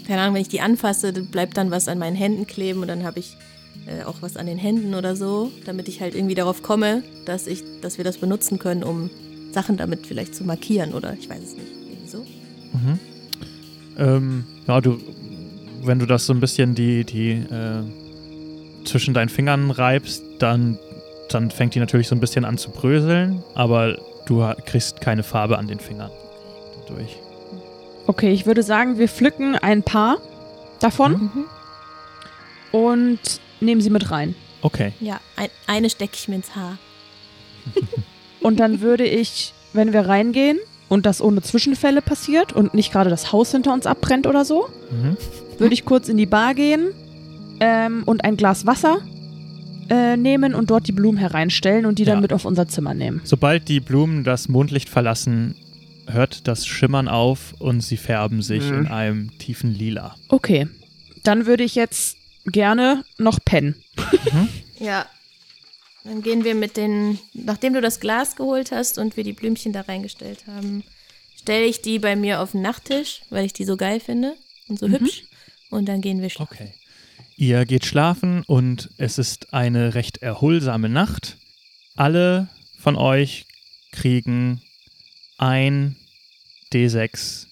keine 0.07 0.21
Ahnung, 0.21 0.35
wenn 0.35 0.41
ich 0.41 0.49
die 0.49 0.61
anfasse, 0.61 1.13
bleibt 1.13 1.57
dann 1.57 1.71
was 1.71 1.87
an 1.87 1.99
meinen 1.99 2.15
Händen 2.15 2.47
kleben 2.47 2.81
und 2.81 2.87
dann 2.87 3.03
habe 3.03 3.19
ich 3.19 3.37
äh, 3.85 4.03
auch 4.03 4.21
was 4.21 4.37
an 4.37 4.45
den 4.45 4.57
Händen 4.57 4.95
oder 4.95 5.15
so, 5.15 5.51
damit 5.65 5.87
ich 5.87 6.01
halt 6.01 6.15
irgendwie 6.15 6.35
darauf 6.35 6.63
komme, 6.63 7.03
dass 7.25 7.47
ich, 7.47 7.63
dass 7.81 7.97
wir 7.97 8.05
das 8.05 8.17
benutzen 8.17 8.59
können, 8.59 8.83
um 8.83 9.09
Sachen 9.51 9.77
damit 9.77 10.07
vielleicht 10.07 10.35
zu 10.35 10.43
markieren 10.43 10.93
oder 10.93 11.15
ich 11.19 11.29
weiß 11.29 11.39
es 11.43 11.53
nicht. 11.55 11.71
Irgendwie 11.89 12.07
so. 12.07 12.25
Mhm. 12.73 12.99
Ähm, 13.97 14.43
ja, 14.67 14.81
du, 14.81 14.99
wenn 15.83 15.99
du 15.99 16.05
das 16.05 16.25
so 16.25 16.33
ein 16.33 16.39
bisschen 16.39 16.75
die, 16.75 17.03
die, 17.03 17.31
äh, 17.31 17.83
zwischen 18.85 19.13
deinen 19.13 19.29
Fingern 19.29 19.71
reibst, 19.71 20.23
dann, 20.39 20.77
dann 21.29 21.51
fängt 21.51 21.75
die 21.75 21.79
natürlich 21.79 22.07
so 22.07 22.15
ein 22.15 22.19
bisschen 22.19 22.45
an 22.45 22.57
zu 22.57 22.71
bröseln, 22.71 23.43
aber 23.53 23.97
du 24.25 24.45
kriegst 24.65 25.01
keine 25.01 25.23
Farbe 25.23 25.57
an 25.57 25.67
den 25.67 25.79
Fingern 25.79 26.11
dadurch. 26.87 27.22
Okay, 28.07 28.31
ich 28.33 28.45
würde 28.45 28.63
sagen, 28.63 28.97
wir 28.97 29.07
pflücken 29.07 29.55
ein 29.55 29.83
paar 29.83 30.17
davon 30.79 31.13
Mhm. 31.13 31.45
und 32.71 33.19
nehmen 33.61 33.81
sie 33.81 33.89
mit 33.89 34.11
rein. 34.11 34.35
Okay. 34.61 34.93
Ja, 34.99 35.19
ein, 35.35 35.49
eine 35.67 35.89
stecke 35.89 36.13
ich 36.15 36.27
mir 36.27 36.35
ins 36.35 36.55
Haar. 36.55 36.77
Und 38.41 38.59
dann 38.59 38.81
würde 38.81 39.05
ich, 39.05 39.53
wenn 39.71 39.93
wir 39.93 40.01
reingehen 40.07 40.59
und 40.89 41.05
das 41.05 41.21
ohne 41.21 41.41
Zwischenfälle 41.41 42.01
passiert 42.01 42.51
und 42.51 42.73
nicht 42.73 42.91
gerade 42.91 43.09
das 43.09 43.31
Haus 43.31 43.51
hinter 43.51 43.71
uns 43.73 43.85
abbrennt 43.87 44.27
oder 44.27 44.43
so, 44.43 44.67
Mhm. 44.91 45.15
würde 45.59 45.73
ich 45.73 45.85
kurz 45.85 46.09
in 46.09 46.17
die 46.17 46.25
Bar 46.25 46.53
gehen 46.53 46.89
ähm, 47.61 48.03
und 48.05 48.25
ein 48.25 48.35
Glas 48.35 48.65
Wasser 48.65 48.97
äh, 49.89 50.17
nehmen 50.17 50.53
und 50.55 50.69
dort 50.71 50.87
die 50.87 50.91
Blumen 50.91 51.17
hereinstellen 51.17 51.85
und 51.85 51.99
die 51.99 52.03
dann 52.05 52.15
Ja. 52.17 52.21
mit 52.21 52.33
auf 52.33 52.43
unser 52.43 52.67
Zimmer 52.67 52.93
nehmen. 52.93 53.21
Sobald 53.23 53.69
die 53.69 53.79
Blumen 53.79 54.25
das 54.25 54.49
Mondlicht 54.49 54.89
verlassen, 54.89 55.55
hört 56.07 56.47
das 56.47 56.65
Schimmern 56.65 57.07
auf 57.07 57.53
und 57.59 57.81
sie 57.81 57.97
färben 57.97 58.41
sich 58.41 58.63
Mhm. 58.63 58.73
in 58.79 58.87
einem 58.87 59.37
tiefen 59.37 59.73
Lila. 59.73 60.15
Okay, 60.29 60.67
dann 61.23 61.45
würde 61.45 61.63
ich 61.63 61.75
jetzt 61.75 62.17
gerne 62.45 63.03
noch 63.17 63.39
pennen. 63.43 63.75
Ja. 64.79 65.05
Dann 66.03 66.21
gehen 66.21 66.43
wir 66.43 66.55
mit 66.55 66.75
den, 66.75 67.17
nachdem 67.33 67.73
du 67.73 67.79
das 67.79 68.01
Glas 68.01 68.35
geholt 68.35 68.73
hast 68.73 68.97
und 68.97 69.15
wir 69.15 69.23
die 69.23 69.31
Blümchen 69.31 69.71
da 69.71 69.79
reingestellt 69.81 70.45
haben, 70.47 70.83
stelle 71.39 71.63
ich 71.65 71.81
die 71.81 71.99
bei 71.99 72.17
mir 72.17 72.41
auf 72.41 72.51
den 72.51 72.61
Nachttisch, 72.61 73.21
weil 73.29 73.45
ich 73.45 73.53
die 73.53 73.63
so 73.63 73.77
geil 73.77 74.01
finde 74.01 74.35
und 74.67 74.77
so 74.79 74.89
hübsch. 74.89 75.23
Und 75.69 75.85
dann 75.87 76.01
gehen 76.01 76.21
wir 76.21 76.29
schlafen. 76.29 76.51
Okay. 76.53 76.73
Ihr 77.37 77.63
geht 77.65 77.85
schlafen 77.85 78.43
und 78.45 78.89
es 78.97 79.17
ist 79.17 79.53
eine 79.53 79.95
recht 79.95 80.17
erholsame 80.17 80.89
Nacht. 80.89 81.37
Alle 81.95 82.49
von 82.79 82.97
euch 82.97 83.45
kriegen 83.93 84.61
ein 85.37 85.95
D6 86.71 87.47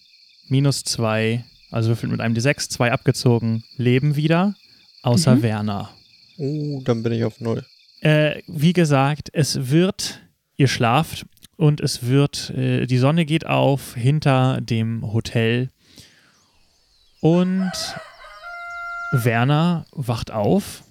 minus 0.47 0.83
zwei, 0.83 1.43
also 1.69 1.89
würfelt 1.89 2.11
mit 2.11 2.21
einem 2.21 2.35
D6, 2.35 2.69
zwei 2.69 2.91
abgezogen, 2.91 3.63
Leben 3.77 4.15
wieder, 4.15 4.55
außer 5.03 5.35
Mhm. 5.37 5.41
Werner. 5.43 5.89
Oh, 6.37 6.81
dann 6.83 7.03
bin 7.03 7.13
ich 7.13 7.23
auf 7.23 7.39
Null. 7.39 7.65
Äh, 8.01 8.41
wie 8.47 8.73
gesagt, 8.73 9.29
es 9.33 9.69
wird, 9.69 10.21
ihr 10.57 10.67
schlaft 10.67 11.25
und 11.55 11.81
es 11.81 12.07
wird, 12.07 12.49
äh, 12.51 12.87
die 12.87 12.97
Sonne 12.97 13.25
geht 13.25 13.45
auf 13.45 13.95
hinter 13.95 14.59
dem 14.61 15.13
Hotel 15.13 15.69
und 17.19 17.71
Werner 19.11 19.85
wacht 19.91 20.31
auf 20.31 20.83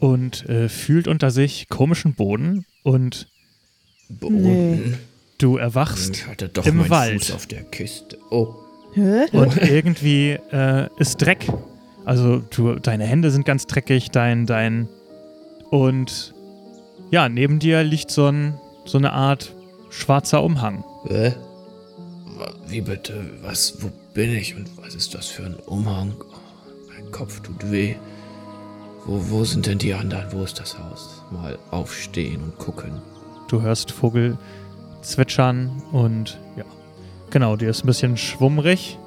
und 0.00 0.48
äh, 0.48 0.68
fühlt 0.68 1.06
unter 1.06 1.30
sich 1.30 1.68
komischen 1.68 2.14
Boden 2.14 2.64
und 2.82 3.28
Boden. 4.08 4.98
Du 5.42 5.56
erwachst 5.56 6.10
Ich 6.16 6.26
hatte 6.26 6.48
doch 6.48 6.66
im 6.66 6.88
Wald. 6.90 7.24
Fuß 7.24 7.32
auf 7.34 7.46
der 7.46 7.62
Kiste. 7.64 8.18
Oh, 8.30 8.54
Hä? 8.94 9.26
und 9.32 9.56
irgendwie 9.56 10.38
äh, 10.52 10.88
ist 10.98 11.18
Dreck. 11.18 11.46
Also 12.04 12.38
du, 12.50 12.74
deine 12.76 13.04
Hände 13.04 13.30
sind 13.30 13.44
ganz 13.44 13.66
dreckig, 13.66 14.10
dein, 14.10 14.46
dein 14.46 14.88
und 15.70 16.34
ja, 17.10 17.28
neben 17.28 17.58
dir 17.58 17.82
liegt 17.84 18.10
so, 18.10 18.26
ein, 18.26 18.58
so 18.84 18.98
eine 18.98 19.12
Art 19.12 19.54
schwarzer 19.90 20.42
Umhang. 20.42 20.84
hä? 21.06 21.34
Wie 22.66 22.80
bitte? 22.80 23.14
Was? 23.42 23.82
Wo 23.82 23.90
bin 24.14 24.30
ich? 24.30 24.56
Und 24.56 24.66
was 24.78 24.94
ist 24.94 25.14
das 25.14 25.26
für 25.26 25.44
ein 25.44 25.56
Umhang? 25.66 26.14
Oh, 26.20 26.68
mein 26.88 27.10
Kopf 27.10 27.40
tut 27.40 27.70
weh. 27.70 27.96
Wo, 29.04 29.20
wo 29.28 29.44
sind 29.44 29.66
denn 29.66 29.78
die 29.78 29.92
anderen? 29.92 30.26
Wo 30.32 30.42
ist 30.42 30.58
das 30.58 30.78
Haus? 30.78 31.22
Mal 31.30 31.58
aufstehen 31.70 32.42
und 32.42 32.56
gucken. 32.58 33.02
Du 33.48 33.60
hörst 33.60 33.90
Vogel 33.90 34.38
zwitschern 35.02 35.82
und 35.92 36.38
ja, 36.56 36.64
genau, 37.30 37.56
dir 37.56 37.70
ist 37.70 37.84
ein 37.84 37.86
bisschen 37.86 38.16
schwummrig 38.16 38.98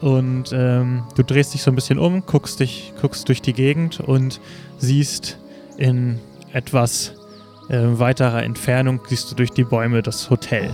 und 0.00 0.52
ähm, 0.52 1.04
du 1.16 1.22
drehst 1.22 1.54
dich 1.54 1.62
so 1.62 1.70
ein 1.70 1.74
bisschen 1.74 1.98
um, 1.98 2.24
guckst 2.26 2.60
dich, 2.60 2.92
guckst 3.00 3.28
durch 3.28 3.42
die 3.42 3.52
Gegend 3.52 4.00
und 4.00 4.40
siehst 4.78 5.38
in 5.76 6.18
etwas 6.52 7.14
äh, 7.68 7.78
weiterer 7.98 8.42
Entfernung 8.42 9.00
siehst 9.08 9.30
du 9.30 9.34
durch 9.36 9.50
die 9.50 9.64
Bäume 9.64 10.02
das 10.02 10.28
Hotel. 10.30 10.70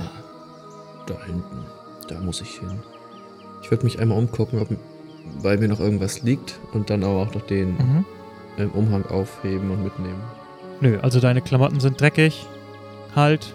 Da 1.06 1.14
hinten. 1.24 1.64
Da 2.08 2.18
muss 2.20 2.40
ich 2.40 2.58
hin. 2.58 2.80
Ich 3.62 3.70
würde 3.70 3.84
mich 3.84 3.98
einmal 4.00 4.18
umgucken, 4.18 4.60
ob 4.60 4.68
bei 5.42 5.56
mir 5.58 5.68
noch 5.68 5.78
irgendwas 5.80 6.22
liegt 6.22 6.58
und 6.72 6.88
dann 6.90 7.04
aber 7.04 7.16
auch 7.16 7.34
noch 7.34 7.42
den 7.42 7.72
Mhm. 7.76 8.04
ähm, 8.58 8.70
Umhang 8.72 9.04
aufheben 9.06 9.70
und 9.70 9.84
mitnehmen. 9.84 10.20
Nö, 10.80 10.98
also 11.02 11.20
deine 11.20 11.42
Klamotten 11.42 11.80
sind 11.80 12.00
dreckig. 12.00 12.46
Halt. 13.14 13.52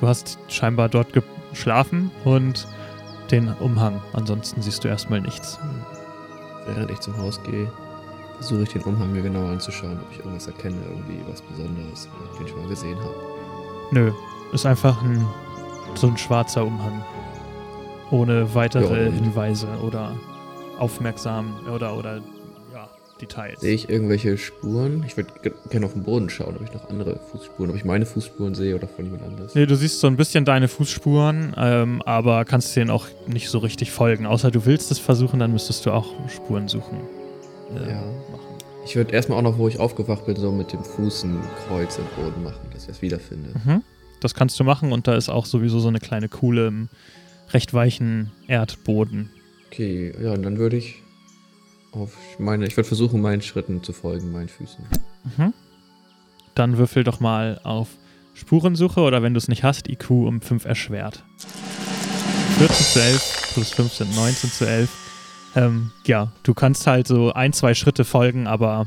Du 0.00 0.06
hast 0.06 0.38
scheinbar 0.48 0.88
dort 0.88 1.08
geschlafen 1.52 2.10
und 2.24 2.66
den 3.30 3.52
Umhang. 3.54 4.00
Ansonsten 4.12 4.62
siehst 4.62 4.84
du 4.84 4.88
erstmal 4.88 5.20
nichts. 5.20 5.58
Während 6.66 6.90
ich 6.90 7.00
zum 7.00 7.16
Haus 7.18 7.42
gehe, 7.42 7.70
versuche 8.36 8.62
ich 8.62 8.68
den 8.70 8.82
Umhang 8.82 9.12
mir 9.12 9.22
genauer 9.22 9.50
anzuschauen, 9.50 9.98
ob 10.00 10.12
ich 10.12 10.18
irgendwas 10.18 10.46
erkenne, 10.46 10.76
irgendwie 10.88 11.20
was 11.28 11.42
Besonderes, 11.42 12.08
den 12.38 12.46
ich 12.46 12.52
schon 12.52 12.60
mal 12.60 12.68
gesehen 12.68 12.98
habe. 12.98 13.14
Nö, 13.90 14.12
ist 14.52 14.66
einfach 14.66 15.02
ein, 15.02 15.26
so 15.94 16.06
ein 16.08 16.16
schwarzer 16.16 16.64
Umhang. 16.64 17.02
Ohne 18.10 18.54
weitere 18.54 19.06
Ja, 19.06 19.12
Hinweise 19.12 19.66
oder 19.82 20.12
aufmerksam 20.78 21.54
oder, 21.74 21.94
oder 21.94 22.20
Details. 23.20 23.60
Sehe 23.60 23.74
ich 23.74 23.88
irgendwelche 23.88 24.38
Spuren? 24.38 25.04
Ich 25.06 25.16
würde 25.16 25.30
gerne 25.70 25.86
auf 25.86 25.92
den 25.92 26.04
Boden 26.04 26.30
schauen, 26.30 26.56
ob 26.56 26.62
ich 26.62 26.72
noch 26.72 26.88
andere 26.88 27.18
Fußspuren, 27.30 27.70
ob 27.70 27.76
ich 27.76 27.84
meine 27.84 28.06
Fußspuren 28.06 28.54
sehe 28.54 28.74
oder 28.74 28.88
von 28.88 29.04
jemand 29.04 29.22
anderes. 29.24 29.54
Nee, 29.54 29.66
du 29.66 29.76
siehst 29.76 30.00
so 30.00 30.06
ein 30.06 30.16
bisschen 30.16 30.44
deine 30.44 30.68
Fußspuren, 30.68 31.54
ähm, 31.56 32.02
aber 32.06 32.44
kannst 32.44 32.74
denen 32.76 32.90
auch 32.90 33.06
nicht 33.26 33.48
so 33.50 33.58
richtig 33.58 33.90
folgen. 33.90 34.26
Außer 34.26 34.50
du 34.50 34.64
willst 34.66 34.90
es 34.90 34.98
versuchen, 34.98 35.40
dann 35.40 35.52
müsstest 35.52 35.84
du 35.86 35.90
auch 35.90 36.06
Spuren 36.28 36.68
suchen. 36.68 36.98
äh, 37.76 37.90
Ja. 37.90 37.96
Machen. 38.00 38.40
Ich 38.84 38.96
würde 38.96 39.12
erstmal 39.12 39.38
auch 39.38 39.42
noch, 39.42 39.58
wo 39.58 39.68
ich 39.68 39.78
aufgewacht 39.78 40.24
bin, 40.24 40.36
so 40.36 40.50
mit 40.50 40.72
dem 40.72 40.82
Fuß 40.82 41.24
ein 41.24 41.38
Kreuz 41.68 41.98
im 41.98 42.04
Boden 42.22 42.42
machen, 42.42 42.60
dass 42.72 42.84
ich 42.84 42.88
es 42.90 43.02
wiederfinde. 43.02 43.50
Mhm. 43.64 43.82
Das 44.20 44.34
kannst 44.34 44.58
du 44.58 44.64
machen 44.64 44.92
und 44.92 45.06
da 45.06 45.14
ist 45.14 45.28
auch 45.28 45.44
sowieso 45.44 45.78
so 45.78 45.88
eine 45.88 45.98
kleine 45.98 46.28
Kuhle 46.28 46.68
im 46.68 46.88
recht 47.50 47.72
weichen 47.74 48.30
Erdboden. 48.46 49.30
Okay, 49.70 50.12
ja, 50.22 50.32
und 50.32 50.42
dann 50.42 50.56
würde 50.58 50.76
ich 50.76 51.02
auf 51.98 52.16
meine, 52.38 52.66
ich 52.66 52.76
würde 52.76 52.86
versuchen, 52.86 53.20
meinen 53.20 53.42
Schritten 53.42 53.82
zu 53.82 53.92
folgen, 53.92 54.32
meinen 54.32 54.48
Füßen. 54.48 54.84
Mhm. 55.36 55.52
Dann 56.54 56.78
würfel 56.78 57.04
doch 57.04 57.20
mal 57.20 57.60
auf 57.62 57.88
Spurensuche 58.34 59.00
oder 59.00 59.22
wenn 59.22 59.34
du 59.34 59.38
es 59.38 59.48
nicht 59.48 59.64
hast, 59.64 59.88
IQ 59.88 60.10
um 60.10 60.40
5 60.40 60.64
erschwert. 60.64 61.24
14 62.58 62.86
zu 62.86 63.00
11 63.00 63.50
plus 63.54 63.70
5 63.70 63.92
sind 63.92 64.16
19 64.16 64.50
zu 64.50 64.66
11. 64.66 64.90
Ähm, 65.56 65.90
ja, 66.06 66.32
du 66.42 66.54
kannst 66.54 66.86
halt 66.86 67.06
so 67.06 67.32
ein, 67.32 67.52
zwei 67.52 67.74
Schritte 67.74 68.04
folgen, 68.04 68.46
aber 68.46 68.86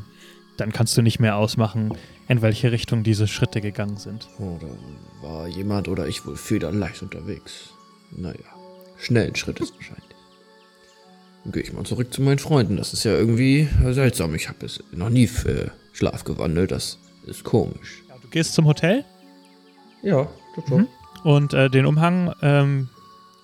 dann 0.58 0.72
kannst 0.72 0.96
du 0.98 1.02
nicht 1.02 1.20
mehr 1.20 1.38
ausmachen, 1.38 1.94
in 2.28 2.42
welche 2.42 2.72
Richtung 2.72 3.04
diese 3.04 3.28
Schritte 3.28 3.62
gegangen 3.62 3.98
sind. 3.98 4.28
Oh, 4.40 4.58
da 4.60 5.28
war 5.28 5.48
jemand 5.48 5.88
oder 5.88 6.08
ich 6.08 6.26
wohl 6.26 6.36
federleicht 6.36 7.02
unterwegs. 7.02 7.72
Naja, 8.12 8.36
schnellen 8.98 9.36
Schritt 9.36 9.60
ist 9.60 9.74
wahrscheinlich. 9.76 10.11
Dann 11.44 11.54
gehe 11.54 11.64
ich 11.64 11.74
mal 11.74 11.84
zurück 11.84 12.14
zu 12.14 12.22
meinen 12.22 12.40
Freunden. 12.40 12.78
Das 12.78 12.94
ist 12.94 13.04
ja 13.04 13.14
irgendwie 13.14 13.68
äh, 13.84 13.94
seltsam. 13.94 14.36
Ich 14.36 14.48
habe 14.48 14.66
es 14.66 14.84
noch 14.92 15.10
nie 15.10 15.28
für 15.28 15.72
Schlaf 15.94 16.24
gewandelt. 16.24 16.72
Das 16.72 16.98
ist 17.26 17.44
komisch. 17.44 18.04
Du 18.22 18.28
gehst 18.30 18.54
zum 18.54 18.66
Hotel 18.66 19.04
Ja, 20.04 20.28
doch, 20.56 20.68
Mhm. 20.70 20.88
und 21.24 21.54
äh, 21.54 21.70
den 21.70 21.86
Umhang, 21.86 22.34
ähm, 22.42 22.90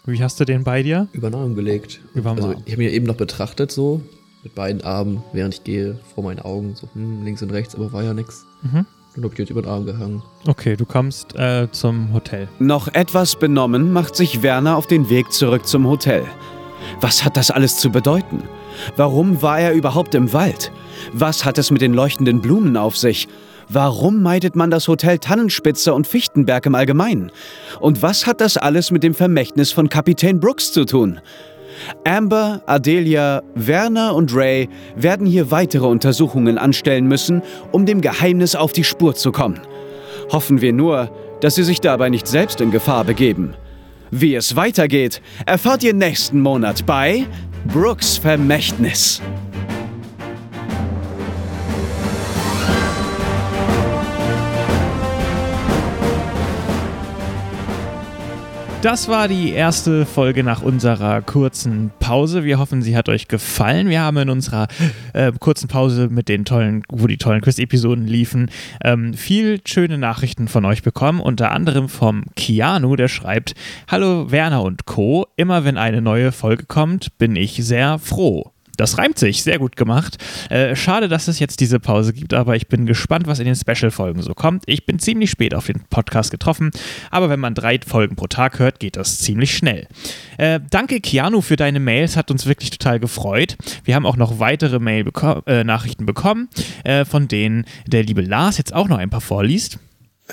wie 0.05 0.21
hast 0.23 0.39
du 0.39 0.45
den 0.45 0.63
bei 0.63 0.83
dir? 0.83 1.07
Über 1.11 1.29
den 1.29 1.35
Arm 1.39 1.55
gelegt. 1.55 1.99
Über 2.13 2.31
den 2.33 2.43
Also 2.43 2.55
ich 2.65 2.73
habe 2.73 2.83
mir 2.83 2.91
eben 2.91 3.05
noch 3.05 3.15
betrachtet 3.15 3.71
so, 3.71 4.01
mit 4.43 4.55
beiden 4.55 4.81
Armen, 4.83 5.23
während 5.33 5.55
ich 5.55 5.63
gehe, 5.63 5.99
vor 6.15 6.23
meinen 6.23 6.39
Augen, 6.39 6.75
so 6.75 6.87
hm, 6.93 7.23
links 7.25 7.41
und 7.41 7.51
rechts, 7.51 7.75
aber 7.75 7.91
war 7.91 8.03
ja 8.03 8.13
nix. 8.13 8.45
Mhm. 8.63 8.85
Dann 9.15 9.23
hab 9.25 9.33
ich 9.33 9.39
jetzt 9.39 9.49
über 9.49 9.61
den 9.63 9.69
Arm 9.71 9.85
gehangen. 9.85 10.21
Okay, 10.47 10.75
du 10.75 10.85
kommst 10.85 11.35
äh, 11.35 11.67
zum 11.71 12.13
Hotel. 12.13 12.47
Noch 12.59 12.87
etwas 12.89 13.35
benommen 13.37 13.91
macht 13.91 14.15
sich 14.15 14.43
Werner 14.43 14.77
auf 14.77 14.85
den 14.87 15.09
Weg 15.09 15.31
zurück 15.33 15.65
zum 15.67 15.87
Hotel. 15.87 16.23
Was 17.01 17.23
hat 17.23 17.38
das 17.38 17.51
alles 17.51 17.77
zu 17.77 17.91
bedeuten? 17.91 18.43
Warum 18.95 19.41
war 19.41 19.59
er 19.59 19.73
überhaupt 19.73 20.15
im 20.15 20.34
Wald? 20.34 20.72
Was 21.14 21.45
hat 21.45 21.57
es 21.57 21.72
mit 21.72 21.81
den 21.81 21.93
leuchtenden 21.93 22.41
Blumen 22.41 22.77
auf 22.77 22.97
sich? 22.97 23.27
Warum 23.69 24.22
meidet 24.22 24.55
man 24.55 24.72
das 24.72 24.88
Hotel 24.88 25.19
Tannenspitze 25.19 25.93
und 25.93 26.07
Fichtenberg 26.07 26.65
im 26.65 26.76
Allgemeinen? 26.76 27.31
Und 27.80 28.01
was 28.01 28.26
hat 28.26 28.39
das 28.39 28.55
alles 28.55 28.91
mit 28.91 29.03
dem 29.03 29.14
Vermächtnis 29.14 29.72
von 29.72 29.89
Kapitän 29.89 30.39
Brooks 30.39 30.72
zu 30.72 30.85
tun? 30.85 31.19
Amber, 32.05 32.61
Adelia, 32.65 33.43
Werner 33.55 34.15
und 34.15 34.34
Ray 34.34 34.69
werden 34.95 35.27
hier 35.27 35.51
weitere 35.51 35.85
Untersuchungen 35.85 36.57
anstellen 36.57 37.07
müssen, 37.07 37.41
um 37.72 37.85
dem 37.85 38.01
Geheimnis 38.01 38.55
auf 38.55 38.73
die 38.73 38.84
Spur 38.84 39.15
zu 39.15 39.31
kommen. 39.31 39.59
Hoffen 40.31 40.61
wir 40.61 40.73
nur, 40.73 41.11
dass 41.41 41.55
sie 41.55 41.64
sich 41.64 41.81
dabei 41.81 42.09
nicht 42.09 42.27
selbst 42.27 42.61
in 42.61 42.72
Gefahr 42.72 43.03
begeben. 43.03 43.53
Wie 44.11 44.35
es 44.35 44.55
weitergeht, 44.55 45.21
erfahrt 45.45 45.84
ihr 45.84 45.93
nächsten 45.93 46.39
Monat 46.39 46.85
bei 46.85 47.25
Brooks 47.65 48.17
Vermächtnis. 48.17 49.21
Das 58.83 59.07
war 59.07 59.27
die 59.27 59.53
erste 59.53 60.05
Folge 60.05 60.43
nach 60.43 60.61
unserer 60.61 61.23
kurzen 61.23 61.89
Pause. 61.99 62.43
Wir 62.43 62.59
hoffen, 62.59 62.83
sie 62.83 62.95
hat 62.95 63.09
euch 63.09 63.27
gefallen. 63.27 63.89
Wir 63.89 64.01
haben 64.01 64.17
in 64.17 64.29
unserer 64.29 64.67
äh, 65.13 65.31
kurzen 65.31 65.67
Pause 65.67 66.09
mit 66.09 66.29
den 66.29 66.45
tollen, 66.45 66.83
wo 66.87 67.07
die 67.07 67.17
tollen 67.17 67.41
Quiz-Episoden 67.41 68.05
liefen, 68.05 68.51
ähm, 68.83 69.15
viel 69.15 69.59
schöne 69.65 69.97
Nachrichten 69.97 70.47
von 70.47 70.63
euch 70.63 70.83
bekommen. 70.83 71.19
Unter 71.19 71.51
anderem 71.51 71.89
vom 71.89 72.25
Keanu, 72.35 72.95
der 72.95 73.07
schreibt: 73.07 73.55
Hallo 73.89 74.29
Werner 74.29 74.61
und 74.61 74.85
Co. 74.85 75.25
Immer 75.35 75.65
wenn 75.65 75.77
eine 75.77 76.01
neue 76.01 76.31
Folge 76.31 76.65
kommt, 76.65 77.17
bin 77.17 77.35
ich 77.35 77.55
sehr 77.65 77.97
froh. 77.97 78.51
Das 78.77 78.97
reimt 78.97 79.19
sich, 79.19 79.43
sehr 79.43 79.59
gut 79.59 79.75
gemacht. 79.75 80.17
Äh, 80.49 80.75
schade, 80.75 81.07
dass 81.07 81.27
es 81.27 81.39
jetzt 81.39 81.59
diese 81.59 81.79
Pause 81.79 82.13
gibt, 82.13 82.33
aber 82.33 82.55
ich 82.55 82.67
bin 82.67 82.85
gespannt, 82.85 83.27
was 83.27 83.39
in 83.39 83.45
den 83.45 83.55
Special-Folgen 83.55 84.21
so 84.21 84.33
kommt. 84.33 84.63
Ich 84.67 84.85
bin 84.85 84.99
ziemlich 84.99 85.31
spät 85.31 85.53
auf 85.53 85.65
den 85.65 85.81
Podcast 85.89 86.31
getroffen, 86.31 86.71
aber 87.11 87.29
wenn 87.29 87.39
man 87.39 87.55
drei 87.55 87.79
Folgen 87.85 88.15
pro 88.15 88.27
Tag 88.27 88.59
hört, 88.59 88.79
geht 88.79 88.95
das 88.95 89.19
ziemlich 89.19 89.55
schnell. 89.55 89.87
Äh, 90.37 90.59
danke, 90.69 91.01
Keanu, 91.01 91.41
für 91.41 91.55
deine 91.55 91.79
Mails, 91.79 92.15
hat 92.15 92.31
uns 92.31 92.45
wirklich 92.45 92.69
total 92.69 92.99
gefreut. 92.99 93.57
Wir 93.83 93.95
haben 93.95 94.05
auch 94.05 94.17
noch 94.17 94.39
weitere 94.39 94.79
Mail 94.79 95.03
beko 95.03 95.41
äh, 95.45 95.65
bekommen, 95.99 96.49
äh, 96.83 97.03
von 97.03 97.27
denen 97.27 97.65
der 97.87 98.03
liebe 98.03 98.21
Lars 98.21 98.57
jetzt 98.57 98.73
auch 98.73 98.87
noch 98.87 98.97
ein 98.97 99.09
paar 99.09 99.21
vorliest. 99.21 99.79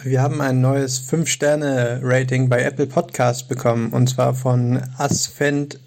Wir 0.02 0.20
haben 0.20 0.40
ein 0.40 0.60
neues 0.60 1.08
5-Sterne-Rating 1.08 2.48
bei 2.48 2.62
Apple 2.62 2.88
Podcast 2.88 3.48
bekommen 3.48 3.92
und 3.92 4.08
zwar 4.08 4.34
von 4.34 4.82
Asfend 4.98 5.78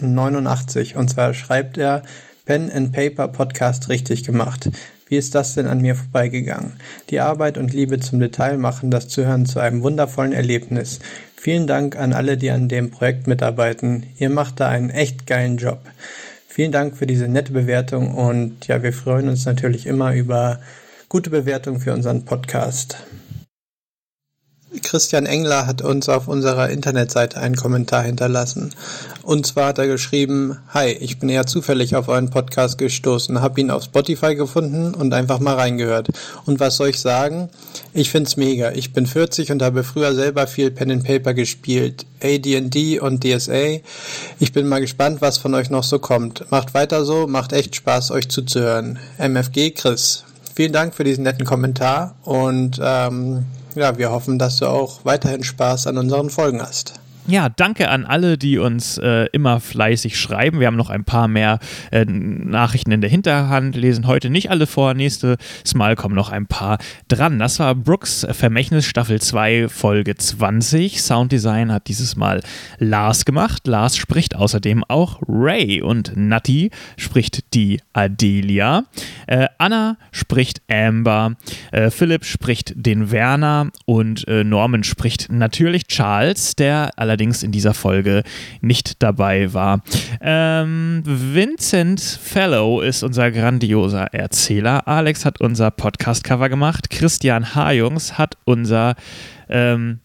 89. 0.00 0.96
Und 0.96 1.08
zwar 1.08 1.34
schreibt 1.34 1.78
er 1.78 2.02
Pen 2.44 2.70
and 2.70 2.92
Paper 2.92 3.28
Podcast 3.28 3.88
richtig 3.88 4.24
gemacht. 4.24 4.70
Wie 5.08 5.16
ist 5.16 5.34
das 5.34 5.54
denn 5.54 5.66
an 5.66 5.80
mir 5.80 5.96
vorbeigegangen? 5.96 6.74
Die 7.10 7.20
Arbeit 7.20 7.58
und 7.58 7.72
Liebe 7.72 7.98
zum 7.98 8.20
Detail 8.20 8.58
machen 8.58 8.90
das 8.90 9.08
Zuhören 9.08 9.44
zu 9.44 9.58
einem 9.58 9.82
wundervollen 9.82 10.32
Erlebnis. 10.32 11.00
Vielen 11.36 11.66
Dank 11.66 11.96
an 11.96 12.12
alle, 12.12 12.36
die 12.36 12.50
an 12.50 12.68
dem 12.68 12.90
Projekt 12.90 13.26
mitarbeiten. 13.26 14.06
Ihr 14.18 14.30
macht 14.30 14.60
da 14.60 14.68
einen 14.68 14.90
echt 14.90 15.26
geilen 15.26 15.56
Job. 15.56 15.80
Vielen 16.46 16.70
Dank 16.70 16.96
für 16.96 17.06
diese 17.06 17.26
nette 17.26 17.52
Bewertung 17.52 18.14
und 18.14 18.66
ja, 18.66 18.82
wir 18.82 18.92
freuen 18.92 19.28
uns 19.28 19.46
natürlich 19.46 19.86
immer 19.86 20.14
über 20.14 20.60
gute 21.08 21.30
Bewertungen 21.30 21.80
für 21.80 21.92
unseren 21.92 22.24
Podcast. 22.24 22.98
Christian 24.82 25.26
Engler 25.26 25.66
hat 25.66 25.82
uns 25.82 26.08
auf 26.08 26.28
unserer 26.28 26.70
Internetseite 26.70 27.40
einen 27.40 27.56
Kommentar 27.56 28.04
hinterlassen. 28.04 28.72
Und 29.22 29.44
zwar 29.44 29.68
hat 29.68 29.78
er 29.78 29.88
geschrieben, 29.88 30.58
Hi, 30.72 30.90
ich 30.92 31.18
bin 31.18 31.28
eher 31.28 31.46
zufällig 31.46 31.96
auf 31.96 32.08
euren 32.08 32.30
Podcast 32.30 32.78
gestoßen, 32.78 33.40
habe 33.40 33.60
ihn 33.60 33.70
auf 33.72 33.84
Spotify 33.84 34.36
gefunden 34.36 34.94
und 34.94 35.12
einfach 35.12 35.40
mal 35.40 35.56
reingehört. 35.56 36.08
Und 36.46 36.60
was 36.60 36.76
soll 36.76 36.90
ich 36.90 37.00
sagen? 37.00 37.48
Ich 37.92 38.10
find's 38.10 38.36
mega. 38.36 38.70
Ich 38.70 38.92
bin 38.92 39.06
40 39.06 39.50
und 39.50 39.60
habe 39.62 39.82
früher 39.82 40.14
selber 40.14 40.46
viel 40.46 40.70
Pen 40.70 40.92
and 40.92 41.04
Paper 41.04 41.34
gespielt, 41.34 42.06
AD&D 42.22 43.00
und 43.00 43.24
DSA. 43.24 43.80
Ich 44.38 44.52
bin 44.52 44.68
mal 44.68 44.80
gespannt, 44.80 45.20
was 45.20 45.38
von 45.38 45.54
euch 45.54 45.70
noch 45.70 45.84
so 45.84 45.98
kommt. 45.98 46.48
Macht 46.52 46.74
weiter 46.74 47.04
so, 47.04 47.26
macht 47.26 47.52
echt 47.52 47.74
Spaß, 47.74 48.12
euch 48.12 48.28
zuzuhören. 48.28 49.00
MFG 49.18 49.72
Chris. 49.72 50.24
Vielen 50.54 50.72
Dank 50.72 50.94
für 50.94 51.04
diesen 51.04 51.24
netten 51.24 51.44
Kommentar 51.44 52.14
und 52.22 52.80
ähm, 52.82 53.46
ja, 53.74 53.98
wir 53.98 54.10
hoffen, 54.10 54.38
dass 54.38 54.58
du 54.58 54.66
auch 54.66 55.04
weiterhin 55.04 55.42
Spaß 55.42 55.86
an 55.86 55.98
unseren 55.98 56.30
Folgen 56.30 56.62
hast. 56.62 56.99
Ja, 57.30 57.48
danke 57.48 57.90
an 57.90 58.06
alle, 58.06 58.36
die 58.36 58.58
uns 58.58 58.98
äh, 58.98 59.26
immer 59.32 59.60
fleißig 59.60 60.18
schreiben. 60.18 60.58
Wir 60.58 60.66
haben 60.66 60.76
noch 60.76 60.90
ein 60.90 61.04
paar 61.04 61.28
mehr 61.28 61.60
äh, 61.92 62.04
Nachrichten 62.04 62.90
in 62.90 63.00
der 63.00 63.08
Hinterhand, 63.08 63.76
lesen 63.76 64.08
heute 64.08 64.30
nicht 64.30 64.50
alle 64.50 64.66
vor. 64.66 64.94
Nächstes 64.94 65.38
Mal 65.76 65.94
kommen 65.94 66.16
noch 66.16 66.30
ein 66.30 66.46
paar 66.46 66.78
dran. 67.06 67.38
Das 67.38 67.60
war 67.60 67.76
Brooks 67.76 68.26
Vermächtnis 68.32 68.84
Staffel 68.84 69.20
2, 69.20 69.68
Folge 69.68 70.16
20. 70.16 71.00
Sounddesign 71.00 71.70
hat 71.70 71.86
dieses 71.86 72.16
Mal 72.16 72.42
Lars 72.80 73.24
gemacht. 73.24 73.64
Lars 73.68 73.96
spricht 73.96 74.34
außerdem 74.34 74.82
auch 74.88 75.22
Ray 75.28 75.82
und 75.82 76.16
Natti 76.16 76.72
spricht 76.96 77.54
die 77.54 77.80
Adelia. 77.92 78.86
Äh, 79.28 79.46
Anna 79.58 79.98
spricht 80.10 80.62
Amber. 80.68 81.36
Äh, 81.70 81.90
Philipp 81.90 82.24
spricht 82.24 82.72
den 82.74 83.12
Werner 83.12 83.70
und 83.84 84.26
äh, 84.26 84.42
Norman 84.42 84.82
spricht 84.82 85.30
natürlich 85.30 85.86
Charles, 85.86 86.56
der 86.56 86.90
allerdings 86.96 87.19
allerdings 87.20 87.42
in 87.42 87.52
dieser 87.52 87.74
Folge 87.74 88.22
nicht 88.62 89.02
dabei 89.02 89.52
war. 89.52 89.82
Ähm, 90.22 91.02
Vincent 91.04 92.00
Fellow 92.00 92.80
ist 92.80 93.02
unser 93.02 93.30
grandioser 93.30 94.14
Erzähler. 94.14 94.88
Alex 94.88 95.26
hat 95.26 95.38
unser 95.38 95.70
Podcast-Cover 95.70 96.48
gemacht. 96.48 96.88
Christian 96.88 97.54
Hajungs 97.54 98.16
hat 98.16 98.38
unser 98.46 98.94
ähm, 99.50 100.00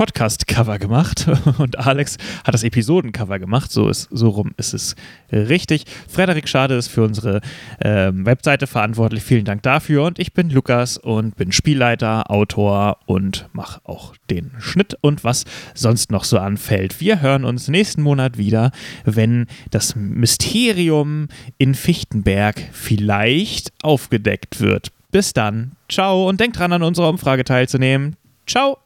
Podcast-Cover 0.00 0.78
gemacht 0.78 1.26
und 1.58 1.78
Alex 1.78 2.16
hat 2.42 2.54
das 2.54 2.64
Episoden-Cover 2.64 3.38
gemacht. 3.38 3.70
So, 3.70 3.86
ist, 3.86 4.08
so 4.10 4.30
rum 4.30 4.52
ist 4.56 4.72
es 4.72 4.96
richtig. 5.30 5.84
Frederik 6.08 6.48
Schade 6.48 6.74
ist 6.74 6.88
für 6.88 7.02
unsere 7.02 7.42
ähm, 7.82 8.24
Webseite 8.24 8.66
verantwortlich. 8.66 9.22
Vielen 9.22 9.44
Dank 9.44 9.62
dafür. 9.62 10.04
Und 10.04 10.18
ich 10.18 10.32
bin 10.32 10.48
Lukas 10.48 10.96
und 10.96 11.36
bin 11.36 11.52
Spielleiter, 11.52 12.30
Autor 12.30 12.96
und 13.04 13.50
mache 13.52 13.82
auch 13.84 14.14
den 14.30 14.52
Schnitt 14.58 14.96
und 15.02 15.22
was 15.22 15.44
sonst 15.74 16.10
noch 16.10 16.24
so 16.24 16.38
anfällt. 16.38 16.98
Wir 17.02 17.20
hören 17.20 17.44
uns 17.44 17.68
nächsten 17.68 18.00
Monat 18.00 18.38
wieder, 18.38 18.70
wenn 19.04 19.48
das 19.70 19.96
Mysterium 19.96 21.28
in 21.58 21.74
Fichtenberg 21.74 22.58
vielleicht 22.72 23.74
aufgedeckt 23.82 24.62
wird. 24.62 24.92
Bis 25.10 25.34
dann. 25.34 25.72
Ciao 25.90 26.26
und 26.26 26.40
denkt 26.40 26.58
dran, 26.58 26.72
an 26.72 26.82
unserer 26.82 27.10
Umfrage 27.10 27.44
teilzunehmen. 27.44 28.16
Ciao. 28.46 28.78